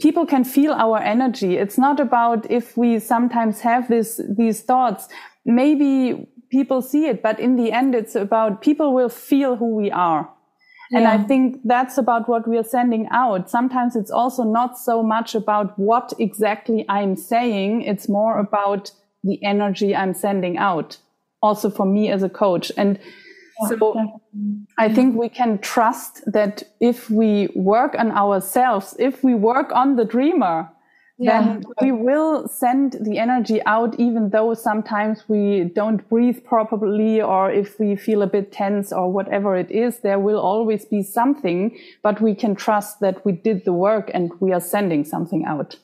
people 0.00 0.26
can 0.26 0.44
feel 0.44 0.72
our 0.72 0.98
energy. 0.98 1.56
It's 1.56 1.78
not 1.78 1.98
about 1.98 2.50
if 2.50 2.76
we 2.76 2.98
sometimes 2.98 3.60
have 3.60 3.88
this, 3.88 4.20
these 4.28 4.60
thoughts. 4.60 5.08
Maybe 5.44 6.28
people 6.50 6.82
see 6.82 7.06
it, 7.06 7.22
but 7.22 7.40
in 7.40 7.56
the 7.56 7.72
end, 7.72 7.94
it's 7.94 8.14
about 8.14 8.60
people 8.60 8.94
will 8.94 9.08
feel 9.08 9.56
who 9.56 9.74
we 9.74 9.90
are. 9.90 10.28
Yeah. 10.90 10.98
And 10.98 11.08
I 11.08 11.18
think 11.18 11.60
that's 11.64 11.98
about 11.98 12.28
what 12.28 12.46
we 12.46 12.58
are 12.58 12.64
sending 12.64 13.08
out. 13.10 13.50
Sometimes 13.50 13.96
it's 13.96 14.10
also 14.10 14.44
not 14.44 14.78
so 14.78 15.02
much 15.02 15.34
about 15.34 15.78
what 15.78 16.12
exactly 16.18 16.84
I'm 16.88 17.16
saying. 17.16 17.82
It's 17.82 18.08
more 18.08 18.38
about 18.38 18.92
the 19.24 19.42
energy 19.44 19.94
I'm 19.96 20.14
sending 20.14 20.58
out. 20.58 20.98
Also 21.42 21.70
for 21.70 21.86
me 21.86 22.10
as 22.10 22.22
a 22.22 22.28
coach. 22.28 22.70
And 22.76 22.98
so 23.68 24.20
I 24.78 24.92
think 24.92 25.16
we 25.16 25.28
can 25.28 25.58
trust 25.58 26.22
that 26.30 26.62
if 26.80 27.10
we 27.10 27.48
work 27.54 27.94
on 27.98 28.10
ourselves, 28.12 28.94
if 28.98 29.24
we 29.24 29.34
work 29.34 29.72
on 29.72 29.96
the 29.96 30.04
dreamer, 30.04 30.70
yeah. 31.18 31.42
then 31.42 31.64
we 31.80 31.92
will 31.92 32.46
send 32.48 32.96
the 33.00 33.18
energy 33.18 33.64
out, 33.64 33.98
even 33.98 34.30
though 34.30 34.52
sometimes 34.54 35.24
we 35.28 35.64
don't 35.74 36.06
breathe 36.08 36.44
properly 36.44 37.22
or 37.22 37.50
if 37.50 37.80
we 37.80 37.96
feel 37.96 38.22
a 38.22 38.26
bit 38.26 38.52
tense 38.52 38.92
or 38.92 39.10
whatever 39.10 39.56
it 39.56 39.70
is, 39.70 40.00
there 40.00 40.18
will 40.18 40.38
always 40.38 40.84
be 40.84 41.02
something, 41.02 41.78
but 42.02 42.20
we 42.20 42.34
can 42.34 42.54
trust 42.54 43.00
that 43.00 43.24
we 43.24 43.32
did 43.32 43.64
the 43.64 43.72
work 43.72 44.10
and 44.12 44.30
we 44.40 44.52
are 44.52 44.60
sending 44.60 45.04
something 45.04 45.44
out. 45.46 45.76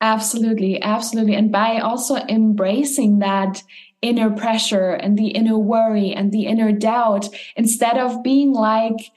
Absolutely, 0.00 0.80
absolutely. 0.82 1.34
And 1.34 1.50
by 1.50 1.80
also 1.80 2.16
embracing 2.16 3.18
that 3.18 3.62
inner 4.00 4.30
pressure 4.30 4.90
and 4.90 5.18
the 5.18 5.28
inner 5.28 5.58
worry 5.58 6.12
and 6.12 6.30
the 6.30 6.46
inner 6.46 6.72
doubt, 6.72 7.28
instead 7.56 7.98
of 7.98 8.22
being 8.22 8.52
like, 8.52 9.10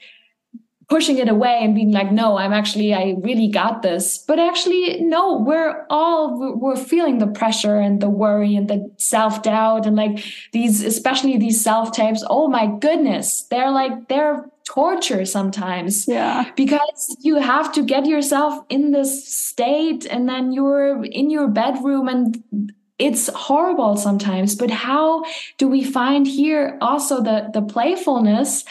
pushing 0.92 1.16
it 1.16 1.28
away 1.36 1.56
and 1.62 1.74
being 1.74 1.90
like 1.90 2.12
no 2.12 2.36
i'm 2.36 2.52
actually 2.52 2.92
i 2.92 3.14
really 3.28 3.48
got 3.48 3.80
this. 3.80 4.18
But 4.28 4.38
actually 4.38 5.00
no 5.00 5.38
we're 5.38 5.86
all 5.88 6.22
we're 6.62 6.76
feeling 6.92 7.16
the 7.18 7.32
pressure 7.40 7.78
and 7.86 8.02
the 8.04 8.10
worry 8.10 8.54
and 8.58 8.68
the 8.68 8.80
self-doubt 8.98 9.86
and 9.86 9.96
like 9.96 10.22
these 10.52 10.84
especially 10.84 11.38
these 11.38 11.58
self-tapes 11.62 12.22
oh 12.28 12.46
my 12.58 12.66
goodness 12.86 13.44
they're 13.50 13.70
like 13.70 14.08
they're 14.08 14.44
torture 14.64 15.24
sometimes. 15.24 16.06
Yeah. 16.06 16.50
Because 16.56 17.16
you 17.20 17.34
have 17.36 17.72
to 17.72 17.82
get 17.82 18.06
yourself 18.06 18.64
in 18.68 18.92
this 18.92 19.12
state 19.28 20.06
and 20.08 20.28
then 20.28 20.52
you're 20.52 21.04
in 21.04 21.30
your 21.30 21.48
bedroom 21.48 22.06
and 22.08 22.72
it's 22.98 23.28
horrible 23.34 23.96
sometimes. 23.96 24.54
But 24.54 24.70
how 24.70 25.24
do 25.58 25.66
we 25.68 25.82
find 25.82 26.26
here 26.26 26.78
also 26.80 27.22
the 27.22 27.50
the 27.52 27.62
playfulness 27.62 28.64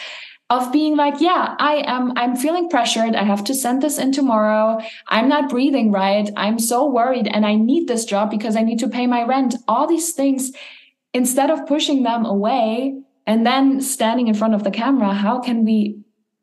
of 0.52 0.70
being 0.70 0.96
like, 0.98 1.18
yeah, 1.18 1.54
I 1.58 1.82
am, 1.86 2.12
I'm 2.14 2.36
feeling 2.36 2.68
pressured. 2.68 3.16
I 3.16 3.24
have 3.24 3.42
to 3.44 3.54
send 3.54 3.80
this 3.80 3.96
in 3.96 4.12
tomorrow. 4.12 4.78
I'm 5.08 5.26
not 5.26 5.48
breathing 5.48 5.90
right. 5.90 6.28
I'm 6.36 6.58
so 6.58 6.86
worried 6.86 7.26
and 7.26 7.46
I 7.46 7.54
need 7.54 7.88
this 7.88 8.04
job 8.04 8.30
because 8.30 8.54
I 8.54 8.62
need 8.62 8.78
to 8.80 8.88
pay 8.88 9.06
my 9.06 9.22
rent. 9.22 9.54
All 9.66 9.86
these 9.86 10.12
things, 10.12 10.52
instead 11.14 11.48
of 11.48 11.66
pushing 11.66 12.02
them 12.02 12.26
away 12.26 13.00
and 13.26 13.46
then 13.46 13.80
standing 13.80 14.28
in 14.28 14.34
front 14.34 14.54
of 14.54 14.62
the 14.62 14.70
camera, 14.70 15.14
how 15.14 15.40
can 15.40 15.64
we 15.64 15.96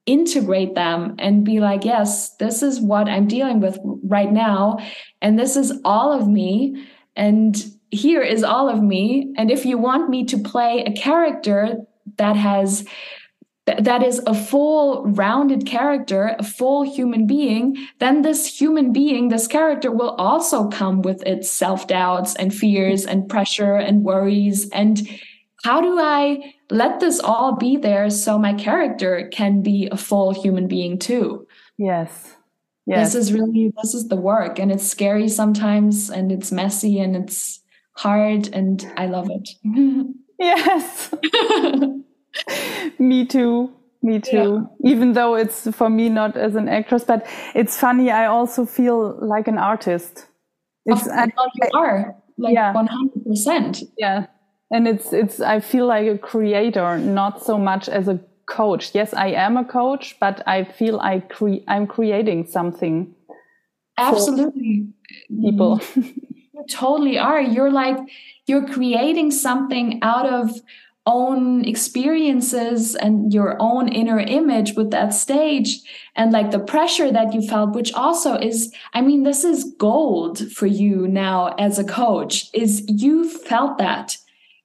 integrate 0.08 0.74
them 0.74 1.16
and 1.20 1.46
be 1.46 1.60
like, 1.60 1.86
yes, 1.86 2.36
this 2.38 2.64
is 2.64 2.82
what 2.82 3.08
I'm 3.08 3.28
dealing 3.28 3.60
with 3.60 3.78
right 4.04 4.32
now. 4.32 4.80
And 5.22 5.38
this 5.38 5.56
is 5.56 5.72
all 5.86 6.12
of 6.12 6.28
me. 6.28 6.84
And 7.16 7.56
here 7.92 8.24
is 8.24 8.44
all 8.44 8.70
of 8.70 8.82
me. 8.82 9.36
And 9.38 9.52
if 9.52 9.68
you 9.68 9.78
want 9.78 10.10
me 10.10 10.26
to 10.26 10.38
play 10.40 10.84
a 10.84 11.00
character 11.00 11.86
that 12.18 12.36
has 12.36 12.88
that 13.80 14.04
is 14.04 14.22
a 14.26 14.34
full 14.34 15.04
rounded 15.06 15.66
character, 15.66 16.36
a 16.40 16.44
full 16.44 16.84
human 16.84 17.28
being, 17.28 17.76
then 18.00 18.22
this 18.22 18.60
human 18.60 18.94
being, 18.94 19.30
this 19.30 19.48
character 19.48 19.92
will 19.92 20.12
also 20.12 20.70
come 20.70 21.02
with 21.02 21.22
its 21.26 21.50
self 21.50 21.88
doubts 21.88 22.36
and 22.36 22.54
fears 22.54 23.06
and 23.06 23.28
pressure 23.30 23.76
and 23.76 24.04
worries. 24.04 24.70
And 24.70 25.08
how 25.64 25.82
do 25.82 26.00
I 26.00 26.54
let 26.70 27.00
this 27.00 27.20
all 27.20 27.56
be 27.56 27.78
there 27.78 28.10
so 28.10 28.38
my 28.38 28.54
character 28.54 29.30
can 29.32 29.62
be 29.62 29.90
a 29.92 29.98
full 29.98 30.32
human 30.32 30.68
being 30.68 30.98
too? 30.98 31.48
Yes. 31.78 32.36
Yes. 32.86 33.14
This 33.14 33.24
is 33.24 33.34
really, 33.34 33.72
this 33.82 33.94
is 33.94 34.08
the 34.08 34.16
work. 34.16 34.58
And 34.58 34.72
it's 34.72 34.88
scary 34.88 35.28
sometimes 35.28 36.10
and 36.10 36.32
it's 36.32 36.52
messy 36.52 37.00
and 37.00 37.16
it's 37.16 37.62
hard 37.94 38.48
and 38.54 38.92
I 38.98 39.06
love 39.08 39.30
it. 39.30 39.50
yes. 40.40 41.14
me 43.00 43.26
too. 43.26 43.72
Me 44.02 44.20
too. 44.20 44.70
Yeah. 44.80 44.92
Even 44.92 45.14
though 45.14 45.36
it's 45.36 45.70
for 45.72 45.90
me 45.90 46.08
not 46.08 46.38
as 46.38 46.56
an 46.56 46.70
actress, 46.70 47.04
but 47.04 47.28
it's 47.54 47.78
funny. 47.78 48.10
I 48.12 48.28
also 48.28 48.66
feel 48.66 49.18
like 49.22 49.48
an 49.48 49.58
artist. 49.58 50.26
It's 50.86 51.08
I, 51.08 51.26
you 51.26 51.70
are 51.74 52.16
like 52.38 52.54
yeah. 52.54 52.74
100%. 52.74 53.84
Yeah. 53.98 54.28
And 54.72 54.88
it's, 54.88 55.12
it's, 55.12 55.42
I 55.42 55.60
feel 55.60 55.88
like 55.88 56.08
a 56.08 56.18
creator, 56.18 56.98
not 56.98 57.44
so 57.44 57.58
much 57.58 57.90
as 57.90 58.08
a 58.08 58.20
coach. 58.48 58.92
Yes, 58.94 59.14
I 59.14 59.28
am 59.28 59.58
a 59.58 59.66
coach, 59.66 60.16
but 60.20 60.48
I 60.48 60.64
feel 60.64 61.00
I 61.00 61.20
cre- 61.20 61.64
I'm 61.68 61.88
creating 61.88 62.48
something. 62.48 63.14
Absolutely. 63.98 64.88
People. 65.30 65.82
you 65.96 66.66
totally 66.70 67.18
are. 67.18 67.42
You're 67.42 67.72
like, 67.72 67.98
you're 68.46 68.68
creating 68.68 69.32
something 69.32 70.00
out 70.02 70.26
of 70.26 70.52
own 71.06 71.66
experiences 71.66 72.96
and 72.96 73.34
your 73.34 73.58
own 73.60 73.88
inner 73.88 74.20
image 74.20 74.74
with 74.76 74.92
that 74.92 75.14
stage 75.14 75.80
and 76.16 76.32
like 76.32 76.52
the 76.52 76.60
pressure 76.60 77.12
that 77.12 77.34
you 77.34 77.42
felt 77.42 77.74
which 77.74 77.94
also 77.94 78.36
is 78.36 78.74
i 78.94 79.02
mean 79.02 79.24
this 79.24 79.44
is 79.44 79.74
gold 79.78 80.52
for 80.52 80.68
you 80.68 81.08
now 81.08 81.48
as 81.58 81.80
a 81.80 81.84
coach 81.84 82.50
is 82.54 82.84
you 82.88 83.28
felt 83.28 83.78
that 83.78 84.18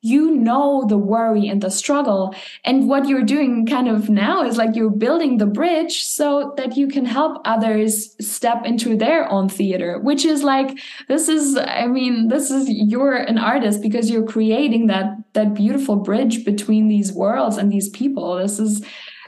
you 0.04 0.30
know 0.30 0.84
the 0.88 0.98
worry 0.98 1.48
and 1.48 1.60
the 1.62 1.70
struggle. 1.70 2.34
And 2.64 2.88
what 2.88 3.08
you're 3.08 3.22
doing 3.22 3.66
kind 3.66 3.88
of 3.88 4.08
now 4.08 4.44
is 4.44 4.56
like 4.56 4.76
you're 4.76 4.90
building 4.90 5.38
the 5.38 5.46
bridge 5.46 6.04
so 6.04 6.54
that 6.56 6.76
you 6.76 6.88
can 6.88 7.04
help 7.04 7.40
others 7.44 8.14
step 8.24 8.64
into 8.64 8.96
their 8.96 9.30
own 9.30 9.48
theater 9.48 9.98
which 9.98 10.24
is 10.24 10.42
like 10.42 10.78
this 11.08 11.28
is 11.28 11.56
i 11.56 11.86
mean 11.86 12.28
this 12.28 12.50
is 12.50 12.68
you're 12.68 13.16
an 13.16 13.38
artist 13.38 13.80
because 13.82 14.10
you're 14.10 14.26
creating 14.26 14.86
that 14.86 15.06
that 15.34 15.54
beautiful 15.54 15.96
bridge 15.96 16.44
between 16.44 16.88
these 16.88 17.12
worlds 17.12 17.56
and 17.56 17.70
these 17.70 17.88
people. 17.90 18.36
This 18.36 18.58
is 18.58 18.84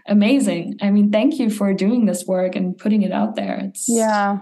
amazing. 0.06 0.78
I 0.80 0.90
mean 0.90 1.10
thank 1.10 1.38
you 1.38 1.50
for 1.50 1.74
doing 1.74 2.06
this 2.06 2.26
work 2.26 2.56
and 2.56 2.76
putting 2.76 3.02
it 3.02 3.12
out 3.12 3.36
there. 3.36 3.60
It's 3.64 3.86
yeah. 3.88 4.38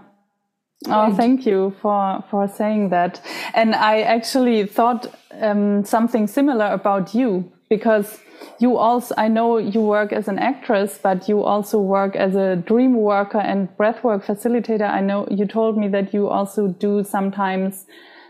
Oh, 0.86 1.14
thank 1.14 1.46
you 1.46 1.74
for 1.80 2.22
for 2.30 2.46
saying 2.46 2.90
that. 2.90 3.20
And 3.54 3.74
I 3.74 4.02
actually 4.02 4.66
thought 4.66 5.06
um, 5.40 5.84
something 5.84 6.26
similar 6.26 6.66
about 6.66 7.14
you 7.14 7.52
because 7.68 8.20
you 8.58 8.76
also 8.76 9.14
I 9.16 9.28
know 9.28 9.58
you 9.58 9.80
work 9.80 10.12
as 10.12 10.28
an 10.28 10.38
actress, 10.38 10.98
but 11.02 11.28
you 11.28 11.42
also 11.42 11.80
work 11.80 12.16
as 12.16 12.34
a 12.34 12.56
dream 12.56 12.94
worker 12.96 13.38
and 13.38 13.68
breathwork 13.76 14.24
facilitator. 14.24 14.88
I 14.88 15.00
know 15.00 15.26
you 15.30 15.46
told 15.46 15.78
me 15.78 15.88
that 15.88 16.12
you 16.12 16.28
also 16.28 16.68
do 16.68 17.04
sometimes 17.04 17.86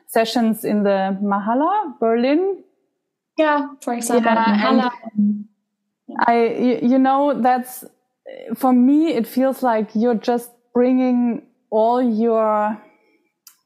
sessions 0.07 0.65
in 0.65 0.83
the 0.85 1.19
Mahala 1.23 1.99
Berlin. 2.01 2.63
Yeah, 3.37 3.69
for 3.83 3.95
example, 3.95 4.33
yeah, 4.33 4.57
Mahala. 4.57 4.91
I 6.27 6.81
you 6.83 6.99
know 6.99 7.41
that's 7.41 7.85
for 8.55 8.73
me 8.73 9.15
it 9.15 9.27
feels 9.27 9.63
like 9.63 9.91
you're 9.95 10.15
just 10.15 10.51
bringing 10.73 11.43
all 11.71 12.03
your 12.03 12.79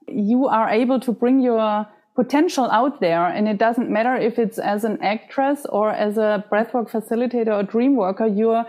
you 0.06 0.46
are 0.46 0.68
able 0.70 1.00
to 1.00 1.12
bring 1.12 1.40
your 1.40 1.86
potential 2.18 2.68
out 2.72 3.00
there 3.00 3.26
and 3.26 3.46
it 3.46 3.58
doesn't 3.58 3.88
matter 3.88 4.16
if 4.16 4.40
it's 4.40 4.58
as 4.58 4.82
an 4.82 5.00
actress 5.00 5.64
or 5.68 5.90
as 5.90 6.18
a 6.18 6.44
breathwork 6.50 6.90
facilitator 6.90 7.54
or 7.56 7.62
dream 7.62 7.94
worker 7.94 8.26
you're 8.26 8.66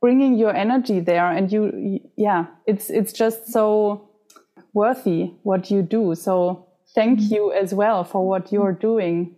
bringing 0.00 0.38
your 0.38 0.54
energy 0.54 1.00
there 1.00 1.28
and 1.36 1.50
you 1.50 1.98
yeah 2.16 2.46
it's 2.68 2.90
it's 2.90 3.12
just 3.12 3.48
so 3.48 4.08
worthy 4.72 5.32
what 5.42 5.68
you 5.68 5.82
do 5.82 6.14
so 6.14 6.64
thank 6.94 7.18
mm-hmm. 7.18 7.34
you 7.34 7.52
as 7.52 7.74
well 7.74 8.04
for 8.04 8.24
what 8.24 8.52
you're 8.52 8.78
doing 8.88 9.34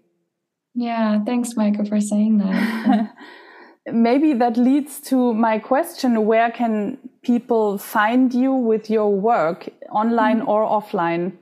yeah 0.75 1.25
thanks 1.25 1.55
Maike, 1.55 1.89
for 1.89 2.03
saying 2.03 2.37
that 2.37 3.15
maybe 3.95 4.35
that 4.35 4.59
leads 4.59 5.01
to 5.01 5.33
my 5.33 5.59
question 5.59 6.27
where 6.27 6.51
can 6.51 6.99
people 7.23 7.79
find 7.79 8.35
you 8.35 8.53
with 8.53 8.91
your 8.91 9.11
work 9.11 9.71
online 9.91 10.41
mm-hmm. 10.41 10.51
or 10.51 10.69
offline 10.69 11.33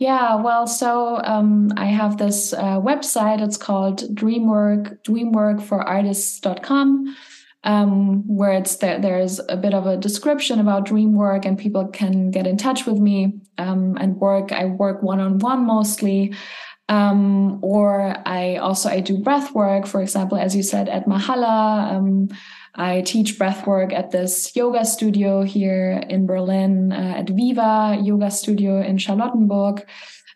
yeah 0.00 0.34
well 0.34 0.66
so 0.66 1.20
um, 1.22 1.72
i 1.76 1.86
have 1.86 2.18
this 2.18 2.52
uh, 2.52 2.80
website 2.80 3.40
it's 3.40 3.56
called 3.56 4.00
dreamwork 4.16 5.00
dreamworkforartists.com 5.04 7.16
um, 7.62 8.26
where 8.26 8.52
it's 8.52 8.76
there, 8.76 8.98
there's 8.98 9.38
a 9.50 9.56
bit 9.56 9.74
of 9.74 9.86
a 9.86 9.98
description 9.98 10.60
about 10.60 10.86
dreamwork, 10.86 11.44
and 11.44 11.58
people 11.58 11.88
can 11.88 12.30
get 12.30 12.46
in 12.46 12.56
touch 12.56 12.86
with 12.86 12.98
me 12.98 13.38
um, 13.58 13.98
and 14.00 14.16
work 14.16 14.50
i 14.50 14.64
work 14.64 15.02
one-on-one 15.02 15.66
mostly 15.66 16.32
um, 16.90 17.60
or 17.62 18.16
I 18.26 18.56
also 18.56 18.88
I 18.88 18.98
do 18.98 19.16
breath 19.16 19.54
work, 19.54 19.86
for 19.86 20.02
example, 20.02 20.36
as 20.36 20.56
you 20.56 20.64
said 20.64 20.88
at 20.88 21.06
Mahala. 21.06 21.96
I 22.80 23.02
teach 23.02 23.36
breath 23.36 23.66
work 23.66 23.92
at 23.92 24.10
this 24.10 24.56
yoga 24.56 24.86
studio 24.86 25.42
here 25.42 26.02
in 26.08 26.26
Berlin, 26.26 26.92
uh, 26.92 27.14
at 27.18 27.28
Viva 27.28 27.98
Yoga 28.02 28.30
Studio 28.30 28.80
in 28.80 28.96
Charlottenburg. 28.96 29.84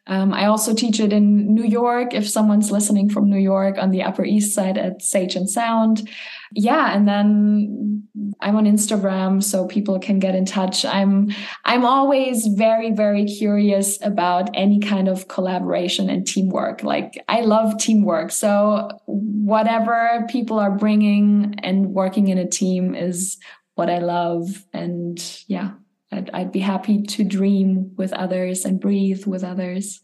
Um, 0.07 0.35
I 0.35 0.45
also 0.45 0.75
teach 0.75 1.01
it 1.01 1.11
in 1.11 1.55
New 1.55 1.65
York. 1.65 2.13
If 2.13 2.29
someone's 2.29 2.71
listening 2.71 3.09
from 3.09 3.31
New 3.31 3.39
York 3.39 3.79
on 3.79 3.93
the 3.93 4.03
Upper 4.03 4.27
East 4.27 4.55
Side 4.55 4.77
at 4.77 5.01
Sage 5.01 5.37
and 5.37 5.49
Sound, 5.49 6.07
yeah, 6.55 6.95
and 6.95 7.09
then 7.09 8.09
I'm 8.41 8.57
on 8.57 8.65
Instagram 8.65 9.43
so 9.43 9.67
people 9.67 9.99
can 9.99 10.19
get 10.19 10.35
in 10.35 10.45
touch. 10.45 10.85
I'm 10.85 11.31
I'm 11.65 11.85
always 11.85 12.47
very 12.47 12.93
very 12.93 13.25
curious 13.25 13.99
about 14.03 14.51
any 14.55 14.81
kind 14.81 15.09
of 15.09 15.29
collaboration 15.29 16.09
and 16.09 16.27
teamwork. 16.27 16.83
Like 16.83 17.23
I 17.29 17.41
love 17.41 17.79
teamwork. 17.79 18.31
So 18.31 18.89
whatever 19.07 20.27
people 20.29 20.59
are 20.59 20.71
bringing 20.71 21.57
and 21.63 21.89
working 21.89 22.29
in 22.29 22.39
a 22.39 22.49
team 22.49 22.95
is 22.95 23.37
what 23.75 23.91
I 23.91 23.99
love 23.99 24.65
and 24.73 25.19
yeah, 25.49 25.73
I'd, 26.13 26.31
I'd 26.31 26.53
be 26.53 26.61
happy 26.61 27.03
to 27.03 27.25
dream 27.25 27.93
with 27.97 28.13
others 28.13 28.65
and 28.65 28.81
breathe 28.81 29.27
with 29.27 29.43
others. 29.43 30.01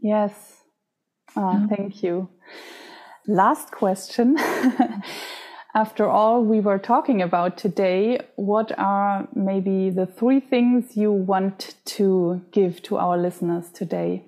Yes. 0.00 0.62
Oh, 1.36 1.52
yeah. 1.52 1.76
thank 1.76 2.02
you. 2.02 2.30
Last 3.26 3.70
question. 3.70 4.36
After 5.76 6.08
all 6.08 6.44
we 6.44 6.60
were 6.60 6.78
talking 6.78 7.20
about 7.20 7.56
today, 7.56 8.20
what 8.36 8.70
are 8.78 9.26
maybe 9.34 9.90
the 9.90 10.06
three 10.06 10.38
things 10.38 10.96
you 10.96 11.10
want 11.10 11.74
to 11.86 12.42
give 12.52 12.80
to 12.82 12.96
our 12.96 13.18
listeners 13.18 13.70
today? 13.70 14.24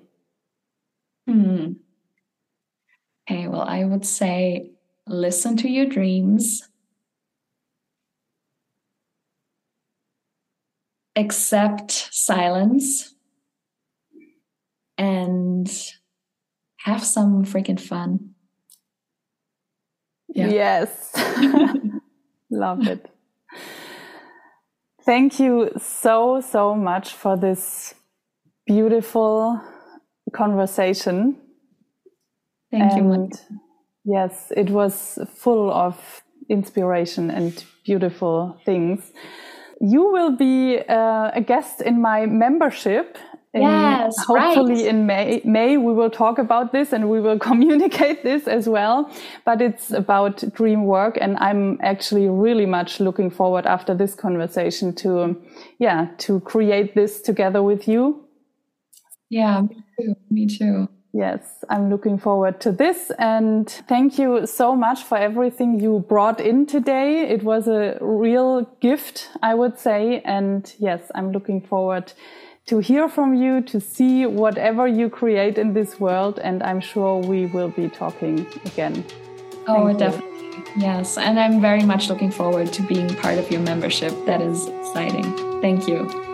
Hmm. 1.25 1.73
Okay, 3.29 3.47
well, 3.47 3.61
I 3.61 3.85
would 3.85 4.05
say 4.05 4.71
listen 5.07 5.55
to 5.57 5.69
your 5.69 5.85
dreams, 5.85 6.67
accept 11.15 12.09
silence, 12.11 13.15
and 14.97 15.69
have 16.79 17.03
some 17.05 17.45
freaking 17.45 17.79
fun. 17.79 18.35
Yeah. 20.37 20.49
Yes. 20.49 21.11
Love 22.51 22.87
it. 22.87 23.09
Thank 25.03 25.39
you 25.39 25.71
so, 25.79 26.41
so 26.41 26.75
much 26.75 27.13
for 27.13 27.35
this 27.35 27.95
beautiful 28.67 29.59
conversation. 30.33 31.37
Thank 32.69 32.91
and 32.93 33.11
you. 33.13 33.29
Yes, 34.05 34.51
it 34.55 34.69
was 34.69 35.17
full 35.33 35.71
of 35.71 36.21
inspiration 36.49 37.31
and 37.31 37.65
beautiful 37.83 38.59
things. 38.63 39.11
You 39.81 40.11
will 40.11 40.35
be 40.37 40.79
uh, 40.87 41.31
a 41.33 41.41
guest 41.41 41.81
in 41.81 41.99
my 41.99 42.27
membership 42.27 43.17
yes, 43.53 44.17
hopefully 44.19 44.75
right. 44.75 44.85
in 44.85 45.05
May, 45.05 45.41
May 45.43 45.77
we 45.77 45.93
will 45.93 46.09
talk 46.09 46.37
about 46.37 46.71
this 46.71 46.93
and 46.93 47.09
we 47.09 47.19
will 47.21 47.39
communicate 47.49 48.23
this 48.23 48.47
as 48.47 48.67
well. 48.67 49.11
But 49.45 49.61
it's 49.61 49.91
about 49.91 50.43
dream 50.53 50.85
work, 50.85 51.17
and 51.19 51.37
I'm 51.37 51.79
actually 51.81 52.27
really 52.27 52.65
much 52.65 52.99
looking 52.99 53.29
forward 53.29 53.65
after 53.65 53.93
this 53.95 54.15
conversation 54.15 54.93
to, 54.95 55.41
yeah, 55.79 56.09
to 56.19 56.39
create 56.41 56.95
this 56.95 57.21
together 57.21 57.63
with 57.63 57.87
you. 57.87 58.25
Yeah, 59.29 59.61
me 59.61 59.83
too. 59.97 60.15
Me 60.29 60.47
too. 60.47 60.89
Yes, 61.13 61.63
I'm 61.69 61.89
looking 61.89 62.19
forward 62.19 62.59
to 62.61 62.71
this. 62.71 63.11
And 63.17 63.67
thank 63.67 64.19
you 64.19 64.45
so 64.45 64.75
much 64.75 65.03
for 65.03 65.17
everything 65.17 65.79
you 65.79 66.05
brought 66.07 66.39
in 66.39 66.67
today. 66.67 67.27
It 67.27 67.43
was 67.43 67.67
a 67.67 67.97
real 68.01 68.69
gift, 68.81 69.29
I 69.41 69.55
would 69.55 69.79
say. 69.79 70.21
And 70.25 70.71
yes, 70.77 71.09
I'm 71.15 71.31
looking 71.31 71.61
forward 71.61 72.13
to 72.67 72.79
hear 72.79 73.07
from 73.07 73.33
you, 73.33 73.61
to 73.61 73.79
see 73.79 74.25
whatever 74.25 74.87
you 74.87 75.09
create 75.09 75.57
in 75.57 75.73
this 75.73 75.99
world. 76.01 76.37
And 76.39 76.61
I'm 76.61 76.81
sure 76.81 77.17
we 77.17 77.45
will 77.47 77.69
be 77.69 77.87
talking 77.87 78.45
again. 78.65 79.05
Oh, 79.67 79.91
definitely. 79.97 80.27
Yes. 80.75 81.17
And 81.17 81.39
I'm 81.39 81.61
very 81.61 81.83
much 81.83 82.09
looking 82.09 82.29
forward 82.29 82.73
to 82.73 82.81
being 82.83 83.07
part 83.15 83.37
of 83.37 83.49
your 83.49 83.61
membership. 83.61 84.13
That 84.25 84.41
is 84.41 84.67
exciting. 84.67 85.61
Thank 85.61 85.87
you. 85.87 86.25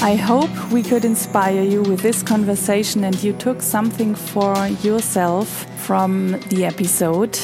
I 0.00 0.14
hope 0.14 0.50
we 0.70 0.82
could 0.82 1.04
inspire 1.04 1.62
you 1.62 1.82
with 1.82 2.00
this 2.00 2.22
conversation 2.22 3.04
and 3.04 3.20
you 3.22 3.32
took 3.32 3.62
something 3.62 4.14
for 4.14 4.54
yourself 4.82 5.48
from 5.84 6.38
the 6.50 6.66
episode. 6.66 7.38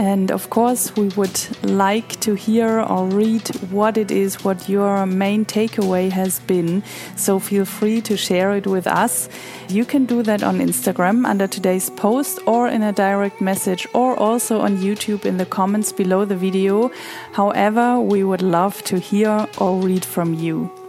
And 0.00 0.30
of 0.30 0.48
course, 0.48 0.96
we 0.96 1.08
would 1.08 1.38
like 1.62 2.18
to 2.20 2.32
hear 2.32 2.80
or 2.80 3.04
read 3.04 3.46
what 3.70 3.98
it 3.98 4.10
is, 4.10 4.42
what 4.42 4.66
your 4.66 5.04
main 5.04 5.44
takeaway 5.44 6.10
has 6.10 6.40
been. 6.40 6.82
So 7.16 7.38
feel 7.38 7.66
free 7.66 8.00
to 8.08 8.16
share 8.16 8.52
it 8.52 8.66
with 8.66 8.86
us. 8.86 9.28
You 9.68 9.84
can 9.84 10.06
do 10.06 10.22
that 10.22 10.42
on 10.42 10.60
Instagram 10.60 11.26
under 11.26 11.46
today's 11.46 11.90
post 11.90 12.38
or 12.46 12.66
in 12.66 12.82
a 12.82 12.94
direct 12.94 13.42
message 13.42 13.86
or 13.92 14.16
also 14.16 14.60
on 14.60 14.78
YouTube 14.78 15.26
in 15.26 15.36
the 15.36 15.44
comments 15.44 15.92
below 15.92 16.24
the 16.24 16.36
video. 16.36 16.90
However, 17.34 18.00
we 18.00 18.24
would 18.24 18.40
love 18.40 18.82
to 18.84 18.98
hear 18.98 19.46
or 19.58 19.82
read 19.82 20.02
from 20.02 20.32
you. 20.32 20.79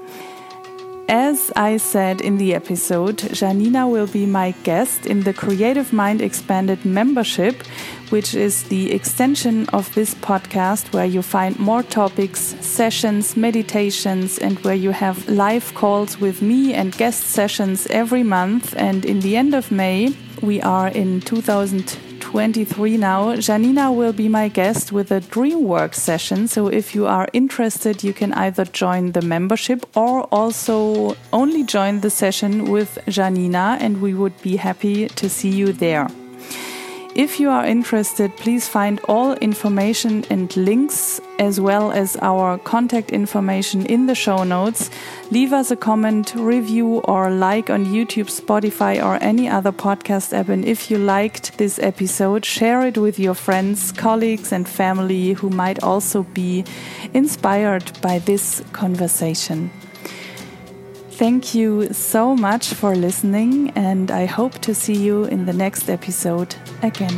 As 1.12 1.52
I 1.58 1.76
said 1.76 2.22
in 2.22 2.38
the 2.38 2.56
episode, 2.56 3.18
Janina 3.18 3.86
will 3.86 4.08
be 4.08 4.26
my 4.26 4.52
guest 4.64 5.06
in 5.06 5.24
the 5.24 5.34
Creative 5.34 5.92
Mind 5.92 6.22
Expanded 6.22 6.86
membership, 6.86 7.68
which 8.12 8.34
is 8.34 8.64
the 8.64 8.94
extension 8.94 9.68
of 9.74 9.94
this 9.94 10.16
podcast 10.16 10.94
where 10.94 11.06
you 11.06 11.22
find 11.22 11.60
more 11.60 11.84
topics, 11.84 12.56
sessions, 12.62 13.36
meditations, 13.36 14.38
and 14.38 14.58
where 14.60 14.74
you 14.74 14.92
have 14.92 15.28
live 15.28 15.76
calls 15.76 16.18
with 16.18 16.42
me 16.42 16.74
and 16.74 16.98
guest 16.98 17.24
sessions 17.24 17.88
every 17.88 18.24
month. 18.24 18.74
And 18.78 19.04
in 19.04 19.20
the 19.20 19.36
end 19.36 19.54
of 19.54 19.70
May, 19.70 20.16
we 20.42 20.62
are 20.62 20.88
in 20.88 21.20
2020. 21.20 22.11
23 22.32 22.96
now. 22.96 23.36
Janina 23.36 23.92
will 23.92 24.14
be 24.14 24.30
my 24.30 24.48
guest 24.48 24.94
with 24.94 25.12
a 25.12 25.20
Dreamwork 25.20 25.94
session. 25.94 26.48
So 26.48 26.68
if 26.68 26.96
you 26.96 27.06
are 27.06 27.28
interested, 27.34 28.06
you 28.06 28.14
can 28.14 28.32
either 28.32 28.64
join 28.64 29.12
the 29.12 29.22
membership 29.22 29.86
or 29.98 30.24
also 30.32 31.18
only 31.34 31.66
join 31.66 32.00
the 32.00 32.10
session 32.10 32.72
with 32.72 32.98
Janina, 33.10 33.78
and 33.82 34.02
we 34.02 34.14
would 34.14 34.42
be 34.42 34.56
happy 34.56 35.10
to 35.10 35.30
see 35.30 35.50
you 35.50 35.74
there. 35.74 36.08
If 37.14 37.42
you 37.42 37.50
are 37.50 37.66
interested, 37.66 38.38
please 38.38 38.70
find 38.70 39.02
all 39.10 39.34
information 39.34 40.24
and 40.30 40.56
links 40.56 41.20
as 41.40 41.60
well 41.60 41.92
as 41.92 42.16
our 42.22 42.58
contact 42.60 43.12
information 43.12 43.86
in 43.86 44.06
the 44.06 44.16
show 44.16 44.46
notes. 44.46 44.90
Leave 45.30 45.52
us 45.52 45.72
a 45.72 45.76
comment, 45.76 46.34
review, 46.36 47.00
or 47.00 47.30
like 47.30 47.70
on 47.70 47.86
YouTube, 47.86 48.30
Spotify, 48.30 49.04
or 49.04 49.22
any 49.22 49.50
other 49.50 49.74
podcast 49.74 50.32
app. 50.32 50.48
And 50.48 50.64
if 50.64 50.90
you 50.90 50.98
liked 50.98 51.58
this 51.58 51.80
episode, 51.80 52.46
share 52.46 52.88
it 52.88 52.98
with 52.98 53.20
your 53.20 53.34
friends, 53.34 53.92
colleagues, 53.92 54.54
and 54.54 54.66
family 54.66 55.34
who 55.34 55.50
might 55.50 55.84
also 55.84 56.24
be 56.24 56.64
inspired 57.14 57.92
by 58.02 58.20
this 58.20 58.64
conversation. 58.72 59.70
Thank 61.22 61.54
you 61.54 61.94
so 61.94 62.36
much 62.36 62.74
for 62.74 62.96
listening, 62.96 63.70
and 63.76 64.10
I 64.10 64.26
hope 64.26 64.58
to 64.62 64.74
see 64.74 64.96
you 64.96 65.26
in 65.26 65.46
the 65.46 65.54
next 65.54 65.88
episode 65.88 66.56
again. 66.82 67.14